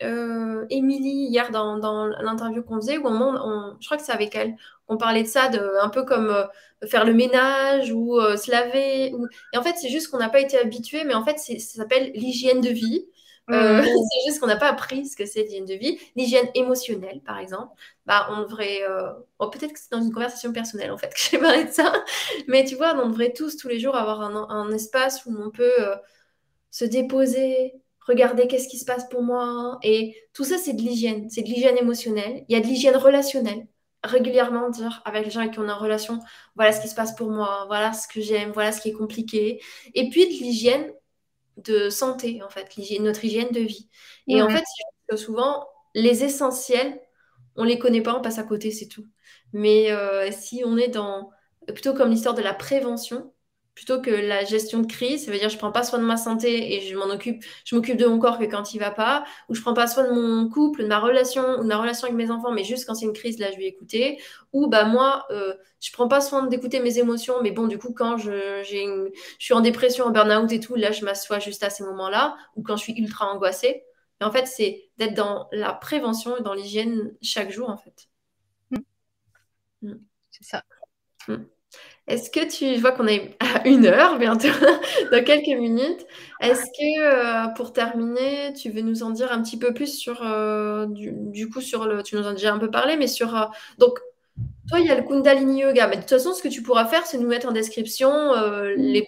Émilie 0.00 1.28
hier 1.30 1.52
dans, 1.52 1.78
dans 1.78 2.06
l'interview 2.06 2.64
qu'on 2.64 2.80
faisait, 2.80 2.98
où 2.98 3.06
on, 3.06 3.76
je 3.80 3.86
crois 3.86 3.98
que 3.98 4.02
c'est 4.02 4.12
avec 4.12 4.34
elle, 4.34 4.56
on 4.92 4.96
parlait 4.96 5.22
de 5.22 5.28
ça, 5.28 5.48
de, 5.48 5.60
un 5.80 5.88
peu 5.88 6.04
comme 6.04 6.30
euh, 6.30 6.86
faire 6.86 7.04
le 7.04 7.14
ménage 7.14 7.92
ou 7.92 8.18
euh, 8.18 8.36
se 8.36 8.50
laver. 8.50 9.12
Ou... 9.14 9.26
Et 9.52 9.58
en 9.58 9.62
fait, 9.62 9.74
c'est 9.76 9.88
juste 9.88 10.08
qu'on 10.08 10.18
n'a 10.18 10.28
pas 10.28 10.40
été 10.40 10.58
habitué, 10.58 11.04
mais 11.04 11.14
en 11.14 11.24
fait, 11.24 11.38
ça 11.38 11.58
s'appelle 11.58 12.12
l'hygiène 12.14 12.60
de 12.60 12.70
vie. 12.70 13.06
Mmh. 13.48 13.82
c'est 13.82 14.28
juste 14.28 14.40
qu'on 14.40 14.46
n'a 14.46 14.56
pas 14.56 14.68
appris 14.68 15.06
ce 15.06 15.16
que 15.16 15.26
c'est 15.26 15.42
l'hygiène 15.42 15.64
de 15.64 15.74
vie. 15.74 15.98
L'hygiène 16.16 16.48
émotionnelle, 16.54 17.20
par 17.24 17.38
exemple, 17.38 17.72
bah, 18.06 18.28
on 18.30 18.42
devrait. 18.42 18.80
Oh, 19.38 19.48
peut-être 19.48 19.72
que 19.72 19.78
c'est 19.78 19.90
dans 19.90 20.02
une 20.02 20.12
conversation 20.12 20.52
personnelle, 20.52 20.92
en 20.92 20.98
fait, 20.98 21.08
que 21.14 21.18
j'ai 21.18 21.38
parlé 21.38 21.64
de 21.64 21.70
ça. 21.72 21.92
Mais 22.48 22.64
tu 22.64 22.76
vois, 22.76 22.94
on 23.02 23.08
devrait 23.08 23.32
tous, 23.32 23.56
tous 23.56 23.68
les 23.68 23.80
jours, 23.80 23.96
avoir 23.96 24.20
un, 24.20 24.48
un 24.48 24.72
espace 24.72 25.26
où 25.26 25.34
on 25.36 25.50
peut 25.50 25.72
se 26.70 26.84
déposer, 26.84 27.74
regarder 28.06 28.48
qu'est-ce 28.48 28.68
qui 28.68 28.78
se 28.78 28.84
passe 28.84 29.08
pour 29.08 29.22
moi. 29.22 29.78
Et 29.82 30.16
tout 30.32 30.44
ça, 30.44 30.58
c'est 30.58 30.72
de 30.72 30.82
l'hygiène. 30.82 31.30
C'est 31.30 31.42
de 31.42 31.48
l'hygiène 31.48 31.78
émotionnelle. 31.78 32.44
Il 32.48 32.54
y 32.54 32.56
a 32.56 32.60
de 32.60 32.66
l'hygiène 32.66 32.96
relationnelle. 32.96 33.66
Régulièrement 34.04 34.68
dire 34.68 35.00
avec 35.04 35.24
les 35.24 35.30
gens 35.30 35.40
avec 35.40 35.52
qui 35.52 35.58
on 35.60 35.68
est 35.68 35.72
en 35.72 35.78
relation, 35.78 36.18
voilà 36.56 36.72
ce 36.72 36.80
qui 36.80 36.88
se 36.88 36.94
passe 36.94 37.14
pour 37.14 37.30
moi, 37.30 37.64
voilà 37.68 37.92
ce 37.92 38.08
que 38.08 38.20
j'aime, 38.20 38.50
voilà 38.50 38.72
ce 38.72 38.80
qui 38.80 38.88
est 38.88 38.94
compliqué. 38.94 39.62
Et 39.94 40.10
puis 40.10 40.26
de 40.26 40.30
l'hygiène 40.30 40.92
de 41.56 41.90
santé, 41.90 42.42
en 42.42 42.48
fait, 42.48 42.76
notre 43.00 43.24
hygiène 43.24 43.50
de 43.50 43.60
vie. 43.60 43.88
Et 44.26 44.42
en 44.42 44.48
fait, 44.48 44.64
souvent, 45.16 45.66
les 45.94 46.24
essentiels, 46.24 47.00
on 47.56 47.64
les 47.64 47.78
connaît 47.78 48.00
pas, 48.00 48.16
on 48.16 48.22
passe 48.22 48.38
à 48.38 48.44
côté, 48.44 48.70
c'est 48.70 48.88
tout. 48.88 49.06
Mais 49.52 49.92
euh, 49.92 50.30
si 50.32 50.62
on 50.64 50.76
est 50.76 50.88
dans, 50.88 51.30
plutôt 51.68 51.94
comme 51.94 52.10
l'histoire 52.10 52.34
de 52.34 52.42
la 52.42 52.54
prévention, 52.54 53.32
plutôt 53.74 54.00
que 54.00 54.10
la 54.10 54.44
gestion 54.44 54.80
de 54.80 54.86
crise. 54.86 55.24
Ça 55.24 55.32
veut 55.32 55.38
dire 55.38 55.48
je 55.48 55.58
prends 55.58 55.72
pas 55.72 55.82
soin 55.82 55.98
de 55.98 56.04
ma 56.04 56.16
santé 56.16 56.74
et 56.74 56.80
je 56.80 56.96
m'en 56.96 57.06
occupe, 57.06 57.44
je 57.64 57.74
m'occupe 57.74 57.96
de 57.96 58.06
mon 58.06 58.18
corps 58.18 58.38
que 58.38 58.44
quand 58.44 58.74
il 58.74 58.78
va 58.78 58.90
pas, 58.90 59.24
ou 59.48 59.54
je 59.54 59.60
prends 59.62 59.74
pas 59.74 59.86
soin 59.86 60.04
de 60.04 60.12
mon 60.12 60.48
couple, 60.48 60.82
de 60.82 60.88
ma 60.88 60.98
relation, 60.98 61.58
ou 61.58 61.62
de 61.62 61.68
ma 61.68 61.78
relation 61.78 62.06
avec 62.06 62.16
mes 62.16 62.30
enfants, 62.30 62.52
mais 62.52 62.64
juste 62.64 62.86
quand 62.86 62.94
c'est 62.94 63.06
une 63.06 63.12
crise, 63.12 63.38
là 63.38 63.50
je 63.50 63.56
vais 63.56 63.66
écouter. 63.66 64.20
Ou 64.52 64.66
bah 64.68 64.84
moi, 64.84 65.26
euh, 65.30 65.54
je 65.80 65.90
prends 65.92 66.08
pas 66.08 66.20
soin 66.20 66.46
d'écouter 66.46 66.80
mes 66.80 66.98
émotions, 66.98 67.36
mais 67.42 67.50
bon 67.50 67.66
du 67.66 67.78
coup 67.78 67.92
quand 67.94 68.16
je, 68.18 68.62
j'ai 68.64 68.86
je 69.38 69.44
suis 69.44 69.54
en 69.54 69.60
dépression, 69.60 70.06
en 70.06 70.10
burn-out 70.10 70.52
et 70.52 70.60
tout, 70.60 70.74
là 70.76 70.92
je 70.92 71.04
m'assois 71.04 71.38
juste 71.38 71.62
à 71.62 71.70
ces 71.70 71.84
moments-là, 71.84 72.36
ou 72.56 72.62
quand 72.62 72.76
je 72.76 72.82
suis 72.82 72.94
ultra 72.98 73.26
angoissée. 73.32 73.84
Et 74.20 74.24
en 74.24 74.30
fait, 74.30 74.46
c'est 74.46 74.88
d'être 74.98 75.14
dans 75.14 75.48
la 75.50 75.72
prévention 75.72 76.36
et 76.36 76.42
dans 76.42 76.54
l'hygiène 76.54 77.12
chaque 77.22 77.50
jour 77.50 77.68
en 77.70 77.76
fait. 77.76 78.08
Mm. 78.70 78.78
Mm. 79.82 79.98
C'est 80.30 80.44
ça. 80.44 80.62
Mm. 81.28 81.44
Est-ce 82.08 82.30
que 82.30 82.40
tu, 82.40 82.74
je 82.74 82.80
vois 82.80 82.92
qu'on 82.92 83.06
est 83.06 83.36
à 83.40 83.66
une 83.66 83.86
heure 83.86 84.18
bientôt, 84.18 84.48
dans 85.12 85.24
quelques 85.24 85.56
minutes. 85.58 86.04
Est-ce 86.40 86.62
que 86.62 87.00
euh, 87.00 87.48
pour 87.54 87.72
terminer, 87.72 88.52
tu 88.54 88.70
veux 88.70 88.80
nous 88.80 89.02
en 89.04 89.10
dire 89.10 89.30
un 89.30 89.40
petit 89.42 89.58
peu 89.58 89.72
plus 89.72 89.96
sur, 89.96 90.20
euh, 90.22 90.86
du, 90.88 91.48
coup, 91.48 91.60
sur 91.60 91.86
le, 91.86 92.02
tu 92.02 92.16
nous 92.16 92.24
en 92.24 92.30
as 92.30 92.32
déjà 92.32 92.52
un 92.52 92.58
peu 92.58 92.70
parlé, 92.70 92.96
mais 92.96 93.06
sur, 93.06 93.36
euh, 93.36 93.46
donc, 93.78 94.00
toi, 94.68 94.80
il 94.80 94.86
y 94.86 94.90
a 94.90 94.96
le 94.96 95.02
Kundalini 95.02 95.60
Yoga, 95.60 95.86
mais 95.86 95.96
de 95.96 96.00
toute 96.00 96.10
façon, 96.10 96.34
ce 96.34 96.42
que 96.42 96.48
tu 96.48 96.62
pourras 96.62 96.86
faire, 96.86 97.06
c'est 97.06 97.18
nous 97.18 97.28
mettre 97.28 97.48
en 97.48 97.52
description 97.52 98.32
les, 98.76 99.06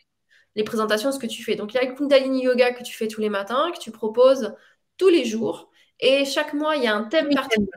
les, 0.54 0.64
présentations 0.64 1.08
de 1.10 1.14
ce 1.14 1.18
que 1.18 1.26
tu 1.26 1.42
fais. 1.42 1.56
Donc, 1.56 1.74
il 1.74 1.76
y 1.76 1.80
a 1.80 1.88
le 1.88 1.94
Kundalini 1.94 2.44
Yoga 2.44 2.72
que 2.72 2.82
tu 2.84 2.94
fais 2.94 3.08
tous 3.08 3.20
les 3.20 3.30
matins, 3.30 3.70
que 3.72 3.80
tu 3.80 3.90
proposes 3.90 4.54
tous 4.98 5.08
les 5.08 5.24
jours, 5.24 5.70
et 5.98 6.24
chaque 6.24 6.54
mois, 6.54 6.76
il 6.76 6.84
y 6.84 6.86
a 6.86 6.94
un 6.94 7.04
thème 7.04 7.28
particulier. 7.34 7.68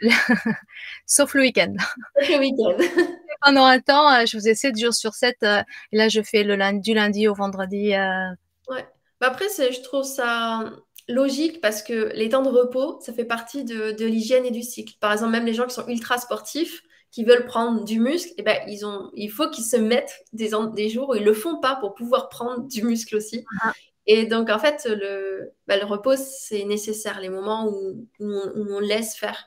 Sauf 1.06 1.34
le 1.34 1.42
week-end. 1.42 1.74
Sauf 2.18 2.28
le 2.28 2.38
week-end. 2.38 2.76
pendant 3.42 3.64
un 3.64 3.80
temps, 3.80 4.10
euh, 4.12 4.26
je 4.26 4.36
faisais 4.36 4.54
7 4.54 4.78
jours 4.78 4.94
sur 4.94 5.14
7. 5.14 5.36
Euh, 5.42 5.62
et 5.92 5.96
là, 5.96 6.08
je 6.08 6.22
fais 6.22 6.42
le 6.42 6.56
lundi, 6.56 6.80
du 6.80 6.94
lundi 6.94 7.28
au 7.28 7.34
vendredi. 7.34 7.94
Euh. 7.94 8.30
Ouais. 8.68 8.86
Bah, 9.20 9.28
après, 9.28 9.46
je 9.48 9.80
trouve 9.82 10.04
ça 10.04 10.72
logique 11.08 11.60
parce 11.60 11.82
que 11.82 12.10
les 12.14 12.30
temps 12.30 12.42
de 12.42 12.48
repos, 12.48 12.98
ça 13.00 13.12
fait 13.12 13.24
partie 13.24 13.64
de, 13.64 14.04
l'hygiène 14.04 14.44
et 14.46 14.50
du 14.50 14.62
cycle. 14.62 14.94
Par 15.00 15.12
exemple, 15.12 15.32
même 15.32 15.46
les 15.46 15.54
gens 15.54 15.66
qui 15.66 15.74
sont 15.74 15.86
ultra 15.86 16.18
sportifs, 16.18 16.82
qui 17.10 17.24
veulent 17.24 17.46
prendre 17.46 17.84
du 17.84 18.00
muscle, 18.00 18.30
et 18.30 18.34
eh 18.38 18.42
ben, 18.42 18.58
ils 18.66 18.84
ont, 18.84 19.10
il 19.14 19.30
faut 19.30 19.48
qu'ils 19.48 19.64
se 19.64 19.76
mettent 19.76 20.24
des, 20.32 20.50
des 20.74 20.88
jours 20.88 21.10
où 21.10 21.14
ils 21.14 21.22
le 21.22 21.34
font 21.34 21.60
pas 21.60 21.76
pour 21.76 21.94
pouvoir 21.94 22.28
prendre 22.28 22.66
du 22.66 22.82
muscle 22.82 23.16
aussi. 23.16 23.44
Ah. 23.62 23.72
Et 24.06 24.26
donc, 24.26 24.50
en 24.50 24.58
fait, 24.58 24.86
le, 24.86 25.52
bah, 25.66 25.76
le 25.76 25.84
repos, 25.84 26.16
c'est 26.16 26.64
nécessaire, 26.64 27.20
les 27.20 27.30
moments 27.30 27.68
où, 27.68 28.06
où, 28.20 28.34
on, 28.54 28.80
laisse 28.80 29.16
faire. 29.16 29.46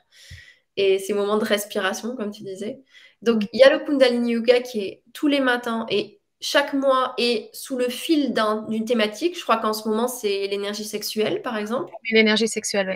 Et 0.77 0.99
ces 0.99 1.13
moments 1.13 1.37
de 1.37 1.45
respiration, 1.45 2.15
comme 2.15 2.31
tu 2.31 2.43
disais. 2.43 2.81
Donc, 3.21 3.43
il 3.53 3.59
y 3.59 3.63
a 3.63 3.71
le 3.71 3.79
Kundalini 3.79 4.33
Yoga 4.33 4.61
qui 4.61 4.79
est 4.79 5.03
tous 5.13 5.27
les 5.27 5.39
matins 5.39 5.85
et 5.89 6.19
chaque 6.39 6.73
mois 6.73 7.13
est 7.17 7.49
sous 7.53 7.77
le 7.77 7.89
fil 7.89 8.33
d'une 8.67 8.85
thématique. 8.85 9.37
Je 9.37 9.43
crois 9.43 9.57
qu'en 9.57 9.73
ce 9.73 9.87
moment, 9.87 10.07
c'est 10.07 10.47
l'énergie 10.47 10.85
sexuelle, 10.85 11.41
par 11.41 11.57
exemple. 11.57 11.91
L'énergie 12.11 12.47
sexuelle, 12.47 12.87
oui. 12.89 12.95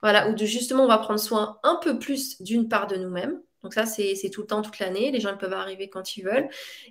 Voilà, 0.00 0.30
où 0.30 0.36
justement, 0.36 0.84
on 0.84 0.88
va 0.88 0.98
prendre 0.98 1.18
soin 1.18 1.58
un 1.64 1.76
peu 1.76 1.98
plus 1.98 2.40
d'une 2.40 2.68
part 2.68 2.86
de 2.86 2.96
nous-mêmes. 2.96 3.40
Donc 3.62 3.74
ça, 3.74 3.86
c'est 3.86 4.30
tout 4.32 4.42
le 4.42 4.46
temps, 4.46 4.62
toute 4.62 4.78
l'année. 4.78 5.10
Les 5.10 5.20
gens 5.20 5.36
peuvent 5.36 5.52
arriver 5.52 5.90
quand 5.90 6.16
ils 6.16 6.22
veulent. 6.22 6.48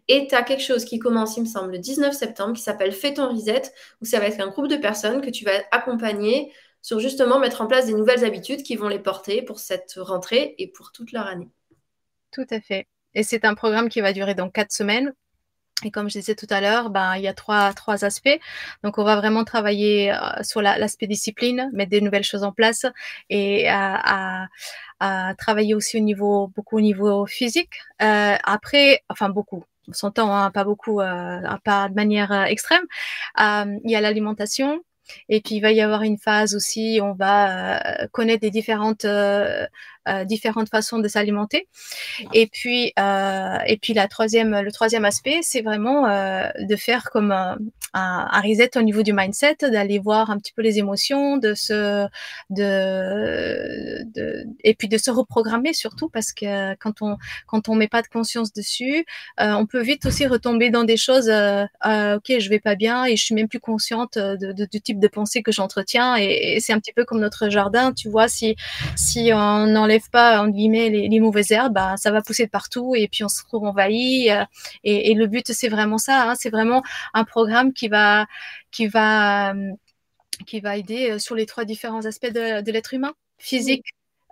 Et 0.10 0.28
tu 0.28 0.36
as 0.36 0.44
quelque 0.44 0.64
chose 0.64 0.84
qui 0.84 1.00
commence, 1.00 1.38
il 1.38 1.44
me 1.44 1.48
semble, 1.48 1.72
le 1.72 1.78
19 1.78 2.14
septembre, 2.14 2.54
qui 2.54 2.62
s'appelle 2.62 2.92
Fais 2.92 3.14
ton 3.14 3.30
reset, 3.34 3.64
où 4.02 4.06
ça 4.06 4.20
va 4.20 4.28
être 4.28 4.42
un 4.42 4.48
groupe 4.48 4.68
de 4.68 4.76
personnes 4.76 5.22
que 5.22 5.30
tu 5.30 5.46
vas 5.46 5.64
accompagner 5.72 6.52
sur 6.82 7.00
justement 7.00 7.40
mettre 7.40 7.62
en 7.62 7.68
place 7.68 7.86
des 7.86 7.94
nouvelles 7.94 8.26
habitudes 8.26 8.64
qui 8.64 8.76
vont 8.76 8.90
les 8.90 9.00
porter 9.00 9.42
pour 9.42 9.60
cette 9.60 9.96
rentrée 9.98 10.56
et 10.58 10.68
pour 10.68 10.92
toute 10.92 11.14
leur 11.14 11.28
année. 11.28 11.48
Tout 12.38 12.46
à 12.52 12.62
fait. 12.62 12.86
Et 13.16 13.24
c'est 13.24 13.46
un 13.46 13.56
programme 13.56 13.90
qui 13.90 14.00
va 14.00 14.14
durer 14.14 14.36
donc 14.36 14.54
quatre 14.54 14.72
semaines. 14.72 15.12
Et 15.84 15.90
comme 15.90 16.08
je 16.08 16.20
disais 16.20 16.36
tout 16.36 16.46
à 16.52 16.62
l'heure, 16.62 16.92
ben, 16.92 17.16
il 17.16 17.24
y 17.24 17.28
a 17.28 17.34
trois, 17.34 17.74
trois 17.74 18.06
aspects. 18.06 18.40
Donc, 18.84 19.00
on 19.00 19.04
va 19.04 19.16
vraiment 19.16 19.44
travailler 19.44 20.12
euh, 20.12 20.44
sur 20.44 20.62
l'aspect 20.62 21.08
discipline, 21.08 21.72
mettre 21.74 21.90
des 21.90 22.02
nouvelles 22.02 22.24
choses 22.24 22.44
en 22.44 22.52
place 22.52 22.86
et 23.32 23.68
à, 23.70 24.50
travailler 25.40 25.74
aussi 25.74 25.98
au 25.98 26.00
niveau, 26.00 26.52
beaucoup 26.56 26.78
au 26.78 26.82
niveau 26.82 27.26
physique. 27.26 27.74
Euh, 28.04 28.36
après, 28.44 29.02
enfin 29.10 29.30
beaucoup, 29.30 29.64
on 29.88 29.94
s'entend, 29.94 30.32
hein, 30.36 30.52
pas 30.52 30.64
beaucoup, 30.64 31.02
euh, 31.02 31.42
pas 31.64 31.90
de 31.90 31.96
manière 31.96 32.32
extrême. 32.44 32.86
Il 33.40 33.90
y 33.92 33.96
a 33.96 34.02
l'alimentation, 34.02 34.84
et 35.30 35.42
puis 35.42 35.56
il 35.56 35.62
va 35.62 35.72
y 35.72 35.82
avoir 35.82 36.04
une 36.04 36.18
phase 36.20 36.56
aussi, 36.56 37.00
on 37.02 37.14
va 37.14 38.08
connaître 38.12 38.42
des 38.42 38.52
différentes 38.52 39.06
euh, 40.08 40.24
différentes 40.26 40.70
façons 40.70 41.00
de 41.00 41.08
s'alimenter. 41.08 41.68
Et 42.34 42.48
puis 42.48 42.94
et 42.98 43.78
puis 43.82 43.94
la 43.94 44.08
troisième, 44.08 44.60
le 44.62 44.72
troisième 44.72 45.06
aspect, 45.06 45.40
c'est 45.42 45.62
vraiment 45.62 46.04
de 46.08 46.76
faire 46.76 47.10
comme 47.12 47.32
un, 47.32 47.58
un, 47.94 48.42
reset 48.42 48.78
au 48.78 48.82
niveau 48.82 49.04
du 49.04 49.14
mindset, 49.14 49.58
d'aller 49.62 50.00
voir 50.00 50.30
un 50.30 50.38
petit 50.38 50.54
peu 50.54 50.62
les 50.62 50.80
émotions, 50.80 51.38
de 51.38 51.54
se 51.54 52.08
de, 52.50 54.04
de 54.14 54.46
et 54.64 54.74
puis 54.74 54.88
de 54.88 54.98
se 54.98 55.12
reprogrammer 55.12 55.74
surtout 55.74 56.10
parce 56.10 56.32
que 56.34 56.76
quand 56.76 57.02
on 57.02 57.18
quand 57.46 57.70
on 57.70 57.76
met 57.76 57.88
pas 57.88 58.02
de 58.02 58.08
conscience 58.08 58.54
dessus, 58.54 59.06
on 59.38 59.66
peut 59.66 59.82
vite 59.82 60.06
aussi 60.06 60.26
retomber 60.26 60.70
dans 60.70 60.84
des 60.84 60.98
choses. 60.98 61.30
ok, 61.30 62.40
je 62.40 62.50
vais 62.50 62.60
pas 62.60 62.76
bien 62.76 63.06
et 63.06 63.16
je 63.16 63.24
suis 63.24 63.36
même 63.36 63.48
plus 63.48 63.60
consciente 63.60 64.18
de, 64.18 64.52
de, 64.54 64.66
du 64.66 64.82
type 64.82 65.00
de 65.00 65.08
pensée 65.08 65.42
que 65.44 65.52
j'entretiens 65.52 66.16
et, 66.18 66.60
c'est 66.60 66.74
un 66.74 66.80
petit 66.80 66.94
peu 66.94 67.06
comme 67.06 67.20
notre 67.20 67.50
jardin, 67.50 67.94
tu 67.94 68.10
vois, 68.10 68.28
si 68.28 68.56
si 68.96 69.32
on 69.34 69.90
n'enlève 69.98 70.10
pas 70.12 70.42
en 70.42 70.50
guillemets 70.50 70.90
les, 70.90 71.20
mauvaises 71.20 71.52
herbes, 71.52 71.74
bah, 71.74 71.96
ça 71.98 72.12
va 72.12 72.22
pousser 72.22 72.48
partout 72.48 72.96
et 72.96 73.08
puis 73.08 73.24
on 73.24 73.30
se 73.30 73.44
trouve 73.44 73.66
envahi 73.66 74.30
euh, 74.30 74.44
et, 74.84 75.14
le 75.14 75.28
but 75.28 75.52
c'est 75.52 75.70
vraiment 75.70 75.98
ça, 75.98 76.30
hein, 76.30 76.36
c'est 76.36 76.50
vraiment 76.50 76.84
un 77.14 77.24
programme 77.24 77.74
qui 77.74 77.88
va 77.88 78.26
qui 78.72 78.88
va 78.88 79.54
qui 80.46 80.60
va 80.60 80.78
aider 80.78 81.12
euh, 81.12 81.20
sur 81.20 81.36
les 81.36 81.46
trois 81.46 81.66
différents 81.66 82.06
aspects 82.06 82.32
de, 82.32 82.72
l'être 82.72 82.94
humain, 82.94 83.14
physique, 83.38 83.86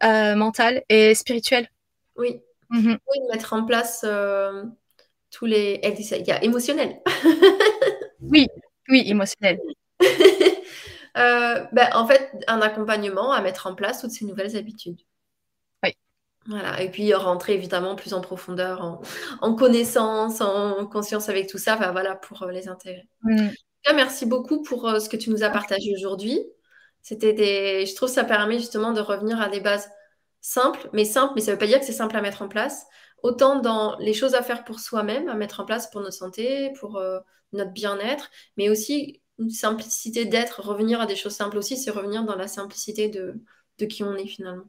euh, 0.03 0.35
mental 0.35 0.83
et 0.89 1.15
spirituel. 1.15 1.69
Oui. 2.15 2.41
Mm-hmm. 2.71 2.97
Oui, 3.11 3.19
mettre 3.31 3.53
en 3.53 3.65
place 3.65 4.05
tous 5.31 5.45
les. 5.45 5.81
Il 5.83 6.27
y 6.27 6.31
a 6.31 6.43
émotionnel. 6.43 6.99
oui, 8.21 8.47
oui, 8.89 9.03
émotionnel. 9.07 9.59
Euh, 11.17 11.63
ben, 11.71 11.87
en 11.93 12.05
fait, 12.05 12.29
un 12.47 12.59
accompagnement 12.61 13.31
à 13.31 13.41
mettre 13.41 13.67
en 13.67 13.75
place 13.75 14.01
toutes 14.01 14.11
ces 14.11 14.25
nouvelles 14.25 14.57
habitudes. 14.57 14.99
Voilà. 16.47 16.81
Et 16.81 16.89
puis 16.89 17.13
rentrer 17.13 17.53
évidemment 17.53 17.95
plus 17.95 18.13
en 18.13 18.21
profondeur, 18.21 19.01
en, 19.41 19.55
connaissance, 19.55 20.41
en 20.41 20.85
conscience 20.85 21.29
avec 21.29 21.47
tout 21.47 21.57
ça, 21.57 21.75
voilà, 21.75 22.15
pour 22.15 22.43
euh, 22.43 22.51
les 22.51 22.67
intégrer. 22.67 23.07
Mm. 23.23 23.49
merci 23.95 24.25
beaucoup 24.25 24.61
pour 24.61 24.87
euh, 24.87 24.99
ce 24.99 25.09
que 25.09 25.17
tu 25.17 25.29
nous 25.29 25.43
as 25.43 25.49
partagé 25.49 25.91
aujourd'hui. 25.95 26.39
C'était 27.01 27.33
des... 27.33 27.85
Je 27.85 27.95
trouve 27.95 28.09
que 28.09 28.15
ça 28.15 28.23
permet 28.23 28.59
justement 28.59 28.91
de 28.91 29.01
revenir 29.01 29.41
à 29.41 29.49
des 29.49 29.59
bases 29.59 29.89
simples, 30.41 30.89
mais 30.93 31.05
simples, 31.05 31.33
mais 31.35 31.41
ça 31.41 31.51
ne 31.51 31.55
veut 31.55 31.59
pas 31.59 31.67
dire 31.67 31.79
que 31.79 31.85
c'est 31.85 31.91
simple 31.93 32.15
à 32.15 32.21
mettre 32.21 32.41
en 32.41 32.47
place. 32.47 32.85
Autant 33.23 33.59
dans 33.59 33.97
les 33.97 34.13
choses 34.13 34.35
à 34.35 34.43
faire 34.43 34.63
pour 34.63 34.79
soi-même, 34.79 35.29
à 35.29 35.35
mettre 35.35 35.59
en 35.59 35.65
place 35.65 35.89
pour 35.89 36.01
notre 36.01 36.15
santé, 36.15 36.71
pour 36.79 37.01
notre 37.53 37.71
bien-être, 37.71 38.29
mais 38.57 38.69
aussi 38.69 39.21
une 39.39 39.49
simplicité 39.49 40.25
d'être, 40.25 40.61
revenir 40.61 41.01
à 41.01 41.05
des 41.05 41.15
choses 41.15 41.33
simples 41.33 41.57
aussi, 41.57 41.77
c'est 41.77 41.91
revenir 41.91 42.23
dans 42.23 42.35
la 42.35 42.47
simplicité 42.47 43.09
de, 43.09 43.41
de, 43.79 43.85
qui 43.85 44.03
on 44.03 44.15
est 44.15 44.27
finalement. 44.27 44.65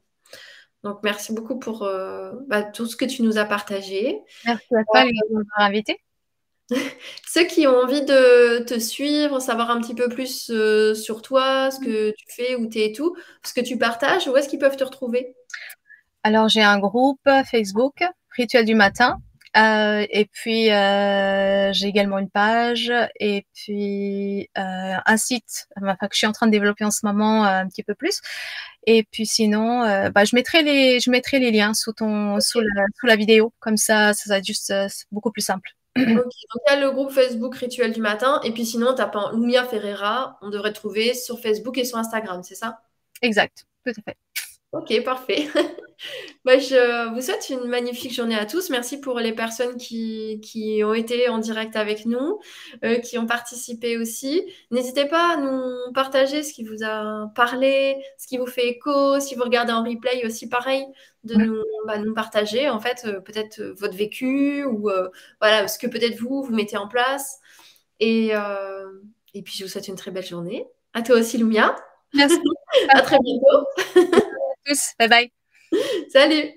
Donc 0.87 1.01
merci 1.03 1.33
beaucoup 1.33 1.59
pour 1.59 1.83
euh, 1.83 2.31
bah, 2.47 2.63
tout 2.63 2.87
ce 2.87 2.95
que 2.95 3.05
tu 3.05 3.23
nous 3.23 3.39
as 3.39 3.45
partagé. 3.45 4.21
Merci 4.45 4.67
à 4.73 4.85
toi 4.85 5.03
de 5.03 5.35
m'avoir 5.35 5.59
invité. 5.59 6.01
Ceux 7.27 7.43
qui 7.43 7.67
ont 7.67 7.77
envie 7.77 8.03
de 8.03 8.63
te 8.63 8.79
suivre, 8.79 9.41
savoir 9.41 9.73
un 9.73 9.81
petit 9.81 9.97
peu 9.97 10.09
plus 10.09 10.49
euh, 10.51 10.95
sur 10.95 11.23
toi, 11.23 11.73
ce 11.73 11.81
que 11.81 12.11
tu 12.11 12.25
fais, 12.29 12.55
où 12.55 12.69
tu 12.69 12.79
es 12.79 12.91
et 12.91 12.93
tout, 12.93 13.17
ce 13.45 13.53
que 13.53 13.61
tu 13.61 13.79
partages, 13.79 14.29
où 14.29 14.37
est-ce 14.37 14.49
qu'ils 14.49 14.61
peuvent 14.61 14.77
te 14.77 14.85
retrouver? 14.85 15.35
Alors 16.23 16.49
j'ai 16.49 16.63
un 16.63 16.79
groupe 16.79 17.29
Facebook, 17.51 18.05
Rituel 18.31 18.65
du 18.65 18.77
matin, 18.77 19.19
euh, 19.57 20.07
et 20.11 20.27
puis 20.27 20.71
euh, 20.71 21.73
j'ai 21.73 21.87
également 21.87 22.19
une 22.19 22.29
page 22.29 22.93
et 23.19 23.47
puis 23.55 24.51
euh, 24.59 24.95
un 25.05 25.17
site 25.17 25.67
enfin, 25.81 25.95
que 25.95 26.09
je 26.13 26.19
suis 26.19 26.27
en 26.27 26.33
train 26.33 26.47
de 26.47 26.53
développer 26.53 26.85
en 26.85 26.91
ce 26.91 27.07
moment 27.07 27.45
un 27.45 27.67
petit 27.69 27.83
peu 27.83 27.95
plus. 27.95 28.21
Et 28.87 29.05
puis 29.11 29.27
sinon, 29.27 29.81
bah, 30.11 30.25
je 30.25 30.37
mettrai 30.37 30.63
les 30.63 31.01
je 31.01 31.11
mettrai 31.11 31.39
les 31.39 31.51
liens 31.51 31.75
sous 31.75 31.93
ton 31.93 32.39
sous, 32.41 32.61
la, 32.61 32.85
sous 33.01 33.07
la 33.07 33.17
vidéo 33.17 33.53
comme 33.59 33.77
ça, 33.77 34.13
ça 34.13 34.25
va 34.29 34.39
être 34.39 34.47
juste 34.47 34.73
beaucoup 35.11 35.31
plus 35.31 35.43
simple. 35.43 35.71
donc 35.97 36.07
il 36.07 36.71
y 36.71 36.73
a 36.73 36.79
le 36.79 36.91
groupe 36.91 37.11
Facebook 37.11 37.57
Rituel 37.57 37.93
du 37.93 38.01
matin 38.01 38.41
et 38.45 38.53
puis 38.53 38.67
sinon 38.67 38.95
tapant 38.95 39.33
Lumia 39.33 39.65
Ferreira, 39.65 40.39
on 40.43 40.51
devrait 40.51 40.73
trouver 40.73 41.15
sur 41.15 41.41
Facebook 41.41 41.79
et 41.79 41.85
sur 41.85 41.99
Instagram, 41.99 42.43
c'est 42.43 42.55
ça? 42.55 42.81
Exact, 43.23 43.65
tout 43.85 43.93
à 43.93 44.03
fait. 44.03 44.17
Ok, 44.73 45.03
parfait. 45.05 45.49
Bah, 46.45 46.59
je 46.59 47.15
vous 47.15 47.23
souhaite 47.23 47.49
une 47.49 47.69
magnifique 47.69 48.13
journée 48.13 48.37
à 48.37 48.45
tous. 48.45 48.69
Merci 48.69 49.01
pour 49.01 49.19
les 49.19 49.33
personnes 49.33 49.77
qui, 49.79 50.41
qui 50.43 50.83
ont 50.85 50.93
été 50.93 51.31
en 51.31 51.39
direct 51.39 51.75
avec 51.75 52.05
nous, 52.05 52.39
euh, 52.85 52.99
qui 52.99 53.19
ont 53.19 53.27
participé 53.27 53.97
aussi. 53.97 54.43
N'hésitez 54.71 55.07
pas 55.07 55.35
à 55.35 55.37
nous 55.39 55.93
partager 55.95 56.43
ce 56.43 56.53
qui 56.53 56.65
vous 56.65 56.85
a 56.85 57.33
parlé, 57.35 57.97
ce 58.19 58.27
qui 58.27 58.37
vous 58.37 58.47
fait 58.47 58.69
écho. 58.69 59.19
Si 59.21 59.35
vous 59.35 59.43
regardez 59.43 59.73
en 59.73 59.83
replay 59.83 60.25
aussi, 60.27 60.49
pareil, 60.51 60.85
de 61.25 61.35
nous, 61.35 61.63
bah, 61.87 61.99
nous, 61.99 62.13
partager 62.13 62.69
en 62.69 62.79
fait 62.79 63.07
euh, 63.07 63.21
peut-être 63.21 63.61
euh, 63.61 63.75
votre 63.79 63.97
vécu 63.97 64.65
ou 64.65 64.91
voilà 65.41 65.67
ce 65.67 65.79
que 65.79 65.87
peut-être 65.87 66.21
vous, 66.21 66.43
vous 66.43 66.55
mettez 66.55 66.77
en 66.77 66.89
place. 66.89 67.41
Et, 68.01 68.33
et 69.35 69.43
puis, 69.43 69.55
je 69.57 69.65
vous 69.65 69.71
souhaite 69.71 69.89
une 69.89 69.97
très 69.97 70.11
belle 70.11 70.27
journée. 70.27 70.67
À 70.93 71.01
toi 71.01 71.17
aussi, 71.17 71.39
Lumia. 71.39 71.75
Merci. 72.13 72.39
à 72.91 73.01
très 73.01 73.17
bientôt. 73.19 74.21
tous. 74.67 74.95
Bye 74.99 75.09
bye. 75.09 75.31
Salut 76.11 76.57